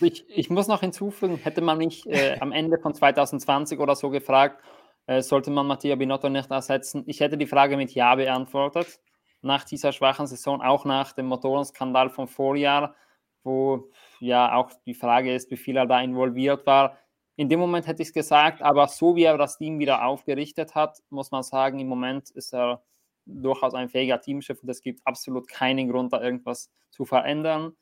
Ich, 0.00 0.24
ich, 0.28 0.50
muss 0.50 0.66
noch 0.66 0.80
hinzufügen, 0.80 1.36
hätte 1.36 1.60
man 1.60 1.78
mich 1.78 2.08
äh, 2.08 2.38
am 2.40 2.52
Ende 2.52 2.78
von 2.78 2.94
2020 2.94 3.78
oder 3.78 3.94
so 3.94 4.10
gefragt, 4.10 4.62
äh, 5.06 5.22
sollte 5.22 5.50
man 5.50 5.66
Mattia 5.66 5.96
Binotto 5.96 6.28
nicht 6.28 6.50
ersetzen? 6.50 7.04
Ich 7.06 7.20
hätte 7.20 7.36
die 7.36 7.46
Frage 7.46 7.76
mit 7.76 7.92
Ja 7.92 8.14
beantwortet. 8.14 9.00
Nach 9.42 9.64
dieser 9.64 9.92
schwachen 9.92 10.26
Saison, 10.26 10.62
auch 10.62 10.86
nach 10.86 11.12
dem 11.12 11.26
Motorenskandal 11.26 12.08
vom 12.08 12.26
Vorjahr, 12.26 12.94
wo 13.42 13.90
ja 14.20 14.54
auch 14.54 14.70
die 14.86 14.94
Frage 14.94 15.34
ist, 15.34 15.50
wie 15.50 15.58
viel 15.58 15.76
er 15.76 15.86
da 15.86 16.00
involviert 16.00 16.66
war. 16.66 16.96
In 17.36 17.48
dem 17.48 17.58
Moment 17.58 17.86
hätte 17.86 18.02
ich 18.02 18.08
es 18.08 18.14
gesagt, 18.14 18.62
aber 18.62 18.86
so 18.86 19.16
wie 19.16 19.24
er 19.24 19.36
das 19.36 19.58
Team 19.58 19.78
wieder 19.78 20.04
aufgerichtet 20.04 20.74
hat, 20.74 21.02
muss 21.10 21.30
man 21.32 21.42
sagen, 21.42 21.80
im 21.80 21.88
Moment 21.88 22.30
ist 22.30 22.54
er 22.54 22.82
durchaus 23.26 23.74
ein 23.74 23.88
fähiger 23.88 24.20
Teamchef 24.20 24.62
und 24.62 24.68
es 24.68 24.80
gibt 24.80 25.00
absolut 25.04 25.48
keinen 25.48 25.90
Grund, 25.90 26.12
da 26.12 26.22
irgendwas 26.22 26.70
zu 26.90 27.04
verändern. 27.04 27.74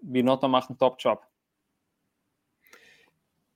Binotto 0.00 0.48
macht 0.48 0.70
einen 0.70 0.78
Top-Job. 0.78 1.24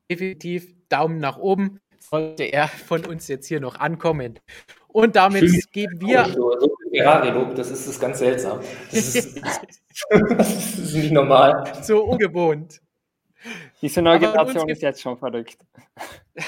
Definitiv 0.08 0.72
Daumen 0.88 1.18
nach 1.18 1.38
oben 1.38 1.80
sollte 1.98 2.44
er 2.44 2.68
von 2.68 3.04
uns 3.04 3.26
jetzt 3.26 3.46
hier 3.46 3.60
noch 3.60 3.76
ankommen. 3.80 4.38
Und 4.88 5.16
damit 5.16 5.50
Schön. 5.50 5.60
geben 5.72 6.00
wir. 6.00 6.24
Ferrari-Look, 6.92 7.54
das 7.56 7.70
ist 7.70 7.88
das 7.88 7.98
ganz 7.98 8.18
seltsam. 8.18 8.60
Das 8.90 9.14
ist, 9.14 9.42
das 9.42 10.78
ist 10.78 10.94
nicht 10.94 11.12
normal. 11.12 11.72
So 11.82 12.04
ungewohnt. 12.04 12.80
Diese 13.81 14.02
neue 14.02 14.18
Generation 14.18 14.68
ist 14.68 14.82
jetzt 14.82 15.01
schon 15.01 15.16
verrückt. 15.18 15.59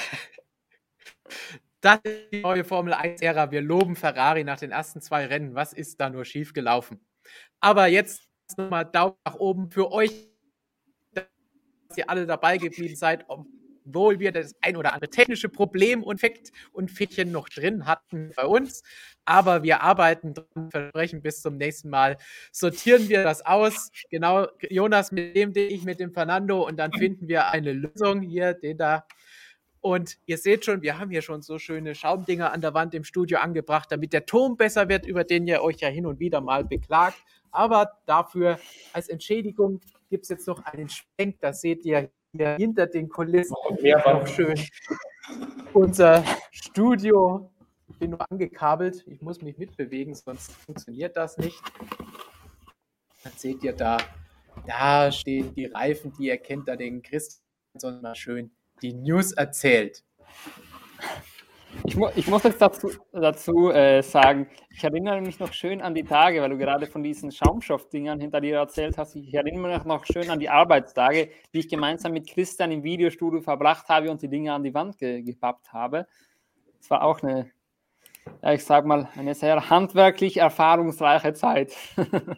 Das 1.81 1.99
ist 2.03 2.33
die 2.33 2.41
neue 2.41 2.65
Formel 2.65 2.93
1-Ära. 2.93 3.51
Wir 3.51 3.61
loben 3.61 3.95
Ferrari 3.95 4.43
nach 4.43 4.59
den 4.59 4.71
ersten 4.71 4.99
zwei 5.01 5.25
Rennen. 5.27 5.55
Was 5.55 5.71
ist 5.71 6.01
da 6.01 6.09
nur 6.09 6.25
schief 6.25 6.51
gelaufen? 6.51 6.99
Aber 7.61 7.87
jetzt 7.87 8.27
nochmal 8.57 8.85
Daumen 8.85 9.15
nach 9.25 9.35
oben 9.35 9.71
für 9.71 9.89
euch, 9.91 10.27
dass 11.13 11.25
ihr 11.95 12.09
alle 12.09 12.25
dabei 12.25 12.57
geblieben 12.57 12.97
seid, 12.97 13.25
obwohl 13.89 14.19
wir 14.19 14.31
das 14.31 14.55
ein 14.61 14.77
oder 14.77 14.93
andere 14.93 15.09
technische 15.09 15.49
Problem 15.49 16.03
und 16.03 16.19
Fekt 16.19 16.51
und 16.71 16.91
Fickchen 16.91 17.31
noch 17.31 17.49
drin 17.49 17.85
hatten 17.85 18.31
bei 18.35 18.45
uns. 18.45 18.83
Aber 19.25 19.63
wir 19.63 19.81
arbeiten 19.81 20.33
dran, 20.33 20.69
versprechen 20.71 21.21
bis 21.21 21.41
zum 21.41 21.57
nächsten 21.57 21.89
Mal. 21.89 22.17
Sortieren 22.51 23.09
wir 23.09 23.23
das 23.23 23.45
aus. 23.45 23.91
Genau, 24.09 24.47
Jonas 24.69 25.11
mit 25.11 25.35
dem, 25.35 25.53
ich 25.55 25.83
mit 25.83 25.99
dem 25.99 26.13
Fernando 26.13 26.67
und 26.67 26.77
dann 26.77 26.91
finden 26.93 27.27
wir 27.27 27.49
eine 27.49 27.73
Lösung 27.73 28.21
hier, 28.21 28.53
den 28.53 28.77
da. 28.77 29.05
Und 29.81 30.17
ihr 30.25 30.37
seht 30.37 30.65
schon, 30.65 30.81
wir 30.81 30.99
haben 30.99 31.09
hier 31.09 31.21
schon 31.21 31.41
so 31.41 31.57
schöne 31.57 31.95
Schaumdinger 31.95 32.51
an 32.51 32.61
der 32.61 32.73
Wand 32.73 32.93
im 32.93 33.03
Studio 33.03 33.39
angebracht, 33.39 33.91
damit 33.91 34.11
der 34.11 34.25
Ton 34.25 34.57
besser 34.57 34.89
wird, 34.89 35.05
über 35.05 35.23
den 35.23 35.47
ihr 35.47 35.61
euch 35.61 35.77
ja 35.77 35.87
hin 35.87 36.05
und 36.05 36.19
wieder 36.19 36.41
mal 36.41 36.65
beklagt. 36.65 37.17
Aber 37.51 37.93
dafür 38.05 38.59
als 38.93 39.07
Entschädigung 39.07 39.79
gibt 40.09 40.23
es 40.23 40.29
jetzt 40.29 40.47
noch 40.47 40.63
einen 40.65 40.89
Schwenk. 40.89 41.39
Da 41.39 41.53
seht 41.53 41.85
ihr 41.85 42.11
hier 42.31 42.55
hinter 42.55 42.87
den 42.87 43.09
Kulissen 43.09 43.55
noch 43.65 44.27
schön 44.27 44.59
unser 45.73 46.23
Studio. 46.51 47.51
Ich 47.87 47.97
bin 47.97 48.11
nur 48.11 48.31
angekabelt. 48.31 49.03
Ich 49.07 49.21
muss 49.21 49.41
mich 49.41 49.57
mitbewegen, 49.57 50.15
sonst 50.15 50.51
funktioniert 50.51 51.17
das 51.17 51.37
nicht. 51.37 51.61
Dann 53.23 53.33
seht 53.35 53.63
ihr 53.63 53.73
da, 53.73 53.97
da 54.65 55.11
stehen 55.11 55.53
die 55.55 55.65
Reifen, 55.65 56.13
die 56.17 56.27
ihr 56.27 56.37
kennt, 56.37 56.67
da 56.67 56.75
den 56.75 57.01
Christian 57.01 58.01
mal 58.01 58.15
schön 58.15 58.51
die 58.81 58.93
News 58.93 59.33
erzählt. 59.33 60.03
Ich, 61.85 61.95
mu 61.95 62.07
ich, 62.15 62.27
muss 62.27 62.43
jetzt 62.43 62.61
dazu, 62.61 62.91
dazu 63.11 63.71
äh, 63.71 64.01
sagen, 64.01 64.47
ich 64.69 64.83
erinnere 64.83 65.21
mich 65.21 65.39
noch 65.39 65.53
schön 65.53 65.81
an 65.81 65.93
die 65.93 66.03
Tage, 66.03 66.41
weil 66.41 66.49
du 66.49 66.57
gerade 66.57 66.87
von 66.87 67.03
diesen 67.03 67.31
Schaumstoffdingern 67.31 68.19
hinter 68.19 68.41
dir 68.41 68.57
erzählt 68.57 68.97
hast. 68.97 69.15
Ich 69.15 69.33
erinnere 69.33 69.77
mich 69.77 69.85
noch 69.85 70.05
schön 70.05 70.29
an 70.29 70.39
die 70.39 70.49
Arbeitstage, 70.49 71.29
die 71.53 71.59
ich 71.59 71.69
gemeinsam 71.69 72.13
mit 72.13 72.27
Christian 72.27 72.71
im 72.71 72.83
Videostudio 72.83 73.41
verbracht 73.41 73.87
habe 73.87 74.11
und 74.11 74.21
die 74.21 74.29
Dinge 74.29 74.53
an 74.53 74.63
die 74.63 74.73
Wand 74.73 74.97
ge 74.97 75.21
gepappt 75.21 75.71
habe. 75.71 76.07
Es 76.79 76.89
war 76.89 77.03
auch 77.03 77.21
eine, 77.21 77.51
ja, 78.41 78.53
ich 78.53 78.63
sag 78.65 78.85
mal, 78.85 79.07
eine 79.15 79.35
sehr 79.35 79.69
handwerklich 79.69 80.37
erfahrungsreiche 80.37 81.33
Zeit. 81.33 81.73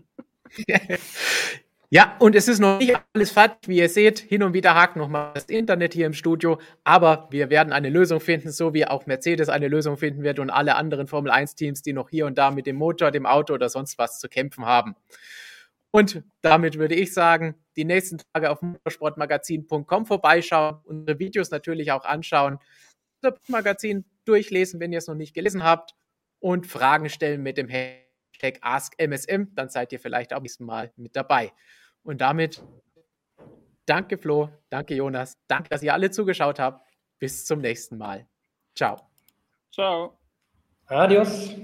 Ja, 1.94 2.16
und 2.20 2.38
es 2.38 2.48
ist 2.48 2.60
noch 2.60 2.80
nicht 2.80 2.96
alles 3.14 3.32
fertig, 3.32 3.68
wie 3.68 3.80
ihr 3.80 3.90
seht. 3.90 4.20
Hin 4.20 4.44
und 4.44 4.54
wieder 4.54 4.76
hakt 4.76 4.96
nochmal 4.96 5.34
das 5.34 5.44
Internet 5.44 5.94
hier 5.94 6.06
im 6.06 6.14
Studio. 6.14 6.58
Aber 6.86 7.28
wir 7.32 7.50
werden 7.50 7.74
eine 7.74 7.90
Lösung 7.90 8.22
finden, 8.22 8.50
so 8.50 8.74
wie 8.74 8.88
auch 8.88 9.08
Mercedes 9.08 9.50
eine 9.50 9.68
Lösung 9.68 9.98
finden 9.98 10.24
wird 10.24 10.40
und 10.40 10.50
alle 10.50 10.76
anderen 10.76 11.08
Formel 11.08 11.34
1-Teams, 11.34 11.82
die 11.82 11.92
noch 11.92 12.10
hier 12.10 12.28
und 12.28 12.38
da 12.38 12.50
mit 12.50 12.66
dem 12.66 12.78
Motor, 12.78 13.12
dem 13.12 13.26
Auto 13.26 13.54
oder 13.54 13.68
sonst 13.68 13.98
was 13.98 14.22
zu 14.22 14.30
kämpfen 14.30 14.66
haben. 14.66 14.96
Und 15.92 16.24
damit 16.40 16.78
würde 16.80 16.96
ich 16.96 17.14
sagen, 17.14 17.56
die 17.76 17.84
nächsten 17.84 18.20
Tage 18.34 18.52
auf 18.52 18.62
motorsportmagazin.com 18.62 20.06
vorbeischauen, 20.06 20.80
unsere 20.86 21.20
Videos 21.20 21.52
natürlich 21.52 21.92
auch 21.92 22.06
anschauen, 22.06 22.60
das 23.20 23.34
Magazin 23.50 24.06
durchlesen, 24.24 24.80
wenn 24.80 24.94
ihr 24.94 25.00
es 25.00 25.08
noch 25.08 25.16
nicht 25.16 25.34
gelesen 25.34 25.66
habt 25.66 25.94
und 26.40 26.68
Fragen 26.68 27.10
stellen 27.10 27.44
mit 27.44 27.58
dem 27.58 27.68
Hashtag 27.68 28.60
AskMSM. 28.62 29.54
Dann 29.56 29.68
seid 29.68 29.92
ihr 29.92 30.00
vielleicht 30.00 30.34
auch 30.34 30.42
nächsten 30.42 30.64
Mal 30.64 30.94
mit 30.96 31.18
dabei. 31.18 31.52
Und 32.04 32.22
damit 32.22 32.64
danke 33.86 34.18
Flo, 34.18 34.50
danke 34.70 34.96
Jonas, 34.96 35.38
danke, 35.48 35.70
dass 35.70 35.84
ihr 35.84 35.94
alle 35.94 36.12
zugeschaut 36.12 36.60
habt. 36.60 36.88
Bis 37.20 37.46
zum 37.46 37.60
nächsten 37.60 37.98
Mal. 37.98 38.28
Ciao. 38.76 38.98
Ciao. 39.72 40.18
Adios. 40.88 41.56